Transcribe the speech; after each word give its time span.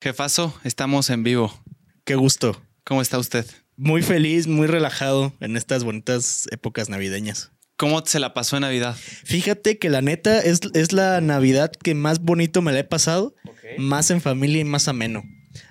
Jefazo, 0.00 0.58
estamos 0.64 1.10
en 1.10 1.22
vivo. 1.22 1.52
Qué 2.04 2.14
gusto. 2.14 2.60
¿Cómo 2.84 3.02
está 3.02 3.18
usted? 3.18 3.44
Muy 3.76 4.02
feliz, 4.02 4.46
muy 4.46 4.66
relajado 4.66 5.34
en 5.40 5.56
estas 5.56 5.84
bonitas 5.84 6.48
épocas 6.50 6.88
navideñas. 6.88 7.50
¿Cómo 7.76 8.04
se 8.04 8.20
la 8.20 8.34
pasó 8.34 8.56
en 8.56 8.62
Navidad? 8.62 8.96
Fíjate 9.24 9.78
que 9.78 9.88
la 9.90 10.02
neta 10.02 10.38
es, 10.40 10.60
es 10.74 10.92
la 10.92 11.20
Navidad 11.20 11.70
que 11.72 11.94
más 11.94 12.20
bonito 12.20 12.60
me 12.62 12.72
la 12.72 12.80
he 12.80 12.84
pasado, 12.84 13.34
más 13.78 14.10
en 14.10 14.20
familia 14.20 14.60
y 14.60 14.64
más 14.64 14.88
ameno. 14.88 15.22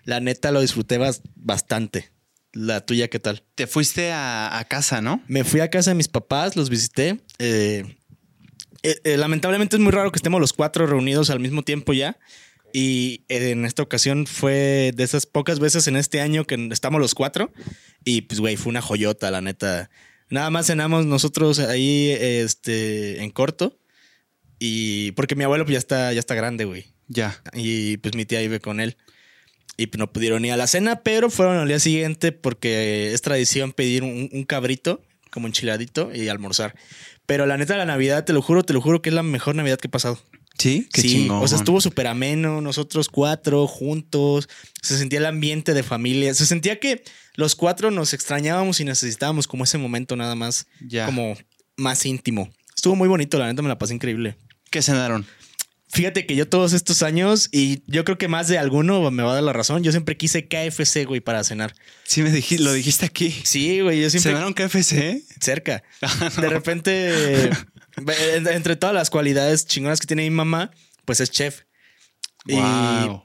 La 0.06 0.20
neta 0.20 0.52
lo 0.52 0.62
disfruté 0.62 1.00
bas- 1.00 1.22
bastante. 1.36 2.12
La 2.52 2.84
tuya, 2.86 3.10
¿qué 3.10 3.20
tal? 3.20 3.44
Te 3.56 3.68
fuiste 3.68 4.12
a, 4.12 4.58
a 4.58 4.64
casa, 4.66 5.02
¿no? 5.02 5.24
Me 5.28 5.44
fui 5.44 5.60
a 5.60 5.70
casa 5.70 5.92
de 5.92 5.96
mis 5.96 6.08
papás, 6.08 6.56
los 6.56 6.70
visité. 6.70 7.20
eh, 7.38 7.96
eh, 8.82 8.96
eh, 9.04 9.18
lamentablemente 9.18 9.76
es 9.76 9.82
muy 9.82 9.92
raro 9.92 10.12
que 10.12 10.18
estemos 10.18 10.40
los 10.40 10.54
cuatro 10.54 10.88
reunidos 10.88 11.30
al 11.30 11.40
mismo 11.40 11.64
tiempo 11.64 11.94
ya. 11.94 12.18
Y 12.74 13.24
eh, 13.30 13.52
en 13.52 13.66
esta 13.66 13.84
ocasión 13.84 14.26
fue 14.28 14.92
de 14.96 15.04
esas 15.04 15.26
pocas 15.26 15.60
veces 15.60 15.88
en 15.88 15.96
este 15.96 16.22
año 16.22 16.46
que 16.46 16.70
estamos 16.72 17.02
los 17.02 17.16
cuatro. 17.16 17.52
Y 18.04 18.22
pues, 18.22 18.40
güey, 18.40 18.58
fue 18.58 18.70
una 18.70 18.82
joyota, 18.82 19.32
la 19.32 19.42
neta. 19.42 19.90
Nada 20.30 20.50
más 20.50 20.68
cenamos 20.68 21.06
nosotros 21.06 21.60
ahí 21.60 22.12
este, 22.20 23.24
en 23.24 23.32
corto. 23.32 23.78
Y 24.60 25.12
porque 25.14 25.36
mi 25.36 25.44
abuelo 25.44 25.66
pues, 25.66 25.74
ya, 25.74 25.80
está, 25.80 26.14
ya 26.14 26.20
está 26.20 26.36
grande, 26.36 26.66
güey. 26.66 26.86
Ya. 27.08 27.42
Y 27.54 27.98
pues 27.98 28.16
mi 28.16 28.26
tía 28.26 28.40
vive 28.40 28.60
con 28.60 28.80
él. 28.80 28.98
Y 29.78 29.88
pues, 29.88 29.98
no 29.98 30.12
pudieron 30.12 30.44
ir 30.46 30.52
a 30.52 30.58
la 30.58 30.68
cena, 30.68 31.02
pero 31.04 31.30
fueron 31.30 31.58
al 31.58 31.68
día 31.68 31.80
siguiente 31.80 32.32
porque 32.32 33.14
es 33.14 33.22
tradición 33.22 33.72
pedir 33.72 34.04
un, 34.04 34.30
un 34.32 34.44
cabrito, 34.44 35.02
como 35.32 35.48
enchiladito, 35.48 36.14
y 36.14 36.28
almorzar. 36.28 36.76
Pero 37.26 37.46
la 37.46 37.58
neta, 37.58 37.78
la 37.78 37.86
Navidad, 37.86 38.26
te 38.26 38.34
lo 38.34 38.42
juro, 38.42 38.64
te 38.64 38.74
lo 38.74 38.82
juro 38.82 39.02
que 39.02 39.10
es 39.10 39.16
la 39.16 39.24
mejor 39.24 39.56
Navidad 39.56 39.78
que 39.78 39.88
he 39.88 39.92
pasado. 39.92 40.20
¿Sí? 40.60 40.88
Qué 40.94 41.02
sí, 41.02 41.10
chingón. 41.10 41.42
o 41.42 41.48
sea, 41.48 41.58
estuvo 41.58 41.82
súper 41.82 42.06
ameno, 42.08 42.62
nosotros 42.62 43.10
cuatro 43.10 43.66
juntos, 43.66 44.48
se 44.82 44.98
sentía 44.98 45.20
el 45.20 45.26
ambiente 45.26 45.74
de 45.74 45.82
familia, 45.84 46.34
se 46.36 46.46
sentía 46.46 46.80
que 46.80 47.04
los 47.36 47.56
cuatro 47.56 47.90
nos 47.92 48.14
extrañábamos 48.14 48.80
y 48.82 48.86
necesitábamos 48.86 49.48
como 49.48 49.64
ese 49.64 49.78
momento 49.78 50.16
nada 50.18 50.36
más, 50.36 50.68
Ya. 50.86 51.06
como 51.06 51.38
más 51.78 52.06
íntimo. 52.06 52.52
Estuvo 52.76 52.96
muy 52.96 53.08
bonito, 53.08 53.40
la 53.40 53.48
neta 53.48 53.62
me 53.62 53.70
la 53.70 53.78
pasé 53.78 53.94
increíble. 53.94 54.36
¿Qué 54.70 54.82
cenaron? 54.82 55.26
Fíjate 55.92 56.28
que 56.28 56.36
yo 56.36 56.48
todos 56.48 56.74
estos 56.74 57.02
años, 57.02 57.50
y 57.52 57.82
yo 57.88 58.04
creo 58.06 58.18
que 58.20 58.28
más 58.28 58.48
de 58.48 58.60
alguno 58.60 59.10
me 59.10 59.24
va 59.24 59.32
a 59.32 59.34
dar 59.36 59.44
la 59.44 59.54
razón, 59.54 59.82
yo 59.84 59.92
siempre 59.92 60.18
quise 60.18 60.48
KFC, 60.48 61.06
güey, 61.06 61.20
para 61.20 61.44
cenar. 61.44 61.74
Sí, 62.04 62.22
me 62.22 62.32
dijiste, 62.32 62.64
lo 62.64 62.74
dijiste 62.74 63.08
aquí. 63.08 63.34
Sí, 63.44 63.80
güey, 63.82 64.00
yo 64.02 64.10
siempre 64.12 64.34
¿Cenaron 64.34 64.54
KFC? 64.54 65.24
cerca. 65.40 65.82
De 66.42 66.48
repente, 66.50 67.46
en- 67.46 67.50
entre 68.08 68.76
todas 68.76 68.94
las 68.96 69.10
cualidades 69.10 69.66
chingonas 69.66 70.00
que 70.00 70.08
tiene 70.08 70.24
mi 70.24 70.30
mamá, 70.32 70.72
pues 71.06 71.20
es 71.20 71.32
chef. 71.32 71.62
Y- 72.46 72.56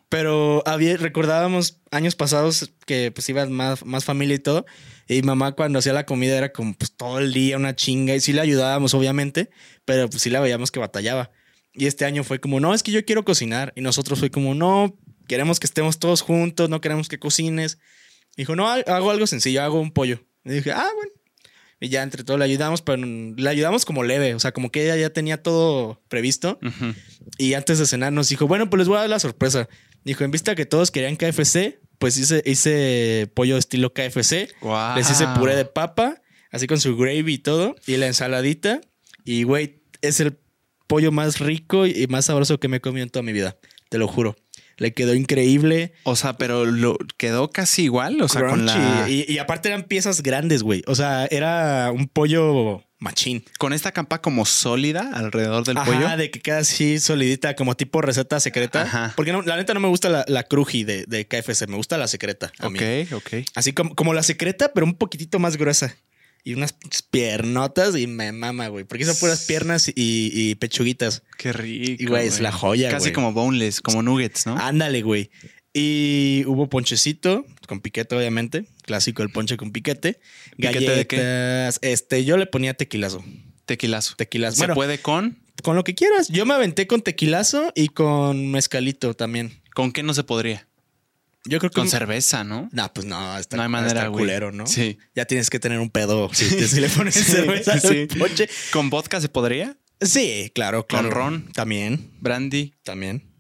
pero 0.08 0.62
había, 0.66 0.97
recordábamos 0.97 1.81
años 1.91 2.14
pasados 2.16 2.72
que 2.86 3.11
pues 3.12 3.28
iba 3.28 3.47
más, 3.47 3.84
más 3.84 4.05
familia 4.05 4.34
y 4.36 4.41
todo. 4.41 4.66
Y 5.08 5.22
mamá 5.22 5.53
cuando 5.53 5.78
hacía 5.78 5.92
la 5.92 6.06
comida 6.06 6.36
era 6.36 6.53
como 6.53 6.75
pues 6.75 6.92
todo 6.97 7.19
el 7.20 7.33
día 7.33 7.56
una 7.56 7.77
chinga. 7.77 8.14
Y 8.14 8.20
sí 8.20 8.33
le 8.33 8.41
ayudábamos, 8.41 8.94
obviamente, 8.94 9.50
pero 9.84 10.08
pues 10.11 10.22
sí 10.22 10.31
la 10.31 10.41
veíamos 10.41 10.70
que 10.70 10.81
batallaba. 10.81 11.31
Y 11.72 11.86
este 11.86 12.05
año 12.05 12.22
fue 12.25 12.41
como, 12.41 12.61
no, 12.61 12.75
es 12.75 12.83
que 12.83 12.92
yo 12.92 13.05
quiero 13.05 13.25
cocinar. 13.25 13.72
Y 13.77 13.81
nosotros 13.83 14.19
fue 14.19 14.31
como, 14.31 14.55
no, 14.55 14.97
queremos 15.28 15.59
que 15.61 15.66
estemos 15.66 15.98
todos 15.98 16.20
juntos, 16.20 16.69
no 16.70 16.81
queremos 16.81 17.09
que 17.09 17.19
cocines. 17.19 17.78
Dijo, 18.36 18.56
no, 18.56 18.69
ha- 18.69 18.81
hago 18.86 19.11
algo 19.11 19.27
sencillo, 19.27 19.62
hago 19.62 19.81
un 19.81 19.92
pollo. 19.92 20.20
Y 20.44 20.50
dije, 20.55 20.72
ah, 20.72 20.88
bueno. 20.94 21.12
Y 21.84 21.90
ya 21.90 22.02
entre 22.02 22.24
todos 22.24 22.38
le 22.38 22.46
ayudamos, 22.46 22.80
pero 22.80 23.04
le 23.04 23.46
ayudamos 23.50 23.84
como 23.84 24.04
leve, 24.04 24.34
o 24.34 24.40
sea, 24.40 24.52
como 24.52 24.70
que 24.70 24.84
ella 24.84 24.96
ya 24.96 25.10
tenía 25.10 25.42
todo 25.42 26.00
previsto. 26.08 26.58
Y 27.36 27.52
antes 27.52 27.78
de 27.78 27.84
cenar 27.84 28.10
nos 28.10 28.30
dijo, 28.30 28.46
bueno, 28.46 28.70
pues 28.70 28.78
les 28.78 28.88
voy 28.88 28.96
a 28.96 29.00
dar 29.00 29.10
la 29.10 29.18
sorpresa. 29.18 29.68
Dijo, 30.02 30.24
en 30.24 30.30
vista 30.30 30.54
que 30.54 30.64
todos 30.64 30.91
querían 30.91 31.16
KFC, 31.16 31.78
pues 31.98 32.16
hice, 32.16 32.42
hice 32.46 33.30
pollo 33.34 33.58
estilo 33.58 33.92
KFC. 33.92 34.48
Les 34.96 35.10
hice 35.10 35.26
puré 35.36 35.56
de 35.56 35.66
papa, 35.66 36.22
así 36.50 36.66
con 36.66 36.80
su 36.80 36.96
gravy 36.96 37.34
y 37.34 37.38
todo, 37.38 37.76
y 37.86 37.98
la 37.98 38.06
ensaladita. 38.06 38.80
Y, 39.26 39.42
güey, 39.42 39.82
es 40.00 40.20
el 40.20 40.38
pollo 40.86 41.12
más 41.12 41.38
rico 41.38 41.86
y 41.86 42.06
más 42.06 42.25
sabroso 42.25 42.59
que 42.59 42.69
me 42.69 42.78
he 42.78 42.80
comido 42.80 43.03
en 43.03 43.10
toda 43.10 43.22
mi 43.22 43.34
vida. 43.34 43.59
Te 43.91 43.98
lo 43.98 44.09
juro. 44.09 44.36
Le 44.76 44.92
quedó 44.92 45.14
increíble. 45.14 45.92
O 46.04 46.16
sea, 46.16 46.36
pero 46.36 46.64
lo 46.64 46.96
quedó 47.16 47.50
casi 47.50 47.84
igual. 47.84 48.20
O 48.22 48.28
sea, 48.28 48.46
con 48.46 48.66
la. 48.66 49.06
Y, 49.08 49.24
y 49.32 49.38
aparte 49.38 49.68
eran 49.68 49.84
piezas 49.84 50.22
grandes, 50.22 50.62
güey. 50.62 50.82
O 50.86 50.94
sea, 50.94 51.26
era 51.26 51.90
un 51.92 52.08
pollo 52.08 52.82
machín. 52.98 53.44
Con 53.58 53.72
esta 53.72 53.92
capa 53.92 54.20
como 54.22 54.46
sólida 54.46 55.10
alrededor 55.12 55.64
del 55.64 55.76
Ajá, 55.76 55.92
pollo. 55.92 56.16
de 56.16 56.30
que 56.30 56.40
queda 56.40 56.58
así 56.58 56.98
solidita, 56.98 57.54
como 57.54 57.76
tipo 57.76 58.00
receta 58.00 58.40
secreta. 58.40 58.82
Ajá. 58.82 59.12
Porque 59.14 59.30
no, 59.32 59.42
la 59.42 59.56
neta 59.56 59.74
no 59.74 59.80
me 59.80 59.88
gusta 59.88 60.08
la, 60.08 60.24
la 60.26 60.44
cruji 60.44 60.84
de, 60.84 61.04
de 61.06 61.26
KFC, 61.26 61.68
me 61.68 61.76
gusta 61.76 61.98
la 61.98 62.08
secreta. 62.08 62.50
a 62.58 62.70
mí. 62.70 62.78
Ok, 62.78 63.12
ok. 63.12 63.44
Así 63.54 63.72
como, 63.72 63.94
como 63.94 64.14
la 64.14 64.22
secreta, 64.22 64.72
pero 64.72 64.86
un 64.86 64.94
poquitito 64.94 65.38
más 65.38 65.56
gruesa. 65.56 65.94
Y 66.47 66.53
unas 66.55 66.75
piernotas 67.10 67.97
y 67.97 68.06
me 68.06 68.31
mama, 68.32 68.69
güey. 68.69 68.84
Porque 68.84 69.05
son 69.06 69.16
puras 69.16 69.44
piernas 69.47 69.88
y, 69.88 69.93
y 69.97 70.55
pechuguitas. 70.56 71.22
Qué 71.38 71.53
rico. 71.55 72.03
Y, 72.03 72.06
güey, 72.06 72.27
es 72.27 72.41
la 72.41 72.53
joya, 72.53 72.91
Casi 72.91 73.05
güey. 73.05 73.12
como 73.15 73.32
boneless, 73.32 73.81
como 73.81 74.03
nuggets, 74.03 74.47
¿no? 74.47 74.56
Ándale, 74.59 75.00
güey. 75.03 75.31
Y 75.72 76.44
hubo 76.47 76.69
ponchecito 76.69 77.47
con 77.66 77.81
piquete, 77.81 78.15
obviamente. 78.15 78.66
Clásico 78.83 79.22
el 79.22 79.31
ponche 79.31 79.56
con 79.56 79.72
piquete. 79.72 80.21
¿Piquete 80.56 80.91
de 80.97 81.06
qué? 81.06 81.71
Este, 81.81 82.25
yo 82.25 82.37
le 82.37 82.47
ponía 82.47 82.75
tequilazo. 82.75 83.25
Tequilazo. 83.65 84.15
Tequilazo. 84.16 84.56
¿Se 84.56 84.60
Bueno, 84.62 84.75
puede 84.75 84.99
con? 84.99 85.38
con 85.62 85.77
lo 85.77 85.83
que 85.83 85.94
quieras. 85.94 86.28
Yo 86.28 86.44
me 86.44 86.53
aventé 86.54 86.87
con 86.87 87.00
tequilazo 87.00 87.72
y 87.75 87.88
con 87.88 88.50
mezcalito 88.50 89.15
también. 89.15 89.62
¿Con 89.75 89.93
qué 89.93 90.03
no 90.03 90.12
se 90.12 90.22
podría? 90.25 90.69
Yo 91.47 91.59
creo 91.59 91.71
que. 91.71 91.75
Con 91.75 91.88
cerveza, 91.88 92.43
¿no? 92.44 92.69
No, 92.72 92.93
pues 92.93 93.06
no, 93.06 93.38
está, 93.38 93.56
No 93.56 93.62
hay 93.65 93.69
manera, 93.69 94.00
está 94.00 94.10
culero, 94.10 94.50
¿no? 94.53 94.66
Sí. 94.66 94.99
Ya 95.15 95.25
tienes 95.27 95.50
que 95.50 95.59
tener 95.60 95.78
un 95.78 95.91
pedo 95.91 96.28
si, 96.32 96.81
le 96.81 96.88
pones 96.88 97.15
Sí, 97.15 97.22
cerveza 97.25 97.78
sí. 97.81 98.09
al 98.10 98.19
ponche. 98.19 98.49
¿Con 98.72 98.91
vodka 98.91 99.21
se 99.21 99.28
podría? 99.28 99.77
Sí, 100.00 100.50
claro, 100.54 100.87
¿Con 100.87 101.00
claro. 101.00 101.10
ron? 101.15 101.53
También, 101.53 102.10
Brandy. 102.21 102.75
también. 102.83 103.31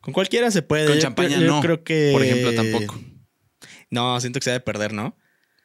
Con 0.00 0.14
cualquiera 0.14 0.50
se 0.50 0.62
puede. 0.62 0.86
Con 0.86 0.94
Yo 0.96 1.00
champaña 1.00 1.36
creo- 1.36 1.40
yo 1.40 1.46
no. 1.54 1.60
creo 1.60 1.82
que. 1.84 2.10
Por 2.12 2.22
ejemplo, 2.22 2.54
tampoco. 2.54 3.00
No, 3.90 4.20
siento 4.20 4.38
que 4.40 4.44
se 4.44 4.50
debe 4.50 4.60
perder, 4.60 4.92
¿no? 4.92 5.16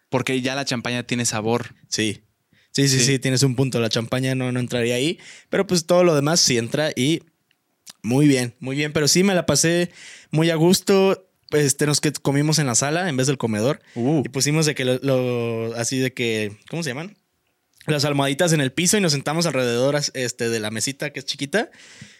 Porque 0.10 0.42
ya 0.42 0.56
la 0.56 0.66
champaña 0.66 1.04
tiene 1.04 1.26
sabor. 1.26 1.76
Sí. 1.90 2.24
Sí, 2.72 2.88
sí, 2.88 3.00
Sí. 3.00 3.06
sí, 3.06 3.20
tienes 3.20 3.44
un 3.44 3.56
punto. 3.56 3.80
La 3.80 3.90
champaña 3.90 4.34
no, 4.36 4.52
no 4.52 4.60
entraría 4.60 4.96
ahí. 4.96 5.20
Pero 5.50 5.68
pues 5.68 5.86
todo 5.86 6.04
lo 6.04 6.16
demás 6.16 6.40
sí 6.40 6.58
entra 6.58 6.92
y 6.96 7.22
muy 8.04 8.28
bien, 8.28 8.56
muy 8.60 8.76
bien. 8.76 8.94
Pero 8.94 9.08
sí 9.08 9.24
me 9.24 9.36
la 9.36 9.46
pasé 9.46 9.92
muy 10.32 10.50
a 10.50 10.56
gusto. 10.56 11.28
Este, 11.54 11.86
nos 11.86 12.02
que 12.02 12.12
comimos 12.12 12.60
en 12.60 12.68
la 12.68 12.76
sala 12.76 13.10
en 13.10 13.18
vez 13.18 13.28
del 13.28 13.38
comedor. 13.38 13.82
Uh. 13.96 14.22
Y 14.26 14.30
pusimos 14.30 14.66
de 14.66 14.76
que 14.76 14.86
lo, 14.86 15.00
lo- 15.02 15.76
así 15.76 15.98
de 16.00 16.14
que, 16.14 16.52
¿cómo 16.70 16.84
se 16.84 16.90
llaman? 16.92 17.16
Las 17.88 18.06
almohaditas 18.06 18.54
en 18.54 18.62
el 18.62 18.72
piso 18.72 18.98
y 18.98 19.02
nos 19.02 19.12
sentamos 19.14 19.46
alrededor 19.48 20.00
este, 20.14 20.50
de 20.50 20.60
la 20.60 20.70
mesita 20.70 21.10
que 21.12 21.20
es 21.20 21.26
chiquita. 21.26 21.72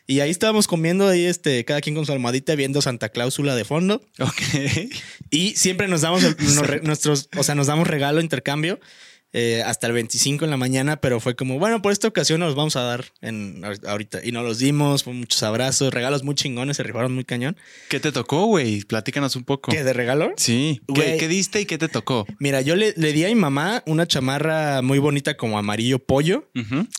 Y 0.08 0.20
ahí 0.20 0.32
estábamos 0.32 0.68
comiendo 0.68 1.08
ahí, 1.08 1.26
este, 1.26 1.64
cada 1.66 1.82
quien 1.82 1.96
con 1.96 2.06
su 2.06 2.12
almohadita 2.12 2.56
viendo 2.56 2.82
Santa 2.82 3.10
Cláusula 3.10 3.56
de 3.56 3.64
fondo. 3.64 4.02
Ok. 4.20 4.42
Y 5.30 5.52
siempre 5.56 5.88
nos 5.88 6.02
damos 6.02 6.24
el- 6.24 6.36
nos 6.38 6.82
nuestros, 6.84 7.30
o 7.38 7.44
sea, 7.44 7.54
nos 7.56 7.68
damos 7.68 7.88
regalo, 7.88 8.20
intercambio. 8.22 8.80
Eh, 9.34 9.64
hasta 9.66 9.88
el 9.88 9.94
25 9.94 10.44
en 10.46 10.52
la 10.52 10.58
mañana, 10.58 10.98
pero 10.98 11.20
fue 11.20 11.36
como, 11.36 11.58
bueno, 11.58 11.82
por 11.82 11.92
esta 11.92 12.08
ocasión 12.08 12.42
nos 12.42 12.56
vamos 12.56 12.76
a 12.76 12.82
dar 12.82 13.06
en, 13.22 13.64
ahorita. 13.88 14.20
Y 14.24 14.32
nos 14.32 14.44
los 14.44 14.60
dimos, 14.60 15.04
fue 15.04 15.14
muchos 15.14 15.42
abrazos, 15.44 15.94
regalos 15.94 16.24
muy 16.24 16.36
chingones, 16.36 16.78
se 16.78 16.84
rifaron 16.84 17.14
muy 17.14 17.24
cañón. 17.24 17.56
¿Qué 17.90 18.00
te 18.00 18.12
tocó, 18.12 18.46
güey? 18.46 18.82
Platícanos 18.84 19.36
un 19.36 19.44
poco. 19.44 19.72
¿Qué, 19.72 19.84
de 19.84 19.94
regalo? 19.94 20.34
Sí. 20.38 20.82
¿Qué, 20.94 21.18
qué 21.18 21.28
diste 21.28 21.62
y 21.62 21.66
qué 21.66 21.78
te 21.78 21.88
tocó? 21.88 22.26
Mira, 22.40 22.62
yo 22.62 22.76
le, 22.76 22.94
le 22.98 23.14
di 23.14 23.24
a 23.24 23.30
mi 23.30 23.36
mamá 23.36 23.84
una 23.86 24.06
chamarra 24.06 24.82
muy 24.82 25.00
bonita 25.00 25.38
como 25.38 25.58
amarillo 25.58 26.00
pollo. 26.00 26.50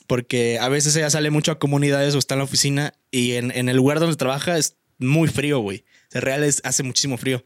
Porque 0.06 0.58
a 0.58 0.68
veces 0.68 0.96
ella 0.96 1.10
sale 1.10 1.30
mucho 1.30 1.52
a 1.52 1.58
comunidades 1.58 2.14
o 2.14 2.18
está 2.18 2.34
en 2.34 2.38
la 2.38 2.44
oficina 2.44 2.94
y 3.10 3.32
en, 3.32 3.50
en 3.50 3.68
el 3.68 3.76
lugar 3.76 4.00
donde 4.00 4.16
trabaja 4.16 4.56
es 4.58 4.76
muy 4.98 5.28
frío, 5.28 5.58
güey. 5.58 5.84
De 6.12 6.20
real 6.20 6.44
es, 6.44 6.60
hace 6.64 6.82
muchísimo 6.82 7.16
frío. 7.16 7.44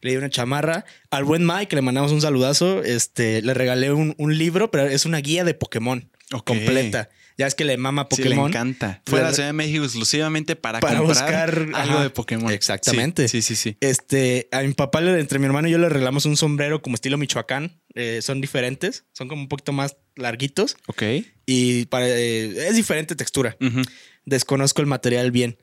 Le 0.00 0.10
di 0.10 0.16
una 0.16 0.30
chamarra. 0.30 0.84
Al 1.10 1.24
buen 1.24 1.46
Mike 1.46 1.74
le 1.76 1.82
mandamos 1.82 2.12
un 2.12 2.20
saludazo. 2.20 2.82
Este, 2.82 3.42
le 3.42 3.54
regalé 3.54 3.92
un, 3.92 4.14
un 4.18 4.36
libro, 4.38 4.70
pero 4.70 4.86
es 4.86 5.04
una 5.06 5.18
guía 5.18 5.44
de 5.44 5.54
Pokémon 5.54 6.10
Ok. 6.32 6.44
completa. 6.46 7.08
Ya 7.38 7.46
es 7.46 7.54
que 7.54 7.66
le 7.66 7.76
mama 7.76 8.06
Sí, 8.10 8.22
le 8.22 8.30
Pokémon. 8.30 8.48
encanta. 8.50 9.02
Fue 9.04 9.20
a 9.20 9.24
la 9.24 9.32
Ciudad 9.34 9.50
de 9.50 9.52
México 9.52 9.84
exclusivamente 9.84 10.56
para, 10.56 10.80
Para 10.80 10.98
comprar 10.98 11.50
buscar, 11.54 11.58
algo 11.74 11.94
ajá. 11.96 12.02
de 12.04 12.10
Pokémon. 12.10 12.50
Exactamente. 12.50 13.28
Sí, 13.28 13.42
sí, 13.42 13.56
sí. 13.56 13.76
Este, 13.80 14.48
a 14.52 14.62
mi 14.62 14.72
papá, 14.72 15.00
entre 15.02 15.38
mi 15.38 15.44
hermano 15.44 15.68
y 15.68 15.70
yo 15.70 15.76
le 15.78 15.90
regalamos 15.90 16.24
un 16.24 16.36
sombrero 16.38 16.80
como 16.80 16.94
estilo 16.94 17.18
Michoacán. 17.18 17.78
Eh, 17.94 18.20
son 18.22 18.40
diferentes, 18.40 19.04
son 19.12 19.28
como 19.28 19.42
un 19.42 19.48
poquito 19.48 19.72
más 19.72 19.96
larguitos 20.14 20.76
Ok. 20.86 21.02
y 21.44 21.84
para, 21.86 22.08
eh, 22.08 22.68
es 22.68 22.74
diferente 22.76 23.14
textura. 23.16 23.56
Desconozco 24.24 24.80
el 24.80 24.86
material 24.86 25.30
bien. 25.30 25.58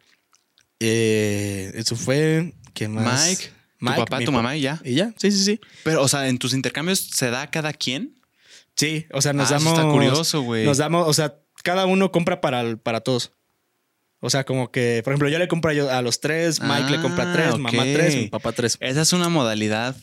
Eh, 0.79 1.71
eso 1.75 1.95
fue. 1.95 2.53
¿Qué 2.73 2.87
más? 2.87 3.27
Mike, 3.29 3.49
tu 3.91 3.95
papá, 4.05 4.19
tu 4.23 4.31
mamá 4.31 4.55
y 4.55 4.61
ya. 4.61 4.79
Y 4.83 4.95
ya, 4.95 5.13
sí, 5.17 5.31
sí, 5.31 5.43
sí. 5.43 5.59
Pero, 5.83 6.01
o 6.01 6.07
sea, 6.07 6.27
en 6.27 6.37
tus 6.37 6.53
intercambios 6.53 6.99
se 6.99 7.29
da 7.29 7.43
a 7.43 7.51
cada 7.51 7.73
quien. 7.73 8.15
Sí, 8.75 9.05
o 9.11 9.21
sea, 9.21 9.33
nos 9.33 9.51
Ah, 9.51 9.57
eso 9.57 9.65
damos. 9.65 9.79
está 9.79 9.91
curioso, 9.91 10.41
güey. 10.41 10.65
Nos 10.65 10.77
damos, 10.77 11.07
o 11.07 11.13
sea, 11.13 11.35
cada 11.63 11.85
uno 11.85 12.11
compra 12.11 12.41
para, 12.41 12.75
para 12.77 13.01
todos. 13.01 13.31
O 14.19 14.29
sea, 14.29 14.45
como 14.45 14.71
que, 14.71 15.01
por 15.03 15.11
ejemplo, 15.13 15.27
yo 15.29 15.37
le 15.37 15.47
compro 15.47 15.69
a, 15.91 16.01
los 16.01 16.21
tres, 16.21 16.61
Mike 16.61 16.89
le 16.91 17.01
compra 17.01 17.29
Ah, 17.29 17.33
tres, 17.33 17.53
ok. 17.53 17.59
mamá 17.59 17.83
tres, 17.83 18.15
mi 18.15 18.27
papá 18.29 18.51
tres. 18.53 18.77
Esa 18.79 19.01
es 19.01 19.11
una 19.13 19.27
modalidad 19.29 19.95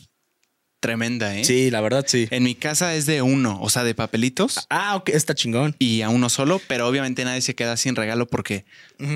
tremenda, 0.81 1.37
¿eh? 1.37 1.45
Sí, 1.45 1.71
la 1.71 1.79
verdad, 1.79 2.03
sí. 2.05 2.27
En 2.31 2.43
mi 2.43 2.55
casa 2.55 2.93
es 2.95 3.05
de 3.05 3.21
uno, 3.21 3.57
o 3.61 3.69
sea, 3.69 3.85
de 3.85 3.95
papelitos 3.95 4.65
Ah, 4.69 4.97
ok, 4.97 5.09
está 5.09 5.33
chingón. 5.35 5.75
y 5.79 6.01
a 6.01 6.09
uno 6.09 6.27
solo, 6.27 6.59
pero 6.67 6.87
obviamente 6.87 7.23
nadie 7.23 7.41
se 7.41 7.55
queda 7.55 7.77
sin 7.77 7.95
regalo 7.95 8.27
porque 8.27 8.65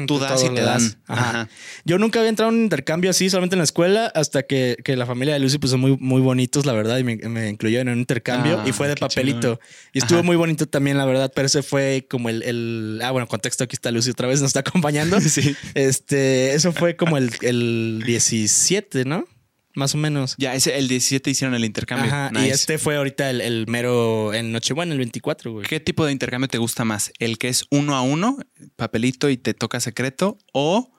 tú 0.07 0.17
das 0.19 0.44
y 0.44 0.50
te 0.50 0.62
dan. 0.62 0.81
Ajá. 1.07 1.29
Ajá. 1.29 1.50
Yo 1.83 1.97
nunca 1.97 2.19
había 2.19 2.29
entrado 2.29 2.51
en 2.51 2.59
un 2.59 2.63
intercambio 2.63 3.09
así, 3.09 3.29
solamente 3.29 3.56
en 3.56 3.59
la 3.59 3.63
escuela, 3.65 4.06
hasta 4.15 4.44
que, 4.44 4.77
que 4.83 4.95
la 4.95 5.06
familia 5.06 5.33
de 5.33 5.41
Lucy 5.41 5.57
pues 5.57 5.71
son 5.71 5.79
muy, 5.81 5.97
muy 6.00 6.21
bonitos, 6.21 6.65
la 6.65 6.73
verdad, 6.73 6.97
y 7.00 7.03
me, 7.03 7.17
me 7.17 7.50
incluyeron 7.50 7.88
en 7.89 7.94
un 7.95 8.00
intercambio 8.00 8.62
Ah, 8.63 8.69
y 8.69 8.71
fue 8.71 8.88
de 8.88 8.95
papelito. 8.95 9.39
chingón. 9.39 9.59
Y 9.91 9.97
estuvo 10.00 10.19
Ajá. 10.19 10.25
muy 10.25 10.35
bonito 10.38 10.67
también, 10.67 10.97
la 10.97 11.06
verdad, 11.06 11.31
pero 11.35 11.47
ese 11.47 11.63
fue 11.63 12.06
como 12.09 12.29
el, 12.29 12.44
el- 12.44 13.00
Ah, 13.03 13.12
bueno, 13.12 13.27
contexto, 13.27 13.63
aquí 13.63 13.75
está 13.75 13.91
Lucy 13.91 14.12
otra 14.12 14.27
vez, 14.27 14.39
nos 14.39 14.50
está 14.50 14.59
acompañando. 14.62 15.17
Sí. 15.35 15.56
Este, 15.73 16.53
eso 16.53 16.71
fue 16.71 16.95
como 16.95 17.17
el, 17.17 17.31
el 17.41 18.03
17, 18.06 19.03
¿no? 19.06 19.27
Más 19.75 19.94
o 19.94 19.98
menos. 19.98 20.36
Ya, 20.38 20.56
ese, 20.56 20.77
el 20.77 20.88
17 20.88 21.30
hicieron 21.30 21.54
el 21.54 21.66
intercambio. 21.66 22.07
Ajá, 22.07 22.31
y 22.33 22.50
este 22.50 22.77
fue 22.77 22.95
ahorita 22.95 23.30
el, 23.30 23.42
el 23.42 23.68
mero 23.68 24.33
en 24.33 24.51
Nochebuena, 24.51 24.94
el 24.94 25.00
24, 25.00 25.51
güey. 25.51 25.68
¿Qué 25.68 25.80
tipo 25.80 26.06
de 26.06 26.12
intercambio 26.12 26.48
te 26.48 26.57
gusta 26.57 26.86
más? 26.86 27.12
¿El 27.19 27.38
que 27.38 27.50
es 27.50 27.66
uno 27.69 27.95
a 27.95 28.01
uno, 28.01 28.38
papelito 28.75 29.30
y 29.30 29.38
te 29.38 29.54
toca 29.54 29.80
secreto? 29.80 30.38
¿O 30.54 30.95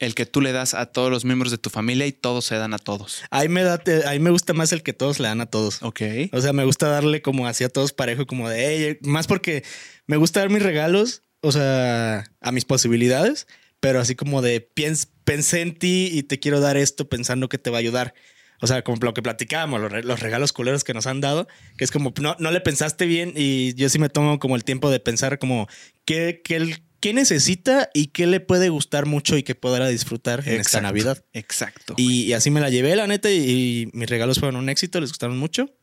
el 0.00 0.14
que 0.14 0.26
tú 0.26 0.40
le 0.40 0.52
das 0.52 0.74
a 0.74 0.86
todos 0.86 1.10
los 1.10 1.24
miembros 1.24 1.50
de 1.50 1.58
tu 1.58 1.70
familia 1.70 2.06
y 2.06 2.12
todos 2.12 2.46
se 2.46 2.56
dan 2.56 2.74
a 2.74 2.78
todos? 2.78 3.22
Ahí 3.30 3.48
me, 3.48 3.62
da, 3.62 3.80
ahí 4.06 4.18
me 4.18 4.30
gusta 4.30 4.54
más 4.54 4.72
el 4.72 4.82
que 4.82 4.92
todos 4.92 5.20
le 5.20 5.28
dan 5.28 5.40
a 5.40 5.46
todos. 5.46 5.82
Ok. 5.82 6.00
O 6.32 6.40
sea, 6.40 6.52
me 6.52 6.64
gusta 6.64 6.88
darle 6.88 7.22
como 7.22 7.46
así 7.46 7.64
a 7.64 7.68
todos 7.68 7.92
parejo, 7.92 8.26
como 8.26 8.48
de, 8.48 8.98
más 9.02 9.26
porque 9.26 9.62
me 10.06 10.16
gusta 10.16 10.40
dar 10.40 10.50
mis 10.50 10.62
regalos, 10.62 11.22
o 11.42 11.52
sea, 11.52 12.24
a 12.40 12.52
mis 12.52 12.64
posibilidades, 12.64 13.46
pero 13.80 14.00
así 14.00 14.14
como 14.14 14.42
de, 14.42 14.60
"Piens- 14.74 15.08
pensé 15.24 15.60
en 15.62 15.74
ti 15.78 16.10
y 16.12 16.22
te 16.24 16.38
quiero 16.38 16.60
dar 16.60 16.76
esto 16.76 17.08
pensando 17.08 17.48
que 17.48 17.58
te 17.58 17.70
va 17.70 17.78
a 17.78 17.80
ayudar. 17.80 18.14
O 18.62 18.66
sea, 18.66 18.82
como 18.82 18.98
lo 19.00 19.14
que 19.14 19.22
platicábamos, 19.22 19.80
los, 19.80 19.90
re- 19.90 20.02
los 20.02 20.20
regalos 20.20 20.52
culeros 20.52 20.84
que 20.84 20.92
nos 20.92 21.06
han 21.06 21.20
dado, 21.22 21.48
que 21.78 21.84
es 21.84 21.90
como, 21.90 22.12
no, 22.20 22.36
no 22.38 22.50
le 22.50 22.60
pensaste 22.60 23.06
bien 23.06 23.32
y 23.34 23.72
yo 23.74 23.88
sí 23.88 23.98
me 23.98 24.10
tomo 24.10 24.38
como 24.38 24.54
el 24.56 24.64
tiempo 24.64 24.90
de 24.90 25.00
pensar 25.00 25.38
como, 25.38 25.66
¿qué, 26.04 26.42
qué, 26.44 26.76
qué 27.00 27.14
necesita 27.14 27.88
y 27.94 28.08
qué 28.08 28.26
le 28.26 28.40
puede 28.40 28.68
gustar 28.68 29.06
mucho 29.06 29.38
y 29.38 29.44
que 29.44 29.54
podrá 29.54 29.88
disfrutar 29.88 30.40
en 30.46 30.60
esta 30.60 30.82
Navidad? 30.82 31.24
Exacto. 31.32 31.94
Y, 31.96 32.24
y 32.24 32.32
así 32.34 32.50
me 32.50 32.60
la 32.60 32.68
llevé, 32.68 32.94
la 32.96 33.06
neta, 33.06 33.30
y, 33.30 33.36
y 33.38 33.88
mis 33.94 34.10
regalos 34.10 34.38
fueron 34.38 34.56
un 34.56 34.68
éxito, 34.68 35.00
les 35.00 35.08
gustaron 35.08 35.38
mucho. 35.38 35.74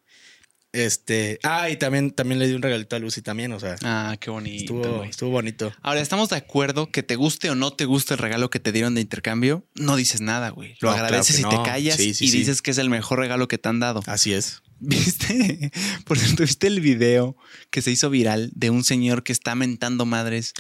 Este, 0.77 1.39
ah, 1.43 1.69
y 1.69 1.77
también, 1.77 2.11
también 2.11 2.37
le 2.39 2.47
di 2.47 2.53
un 2.53 2.61
regalito 2.61 2.95
a 2.95 2.99
Lucy 2.99 3.21
también, 3.21 3.51
o 3.51 3.59
sea, 3.59 3.75
ah, 3.83 4.15
qué 4.19 4.29
bonito. 4.29 4.75
estuvo, 4.81 5.03
estuvo 5.03 5.29
bonito. 5.31 5.73
Ahora, 5.81 6.01
¿estamos 6.01 6.29
de 6.29 6.35
acuerdo 6.35 6.91
que 6.91 7.01
te 7.03 7.15
guste 7.15 7.49
o 7.49 7.55
no 7.55 7.71
te 7.71 7.85
guste 7.85 8.13
el 8.13 8.19
regalo 8.19 8.49
que 8.49 8.59
te 8.59 8.71
dieron 8.71 8.93
de 8.95 9.01
intercambio? 9.01 9.63
No 9.75 9.95
dices 9.95 10.21
nada, 10.21 10.49
güey. 10.49 10.75
Lo 10.79 10.89
No, 10.89 10.95
agradeces 10.95 11.39
y 11.39 11.41
no. 11.41 11.49
te 11.49 11.57
callas 11.69 11.95
Sí, 11.97 12.13
sí, 12.13 12.25
y 12.25 12.27
sí. 12.29 12.37
dices 12.39 12.61
que 12.61 12.71
es 12.71 12.77
el 12.77 12.89
mejor 12.89 13.19
regalo 13.19 13.47
que 13.47 13.57
te 13.57 13.69
han 13.69 13.79
dado. 13.79 14.01
Así 14.05 14.33
es. 14.33 14.61
¿Viste? 14.79 15.71
Por 16.05 16.17
cierto, 16.19 16.43
¿viste 16.43 16.67
el 16.67 16.81
video 16.81 17.35
que 17.71 17.81
se 17.81 17.91
hizo 17.91 18.09
viral 18.09 18.51
de 18.53 18.69
un 18.69 18.83
señor 18.83 19.23
que 19.23 19.31
está 19.33 19.55
mentando 19.55 20.05
madres 20.05 20.53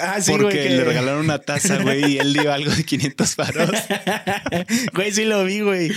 Ah, 0.00 0.20
sí, 0.20 0.30
porque 0.30 0.44
güey. 0.44 0.68
que- 0.68 0.70
le 0.76 0.84
regalaron 0.84 1.24
una 1.24 1.38
taza, 1.38 1.78
güey, 1.82 2.12
y 2.14 2.18
él 2.18 2.32
dio 2.34 2.52
algo 2.52 2.70
de 2.70 2.84
500 2.84 3.36
varos? 3.36 3.70
güey, 4.94 5.12
sí 5.12 5.24
lo 5.24 5.44
vi, 5.44 5.60
güey. 5.60 5.90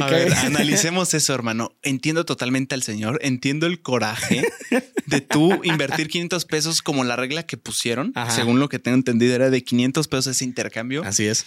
A 0.00 0.06
ver, 0.06 0.32
analicemos 0.34 1.14
eso, 1.14 1.34
hermano. 1.34 1.76
Entiendo 1.82 2.24
totalmente 2.24 2.74
al 2.74 2.82
señor, 2.82 3.18
entiendo 3.22 3.66
el 3.66 3.80
coraje 3.82 4.42
de 5.06 5.20
tú 5.20 5.60
invertir 5.64 6.08
500 6.08 6.44
pesos 6.44 6.82
como 6.82 7.04
la 7.04 7.16
regla 7.16 7.44
que 7.44 7.56
pusieron, 7.56 8.12
Ajá. 8.14 8.30
según 8.34 8.58
lo 8.60 8.68
que 8.68 8.78
tengo 8.78 8.96
entendido 8.96 9.34
era 9.34 9.50
de 9.50 9.62
500 9.62 10.08
pesos 10.08 10.26
ese 10.28 10.44
intercambio 10.44 11.02
Así 11.04 11.26
es. 11.26 11.46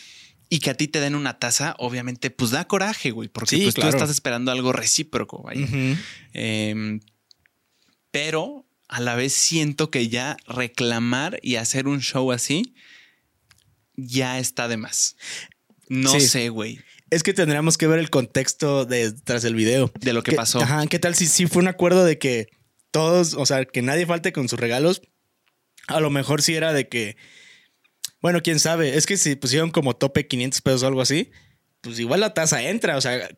Y 0.49 0.59
que 0.59 0.69
a 0.69 0.73
ti 0.75 0.87
te 0.87 0.99
den 0.99 1.15
una 1.15 1.39
taza, 1.39 1.75
obviamente, 1.79 2.29
pues 2.29 2.51
da 2.51 2.65
coraje, 2.67 3.11
güey, 3.11 3.29
porque 3.29 3.55
Sí, 3.57 3.63
pues 3.63 3.75
claro. 3.75 3.91
tú 3.91 3.97
estás 3.97 4.09
esperando 4.09 4.51
algo 4.51 4.71
recíproco. 4.71 5.39
Ujú. 5.53 5.97
Em, 6.33 6.99
pero 8.11 8.65
a 8.87 9.01
la 9.01 9.15
vez 9.15 9.33
siento 9.33 9.89
que 9.91 10.07
ya 10.09 10.37
reclamar 10.47 11.39
y 11.41 11.55
hacer 11.55 11.87
un 11.87 12.01
show 12.01 12.31
así 12.31 12.75
ya 13.95 14.39
está 14.39 14.67
de 14.67 14.77
más. 14.77 15.15
No 15.87 16.11
Sí. 16.11 16.21
sé, 16.21 16.49
güey, 16.49 16.79
Es 17.11 17.21
que 17.21 17.33
tendríamos 17.33 17.77
que 17.77 17.85
ver 17.87 17.99
el 17.99 18.09
contexto 18.09 18.85
de, 18.85 19.11
tras 19.13 19.43
el 19.43 19.53
video. 19.53 19.91
de 19.99 20.11
lo 20.11 20.23
que 20.23 20.31
¿Qué- 20.31 20.37
pasó. 20.37 20.59
Ajá, 20.59 20.85
¿qué 20.87 20.97
tal 20.97 21.13
si 21.15 21.27
sí 21.27 21.45
fue 21.45 21.61
un 21.61 21.67
acuerdo 21.67 22.03
de 22.03 22.17
que 22.17 22.47
todos, 22.91 23.35
o 23.35 23.45
sea, 23.45 23.63
que 23.65 23.81
nadie 23.83 24.05
falte 24.07 24.33
con 24.33 24.49
sus 24.49 24.59
regalos? 24.59 25.01
A 25.87 25.99
lo 25.99 26.09
mejor 26.09 26.41
sí 26.41 26.55
era 26.55 26.73
de 26.73 26.89
que, 26.89 27.15
bueno, 28.21 28.41
quién 28.41 28.59
sabe, 28.59 28.97
es 28.97 29.05
que 29.05 29.17
si 29.17 29.35
pusieron 29.35 29.71
como 29.71 29.95
tope 29.95 30.27
500 30.27 30.61
pesos 30.61 30.83
o 30.83 30.87
algo 30.87 31.01
así, 31.01 31.31
pues 31.81 31.99
igual 31.99 32.19
la 32.21 32.33
tasa 32.33 32.63
entra, 32.63 32.97
o 32.97 33.01
sea, 33.01 33.29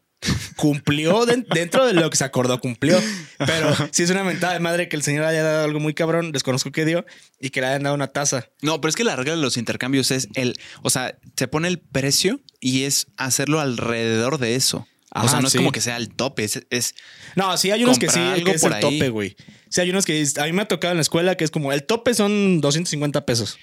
cumplió 0.56 1.25
den- 1.25 1.45
dentro 1.53 1.85
de 1.85 1.94
lo 1.94 2.09
que 2.09 2.18
se 2.18 2.24
acordó, 2.24 2.59
cumplió. 2.59 3.00
Pero 3.45 3.75
si 3.91 4.03
es 4.03 4.09
una 4.09 4.24
mentada 4.24 4.53
de 4.53 4.59
madre 4.59 4.88
que 4.89 4.95
el 4.95 5.03
señor 5.03 5.25
haya 5.25 5.44
dado 5.44 5.65
algo 5.65 5.79
muy 5.79 5.94
cabrón, 5.94 6.31
desconozco 6.31 6.71
qué 6.71 6.85
dio, 6.85 7.06
y 7.39 7.50
que 7.50 7.62
le 7.62 7.68
hayan 7.68 7.83
dado 7.83 7.95
una 7.95 8.07
tasa. 8.07 8.50
No, 8.62 8.79
pero 8.81 8.89
es 8.89 8.95
que 8.95 9.03
la 9.03 9.15
regla 9.15 9.35
de 9.35 9.41
los 9.41 9.57
intercambios 9.57 10.12
es 10.12 10.29
el, 10.35 10.53
o 10.81 10.89
sea, 10.89 11.18
se 11.35 11.47
pone 11.47 11.68
el 11.68 11.80
precio 11.80 12.41
y 12.59 12.83
es 12.83 13.07
hacerlo 13.18 13.59
alrededor 13.59 14.38
de 14.39 14.56
eso. 14.56 14.88
o 15.13 15.19
Ajá, 15.19 15.27
sea, 15.30 15.41
no 15.41 15.50
sí. 15.50 15.57
es 15.57 15.62
como 15.62 15.71
que 15.71 15.81
sea 15.81 15.97
el 15.97 16.09
tope, 16.09 16.44
es, 16.44 16.65
es 16.69 16.95
No, 17.35 17.56
sí, 17.57 17.71
hay 17.71 17.83
unos 17.83 18.00
que 18.00 18.07
sí, 18.09 18.13
Comprar 18.19 18.35
que 18.35 18.41
algo 18.41 18.51
es 18.56 18.62
por 18.62 18.71
el 18.71 18.75
ahí. 18.77 18.81
tope, 18.81 19.09
güey. 19.09 19.35
Sí, 19.69 19.81
hay 19.81 19.89
unos 19.89 20.06
que 20.06 20.25
a 20.39 20.44
mí 20.45 20.53
me 20.53 20.62
ha 20.62 20.68
tocado 20.68 20.91
en 20.91 20.97
la 20.97 21.01
escuela 21.01 21.35
que 21.35 21.44
es 21.44 21.51
como 21.51 21.73
el 21.73 21.83
tope 21.83 22.13
son 22.13 22.62
250 22.62 23.25
pesos. 23.25 23.57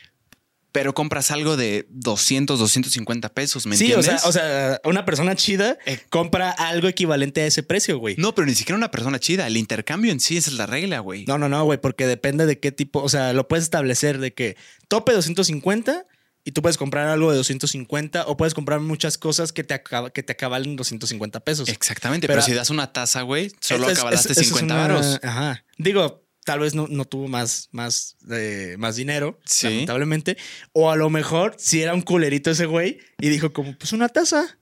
Pero 0.74 0.92
compras 0.92 1.30
algo 1.30 1.56
de 1.56 1.86
200, 1.90 2.58
250 2.58 3.28
pesos, 3.28 3.64
¿me 3.64 3.76
Sí, 3.76 3.92
o 3.92 3.98
entiendes? 4.00 4.22
sea, 4.22 4.28
o 4.28 4.32
sea, 4.32 4.80
una 4.82 5.04
persona 5.04 5.36
chida 5.36 5.78
Eh. 5.86 6.00
compra 6.10 6.50
algo 6.50 6.88
equivalente 6.88 7.42
a 7.42 7.46
ese 7.46 7.62
precio, 7.62 7.98
güey. 7.98 8.16
No, 8.18 8.34
pero 8.34 8.44
ni 8.46 8.56
siquiera 8.56 8.76
una 8.76 8.90
persona 8.90 9.20
chida. 9.20 9.46
El 9.46 9.56
intercambio 9.56 10.10
en 10.10 10.18
sí 10.18 10.36
es 10.36 10.52
la 10.54 10.66
regla, 10.66 10.98
güey. 10.98 11.26
No, 11.26 11.38
no, 11.38 11.48
no, 11.48 11.62
güey, 11.64 11.80
porque 11.80 12.08
depende 12.08 12.44
de 12.44 12.58
qué 12.58 12.72
tipo, 12.72 13.00
o 13.00 13.08
sea, 13.08 13.32
lo 13.32 13.46
puedes 13.46 13.62
establecer 13.62 14.18
de 14.18 14.34
que 14.34 14.56
tope 14.88 15.12
250 15.12 16.06
y 16.44 16.50
tú 16.50 16.60
puedes 16.60 16.76
comprar 16.76 17.06
algo 17.06 17.30
de 17.30 17.36
250 17.36 18.24
o 18.26 18.36
puedes 18.36 18.52
comprar 18.52 18.80
muchas 18.80 19.16
cosas 19.16 19.52
que 19.52 19.62
te, 19.62 19.74
acaba, 19.74 20.10
que 20.10 20.24
te 20.24 20.32
acabalen 20.32 20.74
250 20.74 21.38
pesos. 21.38 21.68
Exactamente, 21.68 22.26
Pero- 22.26 22.40
pero, 22.40 22.46
si 22.46 22.52
das 22.52 22.70
una 22.70 22.92
taza, 22.92 23.22
güey, 23.22 23.52
solo 23.60 23.88
Es- 23.88 23.98
acabalaste 23.98 24.32
es- 24.32 24.38
es 24.38 24.46
50 24.48 24.74
una- 24.74 24.82
varos. 24.88 25.20
Ajá. 25.22 25.64
Digo, 25.78 26.23
tal 26.44 26.60
vez 26.60 26.74
no, 26.74 26.86
no 26.88 27.04
tuvo 27.04 27.26
más, 27.28 27.68
más, 27.72 28.16
eh, 28.30 28.76
más 28.78 28.96
dinero, 28.96 29.38
Sí. 29.44 29.66
lamentablemente. 29.68 30.36
O 30.72 30.90
a 30.90 30.96
lo 30.96 31.10
mejor 31.10 31.54
si 31.58 31.82
era 31.82 31.94
un 31.94 32.02
culerito 32.02 32.50
ese 32.50 32.66
güey 32.66 32.98
y 33.18 33.28
dijo 33.30 33.52
como, 33.52 33.76
pues 33.78 33.92
una 33.92 34.08
taza. 34.08 34.58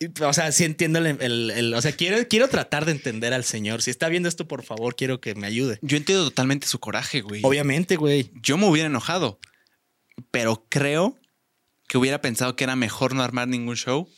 Y, 0.00 0.06
o 0.22 0.32
sea, 0.32 0.50
sí 0.50 0.64
entiendo 0.64 0.98
el, 0.98 1.06
el- 1.20 1.50
el- 1.52 1.74
o 1.74 1.80
sea, 1.80 1.92
quiero, 1.92 2.26
quiero 2.28 2.48
tratar 2.48 2.84
de 2.86 2.92
entender 2.92 3.32
al 3.32 3.44
señor. 3.44 3.82
Si 3.82 3.90
está 3.90 4.08
viendo 4.08 4.28
esto, 4.28 4.48
por 4.48 4.64
favor, 4.64 4.96
quiero 4.96 5.20
que 5.20 5.34
me 5.36 5.46
ayude. 5.46 5.78
Yo 5.82 5.96
entiendo 5.96 6.24
totalmente 6.24 6.66
su 6.66 6.80
coraje, 6.80 7.20
güey. 7.20 7.40
Obviamente, 7.44 7.94
güey. 7.96 8.32
Yo 8.42 8.56
me 8.56 8.66
hubiera 8.66 8.88
enojado, 8.88 9.38
pero 10.32 10.66
creo 10.68 11.16
que 11.88 11.98
hubiera 11.98 12.20
pensado 12.20 12.56
que 12.56 12.64
era 12.64 12.74
mejor 12.74 13.14
no 13.14 13.22
armar 13.22 13.46
ningún 13.48 13.76
show, 13.76 14.08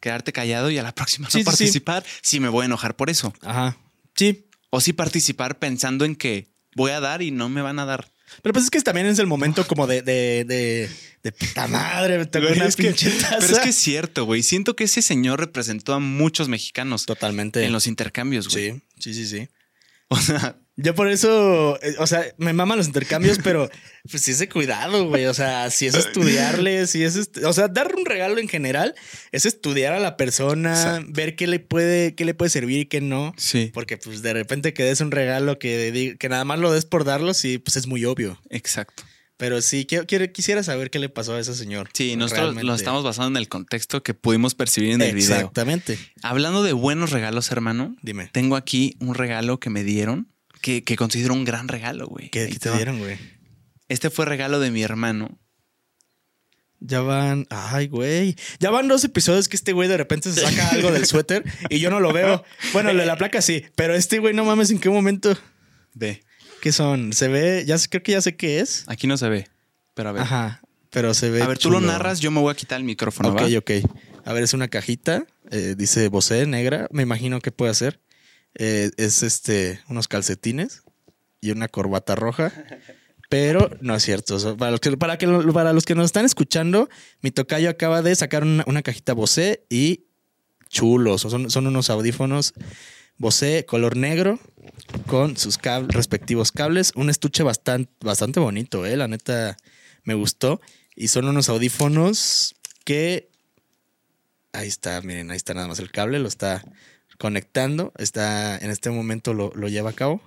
quedarte 0.00 0.32
callado 0.32 0.70
y 0.70 0.78
a 0.78 0.82
la 0.82 0.94
próxima 0.94 1.30
Sí, 1.30 1.38
no 1.38 1.50
sí, 1.52 1.56
sí. 1.56 1.56
participar 1.80 2.04
si 2.22 2.40
me 2.40 2.48
voy 2.48 2.62
a 2.62 2.66
enojar 2.66 2.96
por 2.96 3.08
eso. 3.08 3.32
Ajá. 3.42 3.78
Sí. 4.16 4.46
O 4.70 4.80
sí 4.80 4.92
participar 4.92 5.58
pensando 5.58 6.04
en 6.04 6.16
que 6.16 6.48
voy 6.76 6.92
a 6.92 7.00
dar 7.00 7.22
y 7.22 7.30
no 7.30 7.48
me 7.48 7.62
van 7.62 7.78
a 7.78 7.84
dar. 7.84 8.10
Pero 8.42 8.52
pues 8.52 8.64
es 8.66 8.70
que 8.70 8.80
también 8.80 9.06
es 9.08 9.18
el 9.18 9.26
momento 9.26 9.66
como 9.66 9.88
de, 9.88 10.02
de, 10.02 10.44
de, 10.46 10.88
de 11.24 11.32
puta 11.32 11.66
madre, 11.66 12.24
Güey, 12.32 12.52
una 12.52 12.66
es 12.66 12.76
que- 12.76 12.84
pinche 12.84 13.10
taza. 13.10 13.38
pero 13.40 13.52
es 13.54 13.58
que 13.58 13.68
es 13.70 13.76
cierto, 13.76 14.24
güey. 14.24 14.44
Siento 14.44 14.76
que 14.76 14.84
ese 14.84 15.02
señor 15.02 15.40
representó 15.40 15.94
a 15.94 15.98
muchos 15.98 16.48
mexicanos 16.48 17.06
Totalmente. 17.06 17.64
en 17.64 17.72
los 17.72 17.88
intercambios, 17.88 18.48
güey. 18.48 18.72
Sí, 18.98 19.12
sí, 19.12 19.14
sí, 19.14 19.26
sí. 19.26 19.48
O 20.08 20.16
sea, 20.16 20.56
Yo 20.82 20.94
por 20.94 21.08
eso, 21.08 21.78
eh, 21.82 21.94
o 21.98 22.06
sea, 22.06 22.24
me 22.38 22.52
maman 22.52 22.78
los 22.78 22.86
intercambios, 22.86 23.38
pero 23.44 23.68
pues 24.10 24.22
sí 24.22 24.30
es 24.30 24.38
de 24.38 24.48
cuidado, 24.48 25.06
güey. 25.08 25.26
O 25.26 25.34
sea, 25.34 25.70
si 25.70 25.86
es 25.86 25.94
estudiarle, 25.94 26.86
si 26.86 27.02
es, 27.04 27.16
est- 27.16 27.38
o 27.44 27.52
sea, 27.52 27.68
dar 27.68 27.94
un 27.94 28.04
regalo 28.06 28.38
en 28.38 28.48
general 28.48 28.94
es 29.32 29.46
estudiar 29.46 29.92
a 29.92 30.00
la 30.00 30.16
persona, 30.16 30.70
Exacto. 30.72 31.06
ver 31.12 31.36
qué 31.36 31.46
le 31.46 31.60
puede, 31.60 32.14
qué 32.14 32.24
le 32.24 32.34
puede 32.34 32.50
servir 32.50 32.78
y 32.80 32.86
qué 32.86 33.00
no. 33.00 33.34
sí, 33.36 33.70
Porque 33.74 33.96
pues 33.98 34.22
de 34.22 34.32
repente 34.32 34.72
que 34.72 34.84
des 34.84 35.00
un 35.00 35.10
regalo 35.10 35.58
que, 35.58 36.16
que 36.18 36.28
nada 36.28 36.44
más 36.44 36.58
lo 36.58 36.72
des 36.72 36.84
por 36.84 37.04
darlo, 37.04 37.34
sí, 37.34 37.58
pues 37.58 37.76
es 37.76 37.86
muy 37.86 38.04
obvio. 38.04 38.40
exacto. 38.50 39.02
Pero 39.36 39.62
sí, 39.62 39.86
quiero, 39.86 40.04
quiero- 40.06 40.30
quisiera 40.32 40.62
saber 40.62 40.90
qué 40.90 40.98
le 40.98 41.08
pasó 41.08 41.34
a 41.34 41.40
ese 41.40 41.54
señor. 41.54 41.88
Sí, 41.94 42.14
nosotros 42.14 42.42
Realmente. 42.48 42.66
lo 42.66 42.74
estamos 42.74 43.02
basando 43.04 43.38
en 43.38 43.42
el 43.42 43.48
contexto 43.48 44.02
que 44.02 44.12
pudimos 44.12 44.54
percibir 44.54 44.90
en 44.90 45.00
el 45.00 45.14
video. 45.14 45.34
Exactamente. 45.36 45.98
Hablando 46.22 46.62
de 46.62 46.74
buenos 46.74 47.10
regalos, 47.10 47.50
hermano, 47.50 47.96
Dime. 48.02 48.28
tengo 48.34 48.54
aquí 48.56 48.96
un 49.00 49.14
regalo 49.14 49.58
que 49.58 49.70
me 49.70 49.82
dieron 49.82 50.28
que, 50.60 50.84
que 50.84 50.96
considero 50.96 51.34
un 51.34 51.44
gran 51.44 51.68
regalo, 51.68 52.06
güey. 52.06 52.30
¿Qué, 52.30 52.46
te 52.46 52.70
dieron, 52.70 52.98
güey? 52.98 53.18
Este 53.88 54.10
fue 54.10 54.24
regalo 54.24 54.60
de 54.60 54.70
mi 54.70 54.82
hermano. 54.82 55.38
Ya 56.80 57.00
van, 57.00 57.46
ay, 57.50 57.88
güey. 57.88 58.36
Ya 58.58 58.70
van 58.70 58.88
dos 58.88 59.04
episodios 59.04 59.48
que 59.48 59.56
este 59.56 59.72
güey 59.72 59.88
de 59.88 59.98
repente 59.98 60.32
se 60.32 60.40
saca 60.40 60.70
algo 60.70 60.90
del 60.90 61.04
suéter 61.04 61.44
y 61.68 61.78
yo 61.78 61.90
no 61.90 62.00
lo 62.00 62.12
veo. 62.12 62.42
Bueno, 62.72 62.92
lo 62.92 63.00
de 63.00 63.06
la 63.06 63.16
placa 63.16 63.42
sí, 63.42 63.64
pero 63.74 63.94
este 63.94 64.18
güey 64.18 64.32
no 64.32 64.44
mames, 64.44 64.70
¿en 64.70 64.78
qué 64.78 64.88
momento? 64.88 65.36
Ve, 65.92 66.22
¿Qué 66.60 66.72
son? 66.72 67.12
Se 67.12 67.28
ve, 67.28 67.64
ya 67.66 67.78
sé, 67.78 67.88
creo 67.88 68.02
que 68.02 68.12
ya 68.12 68.20
sé 68.20 68.36
qué 68.36 68.60
es. 68.60 68.84
aquí 68.86 69.06
no 69.06 69.16
se 69.16 69.28
ve, 69.28 69.48
pero 69.94 70.10
a 70.10 70.12
ver. 70.12 70.22
Ajá. 70.22 70.60
pero 70.90 71.14
se 71.14 71.30
ve. 71.30 71.42
A 71.42 71.48
ver, 71.48 71.58
tú 71.58 71.70
lo 71.70 71.80
narras, 71.80 72.20
yo 72.20 72.30
me 72.30 72.40
voy 72.40 72.52
a 72.52 72.54
quitar 72.54 72.78
el 72.78 72.84
micrófono. 72.84 73.30
Ok, 73.30 73.40
¿va? 73.42 73.58
ok. 73.58 73.70
A 74.24 74.32
ver, 74.32 74.42
es 74.42 74.54
una 74.54 74.68
cajita. 74.68 75.24
eh, 75.50 75.74
dice 75.76 76.08
Bosé 76.08 76.46
negra. 76.46 76.86
Me 76.92 77.02
imagino 77.02 77.40
que 77.40 77.50
puede 77.50 77.74
ser. 77.74 78.00
Eh, 78.54 78.90
es 78.96 79.22
este, 79.22 79.80
unos 79.88 80.08
calcetines 80.08 80.82
y 81.40 81.50
una 81.50 81.68
corbata 81.68 82.14
roja. 82.14 82.52
Pero 83.28 83.70
no 83.80 83.94
es 83.94 84.02
cierto. 84.02 84.56
Para, 84.56 84.72
los 84.72 84.80
que, 84.80 84.96
para, 84.96 85.16
que, 85.16 85.26
para 85.26 85.72
los 85.72 85.84
que 85.84 85.94
nos 85.94 86.06
están 86.06 86.24
escuchando, 86.24 86.88
mi 87.22 87.30
tocayo 87.30 87.70
acaba 87.70 88.02
de 88.02 88.14
sacar 88.16 88.42
una, 88.42 88.82
cajita 88.82 89.12
Bosé 89.12 89.64
y 89.70 90.06
chulos. 90.68 91.20
Son, 91.22 91.48
son 91.48 91.66
unos 91.66 91.90
audífonos 91.90 92.54
Bosé 93.18 93.66
color 93.66 93.96
negro 93.96 94.40
con 95.06 95.36
sus 95.36 95.58
respectivos 95.88 96.52
cables. 96.52 96.92
Un 96.96 97.10
estuche 97.10 97.42
bastante, 97.42 97.92
bastante 98.00 98.40
bonito, 98.40 98.86
eh. 98.86 98.96
La 98.96 99.08
neta 99.08 99.56
me 100.04 100.14
gustó. 100.14 100.60
Y 100.96 101.08
son 101.08 101.26
unos 101.26 101.48
audífonos 101.48 102.56
que. 102.84 103.30
Ahí 104.52 104.68
está, 104.68 105.00
miren, 105.02 105.30
ahí 105.30 105.36
está 105.36 105.54
nada 105.54 105.68
más 105.68 105.78
el 105.78 105.92
cable, 105.92 106.18
lo 106.18 106.26
está 106.26 106.64
conectando. 107.20 107.92
Está 107.98 108.56
en 108.58 108.70
este 108.70 108.90
momento 108.90 109.34
lo, 109.34 109.52
lo 109.54 109.68
lleva 109.68 109.90
a 109.90 109.92
cabo. 109.92 110.20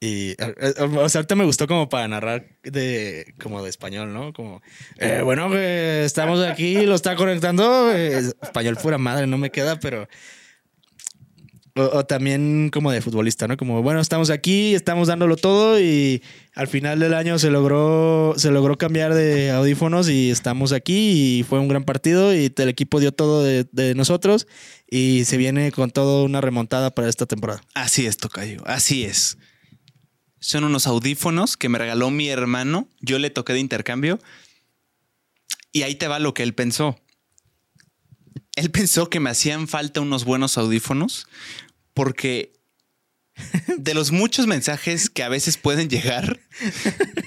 Y 0.00 0.32
eh, 0.32 0.36
eh, 0.38 0.74
o 0.82 1.08
sea, 1.08 1.20
ahorita 1.20 1.34
me 1.34 1.46
gustó 1.46 1.66
como 1.66 1.88
para 1.88 2.06
narrar 2.06 2.44
de 2.62 3.32
como 3.42 3.62
de 3.62 3.70
español, 3.70 4.12
¿no? 4.12 4.34
Como 4.34 4.60
eh, 4.98 5.22
bueno, 5.24 5.50
que 5.50 6.04
estamos 6.04 6.44
aquí, 6.44 6.84
lo 6.84 6.94
está 6.94 7.16
conectando. 7.16 7.90
eh, 7.90 8.18
español 8.42 8.76
pura 8.76 8.98
madre, 8.98 9.26
no 9.26 9.38
me 9.38 9.50
queda, 9.50 9.80
pero 9.80 10.06
o, 11.76 12.04
también 12.04 12.70
como 12.72 12.92
de 12.92 13.00
futbolista, 13.00 13.48
¿no? 13.48 13.56
Como, 13.56 13.82
bueno, 13.82 14.00
estamos 14.00 14.30
aquí, 14.30 14.74
estamos 14.74 15.08
dándolo 15.08 15.36
todo 15.36 15.80
y 15.80 16.22
al 16.54 16.68
final 16.68 17.00
del 17.00 17.14
año 17.14 17.38
se 17.38 17.50
logró, 17.50 18.34
se 18.36 18.50
logró 18.50 18.78
cambiar 18.78 19.14
de 19.14 19.50
audífonos 19.50 20.08
y 20.08 20.30
estamos 20.30 20.72
aquí 20.72 21.38
y 21.38 21.42
fue 21.42 21.58
un 21.58 21.68
gran 21.68 21.84
partido 21.84 22.34
y 22.34 22.52
el 22.56 22.68
equipo 22.68 23.00
dio 23.00 23.12
todo 23.12 23.42
de, 23.42 23.66
de 23.72 23.94
nosotros 23.94 24.46
y 24.88 25.24
se 25.24 25.36
viene 25.36 25.72
con 25.72 25.90
todo 25.90 26.24
una 26.24 26.40
remontada 26.40 26.94
para 26.94 27.08
esta 27.08 27.26
temporada. 27.26 27.60
Así 27.74 28.06
es, 28.06 28.16
Tocayo, 28.16 28.62
así 28.66 29.04
es. 29.04 29.36
Son 30.38 30.62
unos 30.62 30.86
audífonos 30.86 31.56
que 31.56 31.70
me 31.70 31.78
regaló 31.78 32.10
mi 32.10 32.28
hermano. 32.28 32.86
Yo 33.00 33.18
le 33.18 33.30
toqué 33.30 33.54
de 33.54 33.60
intercambio. 33.60 34.20
Y 35.72 35.82
ahí 35.82 35.94
te 35.94 36.06
va 36.06 36.18
lo 36.18 36.34
que 36.34 36.42
él 36.42 36.54
pensó. 36.54 37.00
Él 38.56 38.70
pensó 38.70 39.10
que 39.10 39.20
me 39.20 39.30
hacían 39.30 39.68
falta 39.68 40.00
unos 40.00 40.24
buenos 40.24 40.58
audífonos 40.58 41.26
porque 41.92 42.52
de 43.78 43.94
los 43.94 44.12
muchos 44.12 44.46
mensajes 44.46 45.10
que 45.10 45.22
a 45.24 45.28
veces 45.28 45.56
pueden 45.56 45.88
llegar, 45.88 46.40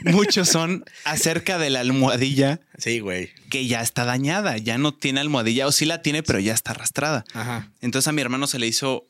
muchos 0.05 0.47
son 0.49 0.85
acerca 1.03 1.57
de 1.57 1.69
la 1.69 1.81
almohadilla 1.81 2.61
Sí, 2.77 2.99
güey. 2.99 3.29
que 3.49 3.67
ya 3.67 3.81
está 3.81 4.05
dañada, 4.05 4.57
ya 4.57 4.77
no 4.77 4.93
tiene 4.93 5.19
almohadilla 5.19 5.67
o 5.67 5.71
sí 5.71 5.85
la 5.85 6.01
tiene, 6.01 6.23
pero 6.23 6.39
ya 6.39 6.53
está 6.53 6.71
arrastrada. 6.71 7.25
Ajá. 7.33 7.71
Entonces 7.81 8.07
a 8.07 8.11
mi 8.13 8.21
hermano 8.21 8.47
se 8.47 8.59
le 8.59 8.67
hizo 8.67 9.05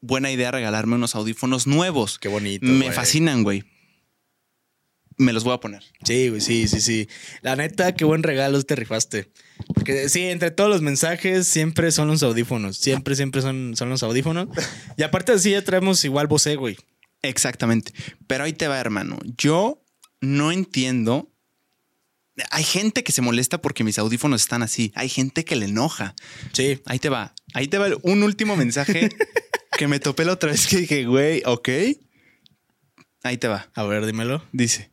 buena 0.00 0.30
idea 0.30 0.50
regalarme 0.50 0.96
unos 0.96 1.14
audífonos 1.14 1.66
nuevos. 1.66 2.18
Qué 2.18 2.28
bonito. 2.28 2.66
Me 2.66 2.86
güey. 2.86 2.92
fascinan, 2.92 3.42
güey. 3.42 3.64
Me 5.18 5.32
los 5.32 5.42
voy 5.42 5.54
a 5.54 5.58
poner. 5.58 5.82
Sí, 6.04 6.28
güey, 6.28 6.40
sí, 6.40 6.68
sí, 6.68 6.80
sí. 6.80 7.08
La 7.42 7.56
neta, 7.56 7.92
qué 7.94 8.04
buen 8.04 8.22
regalo 8.22 8.62
te 8.62 8.76
rifaste. 8.76 9.30
Porque 9.74 10.08
sí, 10.08 10.22
entre 10.22 10.52
todos 10.52 10.70
los 10.70 10.80
mensajes 10.80 11.48
siempre 11.48 11.90
son 11.90 12.06
los 12.06 12.22
audífonos. 12.22 12.76
Siempre, 12.76 13.16
siempre 13.16 13.42
son, 13.42 13.74
son 13.76 13.88
los 13.88 14.04
audífonos. 14.04 14.48
Y 14.96 15.02
aparte 15.02 15.32
así 15.32 15.50
ya 15.50 15.62
traemos 15.62 16.04
igual 16.04 16.28
Bose, 16.28 16.54
güey. 16.54 16.76
Exactamente. 17.22 17.92
Pero 18.28 18.44
ahí 18.44 18.52
te 18.52 18.68
va, 18.68 18.78
hermano. 18.78 19.18
Yo 19.36 19.82
no 20.20 20.52
entiendo. 20.52 21.32
Hay 22.52 22.62
gente 22.62 23.02
que 23.02 23.10
se 23.10 23.20
molesta 23.20 23.60
porque 23.60 23.82
mis 23.82 23.98
audífonos 23.98 24.42
están 24.42 24.62
así. 24.62 24.92
Hay 24.94 25.08
gente 25.08 25.44
que 25.44 25.56
le 25.56 25.66
enoja. 25.66 26.14
Sí. 26.52 26.80
Ahí 26.86 27.00
te 27.00 27.08
va. 27.08 27.34
Ahí 27.54 27.66
te 27.66 27.78
va 27.78 27.88
un 28.02 28.22
último 28.22 28.56
mensaje 28.56 29.08
que 29.78 29.88
me 29.88 29.98
topé 29.98 30.24
la 30.24 30.34
otra 30.34 30.52
vez 30.52 30.68
que 30.68 30.76
dije, 30.76 31.04
güey, 31.06 31.42
ok. 31.44 31.68
Ahí 33.24 33.36
te 33.36 33.48
va. 33.48 33.68
A 33.74 33.82
ver, 33.82 34.06
dímelo. 34.06 34.44
Dice. 34.52 34.92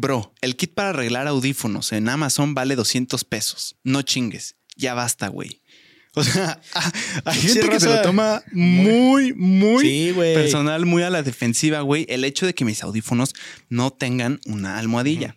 Bro, 0.00 0.32
el 0.40 0.56
kit 0.56 0.72
para 0.72 0.88
arreglar 0.90 1.26
audífonos 1.26 1.92
en 1.92 2.08
Amazon 2.08 2.54
vale 2.54 2.74
200 2.74 3.22
pesos. 3.24 3.76
No 3.84 4.00
chingues. 4.00 4.56
Ya 4.76 4.94
basta, 4.94 5.28
güey. 5.28 5.60
O 6.14 6.24
sea, 6.24 6.60
hay 7.24 7.38
Sí, 7.38 7.48
gente 7.50 7.68
que 7.68 7.78
se 7.78 7.86
lo 7.86 8.02
toma 8.02 8.42
muy, 8.50 9.32
muy 9.32 9.84
Sí, 9.84 10.12
personal, 10.16 10.84
muy 10.84 11.04
a 11.04 11.10
la 11.10 11.22
defensiva, 11.22 11.82
güey. 11.82 12.04
El 12.08 12.24
hecho 12.24 12.46
de 12.46 12.54
que 12.54 12.64
mis 12.64 12.82
audífonos 12.82 13.32
no 13.68 13.92
tengan 13.92 14.40
una 14.46 14.78
almohadilla. 14.78 15.36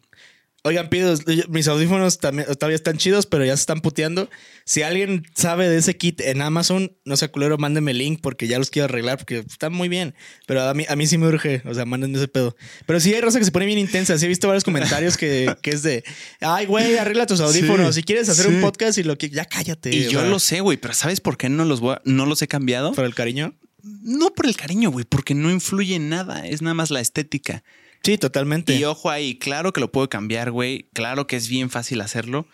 Oigan, 0.66 0.88
pidos, 0.90 1.24
mis 1.50 1.68
audífonos 1.68 2.20
también, 2.20 2.48
todavía 2.56 2.76
están 2.78 2.98
chidos, 2.98 3.26
pero 3.26 3.44
ya 3.44 3.56
se 3.58 3.60
están 3.60 3.82
puteando. 3.82 4.30
Si 4.64 4.82
alguien 4.82 5.26
sabe 5.36 5.68
de 5.68 5.78
ese 5.78 5.98
kit 5.98 6.22
en 6.22 6.42
Amazon, 6.42 6.96
no 7.04 7.18
sea 7.18 7.30
culero, 7.30 7.58
mándenme 7.58 7.92
el 7.92 7.98
link 7.98 8.22
porque 8.22 8.48
ya 8.48 8.60
los 8.60 8.70
quiero 8.70 8.86
arreglar 8.86 9.18
porque 9.18 9.40
están 9.40 9.74
muy 9.74 9.90
bien. 9.90 10.16
Pero 10.48 10.62
a 10.62 10.74
mí, 10.74 10.86
a 10.88 10.96
mí 10.96 11.06
sí 11.06 11.18
me 11.18 11.28
urge, 11.28 11.62
o 11.66 11.74
sea, 11.74 11.84
mándenme 11.84 12.18
ese 12.18 12.30
pedo. 12.30 12.56
Pero 12.86 13.02
sí 13.02 13.14
hay 13.14 13.20
raza 13.20 13.40
que 13.40 13.46
se 13.46 13.52
pone 13.52 13.66
bien 13.66 13.78
intensa. 13.78 14.18
Sí 14.18 14.24
he 14.24 14.30
visto 14.30 14.48
varios 14.48 14.64
comentarios 14.64 15.18
que, 15.18 15.54
que 15.62 15.72
es 15.72 15.84
de, 15.84 16.06
ay, 16.40 16.66
güey, 16.66 16.98
arregla 16.98 17.26
tus 17.26 17.42
audífonos. 17.42 17.94
Sí, 17.94 18.00
si 18.00 18.04
quieres 18.06 18.30
hacer 18.30 18.46
sí. 18.46 18.54
un 18.54 18.62
podcast 18.62 18.98
y 18.98 19.04
lo 19.04 19.18
que, 19.18 19.30
ya 19.30 19.44
cállate. 19.44 19.94
Y 19.94 20.08
yo 20.08 20.24
lo 20.24 20.40
sé, 20.40 20.62
güey, 20.62 20.78
pero 20.78 20.94
¿sabes 20.94 21.20
por 21.20 21.36
qué 21.36 21.50
no 21.50 21.66
los, 21.66 21.82
voy 21.82 21.96
a- 21.96 22.02
no 22.06 22.26
los 22.26 22.42
he 22.42 22.48
cambiado? 22.48 22.94
Por 22.94 23.04
el 23.04 23.16
cariño. 23.16 23.54
No 23.82 24.34
por 24.34 24.46
el 24.46 24.56
cariño, 24.56 24.92
güey, 24.92 25.04
porque 25.04 25.34
no 25.36 25.52
influye 25.52 25.96
en 25.96 26.08
nada. 26.08 26.48
Es 26.48 26.62
nada 26.62 26.74
más 26.74 26.90
la 26.90 27.02
estética. 27.02 27.66
Sí, 28.04 28.18
totalmente. 28.18 28.76
Y 28.76 28.84
ojo 28.84 29.10
ahí, 29.10 29.36
claro 29.36 29.72
que 29.72 29.80
lo 29.80 29.92
puedo 29.92 30.10
cambiar, 30.10 30.52
güey. 30.52 30.90
Claro 30.94 31.26
que 31.26 31.38
es 31.38 31.48
bien 31.48 31.70
fácil 31.70 32.02
hacerlo. 32.02 32.48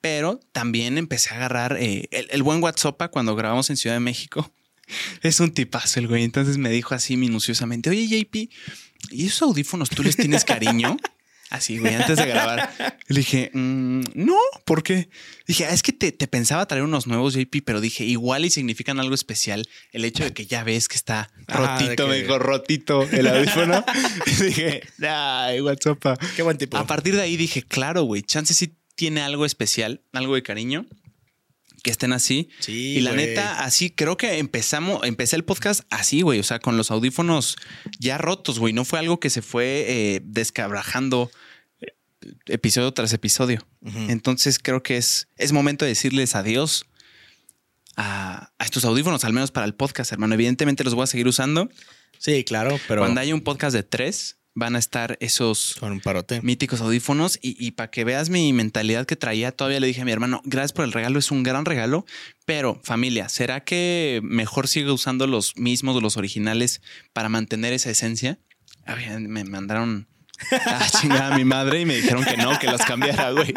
Pero 0.00 0.40
también 0.52 0.98
empecé 0.98 1.30
a 1.30 1.36
agarrar 1.36 1.76
eh, 1.78 2.08
el, 2.10 2.28
el 2.30 2.42
buen 2.42 2.62
WhatsApp 2.62 3.10
cuando 3.10 3.34
grabamos 3.36 3.70
en 3.70 3.76
Ciudad 3.76 3.96
de 3.96 4.00
México. 4.00 4.50
Es 5.22 5.38
un 5.38 5.52
tipazo 5.52 6.00
el 6.00 6.08
güey. 6.08 6.24
Entonces 6.24 6.58
me 6.58 6.70
dijo 6.70 6.94
así 6.94 7.16
minuciosamente, 7.16 7.90
oye 7.90 8.06
JP, 8.08 8.50
¿y 9.10 9.26
esos 9.26 9.42
audífonos 9.42 9.88
tú 9.88 10.02
les 10.02 10.16
tienes 10.16 10.44
cariño? 10.44 10.96
Así, 11.50 11.78
güey, 11.78 11.94
antes 11.94 12.16
de 12.16 12.26
grabar. 12.26 12.72
Le 13.08 13.18
dije, 13.18 13.50
"Mm, 13.52 14.02
no, 14.14 14.36
¿por 14.64 14.82
qué? 14.84 15.08
Dije, 15.48 15.66
"Ah, 15.66 15.70
es 15.70 15.82
que 15.82 15.92
te, 15.92 16.12
te 16.12 16.28
pensaba 16.28 16.64
traer 16.66 16.84
unos 16.84 17.06
nuevos 17.08 17.34
JP, 17.34 17.62
pero 17.64 17.80
dije, 17.80 18.04
igual 18.04 18.44
y 18.44 18.50
significan 18.50 19.00
algo 19.00 19.14
especial 19.14 19.68
el 19.92 20.04
hecho 20.04 20.22
de 20.24 20.32
que 20.32 20.46
ya 20.46 20.62
ves 20.62 20.86
que 20.88 20.94
está 20.96 21.28
Ah, 21.48 21.76
rotito, 21.78 22.04
que- 22.04 22.10
me 22.10 22.22
dijo, 22.22 22.38
rotito 22.38 23.02
el 23.10 23.26
audífono. 23.26 23.84
Dije, 24.40 24.82
ay, 25.06 25.60
WhatsApp. 25.60 26.20
Qué 26.36 26.42
buen 26.42 26.56
tipo. 26.56 26.76
A 26.76 26.86
partir 26.86 27.16
de 27.16 27.22
ahí 27.22 27.36
dije, 27.36 27.62
claro, 27.62 28.02
güey, 28.04 28.22
chance 28.22 28.54
sí 28.54 28.76
tiene 28.94 29.22
algo 29.22 29.44
especial, 29.46 30.02
algo 30.12 30.34
de 30.34 30.42
cariño, 30.42 30.86
que 31.82 31.90
estén 31.90 32.12
así. 32.12 32.48
Sí, 32.60 32.96
y 32.96 33.00
la 33.00 33.12
neta, 33.12 33.64
así 33.64 33.90
creo 33.90 34.16
que 34.16 34.38
empezamos, 34.38 35.04
empecé 35.04 35.36
el 35.36 35.44
podcast 35.44 35.82
así, 35.90 36.22
güey, 36.22 36.40
o 36.40 36.42
sea, 36.42 36.58
con 36.58 36.76
los 36.76 36.90
audífonos 36.90 37.56
ya 37.98 38.18
rotos, 38.18 38.58
güey. 38.58 38.72
No 38.72 38.84
fue 38.84 38.98
algo 38.98 39.20
que 39.20 39.30
se 39.30 39.42
fue 39.42 39.84
eh, 39.88 40.20
descabrajando 40.24 41.30
eh, 41.80 41.94
episodio 42.46 42.92
tras 42.92 43.12
episodio. 43.12 43.66
Entonces 44.08 44.58
creo 44.58 44.82
que 44.82 44.96
es, 44.96 45.28
es 45.36 45.52
momento 45.52 45.84
de 45.84 45.90
decirles 45.90 46.34
adiós 46.34 46.84
a, 47.96 48.52
a 48.58 48.64
estos 48.64 48.84
audífonos, 48.84 49.24
al 49.24 49.32
menos 49.32 49.50
para 49.50 49.66
el 49.66 49.74
podcast, 49.74 50.12
hermano. 50.12 50.34
Evidentemente 50.34 50.84
los 50.84 50.94
voy 50.94 51.04
a 51.04 51.06
seguir 51.06 51.28
usando. 51.28 51.70
Sí, 52.18 52.44
claro, 52.44 52.78
pero 52.86 53.00
Cuando 53.00 53.20
haya 53.22 53.34
un 53.34 53.40
podcast 53.40 53.74
de 53.74 53.82
tres, 53.82 54.36
van 54.54 54.74
a 54.76 54.78
estar 54.78 55.16
esos 55.20 55.76
con 55.78 56.00
míticos 56.42 56.80
audífonos 56.80 57.38
y, 57.40 57.56
y 57.64 57.72
para 57.72 57.90
que 57.90 58.04
veas 58.04 58.30
mi 58.30 58.52
mentalidad 58.52 59.06
que 59.06 59.16
traía, 59.16 59.52
todavía 59.52 59.80
le 59.80 59.86
dije 59.86 60.02
a 60.02 60.04
mi 60.04 60.12
hermano, 60.12 60.42
gracias 60.44 60.72
por 60.72 60.84
el 60.84 60.92
regalo, 60.92 61.18
es 61.18 61.30
un 61.30 61.42
gran 61.42 61.64
regalo, 61.64 62.04
pero 62.46 62.80
familia, 62.82 63.28
¿será 63.28 63.62
que 63.64 64.20
mejor 64.22 64.66
sigo 64.68 64.92
usando 64.92 65.26
los 65.26 65.56
mismos, 65.56 66.02
los 66.02 66.16
originales, 66.16 66.82
para 67.12 67.28
mantener 67.28 67.72
esa 67.72 67.90
esencia? 67.90 68.38
A 68.86 68.94
ver, 68.94 69.20
me 69.20 69.44
mandaron 69.44 70.08
a 70.50 70.90
chingar 71.00 71.32
a 71.32 71.36
mi 71.36 71.44
madre 71.44 71.82
y 71.82 71.86
me 71.86 71.96
dijeron 71.96 72.24
que 72.24 72.36
no, 72.36 72.58
que 72.58 72.66
los 72.66 72.80
cambiara, 72.82 73.30
güey. 73.30 73.52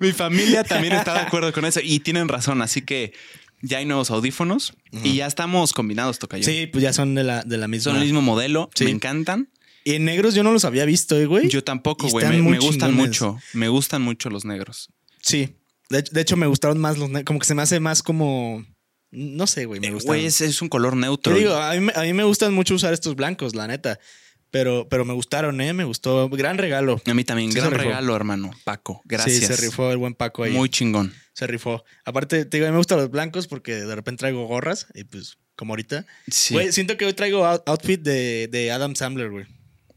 Mi 0.00 0.12
familia 0.12 0.64
también 0.64 0.94
está 0.94 1.12
de 1.14 1.20
acuerdo 1.20 1.52
con 1.52 1.64
eso 1.64 1.80
y 1.82 2.00
tienen 2.00 2.28
razón, 2.28 2.62
así 2.62 2.82
que 2.82 3.12
ya 3.60 3.78
hay 3.78 3.86
nuevos 3.86 4.10
audífonos 4.10 4.74
y 5.02 5.16
ya 5.16 5.26
estamos 5.26 5.72
combinados, 5.72 6.18
Tocayo. 6.20 6.44
Sí, 6.44 6.68
pues 6.68 6.82
ya 6.82 6.92
son 6.92 7.14
de 7.16 7.24
la, 7.24 7.42
de 7.42 7.58
la 7.58 7.66
misma. 7.68 7.84
Son 7.92 7.96
el 7.96 8.04
mismo 8.04 8.22
modelo, 8.22 8.70
Sí. 8.74 8.84
me 8.84 8.90
encantan. 8.92 9.50
Y 9.88 9.94
en 9.94 10.04
negros 10.04 10.34
yo 10.34 10.42
no 10.42 10.52
los 10.52 10.64
había 10.64 10.84
visto, 10.84 11.16
eh, 11.18 11.26
güey. 11.26 11.48
Yo 11.48 11.64
tampoco, 11.64 12.08
güey. 12.08 12.26
Me, 12.28 12.42
me 12.42 12.58
gustan 12.58 12.90
chingones. 12.90 12.96
mucho. 13.22 13.38
Me 13.54 13.68
gustan 13.68 14.02
mucho 14.02 14.28
los 14.30 14.44
negros. 14.44 14.88
Sí. 15.22 15.56
De, 15.88 16.00
hecho- 16.00 16.12
de 16.12 16.20
hecho, 16.20 16.36
me 16.36 16.46
gustaron 16.46 16.78
más 16.78 16.98
los 16.98 17.08
negros. 17.08 17.24
Como 17.24 17.38
que 17.38 17.46
se 17.46 17.54
me 17.54 17.62
hace 17.62 17.80
más 17.80 18.02
como. 18.02 18.64
No 19.10 19.46
sé, 19.46 19.64
güey. 19.64 19.80
Me 19.80 19.86
Eh. 19.88 19.92
Güey, 20.04 20.26
es, 20.26 20.40
es 20.42 20.60
un 20.60 20.68
color 20.68 20.92
Te 20.92 20.98
neutro. 21.00 21.34
digo, 21.34 21.54
a 21.54 21.72
mí, 21.74 21.80
me- 21.80 21.92
a 21.94 22.02
mí 22.02 22.12
me 22.12 22.24
gustan 22.24 22.52
mucho 22.52 22.74
usar 22.74 22.92
estos 22.92 23.16
blancos, 23.16 23.54
la 23.54 23.66
neta. 23.66 23.98
Pero, 24.50 24.88
pero 24.88 25.04
me 25.04 25.12
gustaron, 25.12 25.60
¿eh? 25.60 25.72
Me 25.74 25.84
gustó. 25.84 26.28
Gran 26.30 26.56
regalo. 26.58 27.00
A 27.06 27.14
mí 27.14 27.24
también. 27.24 27.52
Sí 27.52 27.58
Gran 27.58 27.70
regalo, 27.72 28.16
hermano. 28.16 28.50
Paco. 28.64 29.02
Gracias. 29.04 29.38
Sí, 29.40 29.46
se 29.46 29.56
rifó 29.56 29.90
el 29.90 29.98
buen 29.98 30.14
Paco 30.14 30.42
ahí. 30.44 30.52
Muy 30.52 30.68
chingón. 30.70 31.12
Se 31.34 31.46
rifó. 31.46 31.84
Aparte, 32.04 32.44
te 32.44 32.56
digo, 32.56 32.66
a 32.66 32.70
mí 32.70 32.72
me 32.72 32.78
gustan 32.78 32.98
los 32.98 33.10
blancos 33.10 33.46
porque 33.46 33.74
de 33.74 33.94
repente 33.94 34.20
traigo 34.20 34.46
gorras 34.46 34.86
y 34.94 35.04
pues, 35.04 35.36
como 35.56 35.72
ahorita. 35.72 36.06
Sí. 36.30 36.54
Güey, 36.54 36.72
siento 36.72 36.96
que 36.96 37.04
hoy 37.06 37.12
traigo 37.12 37.44
out- 37.46 37.62
outfit 37.66 38.00
de, 38.00 38.48
de 38.50 38.70
Adam 38.70 38.94
Sandler, 38.94 39.30
güey. 39.30 39.46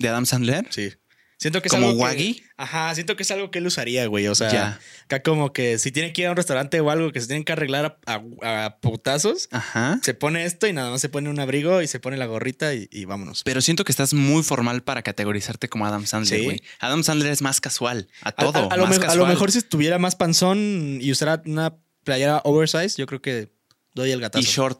¿De 0.01 0.09
Adam 0.09 0.25
Sandler? 0.25 0.65
Sí. 0.69 0.91
Siento 1.37 1.59
que 1.63 1.69
es 1.69 1.73
¿Como 1.73 1.87
algo 1.87 1.97
que- 1.97 2.03
Waggy? 2.03 2.43
Ajá, 2.55 2.93
siento 2.93 3.15
que 3.15 3.23
es 3.23 3.31
algo 3.31 3.49
que 3.49 3.57
él 3.57 3.65
usaría, 3.65 4.05
güey. 4.05 4.27
O 4.27 4.35
sea, 4.35 4.51
Ya. 4.51 4.79
acá 5.05 5.23
como 5.23 5.53
que 5.53 5.79
si 5.79 5.91
tiene 5.91 6.13
que 6.13 6.21
ir 6.21 6.27
a 6.27 6.29
un 6.31 6.37
restaurante 6.37 6.79
o 6.81 6.91
algo 6.91 7.11
que 7.11 7.19
se 7.19 7.25
tienen 7.25 7.43
que 7.43 7.51
arreglar 7.51 7.97
a, 8.05 8.21
a- 8.43 8.65
a 8.65 8.77
putazos, 8.79 9.47
Ajá. 9.51 9.99
se 10.03 10.13
pone 10.13 10.45
esto 10.45 10.67
y 10.67 10.73
nada 10.73 10.91
más 10.91 11.01
se 11.01 11.09
pone 11.09 11.29
un 11.31 11.39
abrigo 11.39 11.81
y 11.81 11.87
se 11.87 11.99
pone 11.99 12.15
la 12.17 12.27
gorrita 12.27 12.75
y, 12.75 12.87
y 12.91 13.05
vámonos. 13.05 13.41
Pero 13.43 13.59
siento 13.61 13.83
que 13.85 13.91
estás 13.91 14.13
muy 14.13 14.43
formal 14.43 14.83
para 14.83 15.01
categorizarte 15.01 15.67
como 15.67 15.87
Adam 15.87 16.05
Sandler, 16.05 16.39
Sí. 16.41 16.45
güey. 16.45 16.61
Adam 16.79 17.03
Sandler 17.03 17.31
es 17.31 17.41
más 17.41 17.59
casual, 17.59 18.07
a 18.21 18.31
todo. 18.33 18.69
A, 18.69 18.73
a 18.75 18.77
lo, 18.77 18.85
más 18.85 18.99
a 18.99 19.15
lo 19.15 19.25
mejor 19.25 19.51
si 19.51 19.57
estuviera 19.57 19.97
más 19.97 20.15
panzón 20.15 20.99
y 21.01 21.11
usara 21.11 21.41
una 21.47 21.75
playera 22.03 22.41
oversize, 22.43 22.97
yo 22.97 23.07
creo 23.07 23.21
que 23.23 23.51
doy 23.95 24.11
el 24.11 24.21
gatazo. 24.21 24.43
Y 24.43 24.45
short. 24.47 24.79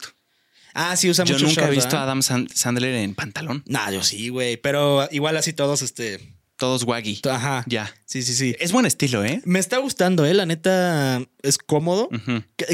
Ah, 0.73 0.95
sí, 0.95 1.09
usa 1.09 1.25
Yo 1.25 1.35
mucho 1.35 1.45
nunca 1.47 1.67
he 1.67 1.71
visto 1.71 1.97
a. 1.97 2.03
Adam 2.03 2.21
San- 2.21 2.47
Sandler 2.53 2.95
en 2.95 3.15
pantalón. 3.15 3.63
Nah, 3.67 3.89
yo 3.91 4.03
sí, 4.03 4.29
güey. 4.29 4.57
Pero 4.57 5.07
igual 5.11 5.37
así 5.37 5.53
todos, 5.53 5.81
este. 5.81 6.19
Todos 6.57 6.83
waggy. 6.83 7.21
Ajá. 7.29 7.63
Ya. 7.67 7.91
Sí, 8.05 8.21
sí, 8.21 8.33
sí. 8.35 8.55
Es 8.59 8.71
buen 8.71 8.85
estilo, 8.85 9.25
¿eh? 9.25 9.41
Me 9.45 9.57
está 9.57 9.77
gustando, 9.79 10.25
¿eh? 10.25 10.33
La 10.35 10.45
neta 10.45 11.19
es 11.41 11.57
cómodo. 11.57 12.07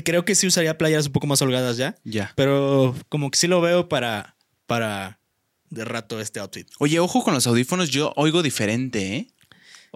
Creo 0.04 0.26
que 0.26 0.36
sí 0.36 0.46
usaría 0.48 0.78
playeras 0.78 1.06
un 1.08 1.14
poco 1.14 1.28
más 1.28 1.42
holgadas 1.42 1.78
ya. 1.78 1.96
Ya. 2.04 2.34
Pero 2.36 2.96
como 3.10 3.32
que 3.32 3.38
sí 3.38 3.48
lo 3.48 3.62
veo 3.62 3.88
para. 3.88 4.36
para. 4.66 5.20
de 5.70 5.86
rato 5.86 6.20
este 6.20 6.40
outfit. 6.42 6.68
Oye, 6.80 7.00
ojo 7.00 7.24
con 7.24 7.34
los 7.34 7.48
audífonos, 7.48 7.90
yo 7.90 8.12
oigo 8.18 8.42
diferente, 8.44 9.16
¿eh? 9.16 9.28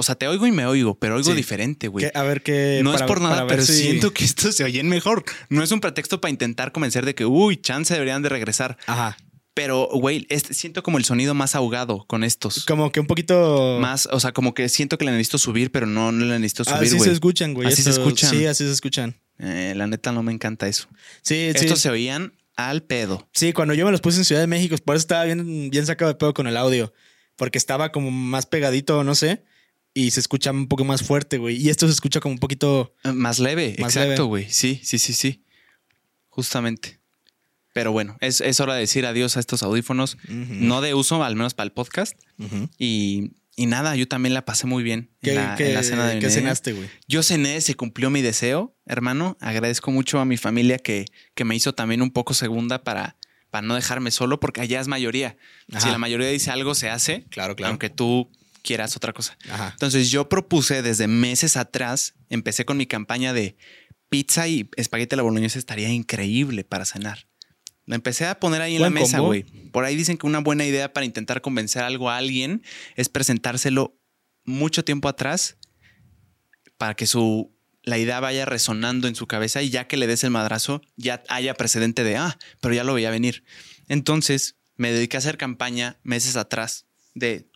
O 0.01 0.03
sea, 0.03 0.15
te 0.15 0.27
oigo 0.27 0.48
y 0.48 0.51
me 0.51 0.65
oigo, 0.65 0.96
pero 0.98 1.15
oigo 1.15 1.29
Sí. 1.29 1.36
diferente, 1.38 1.88
güey. 1.88 2.08
A 2.12 2.24
ver 2.24 2.41
qué. 2.41 2.81
No 2.84 2.91
para- 2.91 3.05
es 3.05 3.08
por 3.08 3.22
nada, 3.22 3.46
pero 3.46 3.63
si- 3.63 3.74
siento 3.74 4.12
que 4.13 4.24
estos 4.25 4.55
se 4.55 4.63
oyen 4.63 4.89
mejor. 4.89 5.24
No 5.50 5.62
es 5.63 5.72
un 5.72 5.79
pretexto 5.79 6.20
para 6.20 6.31
intentar 6.31 6.72
convencer 6.72 7.05
de 7.05 7.13
que, 7.13 7.25
uy, 7.25 7.58
chance 7.58 7.93
deberían 7.93 8.24
de 8.24 8.29
regresar. 8.29 8.77
Ajá. 8.88 9.15
Pero, 9.53 9.88
güey, 9.91 10.25
este, 10.29 10.53
siento 10.55 10.81
como 10.81 10.98
el 10.98 11.05
sonido 11.05 11.34
más 11.36 11.53
ahogado 11.55 12.05
con 12.08 12.24
estos. 12.24 12.65
Como 12.65 12.91
que 12.91 13.00
un 13.00 13.05
poquito. 13.05 13.77
Más, 13.79 14.08
o 14.12 14.20
sea, 14.20 14.31
como 14.31 14.53
que 14.55 14.70
siento 14.70 14.98
que 14.98 15.05
le 15.05 15.12
necesito 15.12 15.38
subir, 15.38 15.72
pero 15.72 15.86
no, 15.86 16.12
no 16.12 16.25
le 16.25 16.39
necesito 16.39 16.63
subir, 16.63 16.77
Así 16.88 17.00
se 17.00 17.12
escuchan, 17.12 17.53
güey. 17.53 17.67
Así 17.67 17.84
se 17.84 17.91
escuchan. 17.91 18.29
Sí, 18.31 18.46
así 18.48 18.63
se 18.65 18.72
escuchan. 18.72 19.15
Eh, 19.39 19.74
la 19.75 19.88
neta 19.88 20.12
no 20.12 20.24
me 20.24 20.31
encanta 20.31 20.67
eso. 20.67 20.88
Sí, 21.22 21.51
sí. 21.55 21.65
Estos 21.65 21.79
se 21.79 21.89
oían 21.91 22.34
al 22.55 22.81
pedo. 22.84 23.27
Sí, 23.34 23.53
cuando 23.53 23.74
yo 23.74 23.86
me 23.86 23.91
los 23.91 24.01
puse 24.01 24.17
en 24.20 24.25
Ciudad 24.25 24.41
de 24.41 24.48
México, 24.48 24.75
por 24.84 24.96
eso 24.96 25.01
estaba 25.01 25.25
bien, 25.25 25.70
bien 25.70 25.86
sacado 25.86 26.10
de 26.12 26.15
pedo 26.17 26.34
con 26.34 26.48
el 26.48 26.55
audio. 26.58 26.93
Porque 27.36 27.58
estaba 27.58 27.91
como 27.91 28.12
más 28.12 28.46
pegadito, 28.46 29.03
no 29.03 29.15
sé. 29.15 29.43
Y 29.93 30.12
se 30.12 30.19
escucha 30.21 30.51
un 30.51 30.67
poco 30.67 30.86
más 30.86 31.03
fuerte, 31.03 31.38
güey. 31.38 31.57
Y 31.57 31.69
esto 31.69 31.86
se 31.88 31.93
escucha 31.93 32.19
como 32.21 32.33
un 32.33 32.39
poquito. 32.39 32.93
Más 33.03 33.39
leve, 33.39 33.75
Más 33.79 33.95
exacto, 33.95 34.25
güey. 34.27 34.50
Sí, 34.50 34.79
sí, 34.83 34.98
sí, 35.00 35.13
sí. 35.13 35.43
Justamente. 36.29 37.00
Pero 37.74 37.91
bueno, 37.91 38.17
es, 38.19 38.41
es 38.41 38.60
hora 38.60 38.74
de 38.74 38.81
decir 38.81 39.05
adiós 39.05 39.38
a 39.38 39.39
estos 39.39 39.63
audífonos. 39.63 40.17
No 40.27 40.81
de 40.81 40.93
uso, 40.93 41.24
al 41.24 41.36
menos 41.36 41.53
para 41.53 41.65
el 41.65 41.71
podcast. 41.71 42.17
Y, 42.77 43.31
y 43.55 43.65
nada, 43.65 43.95
yo 43.95 44.07
también 44.07 44.33
la 44.33 44.43
pasé 44.45 44.67
muy 44.67 44.83
bien 44.83 45.10
¿Qué, 45.21 45.31
en, 45.31 45.36
la, 45.38 45.55
qué- 45.55 45.69
en 45.69 45.74
la 45.75 45.83
cena 45.83 46.07
de 46.07 46.19
qué 46.19 46.29
cenaste, 46.29 46.74
güey? 46.74 46.89
Yo 47.07 47.24
cené, 47.24 47.60
se 47.62 47.75
cumplió 47.75 48.10
mi 48.10 48.21
deseo, 48.21 48.75
hermano. 48.86 49.38
Agradezco 49.39 49.91
mucho 49.91 50.19
a 50.19 50.25
mi 50.25 50.38
familia 50.38 50.79
que, 50.79 51.05
que 51.33 51.45
me 51.45 51.55
hizo 51.55 51.74
también 51.74 52.01
un 52.01 52.12
poco 52.12 52.33
segunda 52.33 52.83
para, 52.83 53.15
para 53.50 53.65
no 53.65 53.75
dejarme 53.75 54.12
solo, 54.12 54.39
porque 54.41 54.62
allá 54.62 54.81
es 54.81 54.88
mayoría. 54.89 55.38
Si 55.79 55.89
la 55.89 55.98
mayoría 55.98 56.27
dice 56.27 56.51
algo, 56.51 56.75
se 56.75 56.89
hace, 56.89 57.25
Claro, 57.29 57.55
claro. 57.55 57.69
aunque 57.71 57.89
tú 57.89 58.29
quieras 58.61 58.95
otra 58.95 59.13
cosa. 59.13 59.37
Ajá. 59.49 59.69
Entonces 59.73 60.11
yo 60.11 60.29
propuse 60.29 60.81
desde 60.81 61.07
meses 61.07 61.57
atrás, 61.57 62.15
empecé 62.29 62.65
con 62.65 62.77
mi 62.77 62.85
campaña 62.85 63.33
de 63.33 63.57
pizza 64.09 64.47
y 64.47 64.69
espagueti 64.75 65.15
a 65.15 65.17
la 65.17 65.23
boloñesa 65.23 65.57
estaría 65.57 65.89
increíble 65.89 66.63
para 66.63 66.85
cenar. 66.85 67.27
Lo 67.85 67.95
empecé 67.95 68.25
a 68.25 68.39
poner 68.39 68.61
ahí 68.61 68.75
en 68.75 68.81
la 68.81 68.89
mesa, 68.89 69.19
güey. 69.19 69.43
Por 69.71 69.85
ahí 69.85 69.95
dicen 69.95 70.17
que 70.17 70.27
una 70.27 70.39
buena 70.39 70.65
idea 70.65 70.93
para 70.93 71.05
intentar 71.05 71.41
convencer 71.41 71.83
algo 71.83 72.09
a 72.09 72.17
alguien 72.17 72.61
es 72.95 73.09
presentárselo 73.09 73.97
mucho 74.43 74.83
tiempo 74.83 75.07
atrás 75.07 75.57
para 76.77 76.95
que 76.95 77.05
su 77.05 77.51
la 77.83 77.97
idea 77.97 78.19
vaya 78.19 78.45
resonando 78.45 79.07
en 79.07 79.15
su 79.15 79.27
cabeza 79.27 79.61
y 79.61 79.69
ya 79.69 79.87
que 79.87 79.97
le 79.97 80.07
des 80.07 80.23
el 80.23 80.29
madrazo 80.29 80.81
ya 80.95 81.23
haya 81.29 81.55
precedente 81.55 82.03
de 82.03 82.17
ah, 82.17 82.37
pero 82.59 82.73
ya 82.73 82.83
lo 82.83 82.93
veía 82.93 83.09
venir. 83.09 83.43
Entonces 83.87 84.57
me 84.75 84.91
dediqué 84.91 85.17
a 85.17 85.19
hacer 85.19 85.37
campaña 85.37 86.00
meses 86.03 86.35
atrás 86.35 86.85
de 87.13 87.50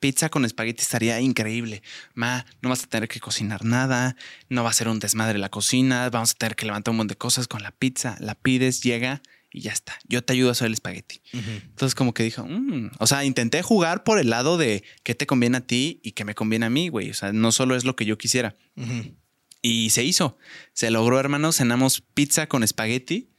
pizza 0.00 0.28
con 0.28 0.44
espagueti 0.44 0.82
estaría 0.82 1.20
increíble. 1.20 1.82
Ma, 2.14 2.46
no 2.62 2.68
vas 2.68 2.84
a 2.84 2.86
tener 2.86 3.08
que 3.08 3.20
cocinar 3.20 3.64
nada, 3.64 4.16
no 4.48 4.64
va 4.64 4.70
a 4.70 4.72
ser 4.72 4.88
un 4.88 4.98
desmadre 4.98 5.38
la 5.38 5.48
cocina, 5.48 6.08
vamos 6.10 6.32
a 6.32 6.34
tener 6.34 6.56
que 6.56 6.66
levantar 6.66 6.92
un 6.92 6.98
montón 6.98 7.08
de 7.08 7.16
cosas 7.18 7.48
con 7.48 7.62
la 7.62 7.70
pizza, 7.72 8.16
la 8.20 8.34
pides, 8.34 8.82
llega 8.82 9.22
y 9.50 9.62
ya 9.62 9.72
está. 9.72 9.98
Yo 10.06 10.22
te 10.22 10.34
ayudo 10.34 10.50
a 10.50 10.52
hacer 10.52 10.66
el 10.66 10.74
espagueti. 10.74 11.20
Entonces 11.32 11.94
como 11.94 12.12
que 12.12 12.22
dijo, 12.22 12.44
"Mm". 12.46 12.90
o 12.98 13.06
sea, 13.06 13.24
intenté 13.24 13.62
jugar 13.62 14.04
por 14.04 14.18
el 14.18 14.28
lado 14.30 14.58
de 14.58 14.84
qué 15.04 15.14
te 15.14 15.26
conviene 15.26 15.56
a 15.58 15.66
ti 15.66 16.00
y 16.02 16.12
qué 16.12 16.24
me 16.24 16.34
conviene 16.34 16.66
a 16.66 16.70
mí, 16.70 16.88
güey. 16.90 17.10
O 17.10 17.14
sea, 17.14 17.32
no 17.32 17.50
solo 17.50 17.74
es 17.74 17.84
lo 17.84 17.96
que 17.96 18.04
yo 18.04 18.18
quisiera. 18.18 18.56
Y 19.62 19.90
se 19.90 20.04
hizo. 20.04 20.36
Se 20.72 20.90
logró, 20.90 21.18
hermano. 21.18 21.50
Cenamos 21.52 22.00
pizza 22.00 22.46
con 22.46 22.62
espagueti 22.62 23.30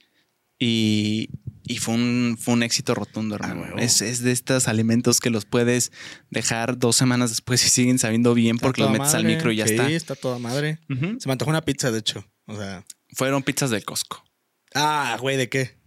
y, 0.59 1.29
y 1.69 1.77
fue, 1.77 1.93
un, 1.93 2.35
fue 2.39 2.55
un 2.55 2.63
éxito 2.63 2.95
rotundo, 2.95 3.35
hermano. 3.35 3.61
huevo. 3.61 3.77
es, 3.77 4.01
es 4.01 4.23
de 4.23 4.31
estos 4.31 4.67
alimentos 4.67 5.19
que 5.19 5.29
los 5.29 5.45
puedes 5.45 5.91
dejar 6.31 6.79
dos 6.79 6.95
semanas 6.95 7.29
después 7.29 7.63
y 7.63 7.69
siguen 7.69 7.99
sabiendo 7.99 8.33
bien 8.33 8.55
Está 8.55 8.65
porque 8.67 8.81
los 8.81 8.89
metes 8.91 9.13
al 9.13 9.23
micro 9.23 9.51
y 9.51 9.57
ya 9.57 9.67
sí, 9.67 9.75
está. 9.75 9.89
está 9.91 10.15
toda 10.15 10.39
madre. 10.39 10.79
Se 10.89 11.27
me 11.27 11.31
antojó 11.31 11.51
una 11.51 11.61
pizza, 11.61 11.91
de 11.91 11.99
hecho. 11.99 12.25
O 12.47 12.57
sea. 12.57 12.83
Fueron 13.13 13.43
pizzas 13.43 13.69
de 13.69 13.81
Costco, 13.83 14.25
Ah, 14.73 15.15
güey, 15.21 15.37
¿de 15.37 15.47
qué? 15.47 15.77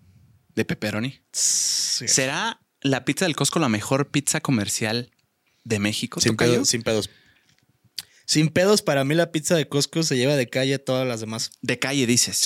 de 0.54 0.64
pepperoni. 0.64 1.18
Sí. 1.32 2.06
¿Será 2.06 2.60
la 2.80 3.04
pizza 3.04 3.24
del 3.24 3.34
Costco 3.34 3.58
la 3.58 3.68
mejor 3.68 4.10
pizza 4.10 4.40
comercial 4.40 5.10
de 5.64 5.78
México? 5.80 6.20
Sin 6.20 6.36
sin 6.64 6.82
pedos. 6.82 7.10
Sin 8.24 8.48
pedos, 8.50 8.82
para 8.82 9.02
mí 9.04 9.16
la 9.16 9.32
pizza 9.32 9.56
de 9.56 9.68
Costco 9.68 10.04
se 10.04 10.16
lleva 10.16 10.36
de 10.36 10.48
calle 10.48 10.74
a 10.74 10.78
todas 10.84 11.08
las 11.08 11.20
demás. 11.20 11.50
De 11.60 11.78
calle, 11.80 12.06
dices. 12.06 12.44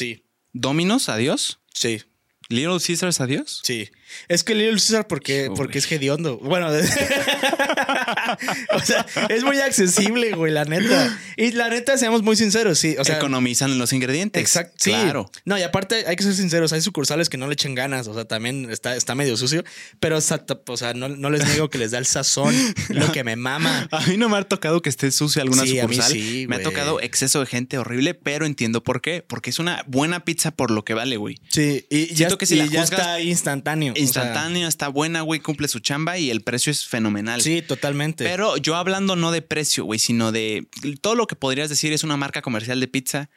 Dominos, 0.53 1.09
adiós. 1.11 1.61
Sí, 1.75 2.03
Little 2.48 2.78
Caesars, 2.85 3.20
adiós. 3.20 3.61
sí. 3.64 3.90
Es 4.28 4.44
que 4.44 4.54
Little 4.54 4.72
Caesar 4.74 5.06
porque, 5.06 5.48
Uy. 5.48 5.56
porque 5.56 5.78
es 5.78 5.90
hediondo. 5.92 6.38
Bueno, 6.38 6.68
o 8.72 8.80
sea, 8.80 9.06
es 9.28 9.44
muy 9.44 9.58
accesible, 9.60 10.32
güey, 10.32 10.52
la 10.52 10.64
neta. 10.64 11.18
Y 11.36 11.52
la 11.52 11.68
neta, 11.68 11.96
seamos 11.98 12.22
muy 12.22 12.36
sinceros, 12.36 12.78
sí. 12.78 12.96
O 12.98 13.04
sea, 13.04 13.16
Economizan 13.16 13.78
los 13.78 13.92
ingredientes. 13.92 14.40
Exacto. 14.40 14.74
Sí. 14.78 14.90
Claro. 14.90 15.30
No, 15.44 15.58
y 15.58 15.62
aparte 15.62 16.04
hay 16.06 16.16
que 16.16 16.22
ser 16.24 16.34
sinceros, 16.34 16.72
hay 16.72 16.80
sucursales 16.80 17.28
que 17.28 17.36
no 17.36 17.46
le 17.46 17.54
echen 17.54 17.74
ganas, 17.74 18.06
o 18.08 18.14
sea, 18.14 18.24
también 18.24 18.68
está, 18.70 18.96
está 18.96 19.14
medio 19.14 19.36
sucio, 19.36 19.64
pero 20.00 20.18
o 20.18 20.76
sea, 20.76 20.94
no, 20.94 21.08
no 21.08 21.30
les 21.30 21.46
niego 21.46 21.70
que 21.70 21.78
les 21.78 21.90
da 21.90 21.98
el 21.98 22.06
sazón, 22.06 22.54
lo 22.88 23.12
que 23.12 23.24
me 23.24 23.36
mama. 23.36 23.88
A 23.90 24.06
mí 24.06 24.16
no 24.16 24.28
me 24.28 24.36
ha 24.38 24.42
tocado 24.42 24.82
que 24.82 24.88
esté 24.88 25.10
sucia 25.10 25.42
alguna 25.42 25.62
Sí, 25.62 25.78
a 25.78 25.86
mí 25.86 25.94
sucursal. 25.96 26.12
sí, 26.12 26.46
me 26.48 26.56
ha 26.56 26.62
tocado 26.62 27.00
exceso 27.00 27.40
de 27.40 27.46
gente 27.46 27.78
horrible, 27.78 28.14
pero 28.14 28.46
entiendo 28.46 28.82
por 28.82 29.00
qué. 29.00 29.24
Porque 29.26 29.50
es 29.50 29.58
una 29.58 29.84
buena 29.86 30.24
pizza 30.24 30.50
por 30.50 30.70
lo 30.70 30.84
que 30.84 30.94
vale, 30.94 31.16
güey. 31.16 31.38
Sí, 31.48 31.86
y 31.90 32.14
ya, 32.14 32.28
que 32.36 32.46
si 32.46 32.54
y 32.54 32.58
la 32.58 32.66
ya 32.66 32.82
juzgas- 32.82 32.98
está 32.98 33.20
instantáneo. 33.20 33.94
O 33.96 34.12
sea, 34.12 34.22
Instantánea, 34.22 34.68
está 34.68 34.88
buena, 34.88 35.22
güey, 35.22 35.40
cumple 35.40 35.68
su 35.68 35.80
chamba 35.80 36.18
y 36.18 36.30
el 36.30 36.42
precio 36.42 36.70
es 36.70 36.87
fenomenal. 36.87 37.40
sí, 37.40 37.62
totalmente. 37.62 38.24
Pero 38.24 38.56
yo 38.56 38.76
hablando 38.76 39.16
no 39.16 39.30
de 39.32 39.42
precio, 39.42 39.85
güey, 39.85 39.98
sino 39.98 40.32
de 40.32 40.66
todo 41.00 41.14
lo 41.14 41.26
que 41.26 41.37
podrías 41.37 41.68
decir 41.68 41.92
es 41.92 42.04
una 42.04 42.16
marca 42.16 42.42
comercial 42.42 42.80
de 42.80 42.88
pizza 42.88 43.30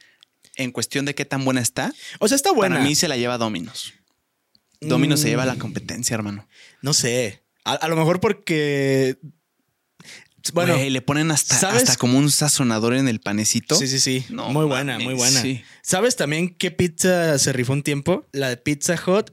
en 0.56 0.72
cuestión 0.72 1.06
de 1.06 1.16
qué 1.16 1.26
tan 1.26 1.46
buena 1.46 1.62
está. 1.62 1.94
o 2.20 2.28
sea, 2.28 2.36
está 2.36 2.52
buena. 2.52 2.76
Para 2.76 2.88
mí 2.88 2.96
se 2.96 3.08
la 3.08 3.18
lleva 3.18 3.38
Domino's. 3.38 3.94
Domino's 4.82 5.22
se 5.22 5.30
lleva 5.30 5.46
la 5.46 5.56
competencia, 5.58 6.14
hermano. 6.14 6.48
No 6.82 6.94
sé. 6.94 7.44
A, 7.66 7.74
a 7.74 7.88
lo 7.88 7.96
mejor 7.96 8.20
porque. 8.20 9.18
Bueno, 10.54 10.76
le 10.78 11.02
ponen 11.02 11.32
hasta, 11.32 11.56
¿sabes? 11.56 11.84
hasta 11.84 11.98
como 11.98 12.18
un 12.18 12.32
sazonador 12.32 12.94
en 12.94 13.08
el 13.08 13.20
panecito. 13.20 13.76
sí, 13.76 13.88
sí, 13.88 14.00
sí. 14.00 14.26
No 14.30 14.50
muy 14.50 14.66
buena, 14.66 14.94
mames, 14.94 15.06
muy 15.06 15.14
buena. 15.16 15.42
sí. 15.42 15.64
¿Sabes 15.84 16.16
también 16.16 16.56
qué 16.56 16.72
pizza 16.72 17.38
se 17.38 17.52
rifó 17.52 17.74
un 17.74 17.84
tiempo? 17.84 18.26
La 18.32 18.50
de 18.50 18.58
Pizza 18.58 18.96
Hut, 19.06 19.32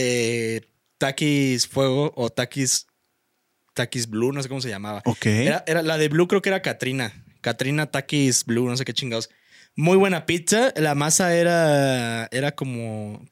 eh, 0.00 0.60
Takis 0.98 1.66
Fuego 1.66 2.12
o 2.16 2.30
Takis, 2.30 2.86
Takis 3.74 4.08
Blue, 4.08 4.32
no 4.32 4.42
sé 4.42 4.48
cómo 4.48 4.60
se 4.60 4.68
llamaba. 4.68 5.02
Ok. 5.04 5.26
Era, 5.26 5.64
era- 5.66 5.82
la 5.82 5.98
de 5.98 6.08
Blue 6.08 6.28
creo 6.28 6.40
que 6.42 6.48
era 6.50 6.62
Katrina. 6.62 7.24
Katrina 7.40 7.90
Takis 7.90 8.44
Blue, 8.44 8.68
no 8.68 8.76
sé 8.76 8.84
qué 8.84 8.92
chingados. 8.94 9.30
Muy 9.76 9.96
buena 9.96 10.26
pizza. 10.26 10.72
La 10.76 10.94
masa 10.94 11.34
era, 11.34 12.26
era 12.32 12.52
como, 12.54 13.24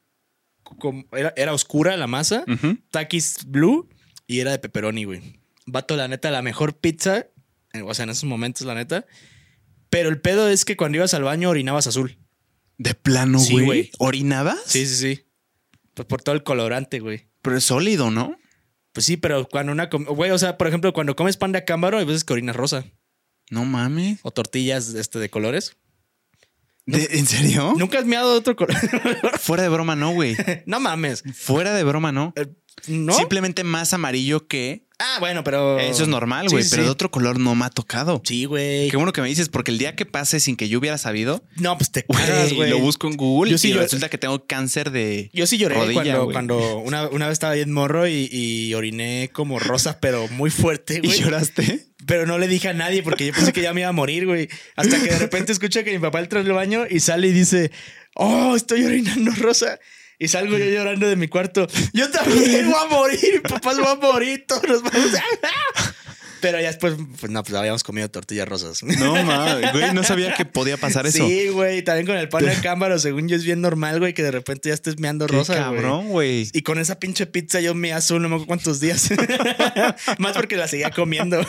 como- 0.63 1.05
era, 1.13 1.33
era 1.37 1.53
oscura 1.53 1.97
la 1.97 2.07
masa. 2.07 2.45
Takis 2.91 3.39
Blue 3.47 3.89
y 4.27 4.41
era 4.41 4.51
de 4.53 4.59
pepperoni, 4.59 5.05
güey. 5.05 5.41
Vato, 5.67 5.97
la 5.97 6.07
neta, 6.09 6.31
la 6.31 6.43
mejor 6.43 6.77
pizza. 6.79 7.27
eh, 7.73 7.83
O 7.83 7.93
sea, 7.95 8.05
en 8.05 8.11
esos 8.11 8.25
momentos, 8.25 8.67
la 8.67 8.75
neta. 8.75 9.07
Pero 9.91 10.09
el 10.09 10.21
pedo 10.21 10.49
es 10.49 10.65
que 10.65 10.77
cuando 10.77 10.97
ibas 10.99 11.15
al 11.15 11.23
baño 11.25 11.51
orinabas 11.51 11.87
azul. 11.89 12.19
De 12.79 12.95
plano, 12.95 13.39
güey. 13.65 13.91
¿Orinabas? 13.99 14.59
Sí, 14.67 14.87
sí, 14.87 14.95
sí. 14.97 15.26
Pues 15.97 16.07
por 16.07 16.21
todo 16.23 16.35
el 16.35 16.43
colorante, 16.45 17.01
güey. 17.01 17.27
Pero 17.41 17.57
es 17.57 17.65
sólido, 17.65 18.11
¿no? 18.11 18.39
Pues 18.93 19.07
sí, 19.07 19.17
pero 19.17 19.49
cuando 19.49 19.73
una... 19.73 19.87
Güey, 19.87 20.31
o 20.31 20.39
sea, 20.39 20.59
por 20.59 20.69
ejemplo, 20.69 20.93
cuando 20.93 21.17
comes 21.17 21.39
pan 21.39 21.53
de 21.53 21.59
acámbaro, 21.59 21.97
hay 21.99 22.05
veces 22.05 22.23
que 22.23 22.35
orinas 22.35 22.55
rosa. 22.55 22.85
No 23.51 23.65
mames. 23.65 24.19
O 24.23 24.31
tortillas 24.31 24.93
este, 24.95 25.19
de 25.19 25.31
colores. 25.31 25.77
¿De- 26.85 27.09
¿En 27.19 27.27
serio? 27.27 27.73
¿Nunca 27.79 27.99
has 27.99 28.05
meado 28.05 28.33
de 28.33 28.39
otro 28.39 28.57
color? 28.57 28.77
Fuera 29.39 29.63
de 29.63 29.69
broma, 29.71 29.97
no, 29.97 30.13
güey. 30.13 30.37
no 30.67 30.81
mames. 30.81 31.23
Fuera 31.35 31.73
de 31.75 31.83
broma, 31.83 32.13
no. 32.13 32.35
Eh, 32.37 32.47
¿No? 32.89 33.15
Simplemente 33.15 33.65
más 33.65 33.93
amarillo 33.93 34.47
que. 34.47 34.85
Ah, 34.99 35.17
bueno, 35.21 35.45
pero. 35.45 35.79
Eso 35.79 36.03
es 36.05 36.09
normal, 36.09 36.49
güey. 36.49 36.63
sí, 36.63 36.71
pero 36.71 36.83
sí. 36.83 36.87
de 36.87 36.91
otro 36.91 37.11
color 37.11 37.39
no 37.39 37.55
me 37.55 37.65
ha 37.67 37.71
tocado. 37.71 38.23
Sí, 38.25 38.45
güey. 38.47 38.89
Qué 38.91 38.97
bueno 38.97 39.13
que 39.13 39.21
me 39.21 39.29
dices, 39.29 39.49
porque 39.49 39.71
el 39.71 39.79
día 39.79 39.95
que 39.97 40.07
pase 40.07 40.41
sin 40.41 40.57
que 40.57 40.69
yo 40.69 40.79
hubiera 40.79 40.97
sabido, 40.97 41.43
No, 41.57 41.77
pues 41.77 41.91
te 41.91 42.05
cagas, 42.05 42.53
güey, 42.55 42.71
lo 42.71 42.79
busco 42.79 43.07
en 43.09 43.17
Google 43.17 43.51
Yo 43.51 43.59
sí 43.59 43.69
y 43.71 43.75
llor- 43.75 43.81
resulta 43.81 44.09
que 44.09 44.19
tengo 44.19 44.47
cáncer 44.47 44.91
de. 44.91 45.31
Yo 45.35 45.47
sí 45.47 45.59
lloré 45.59 45.75
rodilla, 45.75 46.17
cuando, 46.19 46.33
cuando 46.33 46.79
una, 46.79 47.09
una 47.09 47.27
vez 47.27 47.35
estaba 47.35 47.55
bien 47.55 47.73
morro 47.73 48.07
y, 48.09 48.29
y 48.33 48.73
oriné 48.75 49.29
como 49.33 49.59
rosa, 49.59 49.99
pero 50.01 50.29
muy 50.29 50.51
fuerte, 50.51 51.01
¿Y 51.03 51.07
güey. 51.09 51.21
lloraste? 51.21 51.87
Pero 52.07 52.25
no 52.25 52.39
le 52.39 52.47
dije 52.47 52.69
a 52.69 52.73
nadie 52.73 53.03
porque 53.03 53.27
yo 53.27 53.33
pensé 53.33 53.53
que 53.53 53.63
ya 53.63 53.75
me 53.75 53.81
iba 53.81 53.89
a 53.91 53.93
morir, 53.93 54.27
güey. 54.27 54.49
Hasta 54.77 54.99
que 55.03 55.11
de 55.11 55.19
repente 55.19 55.51
escucho 55.53 55.83
que 55.83 55.93
mi 55.93 55.99
papá 55.99 56.21
entra 56.21 56.41
al 56.41 56.53
baño 56.53 56.85
y 56.89 57.01
sale 57.01 57.27
y 57.29 57.33
dice, 57.33 57.71
oh, 58.15 58.55
estoy 58.55 58.85
orinando 58.85 59.33
rosa. 59.33 59.79
Y 60.19 60.29
salgo 60.29 60.57
yo 60.57 60.65
llorando 60.65 61.07
de 61.09 61.17
mi 61.17 61.29
cuarto. 61.29 61.67
Yo 61.93 62.11
también 62.11 62.71
voy 62.71 62.81
a 62.81 62.87
morir, 62.89 63.21
mi 63.35 63.41
papá 63.41 63.75
se 63.75 63.83
va 63.83 63.93
a 63.93 63.97
morir, 63.97 64.45
todos 64.49 64.63
nos 64.65 64.83
vamos 64.83 65.15
a... 65.15 65.23
Pero 66.39 66.61
ya 66.61 66.67
después, 66.69 66.95
pues 67.19 67.33
no, 67.33 67.43
pues 67.43 67.55
habíamos 67.57 67.83
comido 67.83 68.09
tortillas 68.11 68.47
rosas. 68.47 68.83
No, 68.83 69.15
mames, 69.25 69.73
güey, 69.73 69.93
no 69.95 70.05
sabía 70.05 70.35
que 70.35 70.45
podía 70.45 70.77
pasar 70.77 71.07
eso. 71.07 71.27
Sí, 71.27 71.49
güey, 71.49 71.83
también 71.83 72.07
con 72.07 72.17
el 72.17 72.29
pan 72.29 72.45
de 72.45 72.55
cámbaro, 72.61 72.99
según 72.99 73.27
yo 73.27 73.37
es 73.37 73.43
bien 73.45 73.63
normal, 73.63 73.99
güey, 73.99 74.13
que 74.13 74.23
de 74.23 74.31
repente 74.31 74.69
ya 74.69 74.75
estés 74.75 74.99
meando 75.01 75.27
Qué 75.27 75.33
rosa, 75.35 75.55
güey. 75.55 75.65
cabrón, 75.65 76.09
güey. 76.11 76.49
Y 76.53 76.61
con 76.63 76.79
esa 76.79 76.99
pinche 77.01 77.27
pizza 77.27 77.61
yo 77.61 77.75
me 77.75 77.95
azul 77.95 78.21
no 78.23 78.29
me 78.29 78.35
acuerdo 78.35 78.47
cuántos 78.49 78.81
días. 78.81 79.09
Más 80.19 80.35
porque 80.35 80.57
la 80.57 80.69
seguía 80.69 80.91
comiendo. 80.91 81.41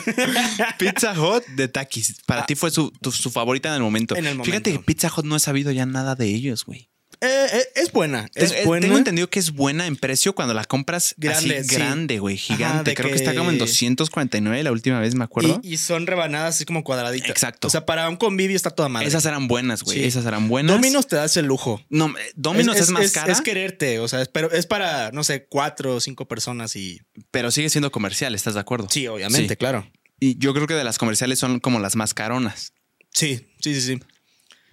Pizza 0.78 1.12
Hut 1.12 1.44
de 1.48 1.68
Takis. 1.68 2.16
Para 2.26 2.46
ti 2.46 2.54
fue 2.54 2.70
su, 2.70 2.90
tu- 2.90 3.12
su 3.12 3.30
favorita 3.30 3.68
en 3.68 3.74
el 3.76 3.82
momento. 3.82 4.16
En 4.16 4.26
el 4.26 4.42
Fíjate 4.42 4.70
que 4.70 4.70
momento. 4.70 4.86
Pizza 4.86 5.12
Hut 5.14 5.24
no 5.26 5.36
he 5.36 5.40
sabido 5.40 5.70
ya 5.70 5.84
nada 5.86 6.14
de 6.14 6.26
ellos, 6.26 6.64
güey. 6.64 6.88
Eh, 7.20 7.46
eh, 7.52 7.68
es 7.74 7.90
buena, 7.90 8.28
es 8.34 8.52
Eh, 8.52 8.62
buena. 8.64 8.86
Tengo 8.86 8.96
entendido 8.98 9.28
que 9.28 9.40
es 9.40 9.50
buena 9.52 9.86
en 9.86 9.96
precio 9.96 10.34
cuando 10.34 10.54
la 10.54 10.64
compras 10.64 11.14
Grande, 11.16 11.58
así 11.58 11.68
sí. 11.68 11.74
grande, 11.76 12.18
güey, 12.20 12.36
gigante. 12.36 12.94
Creo 12.94 13.08
que... 13.08 13.14
que- 13.14 13.18
está 13.18 13.34
como 13.34 13.50
en 13.50 13.58
249 13.58 14.62
la 14.62 14.70
última 14.70 15.00
vez, 15.00 15.14
me 15.16 15.24
acuerdo. 15.24 15.60
Y, 15.62 15.74
y 15.74 15.76
son 15.78 16.06
rebanadas 16.06 16.54
así 16.54 16.64
como 16.64 16.84
cuadraditas. 16.84 17.28
Exacto. 17.30 17.66
O 17.66 17.70
sea, 17.70 17.84
para 17.86 18.08
un 18.08 18.16
convivio 18.16 18.54
está 18.56 18.70
toda 18.70 18.88
madre. 18.88 19.08
Esas 19.08 19.24
eran 19.26 19.48
buenas, 19.48 19.82
güey. 19.82 19.98
Sí. 19.98 20.04
Esas 20.04 20.26
eran 20.26 20.48
buenas. 20.48 20.74
Dominos 20.76 21.08
te 21.08 21.16
das 21.16 21.36
el 21.36 21.46
lujo. 21.46 21.82
No, 21.88 22.14
Domino's 22.36 22.76
es, 22.78 22.90
más 22.90 23.10
cara, 23.10 23.32
Es 23.32 23.40
quererte, 23.40 23.98
o 23.98 24.06
sea, 24.06 24.22
es, 24.22 24.28
pero 24.28 24.50
es 24.52 24.66
para, 24.66 25.10
no 25.10 25.24
sé, 25.24 25.46
cuatro 25.46 25.96
o 25.96 26.00
cinco 26.00 26.28
personas 26.28 26.76
y... 26.76 27.00
pero 27.32 27.50
sigue 27.50 27.68
siendo 27.70 27.90
comercial, 27.90 28.34
¿estás 28.34 28.54
de 28.54 28.60
acuerdo? 28.60 28.86
Sí, 28.90 29.06
obviamente, 29.08 29.54
Sí. 29.54 29.56
claro. 29.56 29.90
Y 30.20 30.38
yo 30.38 30.52
creo 30.54 30.66
que 30.66 30.74
de 30.74 30.84
las 30.84 30.98
comerciales 30.98 31.38
son 31.38 31.60
como 31.60 31.78
las 31.80 31.96
más 31.96 32.14
caronas. 32.14 32.72
Sí, 33.12 33.40
sí, 33.60 33.74
sí, 33.74 33.80
sí. 33.80 34.00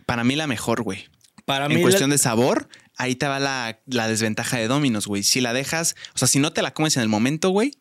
Para 0.05 0.23
mí 0.23 0.36
la 0.36 0.45
mejor, 0.47 0.84
güey. 0.84 1.05
Para 1.45 1.65
En 1.67 1.75
mí... 1.75 1.81
cuestión 1.81 2.10
la- 2.10 2.15
de 2.15 2.17
sabor, 2.17 2.67
ahí 2.97 3.15
te 3.15 3.27
va 3.27 3.39
la, 3.39 3.79
la 3.86 4.08
desventaja 4.08 4.58
de 4.58 4.67
Domino's, 4.67 5.08
güey. 5.08 5.23
Si 5.23 5.41
la 5.41 5.53
dejas, 5.53 5.95
o 6.13 6.17
sea, 6.17 6.27
si 6.27 6.39
no 6.39 6.51
te 6.53 6.62
la 6.62 6.73
comes 6.73 6.95
en 6.97 7.03
el 7.03 7.10
momento, 7.10 7.49
güey, 7.49 7.71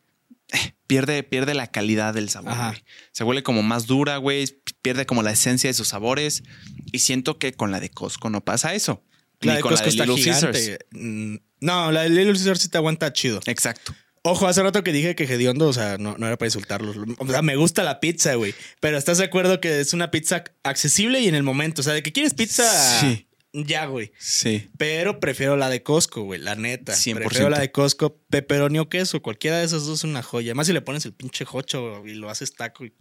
eh, 0.53 0.73
pierde, 0.87 1.23
pierde 1.23 1.53
la 1.55 1.67
calidad 1.71 2.13
del 2.13 2.29
sabor, 2.29 2.55
güey. 2.55 2.83
Se 3.11 3.23
vuelve 3.23 3.41
como 3.43 3.63
más 3.63 3.87
dura, 3.87 4.17
güey. 4.17 4.45
Pierde 4.83 5.05
como 5.07 5.23
la 5.23 5.31
esencia 5.31 5.69
de 5.69 5.73
sus 5.73 5.87
sabores. 5.87 6.43
Y 6.91 6.99
siento 6.99 7.39
que 7.39 7.53
con 7.53 7.71
la 7.71 7.79
de 7.79 7.89
Costco 7.89 8.29
no 8.29 8.41
pasa 8.45 8.75
eso. 8.75 9.03
la 9.41 9.53
Ni 9.53 9.55
de 9.57 9.61
con 9.63 9.71
Costco 9.71 9.85
la 9.85 9.89
está 9.89 10.03
de 10.03 10.09
Little 10.09 10.23
gigante. 10.23 10.51
Caesars. 10.51 10.79
Mm, 10.91 11.35
No, 11.61 11.91
la 11.91 12.01
de 12.03 12.09
Little 12.09 12.33
Caesars 12.33 12.61
sí 12.61 12.69
te 12.69 12.77
aguanta 12.77 13.11
chido. 13.11 13.39
Exacto. 13.47 13.95
Ojo, 14.21 14.47
hace 14.47 14.61
rato 14.63 14.83
que 14.83 14.91
dije 14.91 15.15
que 15.15 15.23
hediondo, 15.25 15.67
o 15.67 15.73
sea, 15.73 15.97
no, 15.99 16.15
no 16.17 16.25
era 16.27 16.35
para 16.37 16.47
insultarlos. 16.47 16.95
O 17.19 17.27
sea, 17.27 17.41
me 17.43 17.55
gusta 17.55 17.83
la 17.83 17.99
pizza, 17.99 18.33
güey. 18.35 18.53
Pero 18.79 18.97
¿estás 18.97 19.17
de 19.19 19.23
acuerdo 19.25 19.59
que 19.61 19.79
es 19.79 19.93
una 19.93 20.09
pizza 20.11 20.43
accesible 20.63 21.19
y 21.21 21.27
en 21.27 21.35
el 21.35 21.43
momento? 21.43 21.81
O 21.81 21.83
sea, 21.83 21.93
de 21.93 22.01
que 22.03 22.11
quieres 22.11 22.33
pizza, 22.35 22.63
Sí. 23.01 23.27
Ya, 23.65 23.85
güey. 23.85 24.11
Sí. 24.19 24.69
Pero 24.77 25.19
prefiero 25.19 25.55
la 25.57 25.69
de 25.69 25.81
Costco, 25.83 26.23
güey, 26.23 26.39
la 26.41 26.55
neta. 26.55 26.93
100%. 26.93 27.15
Prefiero 27.15 27.49
la 27.49 27.59
de 27.59 27.71
Costco, 27.71 28.17
pepperoni 28.29 28.79
o 28.79 28.89
queso. 28.89 29.21
Cualquiera 29.21 29.59
de 29.59 29.65
esos 29.65 29.85
dos 29.85 29.99
es 29.99 30.03
una 30.03 30.21
joya. 30.23 30.47
Además, 30.51 30.67
si 30.67 30.73
le 30.73 30.81
pones 30.81 31.05
el 31.05 31.13
pinche 31.13 31.45
jocho 31.45 32.05
y 32.05 32.13
lo 32.15 32.29
haces 32.29 32.53
taco. 32.53 32.85
Y... 32.85 32.93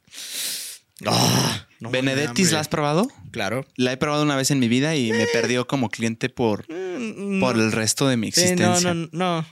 No, 1.01 1.90
¿Benedettis 1.90 2.53
la 2.53 2.61
has 2.61 2.69
probado? 2.69 3.09
Claro. 3.33 3.67
La 3.77 3.93
he 3.93 3.97
probado 3.97 4.23
una 4.23 4.37
vez 4.37 4.51
en 4.53 4.61
mi 4.61 4.69
vida 4.69 4.95
y 4.95 5.11
me 5.12 5.27
perdió 5.27 5.67
como 5.67 5.88
cliente 5.90 6.29
por, 6.29 6.64
Mm, 6.73 7.40
por 7.40 7.57
no. 7.57 7.64
el 7.64 7.73
resto 7.73 8.07
de 8.07 8.17
mi 8.17 8.31
Sí, 8.31 8.40
existencia. 8.43 8.95
no, 8.95 9.09
no, 9.12 9.43
no. 9.43 9.47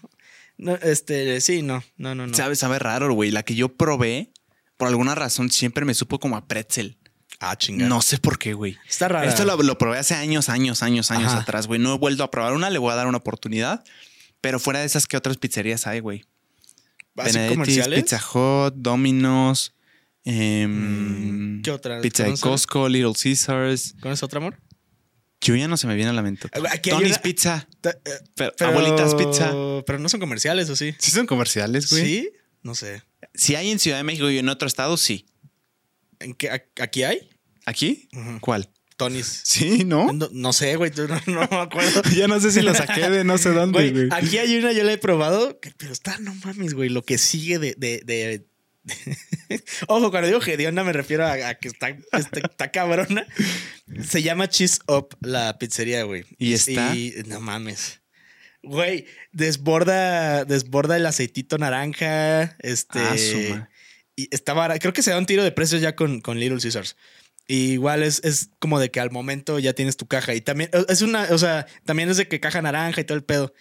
No, 0.59 0.75
este, 0.77 1.41
sí, 1.41 1.63
no, 1.63 1.83
no, 1.97 2.15
no, 2.15 2.27
no. 2.29 2.35
Sabe, 2.35 2.55
sabe 2.55 2.79
raro, 2.79 3.13
güey. 3.15 3.33
La 3.33 3.43
que 3.43 3.57
yo 3.57 3.75
probé, 3.77 4.31
por 4.77 4.87
alguna 4.87 5.15
razón, 5.17 5.51
siempre 5.51 5.85
me 5.85 5.95
supo 5.95 6.21
como 6.21 6.37
a 6.37 6.47
pretzel. 6.47 6.99
Ah, 7.45 7.57
chingada. 7.59 7.89
No 7.89 8.01
sé 8.03 8.19
por 8.19 8.39
qué, 8.39 8.55
güey. 8.55 8.79
Está 8.89 9.09
rara. 9.09 9.29
Esto 9.29 9.45
lo, 9.45 9.57
lo 9.63 9.77
probé 9.79 9.99
hace 9.99 10.15
años, 10.15 10.49
años, 10.49 10.83
años, 10.83 11.11
años 11.11 11.33
Ajá. 11.33 11.41
atrás, 11.41 11.67
güey. 11.67 11.81
No 11.81 11.95
he 11.95 11.99
vuelto 11.99 12.23
a 12.23 12.31
probar 12.31 12.53
una, 12.53 12.71
le 12.71 12.79
voy 12.79 12.93
a 12.93 12.95
dar 12.95 13.07
una 13.09 13.19
oportunidad. 13.19 13.83
Pero 14.41 14.59
fuera 14.61 14.81
de 14.81 14.87
esas, 14.87 15.07
¿qué 15.07 15.17
otras 15.17 15.37
pizzerías 15.39 15.87
hay, 15.87 16.01
güey? 16.01 16.25
¿Así 17.17 17.33
Benedetti's, 17.33 17.53
comerciales? 17.57 18.03
Pizza 18.03 18.23
Hut, 18.33 18.75
Domino's, 18.77 19.75
Mm, 20.25 21.63
¿qué 21.63 21.71
otra? 21.73 22.01
Pizza 22.01 22.25
de. 22.25 22.39
Costco, 22.39 22.89
Little 22.89 23.13
Caesars. 23.21 23.95
¿Conoces 24.01 24.23
otro 24.23 24.39
amor? 24.39 24.57
Yo 25.41 25.57
ya 25.57 25.67
no 25.67 25.77
se 25.77 25.89
me 25.89 25.97
viene 25.97 26.11
a 26.11 26.13
la 26.13 26.23
mente. 26.23 26.49
Aquí 26.71 26.91
hay 26.91 26.97
Tony's 26.97 27.13
una- 27.15 27.23
Pizza. 27.23 27.69
Ta- 27.81 27.99
eh, 28.05 28.21
Pero, 28.37 28.53
Abuelitas 28.71 29.15
Pizza. 29.17 29.51
Pero 29.85 29.99
no 29.99 30.09
son 30.09 30.21
comerciales, 30.21 30.71
¿o 30.71 30.77
sí? 30.77 30.95
Sí 30.99 31.11
son 31.11 31.27
comerciales, 31.27 31.91
güey. 31.91 32.05
¿Sí? 32.05 32.31
No 32.63 32.77
sé. 32.77 33.03
Si 33.35 33.57
hay 33.57 33.71
en 33.73 33.81
Ciudad 33.81 33.97
de 33.97 34.05
México 34.05 34.31
y 34.31 34.39
en 34.39 34.49
otro 34.49 34.69
estado, 34.69 34.97
sí. 34.97 35.27
¿En 36.21 36.35
qué, 36.35 36.49
¿Aquí 36.81 37.03
hay? 37.03 37.29
¿Aquí? 37.67 38.09
¿Cuál? 38.41 38.69
Tony's. 38.97 39.41
Sí, 39.45 39.85
¿no? 39.85 40.13
No, 40.13 40.29
no 40.33 40.53
sé, 40.53 40.77
güey. 40.77 40.91
No, 40.97 41.07
no 41.07 41.49
me 41.51 41.57
acuerdo. 41.57 42.03
ya 42.17 42.29
no 42.29 42.39
sé 42.41 42.51
si 42.53 42.61
lo 42.63 42.75
saqué 42.75 43.09
de 43.11 43.25
no 43.25 43.39
sé 43.39 43.51
dónde, 43.51 43.79
Güey, 43.79 43.91
güey. 43.93 44.09
aquí 44.13 44.39
hay 44.39 44.57
una, 44.59 44.73
yo 44.73 44.85
la 44.85 44.93
he 44.93 44.99
probado, 44.99 45.59
que- 45.61 45.73
pero 45.77 45.93
está, 45.93 46.19
no 46.19 46.35
mames, 46.45 46.75
güey, 46.75 46.89
lo 46.89 47.03
que 47.05 47.19
sigue 47.19 47.59
de... 47.59 47.75
de, 47.77 48.01
de- 48.05 48.47
Ojo, 49.87 50.11
cuando 50.11 50.27
digo 50.29 50.41
hedionda 50.45 50.83
me 50.83 50.93
refiero 50.93 51.25
a, 51.25 51.33
a 51.35 51.55
que 51.55 51.69
está, 51.69 51.91
está, 51.91 52.41
está 52.41 52.71
cabrona. 52.73 53.27
Se 54.09 54.23
llama 54.23 54.49
Cheese 54.49 54.81
Up 54.89 55.17
la 55.21 55.57
pizzería, 55.59 56.03
güey. 56.03 56.25
¿Y 56.39 56.55
está? 56.55 56.95
Y 56.95 57.15
no 57.27 57.41
mames. 57.41 58.01
Güey, 58.65 59.07
desborda, 59.33 60.45
desborda 60.45 60.97
el 60.97 61.07
aceitito 61.07 61.59
naranja. 61.59 62.57
Este. 62.61 62.99
Ah, 62.99 63.17
su 63.19 63.55
ma- 63.55 63.69
y 64.17 64.29
está 64.35 64.53
barato. 64.53 64.81
Creo 64.81 64.93
que 64.93 65.03
se 65.03 65.11
da 65.11 65.19
un 65.19 65.27
tiro 65.27 65.43
de 65.45 65.53
precios 65.53 65.81
ya 65.81 65.95
con, 65.97 66.21
con 66.21 66.39
Little 66.41 66.59
Caesars. 66.61 66.97
Y 67.53 67.73
igual 67.73 68.03
es, 68.03 68.21
es 68.25 68.49
como 68.61 68.81
de 68.81 68.91
que 68.91 68.99
al 69.01 69.11
momento 69.11 69.59
ya 69.59 69.75
tienes 69.75 69.99
tu 69.99 70.07
caja. 70.07 70.35
Y 70.35 70.41
también 70.41 70.71
es 70.89 71.03
una, 71.03 71.25
o 71.31 71.37
sea, 71.37 71.67
también 71.85 72.09
es 72.09 72.17
de 72.17 72.27
que 72.27 72.41
caja 72.41 72.63
naranja 72.63 73.01
y 73.01 73.05
todo 73.05 73.19
el 73.19 73.25
pedo. 73.25 73.53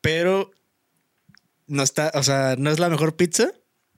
Pero 0.00 0.52
no 1.66 1.82
está, 1.82 2.12
o 2.14 2.22
sea, 2.22 2.54
no 2.56 2.70
es 2.70 2.78
la 2.78 2.88
mejor 2.88 3.16
pizza, 3.16 3.50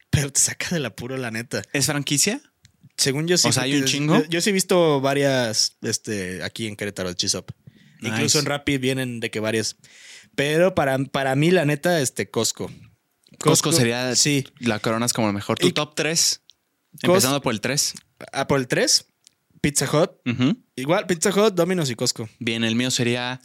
pero 0.09 0.33
te 0.33 0.41
saca 0.41 0.69
del 0.71 0.87
apuro, 0.87 1.19
la 1.19 1.31
neta. 1.31 1.63
¿Es 1.75 1.85
franquicia? 1.85 2.41
Según 2.97 3.27
yo 3.29 3.37
sí. 3.37 3.49
O 3.49 3.53
sea, 3.53 3.65
¿hay 3.65 3.75
un 3.77 3.85
chingo? 3.85 4.17
Yo, 4.23 4.25
yo 4.31 4.41
sí 4.41 4.49
he 4.49 4.53
visto 4.55 5.03
varias 5.03 5.77
este, 5.83 6.43
aquí 6.43 6.67
en 6.67 6.77
Querétaro, 6.77 7.11
el 7.11 7.17
Cheese 7.17 7.35
Up. 7.35 7.53
Nice. 8.01 8.15
Incluso 8.15 8.39
en 8.39 8.47
Rappi 8.47 8.79
vienen 8.79 9.21
de 9.21 9.31
que 9.31 9.41
varias. 9.41 9.77
Pero 10.35 10.75
para, 10.75 10.97
para 10.99 11.35
mí, 11.37 11.51
la 11.51 11.67
neta, 11.67 12.01
este 12.01 12.31
Costco. 12.31 12.71
Costco, 13.39 13.71
sería. 13.73 14.17
Sí. 14.17 14.47
La 14.61 14.79
corona 14.79 15.05
es 15.05 15.13
como 15.13 15.27
lo 15.27 15.35
mejor. 15.35 15.59
Tu 15.59 15.67
Y- 15.69 15.73
top 15.73 15.95
3. 15.95 16.41
Cos- 17.03 17.09
Empezando 17.09 17.43
por 17.43 17.53
el 17.53 17.61
3. 17.61 17.93
Ah, 18.33 18.47
por 18.47 18.59
el 18.59 18.67
3, 18.67 19.05
Pizza 19.71 19.89
Hut. 19.93 20.11
Igual, 20.77 21.07
Pizza 21.07 21.31
Hut, 21.31 21.55
Domino's 21.55 21.91
y 21.91 21.95
Costco. 21.97 22.29
Bien, 22.39 22.63
el 22.63 22.77
mío 22.77 22.91
sería 22.91 23.41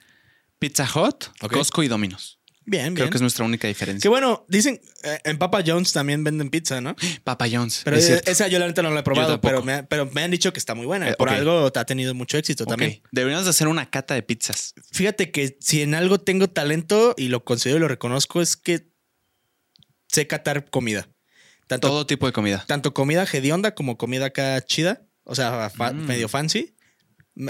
Pizza 0.60 0.88
Hut. 0.94 1.26
Costco 1.50 1.82
y 1.82 1.88
Domino's. 1.88 2.38
Bien, 2.64 2.84
bien. 2.84 2.94
Creo 2.94 3.10
que 3.10 3.18
es 3.18 3.22
nuestra 3.22 3.44
única 3.44 3.64
Que 3.64 3.70
diferencia. 3.70 4.08
bueno, 4.08 4.46
dicen, 4.48 4.80
eh, 5.04 5.18
en 5.24 5.40
Papa 5.40 5.64
John's 5.66 5.94
también 5.94 6.24
venden 6.24 6.52
pizza, 6.52 6.80
¿no? 6.80 6.96
Papa 7.24 7.48
John's. 7.52 7.82
Pero 7.84 7.98
es 7.98 8.08
eh, 8.08 8.22
esa 8.28 8.48
yo 8.50 8.60
la 8.60 8.68
neta 8.68 8.84
no 8.84 8.92
la 8.92 9.00
he 9.00 9.04
probado, 9.04 9.42
pero 9.42 9.64
me, 9.64 9.82
pero 9.84 10.06
me 10.14 10.22
han 10.22 10.30
dicho 10.30 10.54
que 10.54 10.60
está 10.60 10.76
muy 10.76 10.86
buena. 10.86 11.10
Eh, 11.10 11.16
Por 11.18 11.30
ok. 11.30 11.34
algo 11.34 11.72
ha 11.74 11.86
tenido 11.86 12.14
mucho 12.14 12.38
éxito 12.38 12.66
Ok. 12.66 12.70
también. 12.70 13.02
Deberíamos 13.12 13.46
de 13.46 13.50
hacer 13.50 13.68
una 13.68 13.90
cata 13.90 14.14
de 14.14 14.22
pizzas. 14.22 14.76
Fíjate 14.92 15.32
que 15.32 15.58
si 15.60 15.82
en 15.82 15.96
algo 15.96 16.20
tengo 16.22 16.50
talento 16.50 17.16
y 17.18 17.30
lo 17.30 17.44
considero 17.44 17.78
y 17.78 17.82
lo 17.82 17.88
reconozco 17.88 18.44
es 18.44 18.56
que 18.58 18.92
sé 20.08 20.28
catar 20.28 20.70
comida. 20.70 21.10
Tanto, 21.66 21.88
Todo 21.88 22.06
tipo 22.06 22.28
de 22.28 22.34
comida. 22.34 22.64
tanto 22.68 22.94
comida 22.94 23.26
hedionda 23.32 23.74
como 23.74 23.98
comida 23.98 24.28
acá 24.28 24.62
chida, 24.62 25.02
o 25.24 25.36
sea, 25.36 25.70
fa- 25.70 25.94
Mm. 25.94 26.06
medio 26.08 26.28
fancy. 26.28 26.74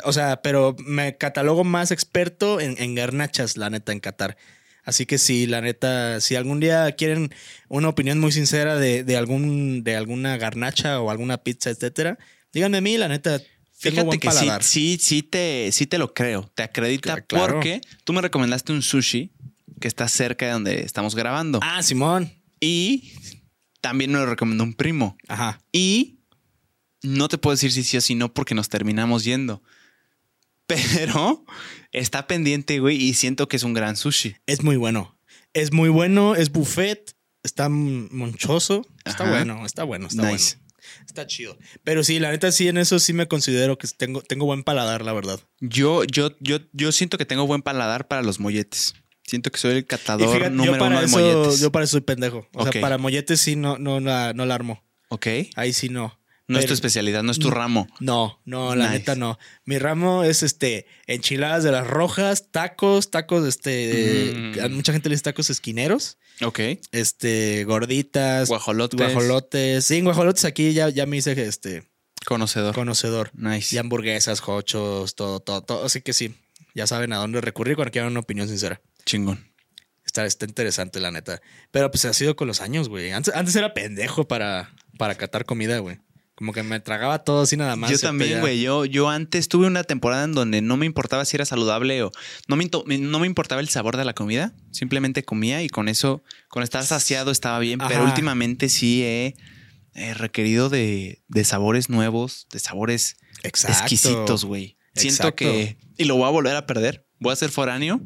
O 0.03 0.13
sea, 0.13 0.41
pero 0.41 0.75
me 0.85 1.17
catalogo 1.17 1.63
más 1.63 1.91
experto 1.91 2.59
en, 2.59 2.75
en 2.81 2.93
garnachas, 2.95 3.57
la 3.57 3.69
neta, 3.69 3.91
en 3.91 3.99
Qatar. 3.99 4.37
Así 4.83 5.05
que 5.05 5.17
si 5.17 5.47
la 5.47 5.61
neta, 5.61 6.21
si 6.21 6.35
algún 6.35 6.59
día 6.59 6.91
quieren 6.93 7.33
una 7.67 7.89
opinión 7.89 8.19
muy 8.19 8.31
sincera 8.31 8.77
de, 8.77 9.03
de 9.03 9.17
algún, 9.17 9.83
de 9.83 9.95
alguna 9.95 10.37
garnacha 10.37 10.99
o 11.01 11.09
alguna 11.11 11.37
pizza, 11.43 11.69
etcétera, 11.71 12.17
díganme 12.53 12.77
a 12.77 12.81
mí, 12.81 12.97
la 12.97 13.07
neta, 13.07 13.41
Fíjate 13.73 14.03
buen 14.05 14.19
que 14.19 14.29
sí, 14.31 14.47
sí, 14.61 14.97
sí 15.01 15.23
te, 15.23 15.69
sí 15.71 15.87
te 15.87 15.97
lo 15.97 16.13
creo. 16.13 16.51
Te 16.53 16.61
acredita 16.61 17.15
Cla- 17.15 17.25
claro. 17.27 17.53
porque 17.55 17.81
tú 18.03 18.13
me 18.13 18.21
recomendaste 18.21 18.71
un 18.71 18.83
sushi 18.83 19.31
que 19.79 19.87
está 19.87 20.07
cerca 20.07 20.45
de 20.45 20.51
donde 20.51 20.81
estamos 20.83 21.15
grabando. 21.15 21.59
Ah, 21.63 21.81
Simón. 21.81 22.31
Y 22.59 23.13
también 23.81 24.11
me 24.11 24.19
lo 24.19 24.27
recomendó 24.27 24.63
un 24.63 24.75
primo. 24.75 25.17
Ajá. 25.27 25.59
Y 25.71 26.19
no 27.03 27.27
te 27.27 27.37
puedo 27.37 27.53
decir 27.55 27.71
si 27.71 27.83
sí 27.83 27.97
o 27.97 28.01
si 28.01 28.15
no 28.15 28.33
porque 28.33 28.55
nos 28.55 28.69
terminamos 28.69 29.23
yendo. 29.23 29.61
Pero 30.67 31.43
está 31.91 32.27
pendiente, 32.27 32.79
güey, 32.79 32.97
y 33.01 33.13
siento 33.13 33.47
que 33.47 33.57
es 33.57 33.63
un 33.63 33.73
gran 33.73 33.95
sushi. 33.97 34.35
Es 34.45 34.63
muy 34.63 34.77
bueno. 34.77 35.17
Es 35.53 35.73
muy 35.73 35.89
bueno, 35.89 36.35
es 36.35 36.51
buffet, 36.51 37.13
está 37.43 37.67
monchoso. 37.67 38.87
Está 39.03 39.23
Ajá. 39.23 39.31
bueno, 39.33 39.65
está 39.65 39.83
bueno, 39.83 40.07
está 40.07 40.31
Nice. 40.31 40.55
bueno. 40.55 40.71
Está 41.05 41.27
chido. 41.27 41.57
Pero 41.83 42.03
sí, 42.03 42.19
la 42.19 42.31
neta 42.31 42.51
sí, 42.51 42.67
en 42.67 42.77
eso 42.77 42.99
sí 42.99 43.13
me 43.13 43.27
considero 43.27 43.77
que 43.77 43.87
tengo, 43.87 44.21
tengo 44.21 44.45
buen 44.45 44.63
paladar, 44.63 45.03
la 45.03 45.13
verdad. 45.13 45.39
Yo, 45.59 46.03
yo, 46.05 46.31
yo, 46.39 46.59
yo 46.71 46.91
siento 46.91 47.17
que 47.17 47.25
tengo 47.25 47.45
buen 47.47 47.61
paladar 47.61 48.07
para 48.07 48.21
los 48.23 48.39
molletes. 48.39 48.95
Siento 49.23 49.51
que 49.51 49.59
soy 49.59 49.71
el 49.77 49.85
catador 49.85 50.33
fíjate, 50.33 50.49
número 50.51 50.85
uno 50.85 50.99
de 50.99 51.05
eso, 51.05 51.17
molletes. 51.19 51.59
yo 51.59 51.71
para 51.71 51.85
eso 51.85 51.91
soy 51.91 52.01
pendejo. 52.01 52.47
O 52.53 52.63
sea, 52.67 52.81
para 52.81 52.97
molletes 52.97 53.39
sí 53.41 53.55
no, 53.55 53.77
no, 53.77 53.99
la, 53.99 54.33
no 54.33 54.45
la 54.45 54.55
armo. 54.55 54.83
Ok. 55.09 55.27
Ahí 55.55 55.73
sí 55.73 55.89
no. 55.89 56.17
No 56.51 56.59
es 56.59 56.65
tu 56.65 56.73
especialidad, 56.73 57.23
no 57.23 57.31
es 57.31 57.39
tu 57.39 57.49
ramo. 57.49 57.87
No, 57.99 58.39
no, 58.45 58.75
la 58.75 58.85
Nice. 58.87 58.99
neta 58.99 59.15
no. 59.15 59.39
Mi 59.65 59.77
ramo 59.79 60.23
es 60.23 60.43
este 60.43 60.85
enchiladas 61.07 61.63
de 61.63 61.71
las 61.71 61.87
rojas, 61.87 62.51
tacos, 62.51 63.09
tacos, 63.11 63.47
este, 63.47 64.33
Mm. 64.35 64.59
a 64.65 64.67
mucha 64.69 64.93
gente 64.93 65.09
le 65.09 65.13
dice 65.15 65.23
tacos 65.23 65.49
esquineros, 65.49 66.17
Ok. 66.43 66.59
este, 66.91 67.63
gorditas, 67.63 68.49
Guajolotes. 68.49 68.99
guajolotes. 68.99 69.85
Sí, 69.85 69.97
en 69.97 70.05
guajolotes 70.05 70.45
aquí 70.45 70.73
ya, 70.73 70.89
ya 70.89 71.05
me 71.05 71.17
hice 71.17 71.31
este 71.47 71.83
Conocedor. 72.25 72.75
conocedor. 72.75 73.31
nice. 73.33 73.75
Y 73.75 73.79
hamburguesas, 73.79 74.41
hochos, 74.45 75.15
todo, 75.15 75.39
todo, 75.39 75.61
todo. 75.63 75.85
Así 75.85 76.01
que 76.01 76.13
sí, 76.13 76.35
ya 76.75 76.85
saben 76.87 77.13
a 77.13 77.17
dónde 77.17 77.41
recurrir 77.41 77.75
cuando 77.75 77.91
quieran 77.91 78.11
una 78.11 78.19
opinión 78.19 78.47
sincera. 78.47 78.81
Chingón. 79.05 79.49
Está, 80.05 80.25
está 80.25 80.45
interesante, 80.45 80.99
la 80.99 81.11
neta. 81.11 81.41
Pero 81.71 81.89
pues 81.89 82.03
ha 82.05 82.13
sido 82.13 82.35
con 82.35 82.47
los 82.47 82.59
años, 82.61 82.89
güey. 82.89 83.11
Antes, 83.11 83.33
antes 83.33 83.55
era 83.55 83.73
pendejo 83.73 84.27
para, 84.27 84.73
para 84.97 85.15
catar 85.15 85.45
comida, 85.45 85.79
güey. 85.79 85.99
Como 86.41 86.53
que 86.53 86.63
me 86.63 86.79
tragaba 86.79 87.23
todo 87.23 87.43
así 87.43 87.55
nada 87.55 87.75
más. 87.75 87.91
Yo 87.91 87.99
también, 87.99 88.39
güey. 88.39 88.59
Yo, 88.59 88.83
yo 88.85 89.11
antes 89.11 89.47
tuve 89.47 89.67
una 89.67 89.83
temporada 89.83 90.23
en 90.23 90.31
donde 90.31 90.63
no 90.63 90.75
me 90.75 90.87
importaba 90.87 91.23
si 91.23 91.37
era 91.37 91.45
saludable 91.45 92.01
o 92.01 92.11
no 92.47 92.55
me, 92.55 92.67
no 92.97 93.19
me 93.19 93.27
importaba 93.27 93.61
el 93.61 93.69
sabor 93.69 93.95
de 93.95 94.05
la 94.05 94.15
comida. 94.15 94.51
Simplemente 94.71 95.23
comía 95.23 95.61
y 95.61 95.69
con 95.69 95.87
eso, 95.87 96.23
con 96.47 96.63
estar 96.63 96.83
saciado 96.83 97.29
estaba 97.29 97.59
bien. 97.59 97.77
Pero 97.87 98.05
últimamente 98.05 98.69
sí 98.69 99.03
he, 99.03 99.35
he 99.93 100.15
requerido 100.15 100.69
de, 100.69 101.21
de 101.27 101.43
sabores 101.43 101.91
nuevos, 101.91 102.47
de 102.51 102.57
sabores 102.57 103.17
Exacto. 103.43 103.77
exquisitos, 103.77 104.43
güey. 104.43 104.77
Siento 104.95 105.35
que... 105.35 105.77
Y 105.99 106.05
lo 106.05 106.15
voy 106.15 106.25
a 106.25 106.31
volver 106.31 106.55
a 106.55 106.65
perder. 106.65 107.05
Voy 107.19 107.33
a 107.33 107.35
ser 107.35 107.51
foráneo 107.51 108.01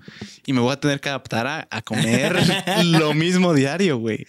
y 0.45 0.51
me 0.51 0.59
voy 0.59 0.73
a 0.73 0.79
tener 0.81 0.99
que 0.99 1.07
adaptar 1.07 1.47
a, 1.47 1.69
a 1.71 1.81
comer 1.81 2.35
lo 2.83 3.13
mismo 3.13 3.53
diario, 3.53 3.97
güey. 3.97 4.27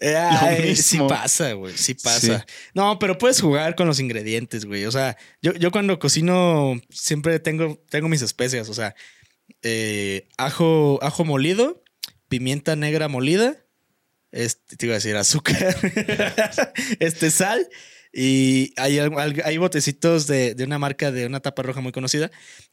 Ay, 0.00 0.76
sí 0.76 0.98
pasa, 1.08 1.52
güey. 1.52 1.76
Sí 1.76 1.94
pasa. 1.94 2.46
No, 2.74 2.98
pero 2.98 3.18
puedes 3.18 3.40
jugar 3.40 3.74
con 3.74 3.86
los 3.86 4.00
ingredientes, 4.00 4.64
güey. 4.64 4.86
O 4.86 4.90
sea, 4.90 5.16
yo, 5.42 5.52
yo 5.54 5.70
cuando 5.70 5.98
cocino 5.98 6.80
siempre 6.88 7.38
tengo, 7.38 7.82
tengo 7.90 8.08
mis 8.08 8.22
especias. 8.22 8.68
O 8.68 8.74
sea, 8.74 8.94
eh, 9.62 10.28
ajo, 10.38 10.98
ajo 11.02 11.24
molido, 11.24 11.82
pimienta 12.28 12.76
negra 12.76 13.08
molida. 13.08 13.56
Este, 14.32 14.76
te 14.76 14.86
iba 14.86 14.94
a 14.94 14.98
decir 14.98 15.16
azúcar. 15.16 15.76
este, 16.98 17.30
sal. 17.30 17.68
Y 18.12 18.72
hay, 18.76 18.98
hay 18.98 19.58
botecitos 19.58 20.26
de, 20.26 20.54
de 20.54 20.64
una 20.64 20.78
marca 20.78 21.12
de 21.12 21.26
una 21.26 21.40
tapa 21.40 21.62
roja 21.62 21.80
muy 21.80 21.92
conocida 21.92 22.30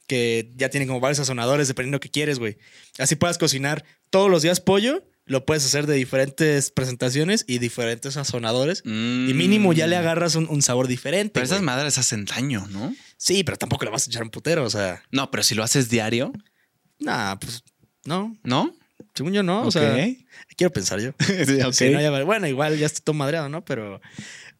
que 0.08 0.50
ya 0.56 0.68
tienen 0.68 0.88
como 0.88 0.98
varios 0.98 1.18
sazonadores 1.18 1.68
dependiendo 1.68 2.00
qué 2.00 2.10
quieres, 2.10 2.40
güey. 2.40 2.58
Así 2.98 3.14
puedas 3.14 3.38
cocinar 3.38 3.84
todos 4.10 4.30
los 4.30 4.42
días 4.42 4.60
pollo, 4.60 5.07
lo 5.28 5.46
puedes 5.46 5.64
hacer 5.64 5.86
de 5.86 5.94
diferentes 5.94 6.70
presentaciones 6.72 7.44
y 7.46 7.58
diferentes 7.58 8.14
sazonadores. 8.14 8.82
Y 8.84 8.88
mínimo 9.34 9.72
ya 9.72 9.86
le 9.86 9.96
agarras 9.96 10.34
un, 10.34 10.46
un 10.48 10.62
sabor 10.62 10.88
diferente. 10.88 11.30
Mm. 11.30 11.34
Pero 11.34 11.44
esas 11.46 11.62
madres 11.62 11.98
hacen 11.98 12.24
daño, 12.24 12.66
¿no? 12.70 12.94
Sí, 13.16 13.44
pero 13.44 13.56
tampoco 13.56 13.84
le 13.84 13.90
vas 13.90 14.06
a 14.06 14.10
echar 14.10 14.22
un 14.22 14.30
putero, 14.30 14.64
o 14.64 14.70
sea, 14.70 15.02
No, 15.12 15.30
pero 15.30 15.42
si 15.42 15.54
lo 15.54 15.62
haces 15.62 15.88
diario, 15.88 16.32
nah, 16.98 17.36
pues 17.36 17.62
no, 18.04 18.36
¿no? 18.42 18.74
según 19.14 19.32
yo 19.32 19.42
no, 19.42 19.62
o 19.62 19.70
sea, 19.70 19.96
quiero 20.56 20.72
pensar 20.72 21.00
yo. 21.00 21.10
Sí, 21.46 21.60
ok. 21.60 21.72
Si 21.72 21.90
no, 21.90 22.00
ya 22.00 22.10
va- 22.10 22.22
bueno, 22.24 22.46
igual 22.46 22.78
ya 22.78 22.86
estoy 22.86 23.02
todo 23.04 23.14
madreado, 23.14 23.48
¿no? 23.48 23.64
Pero, 23.64 24.00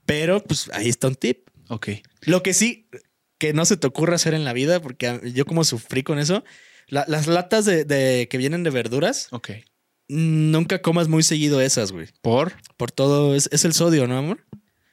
pero 0.07 0.43
pues 0.43 0.69
ahí 0.73 0.89
está 0.89 1.09
un 1.09 1.15
tip. 1.15 1.49
Ok. 1.69 1.89
Lo 2.23 2.43
que 2.43 2.55
sí, 2.55 2.89
que 3.39 3.53
no 3.53 3.65
se 3.65 3.77
te 3.77 3.87
ocurra 3.87 4.17
hacer 4.17 4.35
en 4.35 4.45
la 4.45 4.53
vida, 4.53 4.81
porque 4.83 5.21
yo 5.35 5.45
como 5.45 5.63
sufrí 5.65 6.03
con 6.03 6.19
eso, 6.19 6.45
la- 6.89 7.05
las 7.09 7.27
latas 7.29 7.65
de, 7.65 7.85
de- 7.85 8.27
que 8.29 8.39
vienen 8.39 8.65
de 8.65 8.71
verduras, 8.71 9.29
Ok. 9.31 9.51
Nunca 10.09 10.81
comas 10.81 11.09
muy 11.09 11.23
seguido 11.23 11.61
esas, 11.61 11.93
güey. 11.93 12.09
¿Por? 12.23 12.55
Por 12.77 12.91
todo, 12.91 13.35
es, 13.35 13.49
es 13.53 13.65
el 13.65 13.75
sodio, 13.75 14.07
¿no, 14.07 14.17
amor? 14.17 14.45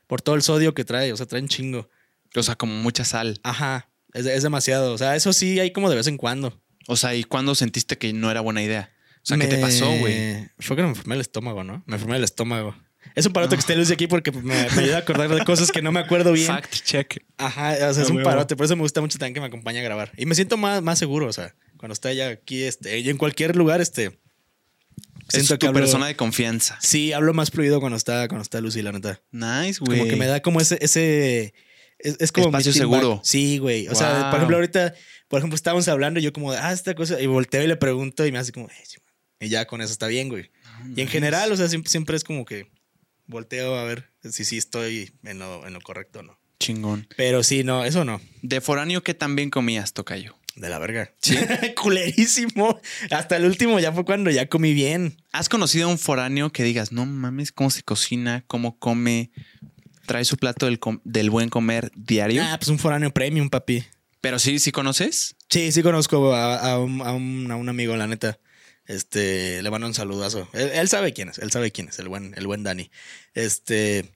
Por 0.08 0.22
todo 0.22 0.36
el 0.36 0.42
sodio 0.42 0.74
que 0.74 0.86
trae, 0.86 1.12
o 1.12 1.18
sea, 1.18 1.26
trae 1.26 1.42
un 1.42 1.48
chingo. 1.48 1.90
O 2.36 2.44
sea, 2.44 2.56
como 2.56 2.76
mucha 2.76 3.06
sal. 3.06 3.40
Ajá, 3.44 3.90
es, 4.14 4.26
es 4.26 4.44
demasiado. 4.44 4.94
O 4.94 4.98
sea, 4.98 5.16
eso 5.16 5.34
sí 5.34 5.60
hay 5.60 5.72
como 5.72 5.90
de 5.90 5.96
vez 5.96 6.08
en 6.08 6.18
cuando. 6.18 6.62
O 6.88 6.96
sea, 6.96 7.16
¿y 7.16 7.24
cuándo 7.24 7.56
sentiste 7.56 7.98
que 7.98 8.14
no 8.14 8.30
era 8.30 8.42
buena 8.42 8.62
idea? 8.62 8.92
O 9.24 9.26
sea, 9.26 9.38
¿qué 9.38 9.48
te 9.48 9.58
pasó, 9.58 9.88
güey? 9.98 10.48
Fue 10.60 10.76
que 10.76 10.84
me 10.84 10.90
enfermé 10.90 11.16
el 11.16 11.22
estómago, 11.22 11.64
¿no? 11.64 11.84
Me 11.88 11.96
enfermé 11.96 12.18
el 12.18 12.24
estómago. 12.24 12.76
Es 13.16 13.26
un 13.26 13.34
parote 13.34 13.56
que 13.56 13.60
esté 13.60 13.76
luz 13.76 13.88
de 13.88 13.94
aquí 13.94 14.08
porque 14.08 14.32
me, 14.32 14.42
me 14.42 14.56
ayuda 14.56 14.98
a 14.98 15.00
acordar 15.00 15.30
de 15.30 15.44
cosas 15.46 15.72
que 15.72 15.82
no 15.82 15.92
me 15.92 16.00
acuerdo 16.00 16.32
bien. 16.32 16.48
Fact 16.48 16.84
check. 16.84 17.24
Ajá, 17.38 17.74
o 17.90 17.94
sea, 17.94 18.04
es 18.04 18.10
A 18.10 18.14
un 18.14 18.24
parote. 18.24 18.56
Por 18.56 18.66
eso 18.66 18.76
me 18.76 18.82
gusta 18.82 19.02
mucho 19.02 19.18
también 19.18 19.34
que 19.34 19.40
me 19.40 19.48
acompañe 19.48 19.80
a 19.80 19.84
grabar. 19.84 20.12
Y 20.18 20.26
me 20.26 20.36
siento 20.36 20.58
más, 20.58 20.82
más 20.82 21.00
seguro, 21.00 21.28
o 21.28 21.34
sea, 21.34 21.56
cuando 21.78 21.94
estoy 21.94 22.12
allá 22.12 22.30
aquí, 22.30 22.64
este, 22.64 23.00
y 23.00 23.10
en 23.10 23.18
cualquier 23.18 23.56
lugar, 23.56 23.82
este. 23.82 24.20
Es 25.34 25.48
tu 25.48 25.74
persona 25.74 26.08
de 26.08 26.16
confianza. 26.16 26.78
Sí, 26.82 27.14
hablo 27.14 27.34
más 27.34 27.52
fluido 27.52 27.80
cuando 27.80 27.98
está, 27.98 28.28
cuando 28.28 28.44
está 28.44 28.62
Lucy, 28.62 28.82
la 28.82 28.92
neta. 28.92 29.22
Nice, 29.32 29.80
güey. 29.80 30.00
Como 30.00 30.10
que 30.10 30.16
me 30.16 30.28
da 30.28 30.42
como 30.42 30.62
ese, 30.62 30.78
ese 30.82 31.54
es, 32.00 32.18
es 32.20 32.32
como 32.32 32.48
Espacio 32.48 32.74
seguro. 32.74 33.22
Sí, 33.24 33.58
güey. 33.58 33.88
O 33.88 33.96
sea, 33.96 34.30
por 34.30 34.38
ejemplo, 34.38 34.58
ahorita, 34.58 34.94
por 35.28 35.40
ejemplo, 35.40 35.56
estábamos 35.56 35.88
hablando 35.88 36.20
y 36.20 36.24
yo 36.24 36.32
como, 36.34 36.52
de, 36.52 36.60
ah, 36.60 36.72
esta 36.72 36.94
cosa, 36.96 37.20
y 37.20 37.28
volteo 37.28 37.64
y 37.64 37.68
le 37.68 37.76
pregunto 37.76 38.26
y 38.26 38.32
me 38.32 38.38
hace 38.40 38.52
como, 38.52 38.68
"Eh, 38.68 38.74
sí, 38.84 38.98
güey". 39.00 39.48
y 39.48 39.50
ya 39.50 39.66
con 39.66 39.82
eso 39.82 39.92
está 39.92 40.08
bien, 40.08 40.30
güey. 40.30 40.52
Y 40.96 41.02
en 41.02 41.08
general, 41.08 41.52
o 41.52 41.58
sea, 41.58 41.68
siempre, 41.70 41.90
siempre 41.90 42.16
es 42.18 42.24
como 42.24 42.46
que 42.46 42.72
volteo 43.26 43.76
a 43.76 43.84
ver 43.84 44.12
si 44.30 44.46
sí 44.46 44.58
estoy 44.58 45.12
en 45.24 45.40
lo, 45.40 45.66
en 45.66 45.74
lo 45.74 45.82
correcto 45.82 46.20
o 46.20 46.24
no. 46.24 46.40
Chingón. 46.60 47.08
Pero 47.18 47.44
sí, 47.44 47.64
no, 47.64 47.84
eso 47.86 48.06
no. 48.06 48.22
De 48.42 48.62
foráneo 48.62 49.04
que 49.04 49.14
también 49.14 49.50
comías, 49.50 49.94
Tocayo. 49.94 50.38
De 50.56 50.70
la 50.70 50.80
verga. 50.80 51.12
Culerísimo. 51.82 52.80
Hasta 53.12 53.38
el 53.38 53.46
último 53.46 53.80
ya 53.80 53.92
fue 53.92 54.06
cuando 54.06 54.30
ya 54.32 54.48
comí 54.48 54.74
bien. 54.74 55.18
¿Has 55.32 55.50
conocido 55.50 55.88
a 55.88 55.92
un 55.92 55.98
foráneo 56.00 56.52
que 56.52 56.64
digas, 56.64 56.92
no 56.92 57.06
mames, 57.06 57.52
cómo 57.52 57.70
se 57.70 57.84
cocina, 57.84 58.44
cómo 58.48 58.80
come, 58.80 59.32
trae 60.06 60.24
su 60.24 60.38
plato 60.38 60.66
del, 60.66 60.80
com- 60.80 61.02
del 61.04 61.30
buen 61.30 61.50
comer 61.50 61.92
diario? 61.96 62.42
Ah, 62.46 62.58
pues 62.58 62.70
un 62.70 62.80
foráneo 62.80 63.12
premium, 63.14 63.50
papi. 63.50 63.84
Pero 64.22 64.40
sí, 64.40 64.60
sí 64.60 64.72
conoces. 64.72 65.36
Sí, 65.50 65.72
sí 65.72 65.84
conozco 65.84 66.34
a, 66.34 66.56
a 66.58 66.80
un, 66.80 67.02
a 67.02 67.12
un- 67.12 67.52
a 67.52 67.56
un 67.58 67.68
amigo, 67.70 67.96
la 67.98 68.08
neta. 68.08 68.40
Este, 68.88 69.62
le 69.62 69.70
mando 69.72 69.88
un 69.88 69.94
saludazo. 69.94 70.48
Él, 70.54 70.70
él 70.74 70.88
sabe 70.88 71.12
quién 71.12 71.30
es, 71.30 71.40
él 71.40 71.52
sabe 71.52 71.72
quién 71.72 71.90
es, 71.90 72.00
el 72.00 72.08
buen, 72.08 72.34
el 72.38 72.48
buen 72.48 72.64
Dani. 72.64 72.92
Este, 73.34 74.12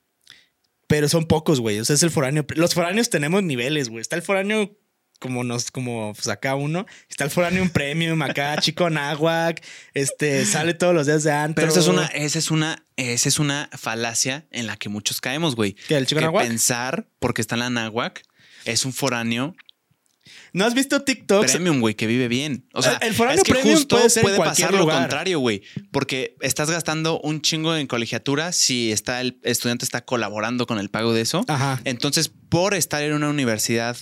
pero 0.88 1.10
son 1.10 1.25
pocos, 1.28 1.60
güey. 1.60 1.80
O 1.80 1.86
sea, 1.86 1.95
es 1.95 2.04
el 2.04 2.12
foráneo. 2.12 2.45
Los 2.56 2.73
foráneos 2.75 3.10
tenemos 3.10 3.43
niveles, 3.43 3.89
güey. 3.89 4.02
Está 4.02 4.15
el 4.15 4.21
foráneo 4.21 4.78
como 5.19 5.43
nos, 5.43 5.71
como 5.71 6.13
pues 6.13 6.27
acá 6.27 6.55
uno. 6.55 6.86
Está 7.10 7.25
el 7.25 7.29
foráneo 7.29 7.62
en 7.62 7.69
premium, 7.69 8.21
acá, 8.21 8.58
chico 8.62 8.89
náhuac. 8.89 9.63
Este, 9.93 10.45
sale 10.45 10.73
todos 10.73 10.95
los 10.95 11.05
días 11.05 11.23
de 11.23 11.32
antro. 11.32 11.62
Pero 11.62 11.71
esa 11.71 11.79
es 11.82 11.88
una, 11.88 12.05
esa 12.08 12.39
es 12.39 12.51
una, 12.51 12.86
esa 12.95 13.29
es 13.29 13.39
una 13.39 13.69
falacia 13.77 14.47
en 14.51 14.67
la 14.67 14.77
que 14.77 14.89
muchos 14.89 15.21
caemos, 15.21 15.55
güey. 15.55 15.73
¿Qué, 15.73 15.95
el 15.95 16.08
chico 16.08 16.19
que 16.19 16.25
náhuac? 16.25 16.47
pensar, 16.47 17.08
porque 17.19 17.41
está 17.41 17.55
en 17.55 17.60
la 17.60 17.69
náhuac, 17.69 18.23
es 18.65 18.86
un 18.86 18.93
foráneo 18.93 19.55
¿No 20.53 20.65
has 20.65 20.73
visto 20.73 21.01
TikToks? 21.01 21.51
premium, 21.51 21.79
güey, 21.79 21.95
que 21.95 22.08
vive 22.08 22.27
bien. 22.27 22.67
O 22.73 22.82
sea, 22.82 22.93
El- 23.01 23.13
foráneo 23.13 23.39
es 23.39 23.43
que 23.43 23.53
premium 23.53 23.75
justo 23.75 23.97
puede 23.97 24.10
ser 24.10 24.23
pasar 24.38 24.73
lo 24.73 24.88
contrario, 24.88 25.39
güey. 25.39 25.62
Porque 25.91 26.36
estás 26.41 26.71
gastando 26.71 27.19
un 27.21 27.41
chingo 27.41 27.75
en 27.75 27.88
colegiatura 27.88 28.51
si 28.51 28.91
está 28.91 29.21
el 29.21 29.39
estudiante 29.43 29.86
está 29.86 30.01
colaborando 30.01 30.65
con 30.65 30.79
el 30.79 30.89
pago 30.89 31.13
de 31.13 31.21
eso. 31.21 31.45
Ajá. 31.47 31.79
Entonces, 31.86 32.32
por 32.49 32.73
estar 32.73 33.03
en 33.03 33.13
una 33.13 33.29
universidad, 33.29 33.97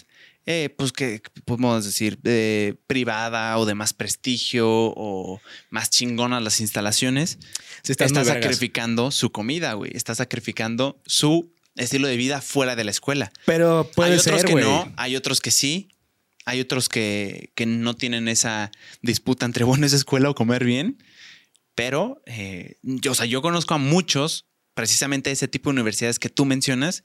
eh, 0.50 0.74
pues 0.76 0.94
que 0.94 1.22
podemos 1.44 1.84
decir, 1.84 2.18
eh, 2.24 2.76
privada 2.88 3.58
o 3.58 3.66
de 3.66 3.76
más 3.76 3.94
prestigio 3.94 4.66
o 4.70 5.42
más 5.70 5.90
chingonas 5.90 6.42
las 6.42 6.62
instalaciones, 6.62 7.38
Sí, 7.84 7.92
está 7.92 8.24
sacrificando 8.24 9.12
su 9.12 9.32
comida, 9.32 9.74
güey. 9.74 9.92
Está 9.94 10.16
sacrificando 10.16 11.02
su 11.06 11.54
estilo 11.76 12.08
de 12.08 12.16
vida 12.16 12.42
fuera 12.42 12.78
de 12.78 12.86
la 12.86 12.92
escuela. 12.92 13.32
Pero 13.46 13.92
puede 13.94 14.12
hay 14.12 14.18
otros 14.18 14.40
ser, 14.40 14.46
que 14.46 14.54
güey. 14.54 14.64
no, 14.64 14.94
hay 14.96 15.18
otros 15.18 15.42
que 15.42 15.52
sí. 15.52 15.90
Hay 16.46 16.62
otros 16.62 16.88
que, 16.88 17.52
que 17.56 17.66
no 17.66 17.96
tienen 17.96 18.30
esa 18.30 18.72
disputa 19.02 19.46
entre, 19.46 19.66
bueno, 19.66 19.86
es 19.86 19.92
escuela 19.92 20.30
o 20.30 20.36
comer 20.36 20.64
bien. 20.64 20.98
Pero, 21.76 22.22
eh, 22.26 22.78
yo, 22.84 23.12
o 23.12 23.16
sea, 23.16 23.26
yo 23.26 23.42
conozco 23.42 23.74
a 23.74 23.78
muchos, 23.78 24.46
precisamente 24.74 25.30
ese 25.30 25.50
tipo 25.50 25.70
de 25.70 25.74
universidades 25.74 26.20
que 26.20 26.30
tú 26.30 26.46
mencionas, 26.46 27.04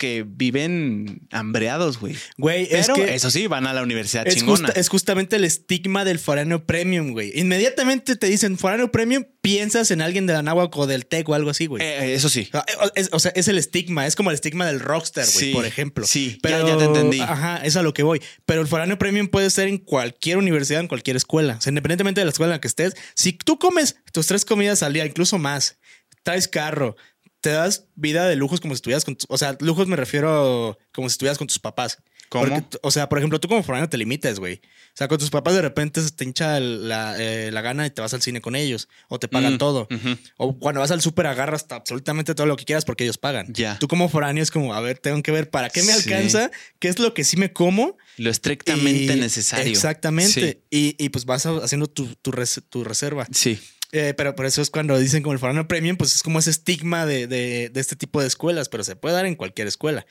que 0.00 0.24
viven 0.26 1.28
hambreados, 1.30 1.98
güey. 2.00 2.16
Güey, 2.38 2.66
es 2.70 2.88
que 2.88 3.14
eso 3.14 3.30
sí, 3.30 3.46
van 3.46 3.66
a 3.66 3.74
la 3.74 3.82
universidad 3.82 4.26
es, 4.26 4.36
chingona. 4.36 4.68
justa- 4.68 4.80
es 4.80 4.88
justamente 4.88 5.36
el 5.36 5.44
estigma 5.44 6.06
del 6.06 6.18
foráneo 6.18 6.64
premium, 6.64 7.12
güey. 7.12 7.38
Inmediatamente 7.38 8.16
te 8.16 8.26
dicen 8.26 8.56
foráneo 8.56 8.90
premium, 8.90 9.24
piensas 9.42 9.90
en 9.90 10.00
alguien 10.00 10.26
de 10.26 10.32
la 10.32 10.42
Náhuac 10.42 10.74
o 10.78 10.86
del 10.86 11.04
TEC 11.04 11.28
o 11.28 11.34
algo 11.34 11.50
así, 11.50 11.66
güey. 11.66 11.82
Eh, 11.82 12.14
eso 12.14 12.30
sí. 12.30 12.48
Ah, 12.54 12.64
eh, 12.66 12.90
es- 12.94 13.10
o 13.12 13.18
sea, 13.20 13.30
es 13.34 13.46
el 13.48 13.58
estigma, 13.58 14.06
es 14.06 14.16
como 14.16 14.30
el 14.30 14.34
estigma 14.36 14.64
del 14.66 14.80
rockstar, 14.80 15.26
güey, 15.26 15.36
Sí, 15.48 15.52
por 15.52 15.66
ejemplo. 15.66 16.06
sí, 16.06 16.30
ya- 16.32 16.38
pero 16.42 16.66
ya 16.66 16.78
te 16.78 16.84
entendí. 16.84 17.20
Ajá, 17.20 17.58
es 17.62 17.76
a 17.76 17.82
lo 17.82 17.92
que 17.92 18.02
voy. 18.02 18.22
Pero 18.46 18.62
el 18.62 18.68
foráneo 18.68 18.98
premium 18.98 19.28
puede 19.28 19.50
ser 19.50 19.68
en 19.68 19.76
cualquier 19.76 20.38
universidad, 20.38 20.80
en 20.80 20.88
cualquier 20.88 21.16
escuela. 21.16 21.56
O 21.58 21.60
sea, 21.60 21.70
independientemente 21.70 22.22
de 22.22 22.24
la 22.24 22.30
escuela 22.30 22.54
en 22.54 22.56
la 22.56 22.60
que 22.62 22.68
estés, 22.68 22.94
si 23.14 23.34
tú 23.34 23.58
comes 23.58 23.96
tus 24.12 24.26
tres 24.26 24.46
comidas 24.46 24.82
al 24.82 24.94
día, 24.94 25.04
incluso 25.04 25.36
más, 25.36 25.76
traes 26.22 26.48
carro, 26.48 26.96
te 27.40 27.50
das 27.50 27.86
vida 27.94 28.28
de 28.28 28.36
lujos 28.36 28.60
como 28.60 28.74
si 28.74 28.78
estuvieras 28.78 29.04
con, 29.04 29.16
tu- 29.16 29.26
o 29.28 29.38
sea, 29.38 29.56
lujos 29.60 29.86
me 29.86 29.96
refiero 29.96 30.78
como 30.92 31.08
si 31.08 31.14
estuvieras 31.14 31.38
con 31.38 31.46
tus 31.46 31.58
papás. 31.58 31.98
¿Cómo? 32.28 32.44
Porque 32.46 32.78
o 32.82 32.90
sea, 32.92 33.08
por 33.08 33.18
ejemplo, 33.18 33.40
tú 33.40 33.48
como 33.48 33.64
foráneo 33.64 33.88
te 33.88 33.96
limites, 33.96 34.38
güey. 34.38 34.60
O 34.62 34.94
sea, 34.96 35.08
con 35.08 35.18
tus 35.18 35.30
papás 35.30 35.52
de 35.54 35.62
repente 35.62 36.00
se 36.00 36.10
te 36.12 36.22
hincha 36.24 36.60
la, 36.60 37.16
eh, 37.18 37.50
la 37.50 37.60
gana 37.60 37.86
y 37.86 37.90
te 37.90 38.00
vas 38.02 38.14
al 38.14 38.22
cine 38.22 38.40
con 38.40 38.54
ellos 38.54 38.88
o 39.08 39.18
te 39.18 39.26
pagan 39.26 39.54
Mm, 39.54 39.58
todo. 39.58 39.88
O 40.36 40.56
cuando 40.56 40.80
vas 40.80 40.92
al 40.92 41.00
súper 41.00 41.26
agarras 41.26 41.66
absolutamente 41.70 42.36
todo 42.36 42.46
lo 42.46 42.56
que 42.56 42.64
quieras 42.64 42.84
porque 42.84 43.02
ellos 43.02 43.18
pagan. 43.18 43.46
Ya. 43.52 43.78
Tú 43.80 43.88
como 43.88 44.08
foráneo 44.08 44.44
es 44.44 44.52
como, 44.52 44.74
a 44.74 44.80
ver, 44.80 44.98
tengo 44.98 45.20
que 45.24 45.32
ver 45.32 45.50
para 45.50 45.70
qué 45.70 45.82
me 45.82 45.92
Sí. 45.92 46.12
alcanza, 46.12 46.52
qué 46.78 46.86
es 46.86 47.00
lo 47.00 47.14
que 47.14 47.24
sí 47.24 47.36
me 47.36 47.52
como. 47.52 47.96
Lo 48.16 48.30
estrictamente 48.30 49.16
y- 49.16 49.20
necesario. 49.20 49.66
Exactamente. 49.72 50.62
Y, 50.70 50.94
y, 51.04 51.08
pues 51.08 51.24
vas 51.24 51.46
haciendo 51.46 51.88
tu, 51.88 52.14
tu, 52.16 52.30
res- 52.30 52.62
tu 52.68 52.84
reserva. 52.84 53.26
Sí. 53.32 53.58
Eh, 53.92 54.14
pero 54.16 54.34
por 54.36 54.46
eso 54.46 54.62
es 54.62 54.70
cuando 54.70 54.98
dicen 54.98 55.22
como 55.22 55.32
el 55.32 55.38
foráneo 55.40 55.66
premium, 55.66 55.96
pues 55.96 56.14
es 56.14 56.22
como 56.22 56.38
ese 56.38 56.50
estigma 56.50 57.06
de, 57.06 57.26
de- 57.26 57.70
de 57.70 57.80
este 57.80 57.96
tipo 57.96 58.20
de 58.20 58.26
escuelas, 58.28 58.68
pero 58.68 58.84
se 58.84 58.94
puede 58.96 59.14
dar 59.16 59.26
en 59.26 59.34
cualquier 59.34 59.66
escuela. 59.66 60.06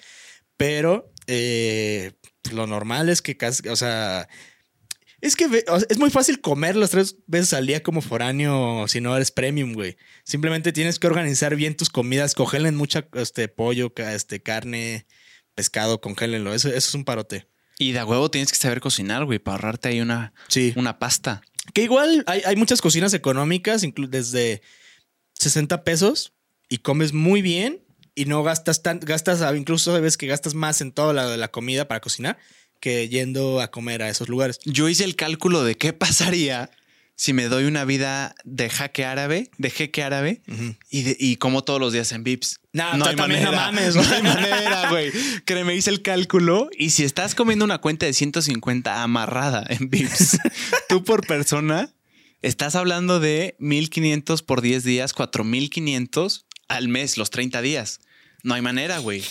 Pero 0.58 1.14
eh, 1.28 2.12
lo 2.52 2.68
normal 2.68 3.08
es 3.10 3.22
que 3.22 3.38
casi, 3.38 3.68
o 3.70 3.76
sea, 3.78 4.28
es 5.22 5.36
que 5.38 5.48
es 5.90 5.98
muy 5.98 6.10
fácil 6.10 6.42
comer 6.42 6.76
las 6.76 6.90
tres 6.92 7.16
veces 7.28 7.54
al 7.54 7.68
día 7.68 7.82
como 7.84 8.02
foráneo 8.02 8.86
si 8.90 9.00
no 9.00 9.16
eres 9.16 9.32
premium, 9.32 9.74
güey. 9.74 9.96
Simplemente 10.26 10.74
tienes 10.74 11.00
que 11.00 11.08
organizar 11.08 11.56
bien 11.56 11.76
tus 11.78 11.90
comidas, 11.90 12.36
congelen 12.36 12.76
mucha 12.76 13.08
este, 13.14 13.48
pollo, 13.48 13.94
este, 13.96 14.42
carne, 14.42 15.06
pescado, 15.56 16.02
congélenlo. 16.02 16.54
Eso, 16.54 16.68
eso 16.68 16.78
es 16.78 16.94
un 16.96 17.06
parote. 17.06 17.48
Y 17.78 17.94
de 17.94 18.04
huevo 18.04 18.30
tienes 18.30 18.52
que 18.52 18.58
saber 18.58 18.82
cocinar, 18.82 19.24
güey, 19.24 19.40
para 19.40 19.56
ahorrarte 19.56 19.88
ahí 19.90 20.02
una, 20.02 20.34
Sí. 20.50 20.74
una 20.76 21.00
pasta. 21.00 21.42
Que 21.74 21.84
igual 21.84 22.24
hay, 22.28 22.42
hay 22.46 22.56
muchas 22.56 22.82
cocinas 22.82 23.14
económicas, 23.14 23.84
desde 24.10 24.62
60 25.34 25.84
pesos, 25.84 26.34
y 26.70 26.80
comes 26.80 27.14
muy 27.14 27.42
bien 27.42 27.84
y 28.16 28.26
no 28.26 28.44
gastas 28.44 28.84
tan, 28.84 29.00
gastas, 29.00 29.42
incluso 29.56 29.94
sabes 29.94 30.18
que 30.18 30.28
gastas 30.28 30.54
más 30.54 30.82
en 30.82 30.92
toda 30.92 31.14
la 31.14 31.48
comida 31.50 31.88
para 31.88 32.02
cocinar 32.02 32.38
que 32.80 33.10
yendo 33.10 33.62
a 33.62 33.72
comer 33.72 34.02
a 34.02 34.10
esos 34.10 34.30
lugares. 34.30 34.60
Yo 34.66 34.90
hice 34.90 35.04
el 35.04 35.16
cálculo 35.16 35.64
de 35.64 35.76
qué 35.76 35.94
pasaría 35.94 36.72
si 37.22 37.34
me 37.34 37.50
doy 37.50 37.66
una 37.66 37.84
vida 37.84 38.34
de 38.46 38.70
jaque 38.70 39.04
árabe, 39.04 39.52
de 39.58 39.70
jeque 39.70 40.04
árabe, 40.04 40.42
y, 40.90 41.02
de- 41.02 41.18
y 41.20 41.36
como 41.36 41.66
todos 41.66 41.78
los 41.82 41.92
días 41.92 42.14
en 42.14 42.24
Vips. 42.24 42.62
No, 42.72 42.92
tú 42.98 43.14
también 43.18 43.44
no 43.44 43.52
mames, 43.52 43.94
No 43.96 44.02
hay 44.04 44.24
manera, 44.24 44.90
güey. 44.90 45.12
Créeme, 45.44 45.76
hice 45.76 45.90
el 45.90 46.02
cálculo. 46.02 46.70
Y 46.78 46.92
si 46.92 47.04
estás 47.04 47.36
comiendo 47.36 47.66
una 47.66 47.80
cuenta 47.80 48.06
de 48.06 48.14
150 48.14 49.04
amarrada 49.04 49.66
en 49.68 49.90
Vips, 49.90 50.38
tú 50.88 51.04
por 51.04 51.28
persona, 51.28 51.94
estás 52.42 52.76
hablando 52.76 53.20
de 53.20 53.58
1500 53.60 54.42
por 54.42 54.62
10 54.62 54.86
días, 54.86 55.12
4500 55.12 56.46
al 56.70 56.88
mes, 56.88 57.18
los 57.18 57.32
30 57.32 57.62
días. 57.62 58.00
No 58.44 58.54
hay 58.54 58.62
manera, 58.62 59.00
güey. 59.00 59.26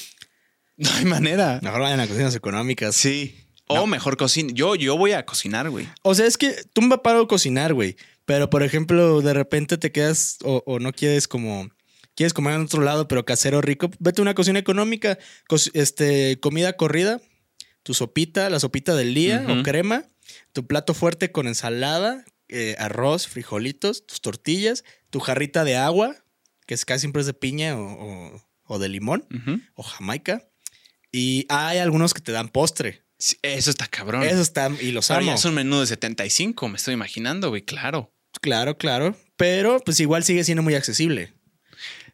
No 0.77 0.91
hay 0.93 1.07
manera. 1.07 1.59
Mejor 1.63 1.81
vayan 1.81 2.01
a 2.01 2.07
cocinas 2.07 2.35
económicas. 2.35 2.95
Sí. 2.95 3.35
O 3.69 3.87
mejor 3.87 4.17
cocina. 4.17 4.51
Yo, 4.55 4.75
yo 4.75 4.97
voy 4.97 5.13
a 5.13 5.25
cocinar, 5.27 5.69
güey. 5.71 5.89
O 6.03 6.15
sea, 6.15 6.27
es 6.27 6.37
que 6.39 6.55
tú 6.73 6.83
me 6.83 6.99
paro 6.99 7.29
cocinar, 7.29 7.75
güey. 7.75 7.97
Pero, 8.25 8.51
por 8.51 8.63
ejemplo, 8.63 9.21
de 9.21 9.33
repente 9.35 9.79
te 9.79 9.93
quedas 9.93 10.39
o, 10.45 10.63
o 10.67 10.79
no 10.81 10.93
quieres 10.93 11.29
como... 11.29 11.69
Quieres 12.15 12.33
comer 12.35 12.55
en 12.55 12.63
otro 12.63 12.83
lado, 12.83 13.07
pero 13.07 13.25
casero 13.25 13.61
rico. 13.61 13.91
Vete 14.01 14.21
a 14.21 14.23
una 14.23 14.35
cocina 14.35 14.59
económica. 14.59 15.19
co- 15.49 15.57
este, 15.75 16.41
comida 16.41 16.73
corrida. 16.75 17.21
Tu 17.85 17.95
sopita, 17.95 18.51
la 18.51 18.59
sopita 18.59 18.95
del 18.97 19.15
día 19.15 19.45
o 19.49 19.63
crema. 19.63 20.05
Tu 20.53 20.67
plato 20.67 20.95
fuerte 20.95 21.31
con 21.31 21.47
ensalada, 21.47 22.25
eh, 22.49 22.75
arroz, 22.79 23.29
frijolitos, 23.29 24.05
tus 24.05 24.21
tortillas. 24.21 24.83
Tu 25.11 25.21
jarrita 25.21 25.63
de 25.65 25.77
agua, 25.77 26.17
que 26.67 26.75
es 26.75 26.85
casi 26.85 27.01
siempre 27.03 27.21
es 27.21 27.27
de 27.27 27.35
piña 27.35 27.77
o, 27.79 27.85
o- 27.85 28.43
o 28.65 28.79
de 28.81 28.89
limón 28.89 29.25
o 29.75 29.83
jamaica. 29.85 30.43
Y 31.13 31.47
hay 31.49 31.79
algunos 31.79 32.13
que 32.15 32.21
te 32.21 32.33
dan 32.33 32.49
postre. 32.49 33.05
Sí, 33.19 33.37
Eso 33.43 33.71
está 33.71 33.87
cabrón. 33.87 34.23
Eso 34.23 34.41
está... 34.41 34.71
Y 34.81 34.93
los 34.93 35.11
Ahora 35.11 35.23
amo. 35.23 35.31
ya 35.33 35.35
es 35.35 35.45
un 35.45 35.55
menú 35.55 35.81
de 35.81 35.87
75, 35.87 36.69
me 36.69 36.77
estoy 36.77 36.95
imaginando, 36.95 37.49
güey, 37.49 37.63
claro. 37.63 38.13
Claro, 38.41 38.77
claro. 38.79 39.17
Pero 39.37 39.81
pues 39.85 39.99
igual 40.01 40.23
sigue 40.25 40.45
siendo 40.45 40.63
muy 40.63 40.75
accesible. 40.75 41.33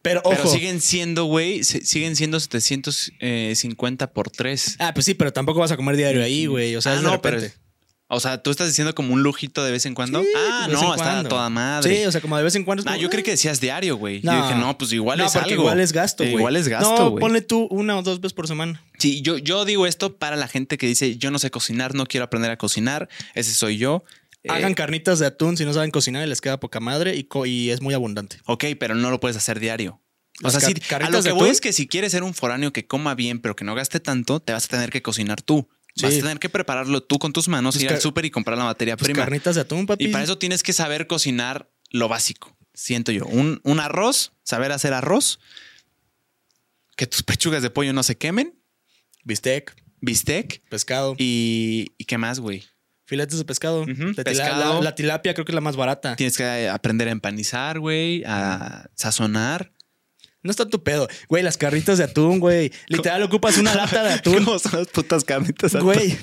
Pero 0.02 0.20
ojo. 0.24 0.34
Pero 0.36 0.48
siguen 0.50 0.80
siendo, 0.80 1.24
güey, 1.24 1.64
siguen 1.64 2.16
siendo 2.16 2.38
750 2.38 4.12
por 4.12 4.30
3. 4.30 4.76
Ah, 4.78 4.92
pues 4.94 5.06
sí, 5.06 5.14
pero 5.14 5.32
tampoco 5.32 5.60
vas 5.60 5.70
a 5.72 5.76
comer 5.76 5.96
diario 5.96 6.22
ahí, 6.22 6.46
güey. 6.46 6.76
O 6.76 6.82
sea, 6.82 6.92
Ah, 6.92 6.94
es 6.96 7.00
de 7.02 7.06
no, 7.08 7.20
pero- 7.22 7.38
repente. 7.38 7.58
O 8.14 8.20
sea, 8.20 8.42
tú 8.42 8.50
estás 8.50 8.68
diciendo 8.68 8.94
como 8.94 9.12
un 9.12 9.22
lujito 9.22 9.62
de 9.64 9.70
vez 9.70 9.84
en 9.86 9.94
cuando. 9.94 10.20
Sí, 10.22 10.28
ah, 10.36 10.68
no, 10.70 10.94
está 10.94 10.96
cuando. 10.96 11.28
toda 11.28 11.48
madre. 11.50 11.96
Sí, 11.98 12.06
o 12.06 12.12
sea, 12.12 12.20
como 12.20 12.36
de 12.36 12.42
vez 12.42 12.54
en 12.54 12.64
cuando. 12.64 12.80
es 12.82 12.86
Ah, 12.86 12.92
como, 12.92 13.02
yo 13.02 13.10
creí 13.10 13.20
ah. 13.20 13.24
que 13.24 13.30
decías 13.32 13.60
diario, 13.60 13.96
güey. 13.96 14.20
No. 14.22 14.32
Yo 14.32 14.42
dije, 14.46 14.54
no, 14.58 14.78
pues 14.78 14.92
igual 14.92 15.18
no, 15.18 15.26
es 15.26 15.36
algo. 15.36 15.50
igual 15.50 15.80
es 15.80 15.92
gasto, 15.92 16.22
Eh, 16.24 16.28
güey. 16.30 16.38
Igual 16.40 16.56
es 16.56 16.68
gasto, 16.68 17.10
No, 17.10 17.16
ponle 17.16 17.40
tú 17.42 17.66
una 17.70 17.98
o 17.98 18.02
dos 18.02 18.20
veces 18.20 18.32
por 18.32 18.46
semana. 18.48 18.82
Sí, 18.98 19.20
yo, 19.22 19.38
yo 19.38 19.64
digo 19.64 19.86
esto 19.86 20.16
para 20.16 20.36
la 20.36 20.48
gente 20.48 20.78
que 20.78 20.86
dice, 20.86 21.16
yo 21.16 21.30
no 21.30 21.38
sé 21.38 21.50
cocinar, 21.50 21.94
no 21.94 22.06
quiero 22.06 22.24
aprender 22.24 22.50
a 22.50 22.56
cocinar. 22.56 23.08
Ese 23.34 23.52
soy 23.52 23.76
yo. 23.78 24.04
Eh, 24.42 24.50
Hagan 24.50 24.74
carnitas 24.74 25.18
de 25.18 25.26
atún 25.26 25.56
si 25.56 25.64
no 25.64 25.72
saben 25.72 25.90
cocinar 25.90 26.24
y 26.26 26.28
les 26.28 26.40
queda 26.40 26.60
poca 26.60 26.78
madre 26.80 27.16
y, 27.16 27.26
y 27.48 27.70
es 27.70 27.80
muy 27.80 27.94
abundante. 27.94 28.36
Ok, 28.46 28.64
pero 28.78 28.94
no 28.94 29.10
lo 29.10 29.18
puedes 29.20 29.36
hacer 29.36 29.58
diario. 29.58 30.00
O 30.42 30.50
sea, 30.50 30.58
sí, 30.60 30.74
a 30.90 31.10
lo 31.10 31.22
que 31.22 31.30
voy 31.32 31.48
es 31.48 31.60
que 31.60 31.72
si 31.72 31.86
quieres 31.86 32.10
ser 32.10 32.24
un 32.24 32.34
foráneo 32.34 32.72
que 32.72 32.86
coma 32.86 33.14
bien, 33.14 33.40
pero 33.40 33.54
que 33.54 33.64
no 33.64 33.74
gaste 33.74 34.00
tanto, 34.00 34.40
te 34.40 34.52
vas 34.52 34.64
a 34.64 34.68
tener 34.68 34.90
que 34.90 35.00
cocinar 35.00 35.40
tú. 35.42 35.68
Vas 36.02 36.14
a 36.14 36.18
tener 36.18 36.38
que 36.38 36.48
prepararlo 36.48 37.02
tú 37.02 37.18
con 37.18 37.32
tus 37.32 37.46
manos, 37.48 37.74
Pues 37.76 37.84
ir 37.84 37.90
al 37.90 38.00
súper 38.00 38.24
y 38.24 38.30
comprar 38.30 38.58
la 38.58 38.64
materia 38.64 38.96
Pues 38.96 39.06
prima. 39.10 39.20
carnitas 39.24 39.54
de 39.54 39.60
atún, 39.60 39.86
papi. 39.86 40.04
Y 40.06 40.08
para 40.08 40.24
eso 40.24 40.38
tienes 40.38 40.62
que 40.62 40.72
saber 40.72 41.06
cocinar 41.06 41.70
lo 41.90 42.08
básico, 42.08 42.56
siento 42.74 43.12
yo. 43.12 43.26
Un, 43.26 43.60
un 43.62 43.78
arroz, 43.80 44.32
saber 44.42 44.72
hacer 44.72 44.92
arroz, 44.92 45.38
que 46.96 47.06
tus 47.06 47.22
pechugas 47.22 47.62
de 47.62 47.70
pollo 47.70 47.92
no 47.92 48.02
se 48.02 48.16
quemen, 48.16 48.58
Bistec, 49.24 49.74
bistec 50.00 50.62
pescado, 50.68 51.14
y, 51.18 51.92
¿y 51.96 52.04
qué 52.04 52.18
más, 52.18 52.40
güey? 52.40 52.64
filetes 53.06 53.36
de 53.38 53.44
pescado. 53.44 53.82
Ujú, 53.82 53.90
De 53.92 54.12
tila- 54.12 54.24
pescado. 54.24 54.74
La, 54.76 54.80
la 54.80 54.94
tilapia 54.94 55.34
creo 55.34 55.44
que 55.44 55.52
es 55.52 55.54
la 55.54 55.60
más 55.60 55.76
barata. 55.76 56.16
Tienes 56.16 56.38
que 56.38 56.68
aprender 56.70 57.06
a 57.08 57.10
empanizar, 57.10 57.78
güey, 57.78 58.22
a 58.26 58.88
sazonar. 58.94 59.72
No 60.44 60.50
está 60.50 60.68
tu 60.68 60.82
pedo. 60.82 61.08
Güey, 61.28 61.42
las 61.42 61.56
carnitas 61.56 61.96
de 61.96 62.04
atún, 62.04 62.38
güey. 62.38 62.70
Literal 62.88 63.22
ocupas 63.22 63.56
una 63.56 63.74
lata 63.74 64.02
de 64.02 64.12
atún. 64.12 64.34
¿Cómo 64.44 64.58
son 64.58 64.78
las 64.78 64.88
putas 64.88 65.24
carnitas? 65.24 65.74
Güey, 65.74 66.18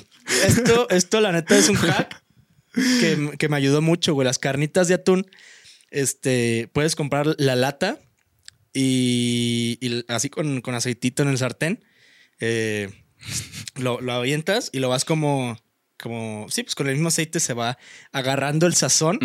esto, 0.46 0.88
esto 0.90 1.20
la 1.20 1.32
neta 1.32 1.58
es 1.58 1.68
un 1.68 1.74
hack 1.74 2.22
que, 2.72 3.32
que 3.36 3.48
me 3.48 3.56
ayudó 3.56 3.82
mucho, 3.82 4.14
güey. 4.14 4.24
Las 4.24 4.38
carnitas 4.38 4.86
de 4.86 4.94
atún, 4.94 5.26
este, 5.90 6.70
puedes 6.72 6.94
comprar 6.94 7.34
la 7.36 7.56
lata 7.56 7.98
y, 8.72 9.76
y 9.80 10.04
así 10.06 10.30
con, 10.30 10.60
con 10.60 10.76
aceitito 10.76 11.24
en 11.24 11.28
el 11.28 11.38
sartén, 11.38 11.84
eh, 12.38 12.90
lo, 13.74 14.00
lo 14.00 14.12
avientas 14.12 14.70
y 14.72 14.78
lo 14.78 14.88
vas 14.88 15.04
como, 15.04 15.58
como, 16.00 16.46
sí, 16.48 16.62
pues 16.62 16.76
con 16.76 16.86
el 16.86 16.94
mismo 16.94 17.08
aceite 17.08 17.40
se 17.40 17.54
va 17.54 17.76
agarrando 18.12 18.68
el 18.68 18.74
sazón. 18.74 19.18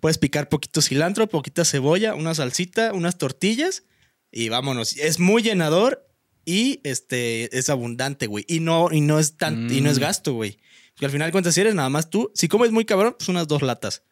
Puedes 0.00 0.18
picar 0.18 0.50
poquito 0.50 0.82
cilantro, 0.82 1.26
poquita 1.26 1.64
cebolla, 1.64 2.14
una 2.14 2.34
salsita, 2.34 2.92
unas 2.92 3.16
tortillas 3.16 3.84
y 4.32 4.48
vámonos. 4.48 4.96
Es 4.96 5.20
muy 5.20 5.42
llenador 5.42 6.08
y 6.44 6.80
este 6.82 7.56
es 7.56 7.68
abundante, 7.68 8.26
güey. 8.26 8.44
Y 8.48 8.58
no, 8.60 8.88
y 8.90 9.00
no 9.00 9.18
es 9.20 9.36
tan, 9.36 9.70
y 9.72 9.80
no 9.80 9.90
es 9.90 9.98
Mm. 9.98 10.00
gasto, 10.00 10.32
güey. 10.32 10.58
Porque 10.94 11.06
al 11.06 11.12
final 11.12 11.28
de 11.28 11.32
cuentas, 11.32 11.54
si 11.54 11.60
eres 11.60 11.74
nada 11.74 11.88
más 11.90 12.10
tú, 12.10 12.32
si 12.34 12.48
comes 12.48 12.72
muy 12.72 12.84
cabrón, 12.84 13.14
pues 13.18 13.28
unas 13.28 13.46
dos 13.46 13.62
latas. 13.62 14.02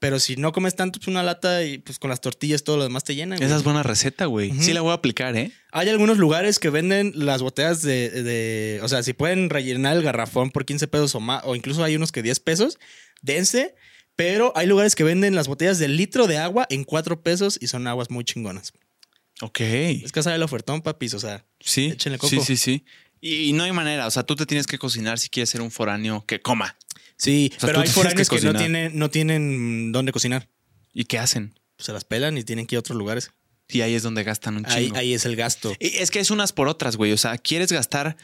Pero 0.00 0.18
si 0.18 0.34
no 0.34 0.50
comes 0.50 0.74
tanto, 0.74 0.98
pues 0.98 1.06
una 1.06 1.22
lata 1.22 1.62
y 1.64 1.78
pues 1.78 2.00
con 2.00 2.10
las 2.10 2.20
tortillas 2.20 2.64
todo 2.64 2.76
lo 2.76 2.82
demás 2.82 3.04
te 3.04 3.14
llena. 3.14 3.36
güey. 3.36 3.46
Esa 3.46 3.56
es 3.56 3.62
buena 3.62 3.84
receta, 3.84 4.26
güey. 4.26 4.50
Sí 4.60 4.72
la 4.72 4.80
voy 4.80 4.90
a 4.90 4.94
aplicar, 4.94 5.36
¿eh? 5.36 5.52
Hay 5.70 5.88
algunos 5.90 6.18
lugares 6.18 6.58
que 6.58 6.70
venden 6.70 7.12
las 7.14 7.40
botellas 7.40 7.82
de, 7.82 8.10
de- 8.10 8.80
O 8.82 8.88
sea, 8.88 9.04
si 9.04 9.12
pueden 9.12 9.48
rellenar 9.48 9.96
el 9.96 10.02
garrafón 10.02 10.50
por 10.50 10.64
15 10.64 10.88
pesos 10.88 11.14
o 11.14 11.20
más, 11.20 11.42
o 11.44 11.54
incluso 11.54 11.84
hay 11.84 11.94
unos 11.94 12.10
que 12.10 12.22
10 12.22 12.40
pesos, 12.40 12.78
dense. 13.20 13.76
Pero 14.16 14.52
hay 14.56 14.66
lugares 14.66 14.94
que 14.96 15.04
venden 15.04 15.34
las 15.36 15.46
botellas 15.46 15.78
de 15.78 15.86
litro 15.88 16.26
de 16.26 16.36
agua 16.36 16.66
en 16.68 16.82
4 16.84 17.22
pesos 17.22 17.56
y 17.60 17.68
son 17.68 17.86
aguas 17.86 18.10
muy 18.10 18.24
chingonas. 18.24 18.72
Ok. 19.42 19.60
Es 19.60 20.12
que 20.12 20.22
sale 20.22 20.36
el 20.36 20.42
ofertón, 20.42 20.82
papis. 20.82 21.14
O 21.14 21.18
sea, 21.20 21.44
Sí. 21.60 21.86
Échenle 21.86 22.18
coco. 22.18 22.30
Sí, 22.30 22.40
sí, 22.40 22.56
sí. 22.56 22.84
Y, 23.20 23.48
y 23.50 23.52
no 23.52 23.64
hay 23.64 23.72
manera. 23.72 24.06
O 24.06 24.10
sea, 24.10 24.22
tú 24.22 24.34
te 24.36 24.46
tienes 24.46 24.66
que 24.66 24.78
cocinar 24.78 25.18
si 25.18 25.28
quieres 25.28 25.50
ser 25.50 25.60
un 25.60 25.70
foráneo 25.70 26.24
que 26.26 26.40
coma. 26.40 26.76
sí, 27.16 27.52
O 27.56 27.60
sea, 27.60 27.66
pero 27.68 27.80
hay 27.80 27.88
foráneos 27.88 28.28
que 28.28 28.36
que, 28.38 28.42
no 28.46 28.54
tienen, 28.54 28.98
no 28.98 29.10
tienen 29.10 29.92
dónde 29.92 30.12
cocinar. 30.12 30.48
¿Y 30.94 31.04
qué 31.04 31.18
hacen? 31.18 31.54
Pues 31.76 31.86
se 31.86 31.92
las 31.92 32.04
pelan 32.04 32.36
y 32.38 32.44
tienen 32.44 32.66
que 32.66 32.74
ir 32.74 32.78
a 32.78 32.80
otros 32.80 32.96
lugares. 32.98 33.30
Y 33.68 33.80
ahí 33.80 33.94
es 33.94 34.02
donde 34.02 34.22
gastan 34.24 34.56
un 34.56 34.66
Ahí, 34.66 34.86
chingo. 34.86 34.96
ahí 34.98 35.14
es 35.14 35.24
el 35.24 35.36
gasto. 35.36 35.72
Y 35.78 35.96
es 35.98 36.10
que 36.10 36.20
es 36.20 36.30
unas 36.30 36.52
por 36.52 36.68
otras, 36.68 36.96
güey. 36.96 37.12
O 37.12 37.16
sea, 37.18 37.38
quieres 37.38 37.72
gastar 37.72 38.16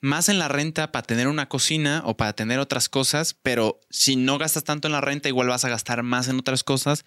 más 0.00 0.28
en 0.28 0.38
la 0.38 0.48
renta 0.48 0.92
para 0.92 1.02
tener 1.06 1.28
una 1.28 1.48
cocina 1.48 2.02
o 2.04 2.16
para 2.16 2.32
tener 2.34 2.58
otras 2.58 2.88
cosas, 2.88 3.34
pero 3.42 3.80
si 3.90 4.16
no 4.16 4.36
gastas 4.38 4.64
tanto 4.64 4.88
en 4.88 4.92
la 4.92 5.00
renta, 5.00 5.28
igual 5.28 5.48
vas 5.48 5.64
a 5.64 5.68
gastar 5.68 6.02
más 6.02 6.28
en 6.28 6.38
otras 6.38 6.62
cosas 6.64 7.04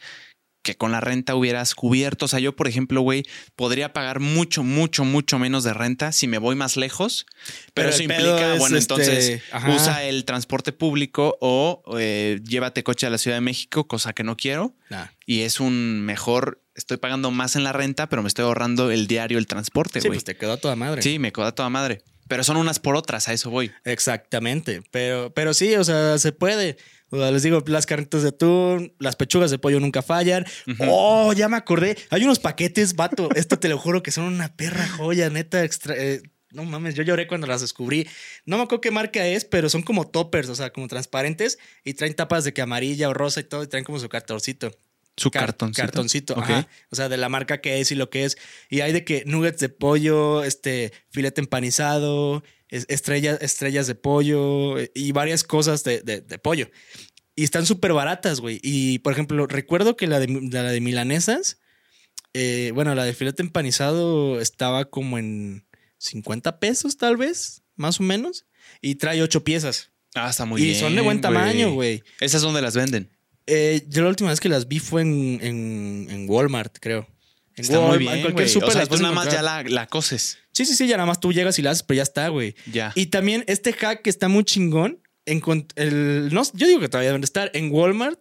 que 0.65 0.75
con 0.75 0.91
la 0.91 0.99
renta 0.99 1.35
hubieras 1.35 1.75
cubierto. 1.75 2.25
O 2.25 2.27
sea, 2.27 2.39
yo, 2.39 2.55
por 2.55 2.67
ejemplo, 2.67 3.01
güey, 3.01 3.23
podría 3.55 3.93
pagar 3.93 4.19
mucho, 4.19 4.63
mucho, 4.63 5.05
mucho 5.05 5.37
menos 5.37 5.63
de 5.63 5.73
renta 5.75 6.11
si 6.11 6.27
me 6.27 6.39
voy 6.39 6.55
más 6.55 6.75
lejos. 6.75 7.27
Pero, 7.35 7.53
Pero 7.75 7.89
eso 7.89 8.01
implica, 8.01 8.53
es, 8.53 8.59
bueno, 8.59 8.75
este, 8.75 8.93
entonces 8.93 9.41
ajá. 9.51 9.75
usa 9.75 10.03
el 10.03 10.25
transporte 10.25 10.73
público 10.73 11.37
o 11.39 11.83
eh, 11.99 12.41
llévate 12.43 12.83
coche 12.83 13.05
a 13.05 13.11
la 13.11 13.19
Ciudad 13.19 13.37
de 13.37 13.41
México, 13.41 13.87
cosa 13.87 14.13
que 14.13 14.23
no 14.23 14.35
quiero. 14.35 14.73
Nah. 14.89 15.05
Y 15.27 15.41
es 15.41 15.59
un 15.59 16.01
mejor, 16.01 16.63
estoy 16.73 16.97
pagando 16.97 17.29
más 17.29 17.55
en 17.55 17.63
la 17.63 17.71
renta, 17.71 18.09
pero 18.09 18.23
me 18.23 18.27
estoy 18.27 18.45
ahorrando 18.45 18.89
el 18.89 19.05
diario, 19.05 19.37
el 19.37 19.45
transporte, 19.45 20.01
Sí, 20.01 20.07
güey. 20.07 20.17
pues 20.17 20.23
te 20.23 20.35
quedó 20.35 20.53
a 20.53 20.57
toda 20.57 20.75
madre. 20.75 21.03
Sí, 21.03 21.19
me 21.19 21.31
coda 21.31 21.51
toda 21.53 21.69
madre. 21.69 22.01
Pero 22.27 22.43
son 22.43 22.57
unas 22.57 22.79
por 22.79 22.95
otras, 22.95 23.27
a 23.27 23.33
eso 23.33 23.51
voy. 23.51 23.71
Exactamente. 23.83 24.81
Pero, 24.89 25.31
pero 25.35 25.53
sí, 25.53 25.75
o 25.75 25.83
sea, 25.83 26.17
se 26.17 26.31
puede. 26.31 26.77
O 27.11 27.17
sea, 27.17 27.31
les 27.31 27.43
digo, 27.43 27.63
las 27.67 27.85
carnitas 27.85 28.23
de 28.23 28.29
atún, 28.29 28.93
las 28.99 29.15
pechugas 29.15 29.51
de 29.51 29.57
pollo 29.59 29.79
nunca 29.79 30.01
fallan. 30.01 30.45
Oh, 30.79 31.33
ya 31.33 31.47
me 31.47 31.57
acordé. 31.57 31.97
Hay 32.09 32.23
unos 32.23 32.39
paquetes, 32.39 32.95
vato. 32.95 33.29
Esto 33.35 33.59
te 33.59 33.69
lo 33.69 33.77
juro 33.77 34.01
que 34.03 34.11
son 34.11 34.25
una 34.25 34.55
perra 34.55 34.87
joya, 34.87 35.29
neta. 35.29 35.63
Extra, 35.63 35.95
eh, 35.95 36.21
no 36.51 36.63
mames, 36.63 36.95
yo 36.95 37.03
lloré 37.03 37.27
cuando 37.27 37.47
las 37.47 37.61
descubrí. 37.61 38.07
No 38.45 38.57
me 38.57 38.63
acuerdo 38.63 38.81
qué 38.81 38.91
marca 38.91 39.25
es, 39.27 39.45
pero 39.45 39.69
son 39.69 39.83
como 39.83 40.07
toppers, 40.07 40.49
o 40.49 40.55
sea, 40.55 40.71
como 40.71 40.87
transparentes 40.87 41.59
y 41.83 41.93
traen 41.93 42.15
tapas 42.15 42.43
de 42.43 42.53
que 42.53 42.61
amarilla 42.61 43.09
o 43.09 43.13
rosa 43.13 43.39
y 43.41 43.43
todo 43.43 43.63
y 43.63 43.67
traen 43.67 43.85
como 43.85 43.99
su 43.99 44.09
cartoncito. 44.09 44.71
Su 45.17 45.31
Car- 45.31 45.45
cartoncito. 45.45 45.81
Cartoncito, 45.81 46.33
Ok. 46.33 46.39
ajá. 46.43 46.67
O 46.91 46.95
sea, 46.97 47.07
de 47.07 47.15
la 47.17 47.29
marca 47.29 47.61
que 47.61 47.79
es 47.79 47.91
y 47.91 47.95
lo 47.95 48.09
que 48.09 48.25
es. 48.25 48.35
Y 48.69 48.81
hay 48.81 48.91
de 48.91 49.05
que 49.05 49.23
nuggets 49.25 49.59
de 49.59 49.69
pollo, 49.69 50.43
este, 50.43 50.91
filete 51.09 51.39
empanizado, 51.39 52.43
estrellas, 52.69 53.37
estrellas 53.41 53.87
de 53.87 53.95
pollo 53.95 54.77
eh, 54.79 54.91
y 54.95 55.11
varias 55.11 55.43
cosas 55.43 55.83
de, 55.83 56.01
de- 56.01 56.21
de 56.21 56.37
pollo. 56.39 56.69
Y 57.35 57.43
están 57.43 57.65
súper 57.65 57.93
baratas, 57.93 58.39
güey. 58.39 58.59
Y, 58.63 58.99
por 58.99 59.11
ejemplo, 59.13 59.45
recuerdo 59.47 59.97
que 59.97 60.07
la 60.07 60.19
de, 60.19 60.27
la 60.51 60.63
de 60.71 60.79
milanesas, 60.81 61.59
eh, 62.33 62.71
bueno, 62.73 62.95
la 62.95 63.03
de 63.03 63.13
filete 63.13 63.41
empanizado 63.43 64.39
estaba 64.39 64.85
como 64.85 65.17
en 65.17 65.65
50 65.97 66.59
pesos, 66.59 66.97
tal 66.97 67.17
vez, 67.17 67.63
más 67.75 67.99
o 67.99 68.03
menos. 68.03 68.45
Y 68.81 68.95
trae 68.95 69.21
ocho 69.21 69.43
piezas. 69.43 69.91
Ah, 70.15 70.29
está 70.29 70.45
muy 70.45 70.61
y 70.61 70.65
bien. 70.65 70.79
son 70.79 70.95
de 70.95 71.01
buen 71.01 71.19
tamaño, 71.21 71.73
güey. 71.73 72.03
Esas 72.21 72.41
son 72.41 72.53
de 72.55 72.61
las 72.61 72.75
venden. 72.75 73.11
Eh, 73.47 73.85
yo 73.89 74.01
la 74.03 74.09
última 74.09 74.29
vez 74.29 74.39
que 74.39 74.49
las 74.49 74.67
vi 74.69 74.79
fue 74.79 75.01
en, 75.01 75.39
en, 75.41 76.07
en 76.09 76.29
Walmart, 76.29 76.77
creo. 76.79 77.07
En 77.57 77.63
Está 77.63 77.79
muy 77.79 77.97
bien. 77.97 78.13
En 78.13 78.21
cualquier 78.21 78.49
súper 78.49 78.69
o 78.69 78.71
sea, 78.71 78.85
tú 78.85 78.97
nada 78.97 79.13
más 79.13 79.31
ya 79.31 79.41
la, 79.41 79.63
la 79.63 79.87
coces. 79.87 80.37
Sí, 80.51 80.65
sí, 80.65 80.75
sí, 80.75 80.87
ya 80.87 80.97
nada 80.97 81.07
más 81.07 81.19
tú 81.19 81.31
llegas 81.33 81.57
y 81.59 81.61
la 81.61 81.71
haces, 81.71 81.83
pero 81.83 81.97
ya 81.97 82.03
está, 82.03 82.27
güey. 82.29 82.55
Ya. 82.71 82.91
Y 82.95 83.07
también 83.07 83.43
este 83.47 83.73
hack 83.73 84.01
que 84.01 84.09
está 84.09 84.27
muy 84.27 84.43
chingón. 84.43 85.01
encont- 85.25 85.71
el, 85.75 86.29
no, 86.33 86.43
yo 86.53 86.67
digo 86.67 86.79
que 86.79 86.89
todavía 86.89 87.09
deben 87.09 87.21
de 87.21 87.25
estar. 87.25 87.51
En 87.53 87.71
Walmart 87.71 88.19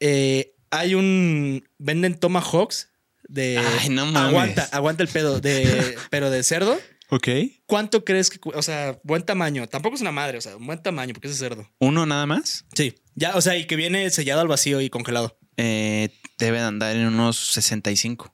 eh, 0.00 0.54
hay 0.70 0.94
un. 0.94 1.66
Venden 1.78 2.14
tomahawks 2.18 2.88
de. 3.28 3.58
Ay, 3.80 3.88
no 3.90 4.06
mames. 4.06 4.28
Aguanta, 4.28 4.68
aguanta 4.72 5.02
el 5.02 5.08
pedo. 5.08 5.40
De, 5.40 5.96
pero 6.10 6.30
de 6.30 6.42
cerdo. 6.42 6.78
ok. 7.10 7.28
¿Cuánto 7.66 8.04
crees 8.04 8.30
que.? 8.30 8.38
O 8.54 8.62
sea, 8.62 8.98
buen 9.04 9.22
tamaño. 9.24 9.66
Tampoco 9.68 9.94
es 9.96 10.00
una 10.02 10.12
madre, 10.12 10.38
o 10.38 10.40
sea, 10.40 10.56
buen 10.56 10.82
tamaño, 10.82 11.12
porque 11.14 11.28
es 11.28 11.38
cerdo. 11.38 11.70
¿Uno 11.78 12.06
nada 12.06 12.26
más? 12.26 12.64
Sí. 12.74 12.94
Ya, 13.14 13.36
o 13.36 13.40
sea, 13.40 13.56
y 13.56 13.66
que 13.66 13.76
viene 13.76 14.08
sellado 14.10 14.40
al 14.40 14.48
vacío 14.48 14.80
y 14.80 14.90
congelado. 14.90 15.38
Eh, 15.56 16.08
deben 16.38 16.62
andar 16.62 16.96
en 16.96 17.06
unos 17.06 17.36
65. 17.38 18.33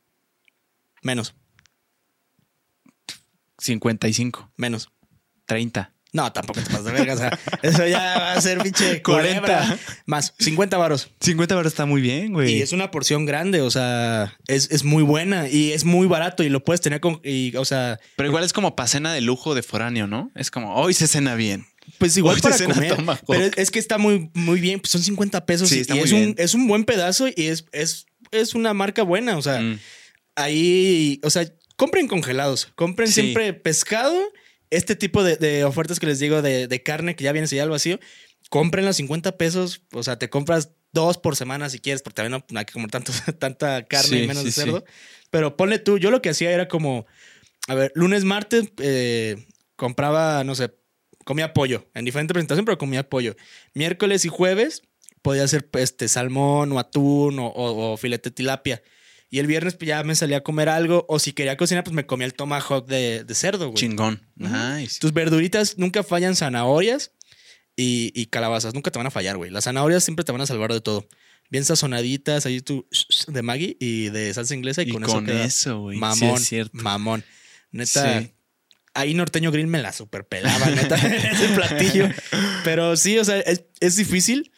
Menos, 1.02 1.34
55. 3.58 4.52
menos. 4.56 4.90
30. 5.46 5.92
No, 6.12 6.32
tampoco 6.32 6.60
te 6.60 6.66
pasas 6.66 6.84
de 6.84 6.92
verga. 6.92 7.14
O 7.14 7.16
sea, 7.16 7.38
eso 7.62 7.86
ya 7.86 8.18
va 8.18 8.32
a 8.32 8.40
ser 8.40 8.60
pinche 8.62 9.00
40. 9.02 9.02
culebra. 9.42 9.78
Más, 10.06 10.34
50 10.40 10.76
varos. 10.76 11.10
50 11.20 11.54
ahora 11.54 11.68
está 11.68 11.86
muy 11.86 12.00
bien, 12.00 12.32
güey. 12.32 12.54
Y 12.56 12.62
es 12.62 12.72
una 12.72 12.90
porción 12.90 13.26
grande, 13.26 13.60
o 13.60 13.70
sea, 13.70 14.36
es, 14.48 14.70
es 14.72 14.82
muy 14.82 15.02
buena 15.04 15.48
y 15.48 15.72
es 15.72 15.84
muy 15.84 16.08
barato 16.08 16.42
y 16.42 16.48
lo 16.48 16.64
puedes 16.64 16.80
tener 16.80 17.00
con. 17.00 17.20
Y, 17.22 17.54
o 17.56 17.64
sea, 17.64 18.00
Pero 18.16 18.28
igual 18.28 18.42
es 18.44 18.52
como 18.52 18.74
para 18.74 18.88
cena 18.88 19.12
de 19.12 19.20
lujo 19.20 19.54
de 19.54 19.62
foráneo, 19.62 20.06
¿no? 20.08 20.32
Es 20.34 20.50
como, 20.50 20.74
hoy 20.74 20.94
se 20.94 21.06
cena 21.06 21.36
bien. 21.36 21.66
pues 21.98 22.16
igual 22.16 22.36
Hoy 22.36 22.42
para 22.42 22.56
te 22.56 22.64
cena 22.64 22.74
comer. 22.96 23.20
Pero 23.28 23.44
es, 23.44 23.52
es 23.56 23.70
que 23.70 23.78
está 23.78 23.98
muy, 23.98 24.30
muy 24.34 24.60
bien, 24.60 24.80
pues 24.80 24.90
son 24.90 25.02
50 25.02 25.46
pesos 25.46 25.68
Sí, 25.68 25.78
y, 25.78 25.80
está 25.80 25.94
y 25.94 25.98
muy 25.98 26.06
es, 26.06 26.12
un, 26.12 26.18
bien. 26.20 26.34
es 26.38 26.54
un 26.54 26.66
buen 26.66 26.84
pedazo 26.84 27.28
y 27.28 27.46
es, 27.46 27.66
es, 27.70 28.06
es 28.32 28.54
una 28.56 28.74
marca 28.74 29.02
buena, 29.04 29.36
o 29.36 29.42
sea, 29.42 29.60
Mm. 29.60 29.78
Ahí, 30.36 31.20
o 31.22 31.30
sea, 31.30 31.44
compren 31.76 32.08
congelados, 32.08 32.66
compren 32.74 33.08
Sí. 33.08 33.14
siempre 33.14 33.52
pescado, 33.54 34.16
este 34.70 34.94
tipo 34.96 35.24
de, 35.24 35.36
de 35.36 35.64
ofertas 35.64 35.98
que 35.98 36.06
les 36.06 36.18
digo 36.18 36.42
de, 36.42 36.68
de 36.68 36.82
carne 36.82 37.16
que 37.16 37.24
ya 37.24 37.32
viene 37.32 37.48
sellado 37.48 37.66
al 37.66 37.70
vacío, 37.70 37.98
compren 38.50 38.84
los 38.84 38.96
50 38.96 39.36
pesos, 39.36 39.82
o 39.92 40.02
sea, 40.02 40.18
te 40.18 40.28
compras 40.30 40.70
dos 40.92 41.18
por 41.18 41.36
semana 41.36 41.70
si 41.70 41.78
quieres, 41.78 42.02
porque 42.02 42.16
también 42.22 42.42
no, 42.50 42.58
hay 42.58 42.64
que 42.64 42.72
comer 42.72 42.90
tanto, 42.90 43.12
tanta 43.38 43.84
carne 43.86 44.08
Sí, 44.08 44.22
y 44.24 44.26
menos 44.26 44.42
sí, 44.42 44.48
de 44.48 44.52
cerdo, 44.52 44.84
pero 45.30 45.56
ponle 45.56 45.78
tú, 45.78 45.98
yo 45.98 46.10
lo 46.10 46.20
que 46.22 46.30
hacía 46.30 46.50
era 46.50 46.68
como, 46.68 47.06
a 47.68 47.74
ver, 47.74 47.92
lunes, 47.94 48.24
martes, 48.24 48.70
eh, 48.78 49.36
compraba, 49.76 50.44
no 50.44 50.54
sé, 50.54 50.72
comía 51.24 51.52
pollo, 51.52 51.88
en 51.94 52.04
diferente 52.04 52.32
presentación, 52.34 52.64
pero 52.64 52.78
comía 52.78 53.08
pollo. 53.08 53.36
Miércoles 53.74 54.24
y 54.24 54.28
jueves 54.28 54.82
podía 55.22 55.44
hacer 55.44 55.68
este, 55.74 56.08
salmón 56.08 56.72
o 56.72 56.78
atún 56.78 57.38
o, 57.38 57.46
o- 57.48 57.92
o 57.92 57.96
filete 57.96 58.30
de 58.30 58.34
tilapia. 58.34 58.82
Y 59.30 59.38
el 59.38 59.46
viernes 59.46 59.74
pues, 59.74 59.86
ya 59.88 60.02
me 60.02 60.14
salía 60.16 60.38
a 60.38 60.40
comer 60.42 60.68
algo. 60.68 61.06
O 61.08 61.18
si 61.20 61.32
quería 61.32 61.56
cocinar, 61.56 61.84
pues 61.84 61.94
me 61.94 62.04
comía 62.04 62.26
el 62.26 62.34
tomahawk 62.34 62.86
de, 62.86 63.22
de 63.24 63.34
cerdo, 63.34 63.66
güey. 63.68 63.76
Chingón. 63.76 64.26
Nice. 64.34 64.98
Tus 64.98 65.12
verduritas 65.12 65.78
nunca 65.78 66.02
fallan 66.02 66.34
zanahorias 66.34 67.12
y, 67.76 68.12
y 68.14 68.26
calabazas. 68.26 68.74
Nunca 68.74 68.90
te 68.90 68.98
van 68.98 69.06
a 69.06 69.10
fallar, 69.12 69.36
güey. 69.36 69.50
Las 69.50 69.64
zanahorias 69.64 70.02
siempre 70.02 70.24
te 70.24 70.32
van 70.32 70.40
a 70.40 70.46
salvar 70.46 70.72
de 70.72 70.80
todo. 70.80 71.06
Bien 71.48 71.64
sazonaditas, 71.64 72.46
ahí 72.46 72.60
tu 72.60 72.86
de 73.28 73.42
Maggi 73.42 73.76
y 73.80 74.08
de 74.10 74.32
salsa 74.34 74.54
inglesa. 74.54 74.82
Y, 74.82 74.88
Y 74.88 74.92
con, 74.92 75.02
con, 75.04 75.28
eso, 75.30 75.80
güey. 75.80 75.96
Sí, 75.96 76.00
mamón. 76.00 76.34
es 76.36 76.46
cierto. 76.46 76.76
Mamón. 76.78 77.24
Neta, 77.72 78.20
Sí. 78.20 78.32
ahí 78.94 79.14
Norteño 79.14 79.50
Grill 79.52 79.66
me 79.68 79.80
la 79.80 79.92
superpelaba, 79.92 80.66
neta, 80.70 80.94
ese 80.96 81.48
platillo. 81.54 82.08
Pero 82.64 82.96
sí, 82.96 83.18
o 83.18 83.24
sea, 83.24 83.38
es, 83.40 83.64
es 83.80 83.96
difícil, 83.96 84.50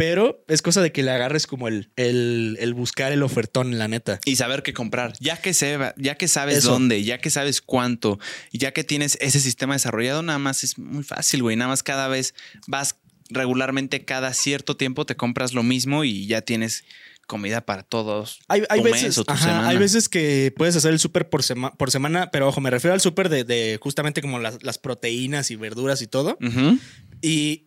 pero 0.00 0.42
es 0.48 0.62
cosa 0.62 0.80
de 0.80 0.92
que 0.92 1.02
le 1.02 1.10
agarres 1.10 1.46
como 1.46 1.68
el, 1.68 1.90
el, 1.96 2.56
el 2.58 2.72
buscar 2.72 3.12
el 3.12 3.22
ofertón, 3.22 3.76
la 3.78 3.86
neta. 3.86 4.18
Y 4.24 4.36
saber 4.36 4.62
qué 4.62 4.72
comprar. 4.72 5.12
Ya 5.20 5.36
que, 5.36 5.52
se, 5.52 5.76
ya 5.98 6.14
que 6.14 6.26
sabes 6.26 6.58
Eso. 6.58 6.70
dónde, 6.70 7.04
ya 7.04 7.18
que 7.18 7.28
sabes 7.28 7.60
cuánto, 7.60 8.18
ya 8.50 8.72
que 8.72 8.82
tienes 8.82 9.18
ese 9.20 9.40
sistema 9.40 9.74
desarrollado, 9.74 10.22
nada 10.22 10.38
más 10.38 10.64
es 10.64 10.78
muy 10.78 11.02
fácil, 11.04 11.42
güey. 11.42 11.56
Nada 11.56 11.68
más 11.68 11.82
cada 11.82 12.08
vez 12.08 12.34
vas 12.66 12.96
regularmente, 13.28 14.06
cada 14.06 14.32
cierto 14.32 14.74
tiempo 14.78 15.04
te 15.04 15.16
compras 15.16 15.52
lo 15.52 15.62
mismo 15.62 16.02
y 16.02 16.26
ya 16.26 16.40
tienes 16.40 16.84
comida 17.26 17.60
para 17.60 17.82
todos. 17.82 18.40
Hay, 18.48 18.62
hay 18.70 18.78
tu 18.80 18.84
mes 18.84 18.92
veces, 18.94 19.18
o 19.18 19.24
tu 19.24 19.32
ajá, 19.34 19.44
semana. 19.44 19.68
hay 19.68 19.76
veces 19.76 20.08
que 20.08 20.52
puedes 20.56 20.74
hacer 20.76 20.92
el 20.92 20.98
súper 20.98 21.28
por, 21.28 21.42
sema- 21.42 21.76
por 21.76 21.90
semana, 21.90 22.30
pero 22.30 22.48
ojo, 22.48 22.62
me 22.62 22.70
refiero 22.70 22.94
al 22.94 23.02
súper 23.02 23.28
de, 23.28 23.44
de 23.44 23.78
justamente 23.82 24.22
como 24.22 24.38
las, 24.38 24.62
las 24.62 24.78
proteínas 24.78 25.50
y 25.50 25.56
verduras 25.56 26.00
y 26.00 26.06
todo. 26.06 26.38
Ujú. 26.40 26.78
Y 27.22 27.66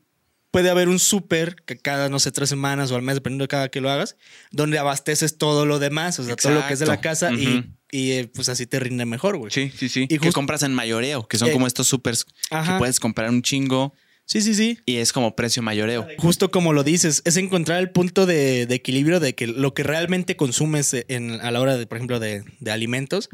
puede 0.53 0.69
haber 0.69 0.87
un 0.87 0.99
súper 0.99 1.55
que 1.65 1.77
cada, 1.79 2.09
no 2.09 2.19
sé, 2.19 2.31
tres 2.31 2.47
semanas 2.47 2.91
o 2.91 2.95
al 2.95 3.01
mes, 3.01 3.15
dependiendo 3.15 3.45
de 3.45 3.47
cada 3.47 3.69
que 3.69 3.81
lo 3.81 3.89
hagas, 3.89 4.17
donde 4.51 4.77
abasteces 4.77 5.39
todo 5.39 5.65
lo 5.65 5.79
demás, 5.79 6.19
o 6.19 6.23
sea, 6.23 6.35
todo 6.35 6.53
lo 6.53 6.67
que 6.67 6.73
es 6.73 6.79
de 6.79 6.85
la 6.85 7.01
casa 7.01 7.31
y, 7.33 7.73
y, 7.91 8.11
eh, 8.11 8.31
pues 8.31 8.49
así 8.49 8.67
te 8.67 8.79
rinde 8.79 9.05
mejor, 9.05 9.37
güey. 9.37 9.49
Sí, 9.51 9.71
sí, 9.75 9.89
sí. 9.89 10.05
Y 10.07 10.19
que 10.19 10.31
compras 10.31 10.61
en 10.61 10.71
mayoreo, 10.75 11.27
que 11.27 11.39
son 11.39 11.49
Eh, 11.49 11.53
como 11.53 11.65
estos 11.65 11.87
supers 11.87 12.27
Ajá. 12.51 12.73
que 12.73 12.77
puedes 12.77 12.99
comprar 12.99 13.31
un 13.31 13.41
chingo 13.41 13.95
Sí, 14.25 14.41
sí, 14.41 14.53
sí. 14.53 14.77
y 14.85 14.97
es 14.97 15.11
como 15.11 15.35
precio 15.35 15.63
mayoreo. 15.63 16.07
Justo 16.19 16.51
como 16.51 16.71
lo 16.71 16.83
dices, 16.83 17.23
es 17.25 17.35
encontrar 17.37 17.79
el 17.79 17.89
punto 17.89 18.27
de, 18.27 18.67
de 18.67 18.75
equilibrio 18.75 19.19
de 19.19 19.33
que 19.33 19.47
lo 19.47 19.73
que 19.73 19.81
realmente 19.81 20.35
consumes 20.37 20.93
en, 21.07 21.31
a 21.41 21.49
la 21.49 21.61
hora 21.61 21.77
de, 21.77 21.87
por 21.87 21.97
ejemplo, 21.97 22.19
de, 22.19 22.43
de 22.59 22.71
alimentos. 22.71 23.27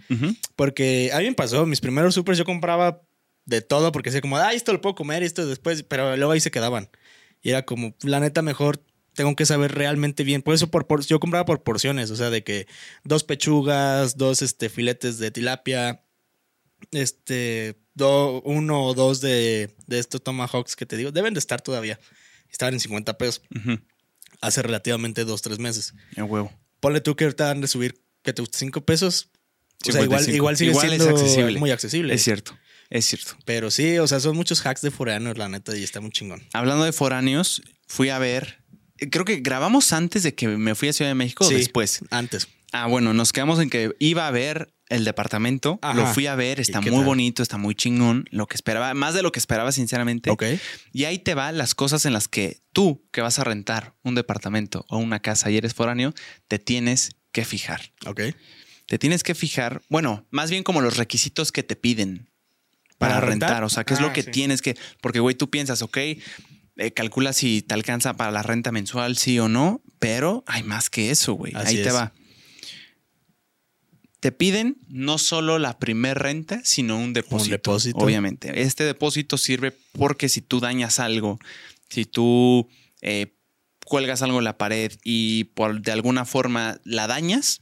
Porque 0.56 1.12
a 1.14 1.20
mí 1.20 1.26
me 1.26 1.34
pasó, 1.34 1.66
mis 1.66 1.82
primeros 1.82 2.16
supers 2.16 2.38
yo 2.38 2.46
compraba 2.46 3.02
de 3.46 3.62
todo 3.62 3.92
porque 3.92 4.10
decía 4.10 4.22
como, 4.22 4.38
ah, 4.38 4.54
esto 4.54 4.72
lo 4.74 4.80
puedo 4.80 4.96
comer, 4.96 5.24
esto 5.24 5.46
después, 5.46 5.84
pero 5.84 6.16
luego 6.18 6.32
ahí 6.32 6.40
se 6.40 6.52
quedaban. 6.52 6.90
Y 7.42 7.50
era 7.52 7.64
como, 7.66 7.96
la 8.04 8.20
neta, 8.20 8.42
mejor 8.42 8.84
tengo 9.14 9.36
que 9.36 9.46
saber 9.46 9.74
realmente 9.74 10.24
bien. 10.24 10.42
Por 10.42 10.54
eso 10.56 10.70
por, 10.70 10.88
por- 10.88 11.06
yo 11.06 11.20
compraba 11.20 11.46
por 11.46 11.64
porciones, 11.64 12.12
o 12.12 12.16
sea, 12.16 12.30
de 12.30 12.44
que 12.44 12.68
dos 13.04 13.24
pechugas, 13.24 14.18
dos 14.18 14.42
este, 14.42 14.70
filetes 14.70 15.18
de 15.20 15.32
tilapia, 15.32 16.04
este, 16.92 17.78
do- 17.96 18.42
uno 18.44 18.84
o 18.86 18.94
dos 18.94 19.22
de, 19.22 19.76
de 19.88 20.00
estos 20.00 20.24
tomahawks 20.24 20.76
que 20.76 20.86
te 20.86 20.98
digo, 20.98 21.12
deben 21.12 21.34
de 21.34 21.40
estar 21.40 21.62
todavía. 21.62 22.00
Estaban 22.52 22.74
en 22.74 22.80
50 22.80 23.18
pesos 23.18 23.42
hace 24.42 24.62
relativamente 24.62 25.26
dos, 25.26 25.42
tres 25.42 25.60
meses. 25.60 25.94
A 26.18 26.24
huevo. 26.24 26.52
Ponle 26.80 27.02
tú 27.02 27.16
que 27.16 27.26
ahorita 27.26 27.52
han 27.52 27.62
de 27.62 27.68
subir, 27.68 28.02
que 28.24 28.34
te 28.34 28.42
gusta 28.42 28.58
5 28.58 28.82
pesos. 28.86 29.30
O 29.88 29.92
sea, 29.92 30.02
igual, 30.02 30.20
55. 30.24 30.36
igual 30.36 30.58
sigue 30.58 30.72
Igual 30.72 30.86
es 30.88 30.92
siendo 31.02 31.16
accesible. 31.18 31.60
muy 31.60 31.72
accesible. 31.72 32.14
Es 32.14 32.24
cierto, 32.24 32.58
es 32.90 33.06
cierto. 33.06 33.38
Pero 33.46 33.72
sí, 33.72 33.98
o 34.00 34.08
sea, 34.08 34.20
son 34.20 34.36
muchos 34.36 34.66
hacks 34.66 34.82
de 34.82 34.92
foreanos, 34.92 35.38
la 35.38 35.48
neta, 35.50 35.76
y 35.78 35.84
está 35.84 36.02
muy 36.02 36.12
chingón. 36.12 36.44
Hablando 36.54 36.84
de 36.84 36.92
foráneos, 36.92 37.62
fui 37.88 38.10
a 38.10 38.20
ver. 38.20 38.64
Creo 39.12 39.26
que 39.26 39.38
grabamos 39.38 39.94
antes 39.94 40.24
de 40.24 40.36
que 40.36 40.48
me 40.48 40.76
fui 40.76 40.90
a 40.90 40.94
Ciudad 40.94 41.12
de 41.12 41.16
México 41.16 41.46
o 41.46 41.50
después. 41.50 42.02
Antes. 42.10 42.48
Ah, 42.72 42.88
bueno, 42.88 43.14
nos 43.14 43.32
quedamos 43.34 43.60
en 43.60 43.70
que 43.70 43.96
iba 44.00 44.28
a 44.28 44.32
ver 44.32 44.74
el 44.90 45.06
departamento, 45.06 45.80
Ajá. 45.82 45.94
lo 45.94 46.06
fui 46.08 46.28
a 46.28 46.36
ver, 46.36 46.60
está 46.60 46.80
¿Y 46.80 46.84
qué 46.84 46.92
muy 46.92 47.00
tal? 47.00 47.06
bonito, 47.06 47.44
está 47.44 47.58
muy 47.58 47.76
chingón, 47.76 48.28
lo 48.32 48.48
que 48.48 48.56
esperaba, 48.56 48.94
más 48.96 49.14
de 49.14 49.22
lo 49.22 49.32
que 49.32 49.40
esperaba 49.40 49.72
sinceramente. 49.72 50.32
Ok. 50.32 50.44
Y 50.92 51.06
ahí 51.06 51.20
te 51.20 51.36
va 51.36 51.52
las 51.52 51.76
cosas 51.76 52.06
en 52.06 52.14
las 52.14 52.28
que 52.28 52.62
tú 52.74 53.08
que 53.12 53.22
vas 53.22 53.40
a 53.40 53.44
rentar 53.44 53.96
un 54.04 54.16
departamento 54.16 54.86
o 54.90 54.98
una 54.98 55.20
casa 55.22 55.50
y 55.52 55.58
eres 55.58 55.74
foráneo, 55.76 56.14
te 56.48 56.58
tienes 56.60 57.16
que 57.32 57.46
fijar. 57.46 57.94
Ok. 58.06 58.22
Te 58.88 58.98
tienes 58.98 59.22
que 59.22 59.36
fijar, 59.36 59.84
bueno, 59.90 60.26
más 60.32 60.50
bien 60.50 60.64
como 60.64 60.82
los 60.82 60.98
requisitos 60.98 61.52
que 61.52 61.62
te 61.62 61.76
piden 61.76 62.32
para, 63.00 63.16
¿Para 63.16 63.28
rentar? 63.28 63.50
rentar? 63.50 63.64
o 63.64 63.70
sea, 63.70 63.84
qué 63.84 63.96
es 63.96 64.00
lo 64.02 64.10
Ah, 64.10 64.14
que 64.14 64.22
sí. 64.22 64.30
tienes 64.32 64.62
que, 64.62 64.78
porque 65.02 65.20
güey, 65.20 65.34
tú 65.36 65.50
piensas, 65.50 65.82
ok, 65.82 65.98
eh, 65.98 66.92
calcula 66.96 67.34
si 67.34 67.64
te 67.64 67.74
alcanza 67.74 68.14
para 68.16 68.30
la 68.32 68.44
renta 68.44 68.72
mensual, 68.72 69.18
sí 69.18 69.40
o 69.40 69.50
no, 69.50 69.82
pero 69.98 70.44
hay 70.46 70.62
más 70.64 70.90
que 70.92 71.10
eso, 71.10 71.34
güey. 71.34 71.54
Ahí 71.56 71.76
te 71.82 71.92
va. 71.92 72.14
Te 74.20 74.32
piden 74.34 74.78
no 74.90 75.18
solo 75.18 75.60
la 75.60 75.80
primer 75.80 76.20
renta, 76.20 76.60
sino 76.66 76.98
un 76.98 77.14
depósito. 77.14 77.52
depósito. 77.52 77.98
Obviamente. 78.00 78.62
Este 78.62 78.84
depósito 78.84 79.38
sirve 79.38 79.74
porque 79.94 80.28
si 80.28 80.42
tú 80.42 80.60
dañas 80.60 81.00
algo, 81.00 81.40
si 81.90 82.04
tú 82.06 82.68
eh, 83.02 83.34
cuelgas 83.86 84.22
algo 84.22 84.40
en 84.40 84.44
la 84.44 84.58
pared 84.58 84.92
y 85.06 85.46
por 85.46 85.82
de 85.82 85.94
alguna 85.94 86.26
forma 86.26 86.80
la 86.84 87.08
dañas, 87.08 87.62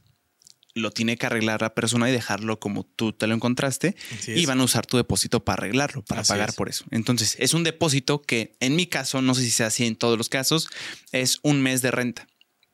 lo 0.78 0.90
tiene 0.90 1.16
que 1.16 1.26
arreglar 1.26 1.60
la 1.62 1.74
persona 1.74 2.08
y 2.08 2.12
dejarlo 2.12 2.58
como 2.58 2.84
tú 2.84 3.12
te 3.12 3.26
lo 3.26 3.34
encontraste 3.34 3.94
y 4.26 4.46
van 4.46 4.60
a 4.60 4.64
usar 4.64 4.86
tu 4.86 4.96
depósito 4.96 5.44
para 5.44 5.60
arreglarlo, 5.62 6.02
para 6.04 6.22
Así 6.22 6.32
pagar 6.32 6.50
es. 6.50 6.54
por 6.54 6.68
eso. 6.68 6.84
Entonces, 6.90 7.36
es 7.38 7.54
un 7.54 7.64
depósito 7.64 8.22
que 8.22 8.56
en 8.60 8.76
mi 8.76 8.86
caso, 8.86 9.20
no 9.22 9.34
sé 9.34 9.42
si 9.42 9.50
sea 9.50 9.66
así 9.68 9.84
en 9.86 9.96
todos 9.96 10.16
los 10.16 10.28
casos, 10.28 10.68
es 11.12 11.38
un 11.42 11.60
mes 11.62 11.82
de 11.82 11.90
renta. 11.90 12.26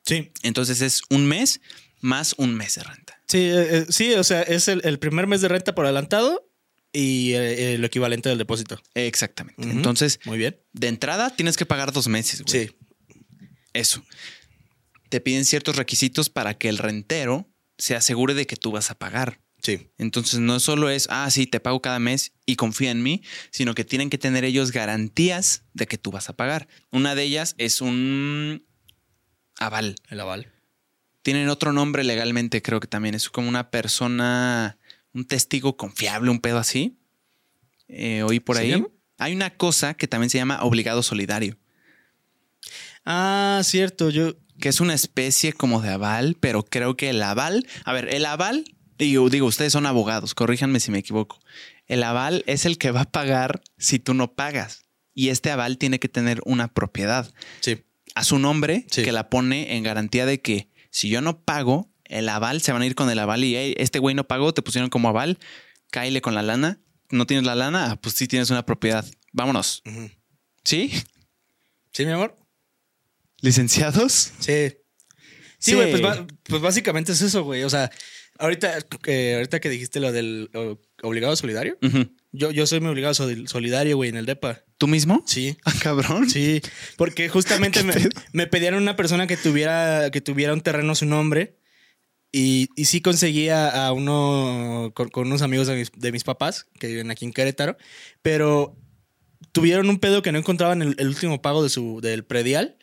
Sí. 0.05 0.31
Entonces 0.43 0.81
es 0.81 1.01
un 1.09 1.25
mes 1.27 1.61
más 2.01 2.35
un 2.37 2.55
mes 2.55 2.75
de 2.75 2.83
renta. 2.83 3.19
Sí, 3.27 3.39
eh, 3.39 3.67
eh, 3.79 3.85
sí, 3.89 4.13
o 4.13 4.23
sea, 4.23 4.43
es 4.43 4.67
el, 4.67 4.81
el 4.85 4.99
primer 4.99 5.25
mes 5.27 5.41
de 5.41 5.47
renta 5.47 5.73
por 5.73 5.85
adelantado 5.85 6.47
y 6.93 7.33
eh, 7.33 7.77
lo 7.79 7.87
equivalente 7.87 8.29
del 8.29 8.37
depósito. 8.37 8.79
Exactamente. 8.93 9.63
Entonces, 9.63 10.19
Muy 10.25 10.37
bien. 10.37 10.57
de 10.73 10.87
entrada 10.87 11.35
tienes 11.35 11.57
que 11.57 11.65
pagar 11.65 11.91
dos 11.91 12.07
meses. 12.07 12.43
güey. 12.43 12.67
Sí. 12.67 12.75
Eso. 13.73 14.03
Te 15.09 15.19
piden 15.21 15.45
ciertos 15.45 15.75
requisitos 15.75 16.29
para 16.29 16.57
que 16.57 16.69
el 16.69 16.77
rentero 16.77 17.49
se 17.77 17.95
asegure 17.95 18.33
de 18.33 18.45
que 18.47 18.55
tú 18.55 18.71
vas 18.71 18.91
a 18.91 18.95
pagar. 18.95 19.39
Sí. 19.61 19.89
Entonces 19.97 20.39
no 20.39 20.59
solo 20.59 20.89
es, 20.89 21.07
ah, 21.09 21.29
sí, 21.31 21.47
te 21.47 21.59
pago 21.59 21.81
cada 21.81 21.97
mes 21.99 22.33
y 22.45 22.55
confía 22.55 22.91
en 22.91 23.01
mí, 23.01 23.23
sino 23.51 23.73
que 23.73 23.83
tienen 23.83 24.09
que 24.11 24.17
tener 24.19 24.43
ellos 24.43 24.71
garantías 24.71 25.63
de 25.73 25.87
que 25.87 25.97
tú 25.97 26.11
vas 26.11 26.29
a 26.29 26.33
pagar. 26.35 26.67
Una 26.91 27.15
de 27.15 27.23
ellas 27.23 27.55
es 27.57 27.81
un 27.81 28.63
aval. 29.57 29.95
El 30.09 30.19
aval. 30.19 30.51
Tienen 31.23 31.49
otro 31.49 31.73
nombre 31.73 32.03
legalmente, 32.03 32.61
creo 32.61 32.79
que 32.79 32.87
también 32.87 33.15
es 33.15 33.29
como 33.29 33.49
una 33.49 33.71
persona, 33.71 34.77
un 35.13 35.25
testigo 35.25 35.75
confiable, 35.77 36.29
un 36.29 36.39
pedo 36.39 36.59
así. 36.59 36.99
Eh, 37.87 38.21
oí 38.21 38.39
por 38.39 38.57
¿Se 38.57 38.61
ahí. 38.61 38.69
llama? 38.69 38.87
Hay 39.17 39.33
una 39.33 39.49
cosa 39.49 39.95
que 39.95 40.07
también 40.07 40.29
se 40.29 40.37
llama 40.37 40.61
obligado 40.63 41.01
solidario, 41.01 41.57
Ah, 43.05 43.61
cierto. 43.63 44.09
Yo. 44.09 44.35
Que 44.59 44.69
es 44.69 44.79
una 44.79 44.93
especie 44.93 45.53
como 45.53 45.81
de 45.81 45.89
aval, 45.89 46.37
pero 46.39 46.63
creo 46.63 46.95
que 46.97 47.09
el 47.09 47.21
aval, 47.21 47.67
a 47.83 47.93
ver, 47.93 48.13
el 48.13 48.25
aval, 48.25 48.65
digo, 48.97 49.29
digo, 49.29 49.47
ustedes 49.47 49.73
son 49.73 49.85
abogados, 49.85 50.33
corríjanme 50.33 50.79
si 50.79 50.91
me 50.91 50.99
equivoco. 50.99 51.39
El 51.87 52.03
aval 52.03 52.43
es 52.47 52.65
el 52.65 52.77
que 52.77 52.91
va 52.91 53.01
a 53.01 53.11
pagar 53.11 53.61
si 53.77 53.99
tú 53.99 54.13
no 54.13 54.33
pagas. 54.33 54.85
Y 55.13 55.29
este 55.29 55.51
aval 55.51 55.77
tiene 55.77 55.99
que 55.99 56.09
tener 56.09 56.41
una 56.45 56.67
propiedad 56.67 57.31
Sí. 57.61 57.83
a 58.15 58.23
su 58.23 58.39
nombre 58.39 58.85
Sí. 58.89 59.03
que 59.03 59.11
la 59.11 59.29
pone 59.29 59.75
en 59.75 59.83
garantía 59.83 60.25
de 60.25 60.41
que 60.41 60.69
si 60.89 61.09
yo 61.09 61.21
no 61.21 61.41
pago, 61.41 61.91
el 62.05 62.27
aval 62.29 62.61
se 62.61 62.71
van 62.71 62.81
a 62.81 62.85
ir 62.85 62.95
con 62.95 63.09
el 63.09 63.19
aval 63.19 63.43
y 63.43 63.55
"Hey, 63.55 63.75
este 63.77 63.99
güey 63.99 64.15
no 64.15 64.27
pagó, 64.27 64.53
te 64.53 64.61
pusieron 64.61 64.89
como 64.89 65.09
aval, 65.09 65.37
cáile 65.91 66.21
con 66.21 66.33
la 66.35 66.41
lana. 66.43 66.79
¿No 67.11 67.25
tienes 67.27 67.45
la 67.45 67.55
lana? 67.55 67.91
Ah, 67.91 67.95
pues 68.01 68.15
sí 68.15 68.27
tienes 68.27 68.49
una 68.49 68.65
propiedad. 68.65 69.05
Vámonos. 69.31 69.83
¿Sí? 70.63 70.91
¿Sí, 71.93 72.05
mi 72.05 72.11
amor? 72.11 72.37
¿Licenciados? 73.45 74.31
Sí. 74.39 74.73
Sí, 75.59 75.71
Sí. 75.71 75.75
güey, 75.75 75.89
pues, 75.91 76.01
ba- 76.01 76.27
pues 76.43 76.61
básicamente 76.61 77.11
es 77.13 77.21
eso, 77.21 77.43
güey. 77.43 77.63
O 77.63 77.69
sea, 77.69 77.89
ahorita, 78.39 78.77
eh, 79.07 79.35
ahorita 79.35 79.59
que 79.59 79.69
dijiste 79.69 79.99
lo 79.99 80.11
del 80.11 80.49
obligado 81.01 81.35
solidario, 81.35 81.77
yo, 82.31 82.51
yo 82.51 82.67
soy 82.67 82.81
mi 82.81 82.87
obligado 82.87 83.13
sol- 83.13 83.47
solidario, 83.47 83.95
güey, 83.95 84.09
en 84.09 84.17
el 84.17 84.25
DEPA. 84.25 84.63
¿Tú 84.77 84.87
mismo? 84.87 85.23
Sí. 85.25 85.57
Ah, 85.63 85.73
cabrón. 85.81 86.29
Sí, 86.29 86.61
porque 86.97 87.29
justamente 87.29 87.83
me, 87.83 87.93
me 88.33 88.47
pedían 88.47 88.73
una 88.75 88.95
persona 88.95 89.25
que 89.27 89.37
tuviera, 89.37 90.09
que 90.11 90.19
tuviera 90.21 90.53
un 90.53 90.61
terreno 90.61 90.91
a 90.91 90.95
su 90.95 91.05
nombre 91.05 91.57
y, 92.31 92.67
y 92.75 92.85
sí 92.85 92.99
conseguía 92.99 93.69
a 93.87 93.93
uno 93.93 94.91
con, 94.93 95.07
con 95.09 95.27
unos 95.27 95.41
amigos 95.41 95.67
de 95.67 95.75
mis, 95.77 95.91
de 95.95 96.11
mis 96.11 96.23
papás 96.25 96.67
que 96.79 96.87
viven 96.87 97.09
aquí 97.11 97.23
en 97.25 97.31
Querétaro, 97.31 97.77
pero 98.21 98.75
tuvieron 99.53 99.89
un 99.89 99.99
pedo 99.99 100.21
que 100.21 100.33
no 100.33 100.39
encontraban 100.39 100.81
el, 100.81 100.95
el 100.99 101.07
último 101.07 101.41
pago 101.41 101.63
de 101.63 101.69
su, 101.69 102.01
del 102.01 102.25
predial 102.25 102.77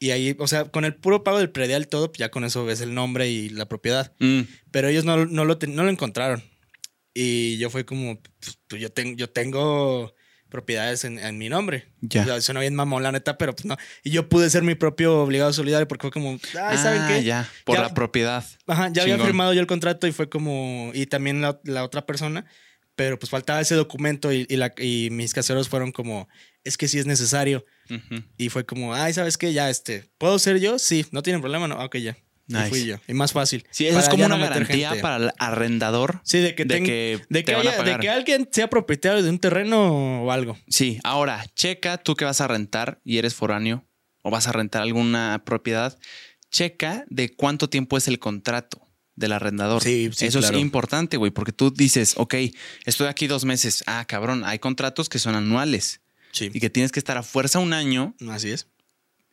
y 0.00 0.10
ahí, 0.10 0.36
o 0.38 0.46
sea, 0.48 0.64
con 0.64 0.84
el 0.84 0.94
puro 0.94 1.24
pago 1.24 1.38
del 1.38 1.50
predial 1.50 1.88
todo, 1.88 2.12
ya 2.16 2.30
con 2.30 2.44
eso 2.44 2.64
ves 2.64 2.80
el 2.80 2.94
nombre 2.94 3.28
y 3.30 3.48
la 3.48 3.66
propiedad, 3.66 4.12
Mm, 4.18 4.40
pero 4.70 4.88
ellos 4.88 5.04
no, 5.04 5.24
no, 5.26 5.44
lo, 5.44 5.58
ten- 5.58 5.74
no 5.74 5.84
lo 5.84 5.90
encontraron 5.90 6.42
y 7.14 7.58
yo 7.58 7.70
fue 7.70 7.84
como, 7.84 8.20
pues, 8.20 8.58
pues, 8.68 8.82
yo, 8.82 8.90
tengo 8.90 9.16
yo 9.16 9.30
tengo 9.30 10.14
propiedades 10.48 11.04
en, 11.04 11.18
en 11.18 11.36
mi 11.38 11.48
nombre. 11.48 11.88
Ya. 12.00 12.22
O 12.22 12.24
sea, 12.26 12.40
suena 12.40 12.60
bien 12.60 12.74
mamón, 12.76 13.02
la 13.02 13.10
neta, 13.10 13.38
pero 13.38 13.54
pues 13.54 13.64
no. 13.66 13.76
Y 14.04 14.10
yo 14.10 14.28
pude 14.28 14.48
ser 14.50 14.62
mi 14.62 14.74
propio 14.76 15.20
obligado 15.22 15.52
solidario 15.52 15.88
porque 15.88 16.02
fue 16.02 16.10
como, 16.12 16.38
ay, 16.60 16.78
¿saben 16.78 17.02
ah, 17.02 17.08
qué? 17.08 17.24
ya, 17.24 17.48
por 17.64 17.76
Ya- 17.76 17.82
la 17.82 17.94
propiedad. 17.94 18.44
Ajá, 18.68 18.88
ya 18.92 19.02
había 19.02 19.14
Chingón. 19.14 19.26
firmado 19.26 19.52
yo 19.52 19.60
el 19.60 19.66
contrato 19.66 20.06
y 20.06 20.12
fue 20.12 20.28
como, 20.28 20.90
y 20.94 21.06
también 21.06 21.40
la, 21.40 21.60
la 21.64 21.82
otra 21.82 22.06
persona, 22.06 22.46
pero 22.96 23.18
pues 23.18 23.30
faltaba 23.30 23.60
ese 23.60 23.74
documento 23.74 24.32
y, 24.32 24.46
y 24.48 24.56
la, 24.56 24.72
y 24.78 25.08
mis 25.10 25.32
caseros 25.34 25.68
fueron 25.68 25.92
como, 25.92 26.28
es 26.64 26.76
que 26.76 26.88
sí 26.88 26.98
es 26.98 27.06
necesario. 27.06 27.64
Y 28.38 28.48
fue 28.48 28.64
como, 28.64 28.94
ay, 28.94 29.12
¿sabes 29.12 29.36
qué? 29.36 29.52
Ya, 29.52 29.68
este, 29.70 30.10
¿puedo 30.18 30.38
ser 30.38 30.58
yo? 30.60 30.78
Sí, 30.78 31.04
no 31.10 31.22
tienen 31.22 31.40
problema, 31.42 31.68
no, 31.68 31.82
ok, 31.84 31.96
ya. 31.96 32.16
Nice. 32.46 32.66
Y 32.66 32.68
fui 32.68 32.84
yo. 32.86 32.96
Y 33.08 33.14
más 33.14 33.32
fácil. 33.32 33.64
Sí, 33.70 33.86
eso 33.86 33.94
Para 33.94 34.04
es 34.04 34.10
como 34.10 34.26
una 34.26 34.36
no 34.36 34.42
garantía 34.44 34.88
gente. 34.90 35.02
para 35.02 35.16
el 35.16 35.30
arrendador. 35.38 36.20
Sí, 36.24 36.38
de 36.40 36.54
que, 36.54 36.64
de 36.66 36.74
ten- 36.74 36.84
que 36.84 37.20
de, 37.30 37.42
que 37.44 37.54
haya- 37.54 37.82
de 37.82 37.98
que 37.98 38.10
alguien 38.10 38.48
sea 38.52 38.68
propietario 38.68 39.22
de 39.22 39.30
un 39.30 39.38
terreno 39.38 40.24
o 40.24 40.30
algo. 40.30 40.58
Sí, 40.68 40.98
ahora, 41.04 41.44
checa 41.54 41.96
tú 41.96 42.14
que 42.14 42.26
vas 42.26 42.42
a 42.42 42.46
rentar 42.48 43.00
y 43.02 43.16
eres 43.16 43.34
foráneo 43.34 43.86
o 44.22 44.30
vas 44.30 44.46
a 44.46 44.52
rentar 44.52 44.82
alguna 44.82 45.42
propiedad, 45.46 45.98
checa 46.50 47.04
de 47.08 47.34
cuánto 47.34 47.68
tiempo 47.70 47.96
es 47.96 48.08
el 48.08 48.18
contrato 48.18 48.83
del 49.16 49.32
arrendador. 49.32 49.82
Sí, 49.82 50.10
sí, 50.14 50.26
Eso 50.26 50.40
claro. 50.40 50.56
es 50.56 50.60
importante, 50.62 51.16
güey, 51.16 51.30
porque 51.30 51.52
tú 51.52 51.70
dices, 51.70 52.14
ok, 52.16 52.34
estoy 52.84 53.06
aquí 53.08 53.26
dos 53.26 53.44
meses. 53.44 53.84
Ah, 53.86 54.04
cabrón, 54.06 54.42
hay 54.44 54.58
contratos 54.58 55.08
que 55.08 55.18
son 55.18 55.34
anuales 55.34 56.00
Sí. 56.32 56.50
y 56.52 56.60
que 56.60 56.68
tienes 56.70 56.90
que 56.92 56.98
estar 56.98 57.16
a 57.16 57.22
fuerza 57.22 57.58
un 57.60 57.72
año 57.72 58.14
Así 58.28 58.50
es. 58.50 58.66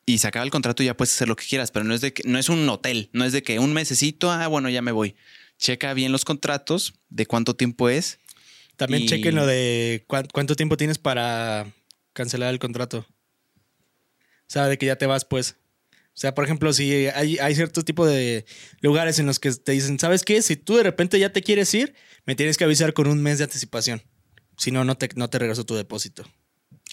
y 0.06 0.20
se 0.20 0.28
acaba 0.28 0.46
el 0.46 0.52
contrato 0.52 0.84
y 0.84 0.86
ya 0.86 0.96
puedes 0.96 1.14
hacer 1.16 1.28
lo 1.28 1.36
que 1.36 1.46
quieras, 1.48 1.72
pero 1.72 1.84
no 1.84 1.94
es 1.96 2.02
de 2.02 2.14
que 2.14 2.22
no 2.28 2.38
es 2.38 2.50
un 2.50 2.68
hotel, 2.70 3.10
no 3.14 3.26
es 3.26 3.34
de 3.34 3.42
que 3.44 3.58
un 3.60 3.74
mesecito, 3.74 4.30
ah, 4.32 4.46
bueno, 4.48 4.70
ya 4.70 4.82
me 4.84 4.92
voy. 4.92 5.16
Checa 5.58 5.94
bien 5.94 6.12
los 6.12 6.26
contratos, 6.26 6.94
de 7.10 7.26
cuánto 7.26 7.56
tiempo 7.56 7.90
es. 7.90 8.20
También 8.78 9.04
Y- 9.04 9.08
chequen 9.08 9.36
lo 9.36 9.46
de 9.46 10.04
cuán- 10.08 10.28
cuánto 10.32 10.56
tiempo 10.56 10.78
tienes 10.78 10.98
para 10.98 11.72
cancelar 12.14 12.52
el 12.54 12.60
contrato. 12.60 13.06
O 13.08 14.54
sea, 14.54 14.68
de 14.68 14.78
que 14.78 14.86
ya 14.88 14.96
te 14.98 15.06
vas, 15.06 15.24
pues. 15.26 15.56
O 16.14 16.20
sea, 16.22 16.36
por 16.36 16.44
ejemplo, 16.44 16.74
si 16.74 17.08
hay, 17.08 17.38
hay 17.40 17.56
cierto 17.56 17.84
tipo 17.84 18.06
de 18.06 18.46
lugares 18.82 19.18
en 19.20 19.26
los 19.26 19.40
que 19.40 19.52
te 19.52 19.72
dicen, 19.72 19.98
¿sabes 19.98 20.24
qué? 20.24 20.42
Si 20.42 20.56
tú 20.56 20.76
de 20.76 20.84
repente 20.84 21.18
ya 21.20 21.32
te 21.32 21.42
quieres 21.42 21.74
ir, 21.74 21.96
me 22.26 22.36
tienes 22.36 22.58
que 22.58 22.66
avisar 22.66 22.94
con 22.94 23.08
un 23.08 23.24
mes 23.24 23.38
de 23.38 23.46
anticipación. 23.46 24.04
Si 24.58 24.72
no, 24.72 24.84
no 24.84 24.96
te, 24.98 25.10
no 25.16 25.30
te 25.30 25.40
regreso 25.40 25.66
tu 25.66 25.76
depósito. 25.76 26.26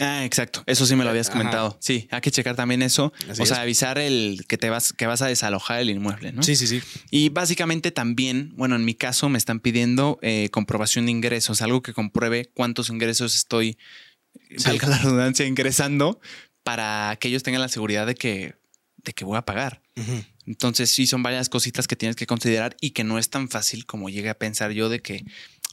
Ah, 0.01 0.25
exacto. 0.25 0.63
Eso 0.67 0.87
sí 0.87 0.95
me 0.95 1.03
lo 1.05 1.11
habías 1.11 1.29
Ajá. 1.29 1.39
comentado. 1.39 1.77
Sí, 1.81 2.07
hay 2.11 2.21
que 2.21 2.31
checar 2.31 2.55
también 2.55 2.83
eso. 2.83 3.13
Así 3.29 3.43
o 3.43 3.47
sea, 3.47 3.57
es. 3.57 3.63
avisar 3.63 3.99
el 3.99 4.45
que 4.47 4.57
te 4.57 4.71
vas, 4.71 4.93
que 4.93 5.07
vas 5.07 5.23
a 5.23 5.27
desalojar 5.27 5.81
el 5.81 5.91
inmueble, 5.91 6.33
¿no? 6.33 6.43
Sí, 6.43 6.55
sí, 6.55 6.67
sí. 6.67 6.81
Y 7.11 7.31
básicamente 7.31 7.91
también, 7.91 8.53
bueno, 8.57 8.77
en 8.77 8.85
mi 8.85 8.95
caso 8.95 9.29
me 9.29 9.39
están 9.39 9.59
pidiendo 9.59 10.19
eh, 10.23 10.49
comprobación 10.51 11.07
de 11.07 11.11
ingresos, 11.11 11.63
algo 11.63 11.83
que 11.83 11.93
compruebe 11.93 12.49
cuántos 12.55 12.91
ingresos 12.91 13.35
estoy, 13.35 13.77
valga 14.65 14.89
la 14.89 14.99
redundancia, 14.99 15.47
ingresando 15.47 16.21
para 16.63 17.17
que 17.19 17.29
ellos 17.29 17.43
tengan 17.43 17.63
la 17.63 17.69
seguridad 17.69 18.07
de 18.07 18.15
que, 18.15 18.55
que 19.15 19.25
voy 19.25 19.37
a 19.39 19.43
pagar. 19.43 19.83
Entonces 20.47 20.91
sí 20.91 21.07
son 21.07 21.23
varias 21.23 21.49
cositas 21.49 21.87
que 21.89 21.97
tienes 21.97 22.17
que 22.17 22.27
considerar 22.27 22.77
y 22.81 22.91
que 22.91 23.05
no 23.05 23.19
es 23.19 23.31
tan 23.31 23.49
fácil 23.49 23.85
como 23.87 24.09
llegué 24.09 24.31
a 24.31 24.39
pensar 24.39 24.71
yo 24.73 24.89
de 24.89 25.01
que 25.01 25.25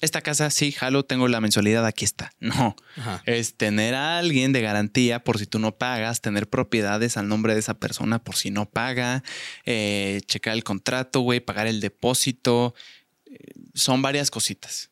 esta 0.01 0.21
casa 0.21 0.49
sí, 0.49 0.71
jalo, 0.73 1.05
tengo 1.05 1.27
la 1.29 1.39
mensualidad, 1.39 1.85
aquí 1.85 2.03
está. 2.03 2.31
No, 2.39 2.75
Ajá. 2.97 3.23
es 3.25 3.55
tener 3.55 3.95
a 3.95 4.17
alguien 4.17 4.51
de 4.51 4.61
garantía 4.61 5.23
por 5.23 5.39
si 5.39 5.45
tú 5.45 5.59
no 5.59 5.77
pagas, 5.77 6.21
tener 6.21 6.49
propiedades 6.49 7.15
al 7.17 7.27
nombre 7.27 7.53
de 7.53 7.59
esa 7.61 7.75
persona 7.75 8.19
por 8.23 8.35
si 8.35 8.51
no 8.51 8.65
paga, 8.69 9.23
eh, 9.65 10.21
checar 10.27 10.53
el 10.53 10.63
contrato, 10.63 11.21
güey, 11.21 11.39
pagar 11.39 11.67
el 11.67 11.79
depósito. 11.79 12.75
Eh, 13.25 13.37
son 13.73 14.01
varias 14.01 14.29
cositas. 14.31 14.89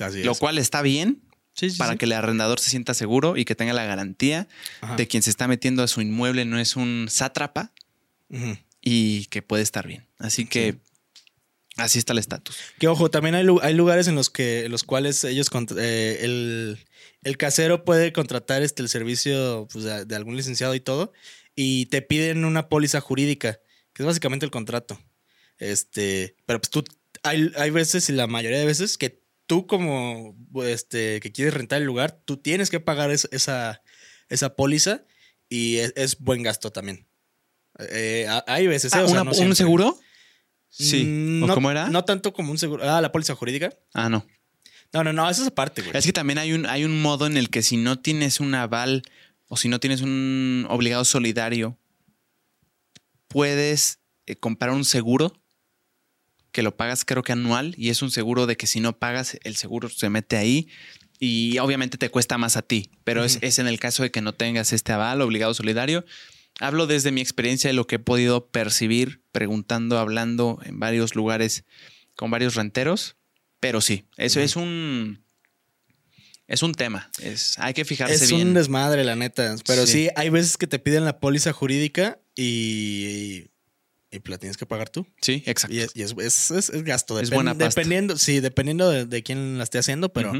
Así 0.00 0.22
Lo 0.22 0.32
es. 0.32 0.38
cual 0.38 0.58
está 0.58 0.82
bien 0.82 1.22
Sí, 1.52 1.68
sí, 1.70 1.76
para 1.78 1.92
sí. 1.92 1.98
que 1.98 2.04
el 2.06 2.12
arrendador 2.12 2.58
se 2.60 2.70
sienta 2.70 2.94
seguro 2.94 3.36
y 3.36 3.44
que 3.44 3.54
tenga 3.54 3.72
la 3.74 3.84
garantía 3.84 4.48
Ajá. 4.80 4.96
de 4.96 5.06
quien 5.08 5.22
se 5.22 5.30
está 5.30 5.46
metiendo 5.48 5.82
a 5.82 5.88
su 5.88 6.00
inmueble 6.00 6.44
no 6.44 6.58
es 6.58 6.74
un 6.76 7.06
sátrapa 7.10 7.72
Y 8.80 9.26
que 9.26 9.42
puede 9.42 9.62
estar 9.62 9.86
bien. 9.86 10.06
Así 10.18 10.46
que 10.46 10.76
Así 11.76 11.98
está 11.98 12.12
el 12.12 12.18
estatus. 12.18 12.56
Que 12.78 12.88
ojo, 12.88 13.10
también 13.10 13.34
hay, 13.34 13.46
hay 13.62 13.74
lugares 13.74 14.06
en 14.08 14.14
los 14.14 14.28
que 14.28 14.64
en 14.66 14.72
los 14.72 14.82
cuales 14.84 15.24
ellos 15.24 15.48
eh, 15.78 16.18
el, 16.22 16.78
el 17.22 17.36
casero 17.36 17.84
puede 17.84 18.12
contratar 18.12 18.62
este 18.62 18.82
el 18.82 18.88
servicio 18.88 19.66
pues, 19.72 19.84
de, 19.84 20.04
de 20.04 20.16
algún 20.16 20.36
licenciado 20.36 20.74
y 20.74 20.80
todo 20.80 21.12
y 21.54 21.86
te 21.86 22.02
piden 22.02 22.44
una 22.44 22.68
póliza 22.68 23.00
jurídica, 23.00 23.60
que 23.92 24.02
es 24.02 24.06
básicamente 24.06 24.44
el 24.44 24.50
contrato. 24.50 25.00
Este, 25.58 26.36
pero 26.44 26.60
pues 26.60 26.70
tú 26.70 26.84
hay, 27.22 27.50
hay 27.56 27.70
veces 27.70 28.08
y 28.10 28.12
la 28.12 28.26
mayoría 28.26 28.58
de 28.58 28.66
veces 28.66 28.98
que 28.98 29.22
tú 29.46 29.66
como 29.66 30.36
este 30.64 31.20
que 31.20 31.32
quieres 31.32 31.54
rentar 31.54 31.80
el 31.80 31.86
lugar, 31.86 32.20
tú 32.24 32.36
tienes 32.36 32.68
que 32.68 32.80
pagar 32.80 33.10
es- 33.10 33.28
esa 33.32 33.82
esa 34.28 34.54
póliza 34.54 35.04
y 35.48 35.76
es, 35.76 35.92
es 35.96 36.18
buen 36.18 36.42
gasto 36.42 36.70
también. 36.72 37.06
Eh, 37.90 38.26
ha- 38.28 38.44
hay 38.46 38.66
veces, 38.66 38.92
¿eh? 38.92 38.96
Ah, 38.98 39.04
O 39.04 39.08
sea, 39.08 39.22
una- 39.22 39.30
no 39.32 39.36
¿Un 39.46 39.56
seguro? 39.56 39.98
Sí. 40.68 41.04
Mm, 41.04 41.42
¿O 41.42 41.46
no- 41.48 41.54
cómo 41.54 41.70
era? 41.70 41.88
No 41.88 42.04
tanto 42.04 42.32
como 42.32 42.52
un 42.52 42.58
seguro. 42.58 42.88
Ah, 42.88 43.00
la 43.00 43.10
póliza 43.12 43.34
jurídica. 43.34 43.72
Ah, 43.94 44.08
no. 44.08 44.26
No, 44.92 45.04
no, 45.04 45.12
no, 45.12 45.28
eso 45.30 45.42
es 45.42 45.48
aparte, 45.48 45.82
güey. 45.82 45.96
Es 45.96 46.04
que 46.04 46.12
también 46.12 46.38
hay 46.38 46.52
un, 46.52 46.66
hay 46.66 46.84
un 46.84 47.00
modo 47.00 47.26
en 47.26 47.36
el 47.36 47.48
que 47.50 47.62
si 47.62 47.76
no 47.76 47.98
tienes 48.00 48.40
un 48.40 48.54
aval 48.54 49.02
o 49.48 49.56
si 49.56 49.68
no 49.68 49.78
tienes 49.80 50.00
un 50.00 50.66
obligado 50.68 51.04
solidario, 51.04 51.76
puedes 53.28 53.98
eh, 54.26 54.36
comprar 54.36 54.70
un 54.72 54.84
seguro 54.84 55.32
que 56.52 56.62
lo 56.62 56.76
pagas 56.76 57.04
creo 57.04 57.22
que 57.22 57.32
anual 57.32 57.74
y 57.78 57.90
es 57.90 58.02
un 58.02 58.10
seguro 58.10 58.46
de 58.46 58.56
que 58.56 58.66
si 58.66 58.80
no 58.80 58.98
pagas 58.98 59.38
el 59.44 59.54
seguro 59.56 59.88
se 59.88 60.10
mete 60.10 60.36
ahí 60.36 60.68
y 61.20 61.58
obviamente 61.58 61.96
te 61.98 62.08
cuesta 62.10 62.38
más 62.38 62.56
a 62.56 62.62
ti, 62.62 62.90
pero 63.04 63.24
es, 63.24 63.38
es 63.42 63.58
en 63.58 63.66
el 63.68 63.78
caso 63.78 64.02
de 64.02 64.10
que 64.10 64.22
no 64.22 64.32
tengas 64.34 64.72
este 64.72 64.92
aval 64.92 65.20
obligado 65.20 65.52
solidario. 65.54 66.04
Hablo 66.60 66.86
desde 66.86 67.10
mi 67.10 67.20
experiencia 67.20 67.68
de 67.68 67.74
lo 67.74 67.86
que 67.86 67.96
he 67.96 67.98
podido 67.98 68.50
percibir 68.50 69.22
preguntando, 69.32 69.98
hablando 69.98 70.60
en 70.64 70.78
varios 70.78 71.14
lugares 71.14 71.64
con 72.14 72.30
varios 72.30 72.54
renteros, 72.54 73.16
pero 73.60 73.80
sí, 73.80 74.04
eso 74.16 74.40
es 74.40 74.56
un 74.56 75.24
es 76.46 76.62
un 76.62 76.74
tema, 76.74 77.10
es 77.22 77.58
hay 77.58 77.72
que 77.74 77.84
fijarse 77.84 78.14
es 78.14 78.30
bien. 78.30 78.48
un 78.48 78.54
desmadre, 78.54 79.04
la 79.04 79.16
neta. 79.16 79.56
Pero 79.66 79.86
sí. 79.86 79.92
Sí. 79.92 80.08
hay 80.16 80.30
veces 80.30 80.56
que 80.56 80.66
te 80.66 80.78
piden 80.78 81.04
la 81.04 81.18
póliza 81.18 81.52
jurídica 81.52 82.20
y, 82.36 83.46
y 84.12 84.20
la 84.28 84.38
tienes 84.38 84.56
que 84.56 84.66
pagar 84.66 84.90
tú. 84.90 85.06
Sí, 85.20 85.42
exacto. 85.46 85.74
Y 85.76 85.80
es, 85.80 85.92
y 85.94 86.02
es, 86.02 86.14
es- 86.18 86.50
es- 86.50 86.70
es 86.70 86.82
gasto. 86.84 87.20
Es 87.20 87.30
buena 87.30 87.52
pasta. 87.54 87.68
Dependiendo, 87.80 88.16
sí, 88.18 88.40
dependiendo 88.40 88.90
de, 88.90 89.06
de 89.06 89.22
quién 89.22 89.56
la 89.58 89.64
esté 89.64 89.78
haciendo, 89.78 90.12
pero 90.12 90.32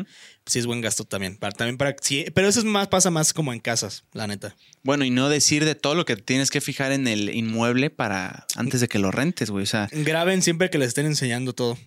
sí 0.47 0.59
es 0.59 0.67
buen 0.67 0.81
gasto 0.81 1.05
también. 1.05 1.37
Para, 1.37 1.53
también 1.53 1.79
para, 1.79 1.95
sí, 2.01 2.27
pero 2.35 2.49
eso 2.49 2.59
es 2.59 2.65
más, 2.65 2.89
pasa 2.89 3.11
más 3.11 3.33
como 3.33 3.53
en 3.53 3.61
casas, 3.61 4.05
la 4.13 4.27
neta. 4.27 4.57
Bueno, 4.83 5.05
y 5.05 5.11
no 5.11 5.29
decir 5.29 5.65
de 5.65 5.75
todo 5.77 5.95
lo 5.95 6.05
que 6.05 6.17
tienes 6.17 6.51
que 6.51 6.61
fijar 6.61 6.91
en 6.93 7.07
el 7.07 7.35
inmueble 7.35 7.91
para 7.91 8.47
antes 8.57 8.81
de 8.81 8.89
que 8.89 8.99
lo 8.99 9.11
rentes, 9.11 9.51
güey. 9.51 9.63
O 9.63 9.67
sea, 9.67 9.89
Graben 9.93 10.43
siempre 10.43 10.69
que 10.71 10.79
les 10.79 10.89
estén 10.89 11.07
enseñando 11.07 11.53
todo. 11.53 11.79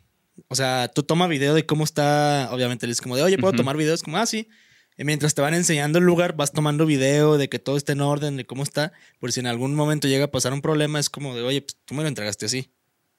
O 0.48 0.56
sea, 0.56 0.88
tú 0.88 1.04
toma 1.04 1.28
video 1.28 1.54
de 1.54 1.66
cómo 1.66 1.84
está. 1.84 2.50
Obviamente 2.52 2.88
les 2.88 3.02
como 3.02 3.16
de, 3.16 3.24
oye, 3.24 3.38
¿puedo 3.38 3.54
tomar 3.54 3.78
videos? 3.78 4.02
Como, 4.04 4.18
ah, 4.18 4.26
sí. 4.26 4.48
Y 4.98 5.04
mientras 5.04 5.34
te 5.34 5.42
van 5.42 5.54
enseñando 5.54 6.00
el 6.00 6.06
lugar, 6.06 6.36
vas 6.36 6.52
tomando 6.52 6.86
video 6.86 7.38
de 7.38 7.50
que 7.50 7.60
todo 7.60 7.78
esté 7.78 7.94
en 7.94 8.02
orden, 8.02 8.38
de 8.38 8.46
cómo 8.46 8.64
está. 8.64 8.94
Por 9.20 9.32
si 9.32 9.40
en 9.40 9.48
algún 9.48 9.76
momento 9.76 10.08
llega 10.08 10.26
a 10.26 10.32
pasar 10.32 10.54
un 10.54 10.62
problema, 10.62 11.00
es 11.00 11.10
como 11.10 11.36
de, 11.36 11.42
oye, 11.42 11.62
pues 11.62 11.78
tú 11.86 11.96
me 11.96 12.04
lo 12.04 12.10
entregaste 12.10 12.46
así. 12.46 12.70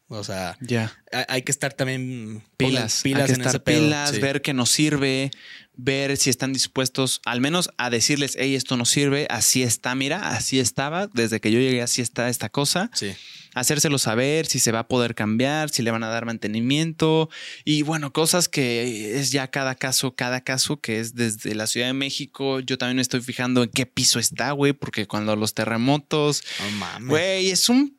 O 0.08 0.22
sea, 0.22 0.56
ya. 0.60 0.92
hay, 1.12 1.24
hay 1.28 1.42
que 1.42 1.50
estar 1.50 1.72
también 1.72 2.42
Pilas, 2.58 3.00
pilas 3.02 3.22
hay 3.22 3.26
que 3.26 3.32
en 3.32 3.40
estar 3.40 3.54
ese 3.54 3.60
pedo, 3.60 3.84
pilas, 3.84 4.10
sí. 4.10 4.20
ver 4.20 4.42
que 4.42 4.52
nos 4.52 4.70
sirve, 4.70 5.30
ver 5.76 6.16
si 6.16 6.30
están 6.30 6.52
dispuestos 6.52 7.20
al 7.24 7.40
menos 7.40 7.70
a 7.78 7.90
decirles, 7.90 8.36
hey, 8.38 8.54
esto 8.54 8.76
no 8.76 8.84
sirve, 8.84 9.26
así 9.30 9.62
está, 9.62 9.94
mira, 9.94 10.30
así 10.30 10.60
estaba, 10.60 11.08
desde 11.08 11.40
que 11.40 11.50
yo 11.50 11.58
llegué 11.58 11.82
así 11.82 12.00
está 12.02 12.28
esta 12.28 12.48
cosa. 12.48 12.90
Sí. 12.94 13.12
hacérselo 13.54 13.98
saber 13.98 14.46
si 14.46 14.58
se 14.58 14.72
va 14.72 14.80
a 14.80 14.88
poder 14.88 15.14
cambiar, 15.14 15.70
si 15.70 15.82
le 15.82 15.90
van 15.92 16.02
a 16.02 16.08
dar 16.08 16.24
mantenimiento 16.26 17.30
y 17.64 17.82
bueno, 17.82 18.12
cosas 18.12 18.48
que 18.48 19.18
es 19.18 19.30
ya 19.30 19.48
cada 19.48 19.74
caso, 19.76 20.14
cada 20.16 20.40
caso 20.42 20.80
que 20.80 20.98
es 21.00 21.14
desde 21.14 21.54
la 21.54 21.66
Ciudad 21.66 21.86
de 21.86 21.92
México. 21.92 22.60
Yo 22.60 22.78
también 22.78 22.96
me 22.96 23.02
estoy 23.02 23.20
fijando 23.20 23.62
en 23.62 23.70
qué 23.70 23.86
piso 23.86 24.18
está, 24.18 24.50
güey, 24.52 24.72
porque 24.72 25.06
cuando 25.06 25.36
los 25.36 25.54
terremotos, 25.54 26.42
No 26.60 26.70
mames. 26.78 27.08
güey, 27.08 27.50
es 27.50 27.68
un 27.68 27.96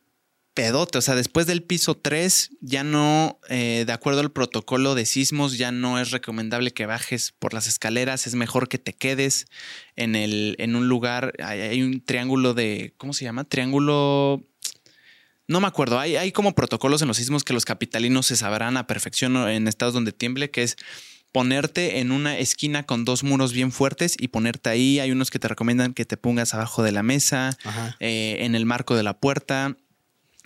pedote. 0.56 0.98
O 0.98 1.02
sea, 1.02 1.14
después 1.14 1.46
del 1.46 1.62
piso 1.62 1.96
3, 1.96 2.52
ya 2.62 2.84
no, 2.84 3.40
eh, 3.50 3.84
de 3.86 3.94
acuerdo 3.94 4.22
al 4.22 4.32
protocolo 4.32 4.96
de 4.96 5.06
sismos, 5.06 5.60
ya 5.60 5.72
no 5.72 6.00
es 6.00 6.10
recomendable 6.10 6.72
que 6.72 6.88
bajes 6.88 7.34
por 7.38 7.54
las 7.54 7.68
escaleras. 7.68 8.26
Es 8.26 8.34
mejor 8.34 8.68
que 8.68 8.80
te 8.80 8.94
quedes 8.94 9.46
en, 9.96 10.16
el, 10.16 10.56
en 10.58 10.76
un 10.76 10.88
lugar. 10.88 11.34
Hay, 11.44 11.62
hay 11.62 11.84
un 11.84 12.04
triángulo 12.04 12.56
de, 12.56 12.96
¿cómo 12.98 13.14
se 13.14 13.26
llama? 13.26 13.44
Triángulo. 13.44 14.44
No 15.48 15.60
me 15.60 15.68
acuerdo. 15.68 16.00
Hay, 16.00 16.16
hay 16.16 16.32
como 16.32 16.56
protocolos 16.56 17.04
en 17.04 17.10
los 17.10 17.18
sismos 17.18 17.44
que 17.44 17.54
los 17.54 17.66
capitalinos 17.66 18.26
se 18.26 18.36
sabrán 18.36 18.78
a 18.78 18.88
perfección 18.88 19.38
en 19.48 19.68
estados 19.68 19.94
donde 19.94 20.12
tiemble, 20.12 20.50
que 20.50 20.64
es 20.64 20.78
ponerte 21.36 22.00
en 22.00 22.14
una 22.14 22.38
esquina 22.38 22.84
con 22.84 23.04
dos 23.04 23.26
muros 23.26 23.52
bien 23.52 23.74
fuertes 23.74 24.16
y 24.18 24.30
ponerte 24.30 24.70
ahí. 24.70 25.02
Hay 25.02 25.12
unos 25.12 25.30
que 25.30 25.38
te 25.38 25.50
recomiendan 25.50 25.94
que 25.94 26.06
te 26.06 26.16
pongas 26.16 26.54
abajo 26.54 26.82
de 26.82 26.94
la 26.94 27.04
mesa 27.04 27.58
eh, 28.00 28.38
en 28.40 28.56
el 28.56 28.66
marco 28.66 28.96
de 28.96 29.04
la 29.04 29.20
puerta. 29.20 29.76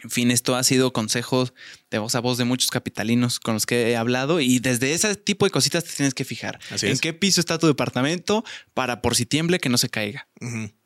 En 0.04 0.10
fin, 0.10 0.32
esto 0.32 0.56
ha 0.56 0.64
sido 0.64 0.94
consejos 0.94 1.54
de 1.92 1.98
voz 2.00 2.16
a 2.16 2.20
voz 2.20 2.38
de 2.38 2.46
muchos 2.46 2.72
capitalinos 2.72 3.40
con 3.40 3.54
los 3.54 3.66
que 3.66 3.90
he 3.90 3.98
hablado 3.98 4.40
y 4.40 4.60
desde 4.60 4.94
ese 4.94 5.16
tipo 5.16 5.46
de 5.46 5.52
cositas 5.52 5.84
te 5.84 5.92
tienes 5.94 6.14
que 6.14 6.24
fijar. 6.24 6.60
Así 6.70 6.86
en 6.86 6.94
es. 6.94 7.02
qué 7.02 7.14
piso 7.14 7.40
está 7.42 7.58
tu 7.58 7.68
departamento 7.68 8.44
para 8.74 9.02
por 9.02 9.16
si 9.16 9.26
tiemble 9.26 9.60
que 9.60 9.70
no 9.70 9.78
se 9.78 9.90
caiga. 9.90 10.28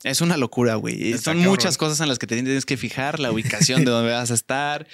Es 0.04 0.22
una 0.22 0.38
locura, 0.38 0.76
güey. 0.76 1.12
Son 1.14 1.36
cabrón. 1.36 1.46
muchas 1.46 1.78
cosas 1.78 2.00
en 2.00 2.08
las 2.08 2.20
que 2.20 2.28
te 2.28 2.36
tienes 2.36 2.66
que 2.66 2.78
fijar, 2.78 3.20
la 3.20 3.32
ubicación 3.32 3.86
de 3.86 3.92
dónde 3.92 4.12
vas 4.12 4.32
a 4.32 4.34
estar. 4.34 4.88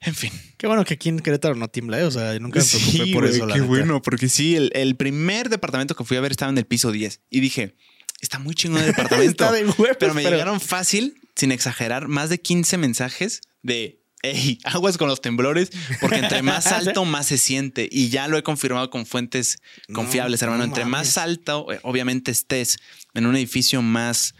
En 0.00 0.14
fin. 0.14 0.32
Qué 0.56 0.66
bueno 0.66 0.84
que 0.84 0.94
aquí 0.94 1.08
en 1.08 1.18
Querétaro 1.18 1.54
no 1.56 1.68
tiembla, 1.68 1.98
¿eh? 2.00 2.04
o 2.04 2.10
sea, 2.10 2.38
nunca 2.38 2.60
me 2.60 2.64
preocupé 2.64 3.04
Sí, 3.04 3.12
por 3.12 3.26
eso, 3.26 3.46
la 3.46 3.54
qué 3.54 3.60
neta. 3.60 3.68
bueno, 3.68 4.00
porque 4.00 4.28
sí, 4.28 4.54
el, 4.54 4.70
el 4.74 4.96
primer 4.96 5.48
departamento 5.48 5.94
que 5.96 6.04
fui 6.04 6.16
a 6.16 6.20
ver 6.20 6.30
estaba 6.30 6.50
en 6.50 6.58
el 6.58 6.66
piso 6.66 6.92
10 6.92 7.20
y 7.30 7.40
dije, 7.40 7.74
está 8.20 8.38
muy 8.38 8.54
chingón 8.54 8.80
el 8.80 8.86
departamento. 8.92 9.30
Está 9.44 9.52
de 9.52 9.64
huevos, 9.64 9.96
pero 9.98 10.14
me 10.14 10.22
llegaron 10.22 10.60
fácil, 10.60 11.20
sin 11.38 11.52
exagerar, 11.52 12.08
más 12.08 12.28
de 12.28 12.40
15 12.40 12.76
mensajes 12.76 13.40
de, 13.62 14.02
hey, 14.22 14.58
aguas 14.64 14.98
con 14.98 15.08
los 15.08 15.20
temblores, 15.22 15.70
porque 16.00 16.18
entre 16.18 16.42
más 16.42 16.66
alto, 16.72 17.04
más 17.06 17.26
se 17.26 17.38
siente. 17.38 17.88
Y 17.90 18.10
ya 18.10 18.28
lo 18.28 18.36
he 18.36 18.42
confirmado 18.42 18.90
con 18.90 19.06
fuentes 19.06 19.58
No, 19.88 19.94
confiables, 19.94 20.42
hermano. 20.42 20.58
no 20.58 20.64
entre 20.64 20.84
mames. 20.84 21.08
más 21.08 21.18
alto, 21.18 21.72
eh, 21.72 21.80
obviamente 21.84 22.30
estés 22.30 22.76
en 23.14 23.24
un 23.26 23.36
edificio 23.36 23.80
más 23.80 24.34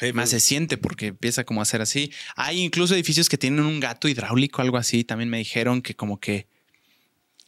Hey, 0.00 0.12
más 0.12 0.30
se 0.30 0.36
pues, 0.36 0.42
siente 0.44 0.76
porque 0.76 1.06
empieza 1.08 1.44
como 1.44 1.62
a 1.62 1.64
ser 1.64 1.80
así. 1.80 2.10
Hay 2.34 2.60
incluso 2.60 2.94
edificios 2.94 3.28
que 3.28 3.38
tienen 3.38 3.64
un 3.64 3.78
gato 3.78 4.08
hidráulico, 4.08 4.60
algo 4.60 4.76
así. 4.76 5.04
También 5.04 5.30
me 5.30 5.38
dijeron 5.38 5.82
que 5.82 5.94
como 5.94 6.18
que 6.18 6.48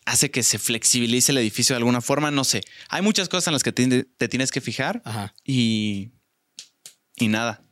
hace 0.05 0.31
que 0.31 0.45
se 0.45 0.61
flexibilice 0.61 1.33
el 1.33 1.39
edificio 1.39 1.75
de 1.75 1.79
alguna 1.79 2.01
forma. 2.01 2.31
No 2.31 2.45
sé. 2.45 2.63
Hay 2.89 3.03
muchas 3.03 3.29
cosas 3.29 3.49
en 3.49 3.53
las 3.55 3.65
que 3.65 3.73
te, 3.73 4.05
te 4.05 4.29
tienes 4.29 4.53
que 4.53 4.61
fijar 4.61 5.03
Ajá. 5.05 5.35
y, 5.45 6.13
y 7.17 7.27
nada. 7.27 7.66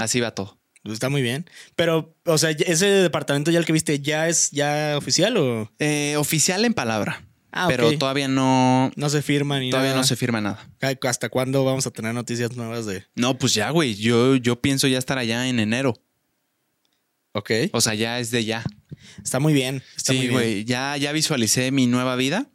Así 0.00 0.20
va 0.20 0.34
todo. 0.34 0.58
Pues 0.82 0.94
Está 0.94 1.08
muy 1.08 1.22
bien. 1.22 1.48
Pero, 1.76 2.16
o 2.24 2.38
sea, 2.38 2.50
¿ese 2.50 2.86
departamento 2.86 3.50
ya 3.50 3.58
el 3.60 3.64
que 3.64 3.72
viste 3.72 4.00
ya 4.00 4.28
es 4.28 4.50
ya 4.50 4.94
oficial 4.96 5.36
o 5.36 5.70
Eh, 5.78 6.16
oficial 6.18 6.64
en 6.64 6.74
palabra, 6.74 7.24
Ah, 7.52 7.66
pero 7.68 7.96
todavía 7.98 8.28
no, 8.28 8.90
no 8.96 9.10
se 9.10 9.20
firma 9.22 9.60
ni 9.60 9.70
todavía 9.70 9.90
nada? 9.90 10.00
no 10.00 10.06
se 10.06 10.16
firma 10.16 10.40
nada. 10.40 10.68
¿Hasta 11.02 11.28
cuándo 11.28 11.64
vamos 11.64 11.86
a 11.86 11.90
tener 11.90 12.14
noticias 12.14 12.56
nuevas 12.56 12.86
de...? 12.86 13.04
No, 13.14 13.38
pues 13.38 13.52
ya, 13.54 13.68
güey. 13.70 13.94
Yo, 13.94 14.36
yo 14.36 14.60
pienso 14.60 14.88
ya 14.88 14.98
estar 14.98 15.18
allá 15.18 15.46
en 15.46 15.60
enero. 15.60 15.94
Ok. 17.32 17.50
O 17.72 17.80
sea, 17.80 17.94
ya 17.94 18.18
es 18.18 18.30
de 18.30 18.44
ya. 18.44 18.64
Está 19.22 19.38
muy 19.38 19.52
bien. 19.52 19.82
Está 19.96 20.12
Sí, 20.14 20.28
güey. 20.28 20.64
Ya, 20.64 20.96
ya 20.96 21.12
visualicé 21.12 21.70
mi 21.72 21.86
nueva 21.86 22.16
vida. 22.16 22.48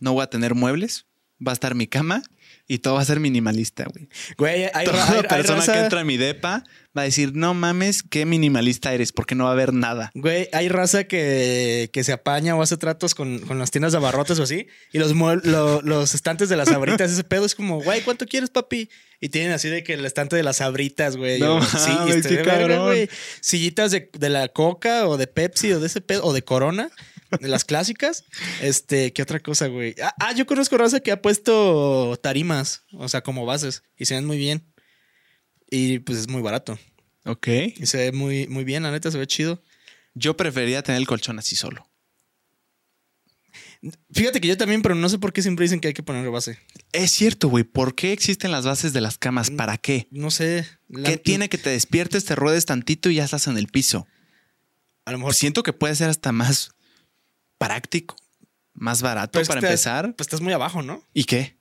No 0.00 0.12
voy 0.14 0.22
a 0.22 0.26
tener 0.30 0.54
muebles. 0.54 1.06
Va 1.46 1.52
a 1.52 1.54
estar 1.54 1.74
mi 1.74 1.86
cama 1.86 2.22
y 2.68 2.78
todo 2.78 2.94
va 2.94 3.02
a 3.02 3.04
ser 3.04 3.20
minimalista, 3.20 3.84
güey. 3.92 4.08
Güey, 4.36 4.70
hay, 4.74 4.84
Toda 4.86 4.96
ra- 4.98 5.08
hay- 5.12 5.16
hay 5.18 5.22
persona 5.28 5.58
raza... 5.60 5.72
que 5.72 5.78
entra 5.80 6.00
a 6.00 6.04
mi 6.04 6.16
depa 6.16 6.64
va 6.96 7.02
a 7.02 7.04
decir, 7.04 7.32
no 7.34 7.52
mames, 7.52 8.02
qué 8.02 8.24
minimalista 8.24 8.94
eres, 8.94 9.12
porque 9.12 9.34
no 9.34 9.44
va 9.44 9.50
a 9.50 9.52
haber 9.52 9.74
nada. 9.74 10.10
Güey, 10.14 10.48
hay 10.54 10.68
raza 10.70 11.04
que, 11.04 11.90
que 11.92 12.02
se 12.04 12.12
apaña 12.12 12.56
o 12.56 12.62
hace 12.62 12.78
tratos 12.78 13.14
con, 13.14 13.38
con 13.40 13.58
las 13.58 13.70
tiendas 13.70 13.92
de 13.92 13.98
abarrotes 13.98 14.38
o 14.38 14.42
así. 14.44 14.66
Y 14.92 14.98
los, 14.98 15.12
lo- 15.14 15.82
los 15.82 16.14
estantes 16.14 16.48
de 16.48 16.56
las 16.56 16.68
abritas, 16.72 17.10
ese 17.12 17.22
pedo 17.22 17.44
es 17.44 17.54
como, 17.54 17.82
güey, 17.82 18.00
¿cuánto 18.00 18.24
quieres, 18.26 18.48
papi? 18.50 18.88
Y 19.20 19.28
tienen 19.28 19.52
así 19.52 19.68
de 19.68 19.84
que 19.84 19.92
el 19.94 20.04
estante 20.06 20.36
de 20.36 20.42
las 20.42 20.60
abritas, 20.62 21.16
güey. 21.16 21.38
No 21.38 21.62
sí, 21.62 21.90
qué 22.06 22.14
de 22.22 22.36
verga, 22.36 22.58
cabrón. 22.58 22.86
güey. 22.86 23.10
Sillitas 23.40 23.90
de, 23.90 24.10
de 24.18 24.28
la 24.30 24.48
Coca 24.48 25.06
o 25.06 25.16
de 25.18 25.26
Pepsi 25.26 25.72
o 25.72 25.80
de 25.80 25.86
ese 25.88 26.00
pedo, 26.00 26.24
o 26.24 26.32
de 26.32 26.42
Corona, 26.42 26.88
las 27.40 27.64
clásicas. 27.64 28.24
Este, 28.60 29.12
¿qué 29.12 29.22
otra 29.22 29.40
cosa, 29.40 29.66
güey? 29.68 29.94
Ah, 30.02 30.14
ah, 30.20 30.32
yo 30.34 30.46
conozco 30.46 30.76
raza 30.78 31.00
que 31.00 31.12
ha 31.12 31.22
puesto 31.22 32.18
tarimas, 32.22 32.84
o 32.92 33.08
sea, 33.08 33.22
como 33.22 33.46
bases, 33.46 33.82
y 33.96 34.06
se 34.06 34.14
ven 34.14 34.24
muy 34.26 34.38
bien. 34.38 34.72
Y 35.70 35.98
pues 36.00 36.18
es 36.18 36.28
muy 36.28 36.42
barato. 36.42 36.78
Ok. 37.24 37.48
Y 37.76 37.86
se 37.86 37.98
ve 37.98 38.12
muy, 38.12 38.46
muy 38.48 38.64
bien, 38.64 38.82
la 38.84 38.90
neta, 38.92 39.10
se 39.10 39.18
ve 39.18 39.26
chido. 39.26 39.62
Yo 40.14 40.36
preferiría 40.36 40.82
tener 40.82 41.00
el 41.00 41.06
colchón 41.06 41.38
así 41.38 41.56
solo. 41.56 41.88
Fíjate 44.12 44.40
que 44.40 44.48
yo 44.48 44.56
también, 44.56 44.82
pero 44.82 44.94
no 44.94 45.08
sé 45.08 45.18
por 45.18 45.32
qué 45.32 45.42
siempre 45.42 45.64
dicen 45.64 45.80
que 45.80 45.88
hay 45.88 45.94
que 45.94 46.02
poner 46.02 46.28
base. 46.30 46.58
Es 46.92 47.10
cierto, 47.12 47.48
güey. 47.48 47.62
¿Por 47.64 47.94
qué 47.94 48.12
existen 48.12 48.50
las 48.50 48.64
bases 48.64 48.92
de 48.92 49.00
las 49.00 49.18
camas? 49.18 49.50
¿Para 49.50 49.76
qué? 49.76 50.08
No 50.10 50.30
sé. 50.30 50.66
la- 50.88 51.10
¿Qué 51.10 51.16
tiene 51.18 51.48
que 51.48 51.58
te 51.58 51.70
despiertes, 51.70 52.24
te 52.24 52.34
ruedes 52.34 52.64
tantito 52.66 53.10
y 53.10 53.16
ya 53.16 53.24
estás 53.24 53.46
en 53.46 53.58
el 53.58 53.68
piso? 53.68 54.06
A 55.04 55.12
lo 55.12 55.18
mejor 55.18 55.34
Siento 55.34 55.62
que 55.62 55.72
puede 55.72 55.94
ser 55.94 56.08
hasta 56.08 56.32
más 56.32 56.70
práctico, 57.58 58.16
más 58.74 59.02
barato 59.02 59.32
para 59.32 59.42
estás- 59.42 59.56
empezar. 59.62 60.14
Pues 60.16 60.26
estás 60.26 60.40
muy 60.40 60.52
abajo, 60.52 60.82
¿no? 60.82 61.02
¿Y 61.14 61.24
qué? 61.24 61.56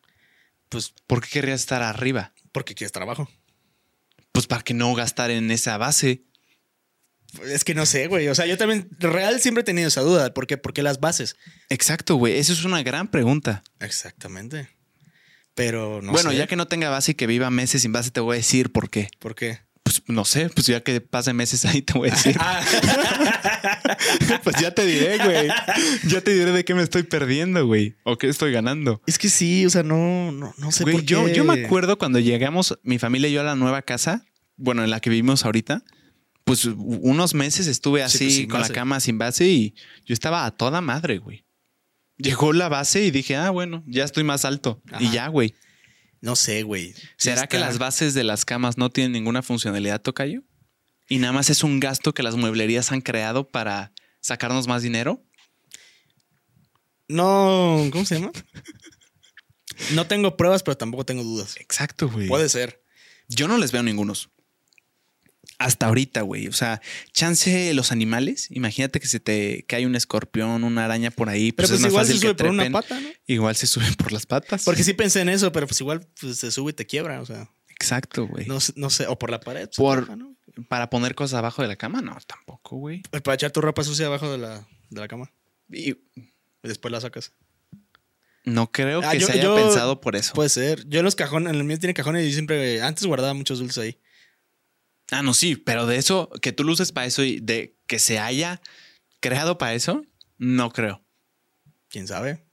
Pues 0.70 0.94
¿Por 1.08 1.22
qué 1.22 1.30
querrías 1.30 1.60
estar 1.62 1.82
arriba? 1.84 2.34
porque 2.52 2.74
quieres 2.74 2.92
trabajo. 2.94 3.30
Pues 4.32 4.48
para 4.48 4.62
que 4.64 4.74
no 4.74 4.94
gastar 4.96 5.30
en 5.30 5.52
esa 5.52 5.78
base. 5.78 6.24
Es 7.44 7.66
que 7.66 7.76
no 7.76 7.86
sé, 7.86 8.08
güey. 8.08 8.30
O 8.30 8.36
sea, 8.36 8.46
yo 8.46 8.58
también, 8.58 8.88
real, 8.98 9.42
siempre 9.42 9.62
he 9.62 9.66
tenido 9.66 9.90
esa 9.90 10.00
duda. 10.02 10.34
¿Por 10.34 10.48
qué? 10.48 10.56
¿Por 10.58 10.72
qué 10.72 10.82
las 10.82 11.02
bases? 11.02 11.36
Exacto, 11.70 12.16
güey. 12.16 12.38
Eso 12.38 12.54
es 12.54 12.64
una 12.64 12.82
gran 12.82 13.10
pregunta. 13.10 13.62
Exactamente. 13.82 14.70
Pero 15.54 16.02
no 16.02 16.14
bueno, 16.14 16.32
sé. 16.32 16.38
ya 16.38 16.48
que 16.48 16.56
no 16.56 16.68
tenga 16.68 16.90
base 16.90 17.12
y 17.12 17.16
que 17.16 17.28
viva 17.28 17.50
meses 17.50 17.82
sin 17.82 17.92
base, 17.92 18.12
te 18.12 18.22
voy 18.22 18.36
a 18.36 18.38
decir 18.38 18.72
por 18.72 18.90
qué. 18.90 19.10
¿Por 19.20 19.36
qué? 19.36 19.60
No 20.08 20.24
sé, 20.24 20.50
pues 20.50 20.68
ya 20.68 20.82
que 20.84 21.02
pase 21.02 21.34
meses 21.34 21.66
ahí 21.66 21.82
te 21.82 21.94
voy 21.94 22.10
a 22.10 22.12
decir. 22.12 22.38
Pues 24.44 24.56
ya 24.62 24.72
te 24.72 24.86
diré, 24.86 25.18
güey. 25.18 25.48
Ya 26.08 26.22
te 26.22 26.34
diré 26.34 26.52
de 26.52 26.64
qué 26.66 26.76
me 26.76 26.84
estoy 26.84 27.04
perdiendo, 27.04 27.66
güey. 27.66 27.96
O 28.04 28.18
qué 28.18 28.28
estoy 28.28 28.52
ganando. 28.52 29.02
es 29.08 29.18
que 29.18 29.30
sí, 29.30 29.66
o 29.66 29.70
sea, 29.70 29.84
no, 29.84 30.32
no, 30.32 30.54
no 30.58 30.72
sé 30.72 30.84
Güey, 30.84 30.96
por 30.96 31.02
qué. 31.02 31.08
yo, 31.08 31.28
yo 31.28 31.44
me 31.44 31.66
acuerdo 31.66 31.98
cuando 31.98 32.20
llegamos, 32.20 32.78
mi 32.84 33.00
familia 33.00 33.30
y 33.30 33.34
yo 33.34 33.42
a 33.42 33.44
la 33.44 33.56
nueva 33.56 33.82
casa, 33.82 34.26
bueno, 34.58 34.84
en 34.84 34.90
la 34.92 35.00
que 35.00 35.10
vivimos 35.10 35.46
ahorita, 35.46 35.84
pues 36.44 36.66
unos 36.66 37.34
meses 37.34 37.68
estuve 37.68 38.00
Sí, 38.02 38.04
así 38.06 38.24
pues, 38.26 38.36
sin 38.36 38.50
con 38.50 38.60
base. 38.62 38.74
la 38.74 38.76
cama 38.76 39.00
sin 39.00 39.18
base 39.18 39.48
y 39.48 39.74
yo 40.06 40.14
estaba 40.14 40.46
a 40.46 40.52
toda 40.52 40.82
madre, 40.82 41.18
güey. 41.18 41.46
Llegó 42.18 42.54
la 42.54 42.70
base 42.70 43.04
y 43.04 43.12
dije, 43.12 43.36
ah, 43.36 43.50
bueno, 43.50 43.84
ya 43.88 44.04
estoy 44.04 44.24
más 44.24 44.46
alto. 44.46 44.82
Y 45.00 45.10
ya, 45.12 45.28
güey. 45.28 45.56
No 46.26 46.36
sé, 46.36 46.64
güey. 46.64 46.96
¿Será 47.18 47.46
que 47.46 47.60
las 47.60 47.78
bases 47.78 48.16
de 48.16 48.24
las 48.24 48.46
camas 48.46 48.80
no 48.80 48.90
tienen 48.90 49.12
ninguna 49.12 49.44
funcionalidad, 49.44 50.02
Tocayo? 50.02 50.42
Y 51.08 51.20
nada 51.20 51.32
más 51.34 51.52
es 51.52 51.64
un 51.64 51.80
gasto 51.80 52.16
que 52.16 52.24
las 52.24 52.36
mueblerías 52.36 52.92
han 52.92 53.02
creado 53.02 53.48
para 53.48 53.94
sacarnos 54.22 54.68
más 54.68 54.82
dinero. 54.82 55.24
No, 57.08 57.88
¿cómo 57.92 58.06
se 58.06 58.16
llama? 58.16 58.32
No 59.92 60.08
tengo 60.08 60.36
pruebas, 60.36 60.64
pero 60.64 60.76
tampoco 60.76 61.06
tengo 61.06 61.22
dudas. 61.22 61.58
Exacto, 61.58 62.10
güey. 62.10 62.28
Puede 62.28 62.50
ser. 62.50 62.84
Yo 63.28 63.48
no 63.48 63.60
les 63.60 63.72
veo 63.72 63.84
ningunos. 63.84 64.32
Hasta 65.58 65.86
ahorita, 65.88 66.22
güey. 66.22 66.48
O 66.48 66.54
sea, 66.54 66.82
chance 67.14 67.74
los 67.74 67.92
animales. 67.92 68.48
Imagínate 68.52 69.00
que 69.00 69.08
se 69.08 69.20
te 69.20 69.64
cae 69.68 69.86
un 69.86 69.96
escorpión, 69.96 70.64
una 70.64 70.86
araña 70.86 71.12
por 71.12 71.30
ahí. 71.30 71.52
Pero 71.52 71.68
Pues, 71.68 71.70
pues 71.70 71.80
es 71.80 71.82
más 71.84 71.92
igual 71.92 72.06
se 72.06 72.12
fácil 72.14 72.22
sube 72.22 72.36
que 72.36 72.44
por 72.44 72.52
una 72.54 72.70
pata, 72.72 73.00
¿no? 73.00 73.10
Igual 73.28 73.56
se 73.56 73.68
suben 73.68 73.94
por 73.96 74.12
las 74.12 74.26
patas. 74.26 74.64
Porque 74.66 74.84
sí 74.84 74.94
pensé 74.94 75.22
en 75.22 75.30
eso, 75.30 75.52
pero 75.52 75.68
pues 75.68 75.80
igual 75.82 76.08
pues, 76.20 76.38
se 76.38 76.52
sube 76.52 76.72
y 76.72 76.74
te 76.74 76.86
quiebra, 76.86 77.22
o 77.22 77.26
sea, 77.26 77.50
Exacto, 77.70 78.28
güey. 78.28 78.46
no, 78.48 78.60
sé- 78.60 78.74
no 78.76 78.90
sé, 78.90 79.08
o 79.08 79.18
por 79.18 79.30
la 79.32 79.40
pared. 79.40 79.66
pues, 79.68 79.78
Por- 79.78 80.00
ajá, 80.04 80.16
¿no? 80.16 80.36
Para 80.70 80.90
poner 80.90 81.16
cosas 81.16 81.38
abajo 81.40 81.62
de 81.62 81.68
la 81.68 81.76
cama, 81.76 82.02
no, 82.02 82.18
tampoco, 82.26 82.78
güey. 82.78 83.02
Para 83.24 83.36
echar 83.36 83.52
tu 83.52 83.60
ropa 83.62 83.84
sucia 83.84 84.06
abajo 84.06 84.32
de 84.32 84.38
la, 84.38 84.66
de 84.90 85.02
la 85.02 85.08
cama 85.10 85.30
Y 85.70 85.96
después 86.64 86.92
la 86.92 87.02
sacas. 87.02 87.34
no 88.46 88.72
creo 88.72 89.02
que 89.02 89.08
Ah, 89.08 89.16
yo- 89.16 89.26
se 89.28 89.34
haya 89.34 89.44
yo- 89.44 89.56
pensado 89.56 90.00
por 90.02 90.16
eso. 90.16 90.34
Puede 90.34 90.50
ser. 90.50 90.88
Yo 90.88 91.00
en 91.00 91.06
los 91.06 91.16
cajones, 91.16 91.50
en 91.52 91.56
el 91.60 91.64
mío 91.64 91.80
tiene 91.80 91.94
cajones 91.94 92.24
y 92.26 92.30
yo 92.30 92.34
siempre, 92.36 92.82
antes 92.82 93.06
guardaba 93.06 93.34
muchos 93.34 93.60
dulces 93.60 93.78
ahí. 93.80 93.98
Ah, 95.12 95.22
no, 95.22 95.34
sí, 95.34 95.56
pero 95.56 95.86
de 95.86 95.98
eso, 95.98 96.30
que 96.42 96.52
tú 96.52 96.64
lo 96.64 96.74
uses 96.74 96.92
para 96.92 97.06
eso 97.08 97.24
y 97.24 97.40
de 97.40 97.76
que 97.88 98.00
se 98.00 98.20
haya 98.20 98.62
creado 99.20 99.58
para 99.58 99.74
eso, 99.76 100.04
no 100.38 100.72
creo. 100.72 101.04
¿Quién 101.90 102.08
sabe? 102.08 102.44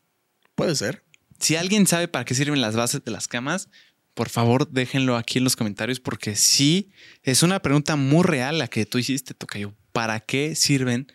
Puede 0.55 0.77
ser. 0.77 1.05
Si 1.41 1.57
alguien 1.57 1.87
sabe 1.87 2.09
para 2.09 2.25
qué 2.25 2.35
sirven 2.35 2.61
las 2.61 2.77
bases 2.77 3.03
de 3.05 3.11
las 3.11 3.27
camas, 3.27 3.69
por 4.15 4.29
favor 4.29 4.69
déjenlo 4.71 5.17
aquí 5.17 5.39
en 5.39 5.45
los 5.45 5.57
comentarios 5.57 5.99
porque 5.99 6.37
sí 6.37 6.91
es 7.23 7.43
una 7.43 7.61
pregunta 7.63 7.97
muy 7.97 8.23
real 8.25 8.59
la 8.59 8.69
que 8.69 8.85
tú 8.87 8.99
hiciste, 8.99 9.33
Tocayo. 9.35 9.75
¿Para 9.93 10.21
qué 10.21 10.55
sirven 10.55 11.11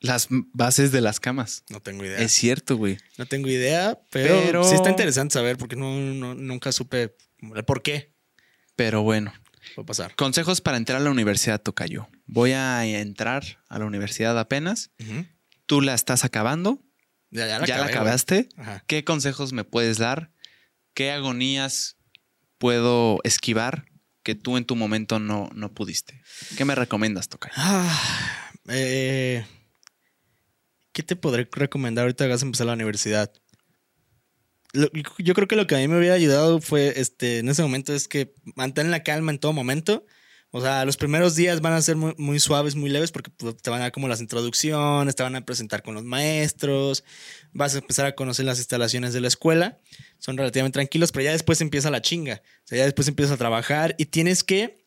las 0.00 0.28
bases 0.30 0.92
de 0.92 1.00
las 1.00 1.20
camas? 1.20 1.64
No 1.68 1.80
tengo 1.80 2.04
idea. 2.04 2.18
Es 2.18 2.32
cierto, 2.32 2.76
güey. 2.76 2.98
No 3.18 3.26
tengo 3.26 3.48
idea, 3.48 4.00
pero, 4.10 4.40
Pero- 4.44 4.64
sí 4.64 4.74
está 4.74 4.88
interesante 4.90 5.34
saber 5.34 5.56
porque 5.58 5.76
no, 5.76 5.94
no- 5.98 6.34
nunca 6.34 6.72
supe 6.72 7.14
el 7.54 7.64
por 7.64 7.82
qué 7.82 8.12
Pero 8.76 9.02
bueno, 9.02 9.32
pasar. 9.86 10.14
consejos 10.16 10.60
para 10.60 10.76
entrar 10.76 11.00
a 11.00 11.04
la 11.04 11.10
universidad, 11.10 11.60
Tocayo. 11.60 12.08
Voy 12.26 12.52
a 12.52 12.84
entrar 12.84 13.58
a 13.68 13.78
la 13.78 13.84
universidad 13.84 14.38
apenas. 14.38 14.90
Tú 15.66 15.80
la 15.80 15.94
estás 15.94 16.24
acabando. 16.24 16.82
Ya, 17.30 17.46
ya 17.46 17.64
¿Ya 17.64 17.76
la, 17.78 17.84
acabé, 17.84 17.90
acabaste? 17.90 18.48
¿Qué 18.86 19.04
consejos 19.04 19.52
me 19.52 19.64
puedes 19.64 19.98
dar? 19.98 20.32
¿Qué 20.94 21.12
agonías 21.12 21.96
puedo 22.58 23.20
esquivar 23.22 23.86
que 24.22 24.34
tú 24.34 24.56
en 24.56 24.64
tu 24.64 24.74
momento 24.76 25.18
no, 25.20 25.48
no 25.54 25.72
pudiste? 25.72 26.20
¿Qué 26.56 26.64
me 26.64 26.74
recomiendas, 26.74 27.28
Tocayo? 27.28 27.54
Ah, 27.56 28.50
eh, 28.68 29.46
¿Qué 30.92 31.02
te 31.04 31.14
podré 31.16 31.48
recomendar 31.52 32.02
ahorita 32.02 32.24
que 32.24 32.30
vas 32.30 32.42
a 32.42 32.46
empezar 32.46 32.66
la 32.66 32.72
universidad? 32.72 33.32
Yo 34.72 35.34
creo 35.34 35.48
que 35.48 35.56
lo 35.56 35.66
que 35.66 35.74
a 35.74 35.78
mí 35.78 35.88
me 35.88 35.98
hubiera 35.98 36.14
ayudado 36.14 36.60
fue, 36.60 37.00
este, 37.00 37.38
en 37.38 37.48
ese 37.48 37.62
momento, 37.62 37.94
es 37.94 38.08
que 38.08 38.34
mantén 38.54 38.90
la 38.90 39.02
calma 39.02 39.32
en 39.32 39.38
todo 39.38 39.52
momento. 39.52 40.06
O 40.52 40.60
sea, 40.60 40.84
los 40.84 40.96
primeros 40.96 41.36
días 41.36 41.60
van 41.60 41.74
a 41.74 41.82
ser 41.82 41.94
muy, 41.94 42.12
muy 42.18 42.40
suaves, 42.40 42.74
muy 42.74 42.90
leves, 42.90 43.12
porque 43.12 43.30
pues, 43.30 43.56
te 43.56 43.70
van 43.70 43.80
a 43.80 43.84
dar 43.84 43.92
como 43.92 44.08
las 44.08 44.20
introducciones, 44.20 45.14
te 45.14 45.22
van 45.22 45.36
a 45.36 45.44
presentar 45.44 45.82
con 45.82 45.94
los 45.94 46.02
maestros, 46.02 47.04
vas 47.52 47.76
a 47.76 47.78
empezar 47.78 48.06
a 48.06 48.14
conocer 48.16 48.44
las 48.44 48.58
instalaciones 48.58 49.12
de 49.12 49.20
la 49.20 49.28
escuela. 49.28 49.78
Son 50.18 50.36
relativamente 50.36 50.74
tranquilos, 50.74 51.12
pero 51.12 51.24
ya 51.24 51.32
después 51.32 51.60
empieza 51.60 51.90
la 51.90 52.02
chinga. 52.02 52.42
O 52.64 52.66
sea, 52.66 52.78
ya 52.78 52.84
después 52.84 53.06
empiezas 53.06 53.34
a 53.34 53.38
trabajar 53.38 53.94
y 53.96 54.06
tienes 54.06 54.42
que, 54.42 54.84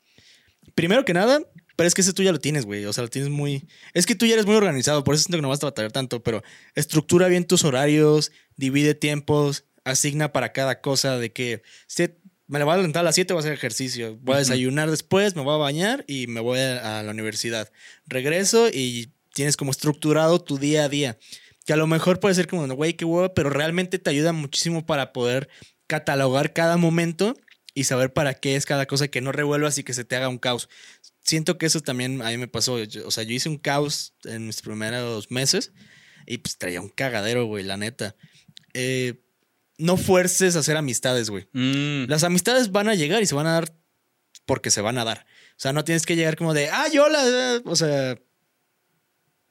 primero 0.76 1.06
que 1.06 1.14
nada, 1.14 1.40
pero 1.78 1.88
es 1.88 1.94
que 1.94 2.02
ese 2.02 2.14
tú 2.14 2.24
ya 2.24 2.34
lo 2.34 2.40
tienes, 2.40 2.66
güey. 2.66 2.86
O 2.86 2.92
sea, 2.92 3.04
lo 3.04 3.10
tienes 3.10 3.32
muy. 3.32 3.66
Es 3.94 4.06
que 4.06 4.16
tú 4.16 4.26
ya 4.26 4.34
eres 4.34 4.46
muy 4.46 4.56
organizado, 4.56 5.06
por 5.06 5.16
eso 5.16 5.24
siento 5.24 5.38
que 5.38 5.44
no 5.44 5.50
vas 5.50 5.64
a 5.64 5.68
batallar 5.68 5.94
tanto, 5.94 6.22
pero 6.22 6.44
estructura 6.76 7.30
bien 7.30 7.46
tus 7.46 7.64
horarios, 7.64 8.34
divide 8.58 8.96
tiempos, 8.96 9.64
asigna 9.84 10.32
para 10.32 10.54
cada 10.54 10.82
cosa 10.82 11.18
de 11.18 11.32
que 11.32 11.62
si 11.88 12.10
me 12.48 12.60
la 12.60 12.66
voy 12.66 12.74
a 12.74 12.78
levantar 12.78 13.02
a 13.02 13.04
las 13.04 13.16
7, 13.16 13.34
voy 13.34 13.40
a 13.40 13.42
hacer 13.42 13.54
ejercicio, 13.54 14.18
voy 14.22 14.36
a 14.36 14.40
desayunar 14.40 14.90
después, 14.92 15.36
me 15.36 15.42
voy 15.42 15.56
a 15.56 15.58
bañar 15.58 16.04
y 16.08 16.28
me 16.28 16.40
voy 16.42 16.60
a, 16.60 17.00
a 17.00 17.04
la 17.04 17.12
universidad. 17.12 17.72
Regreso 18.06 18.68
y 18.72 19.12
tienes 19.34 19.58
como 19.58 19.72
estructurado 19.72 20.40
tu 20.42 20.58
día 20.58 20.84
a 20.86 20.90
día. 20.90 21.18
Que 21.66 21.74
a 21.74 21.78
lo 21.78 21.88
mejor 21.88 22.20
puede 22.20 22.36
ser 22.36 22.48
como, 22.48 22.68
güey, 22.76 22.94
qué 22.96 23.06
hueva, 23.06 23.34
pero 23.34 23.50
realmente 23.50 23.98
te 23.98 24.10
ayuda 24.10 24.34
muchísimo 24.34 24.86
para 24.86 25.14
poder 25.14 25.48
catalogar 25.88 26.54
cada 26.54 26.76
momento 26.78 27.36
y 27.74 27.86
saber 27.86 28.12
para 28.14 28.34
qué 28.34 28.56
es 28.56 28.66
cada 28.66 28.86
cosa 28.86 29.08
que 29.08 29.22
no 29.22 29.32
revuelvas 29.32 29.78
y 29.78 29.84
que 29.84 29.94
se 29.94 30.04
te 30.04 30.16
haga 30.16 30.28
un 30.30 30.38
caos. 30.38 30.70
Siento 31.24 31.58
que 31.58 31.66
eso 31.66 31.80
también 31.80 32.22
a 32.22 32.30
mí 32.30 32.38
me 32.38 32.50
pasó. 32.50 32.84
Yo- 32.84 33.08
o 33.08 33.12
sea, 33.12 33.24
yo 33.24 33.34
hice 33.34 33.48
un 33.50 33.58
caos 33.58 34.14
en 34.26 34.46
mis 34.46 34.62
primeros 34.62 35.32
meses 35.32 35.72
y 36.28 36.38
pues 36.40 36.58
traía 36.58 36.82
un 36.82 36.90
cagadero, 36.90 37.46
güey, 37.46 37.64
la 37.64 37.78
neta. 37.78 38.16
Eh, 38.74 39.22
no 39.78 39.98
fuerces 39.98 40.56
a 40.56 40.60
hacer 40.60 40.78
amistades, 40.78 41.30
güey. 41.30 41.48
Mm, 41.54 42.06
Las 42.08 42.24
amistades 42.24 42.72
van 42.72 42.88
a 42.90 42.96
llegar 42.96 43.22
y 43.22 43.26
se 43.26 43.36
van 43.36 43.48
a 43.48 43.54
dar 43.54 43.74
porque 44.46 44.72
se 44.72 44.82
van 44.82 44.98
a 44.98 45.04
dar. 45.06 45.26
O 45.52 45.60
sea, 45.64 45.74
no 45.74 45.84
tienes 45.84 46.06
que 46.06 46.16
llegar 46.16 46.36
como 46.36 46.54
de, 46.54 46.70
ah, 46.70 46.88
yo 46.92 47.10
la. 47.10 47.62
O 47.66 47.76
sea, 47.76 48.18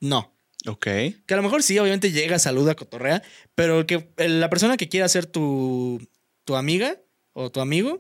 no. 0.01 0.37
ok. 0.67 0.85
Que 0.85 1.25
a 1.31 1.37
lo 1.37 1.43
mejor 1.43 1.63
sí, 1.63 1.79
obviamente 1.79 2.13
llega, 2.13 2.39
saluda, 2.39 2.75
cotorrea, 2.75 3.23
pero 3.55 3.87
que 3.87 4.13
la 4.17 4.51
persona 4.51 4.77
que 4.77 4.89
quiera 4.89 5.09
ser 5.09 5.27
tu, 5.27 6.01
tu 6.45 6.57
amiga 6.57 7.01
o 7.33 7.51
tu 7.51 7.61
amigo 7.61 7.99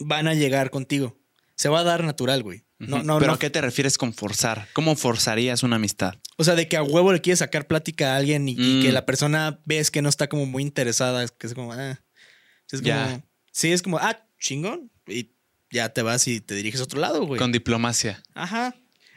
van 0.00 0.28
a 0.28 0.34
llegar 0.34 0.70
contigo. 0.70 1.16
Se 1.54 1.68
va 1.68 1.80
a 1.80 1.84
dar 1.84 2.04
natural, 2.04 2.42
güey. 2.42 2.64
No, 2.78 2.98
¿Pero 3.18 3.26
no. 3.26 3.32
a 3.32 3.38
qué 3.38 3.50
te 3.50 3.60
refieres 3.60 3.98
con 3.98 4.14
forzar? 4.14 4.68
¿Cómo 4.72 4.94
forzarías 4.94 5.62
una 5.64 5.76
amistad? 5.76 6.14
O 6.36 6.44
sea, 6.44 6.54
de 6.54 6.68
que 6.68 6.76
a 6.76 6.82
huevo 6.82 7.12
le 7.12 7.20
quieres 7.20 7.40
sacar 7.40 7.66
plática 7.66 8.12
a 8.14 8.16
alguien 8.16 8.48
y, 8.48 8.52
y 8.52 8.78
Mm. 8.78 8.82
que 8.82 8.92
la 8.92 9.04
persona 9.04 9.60
ves 9.64 9.90
que 9.90 10.00
no 10.02 10.08
está 10.08 10.28
como 10.28 10.46
muy 10.46 10.62
interesada, 10.62 11.24
es 11.24 11.32
que 11.32 11.48
es 11.48 11.54
como, 11.54 11.72
ah. 11.72 12.00
Es 12.70 12.80
como, 12.80 12.88
Ya. 12.88 13.24
Sí, 13.50 13.72
es 13.72 13.82
como, 13.82 13.98
ah, 13.98 14.24
chingón. 14.38 14.92
Y 15.08 15.32
ya 15.72 15.88
te 15.88 16.02
vas 16.02 16.28
y 16.28 16.40
te 16.40 16.54
diriges 16.54 16.80
a 16.80 16.84
otro 16.84 17.00
lado, 17.00 17.26
güey. 17.26 17.38
Con 17.38 17.50
diplomacia. 17.50 18.22
Ajá. 18.34 18.74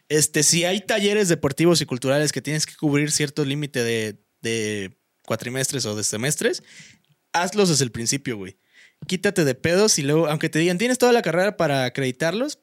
Este, 0.09 0.41
si 0.43 0.65
hay 0.65 0.81
talleres 0.81 1.29
deportivos 1.29 1.79
y 1.81 1.85
culturales 1.85 2.31
que 2.31 2.41
tienes 2.41 2.65
que 2.65 2.75
cubrir 2.75 3.11
cierto 3.11 3.45
límite 3.45 3.83
de, 3.83 4.21
de 4.41 4.97
cuatrimestres 5.25 5.85
o 5.85 5.95
de 5.95 6.03
semestres, 6.03 6.63
hazlos 7.31 7.69
desde 7.69 7.83
el 7.85 7.91
principio, 7.91 8.37
güey. 8.37 8.57
Quítate 9.07 9.45
de 9.45 9.55
pedos 9.55 9.99
y 9.99 10.03
luego, 10.03 10.27
aunque 10.27 10.49
te 10.49 10.59
digan, 10.59 10.77
tienes 10.79 10.97
toda 10.97 11.11
la 11.13 11.21
carrera 11.21 11.55
para 11.57 11.85
acreditarlos, 11.85 12.59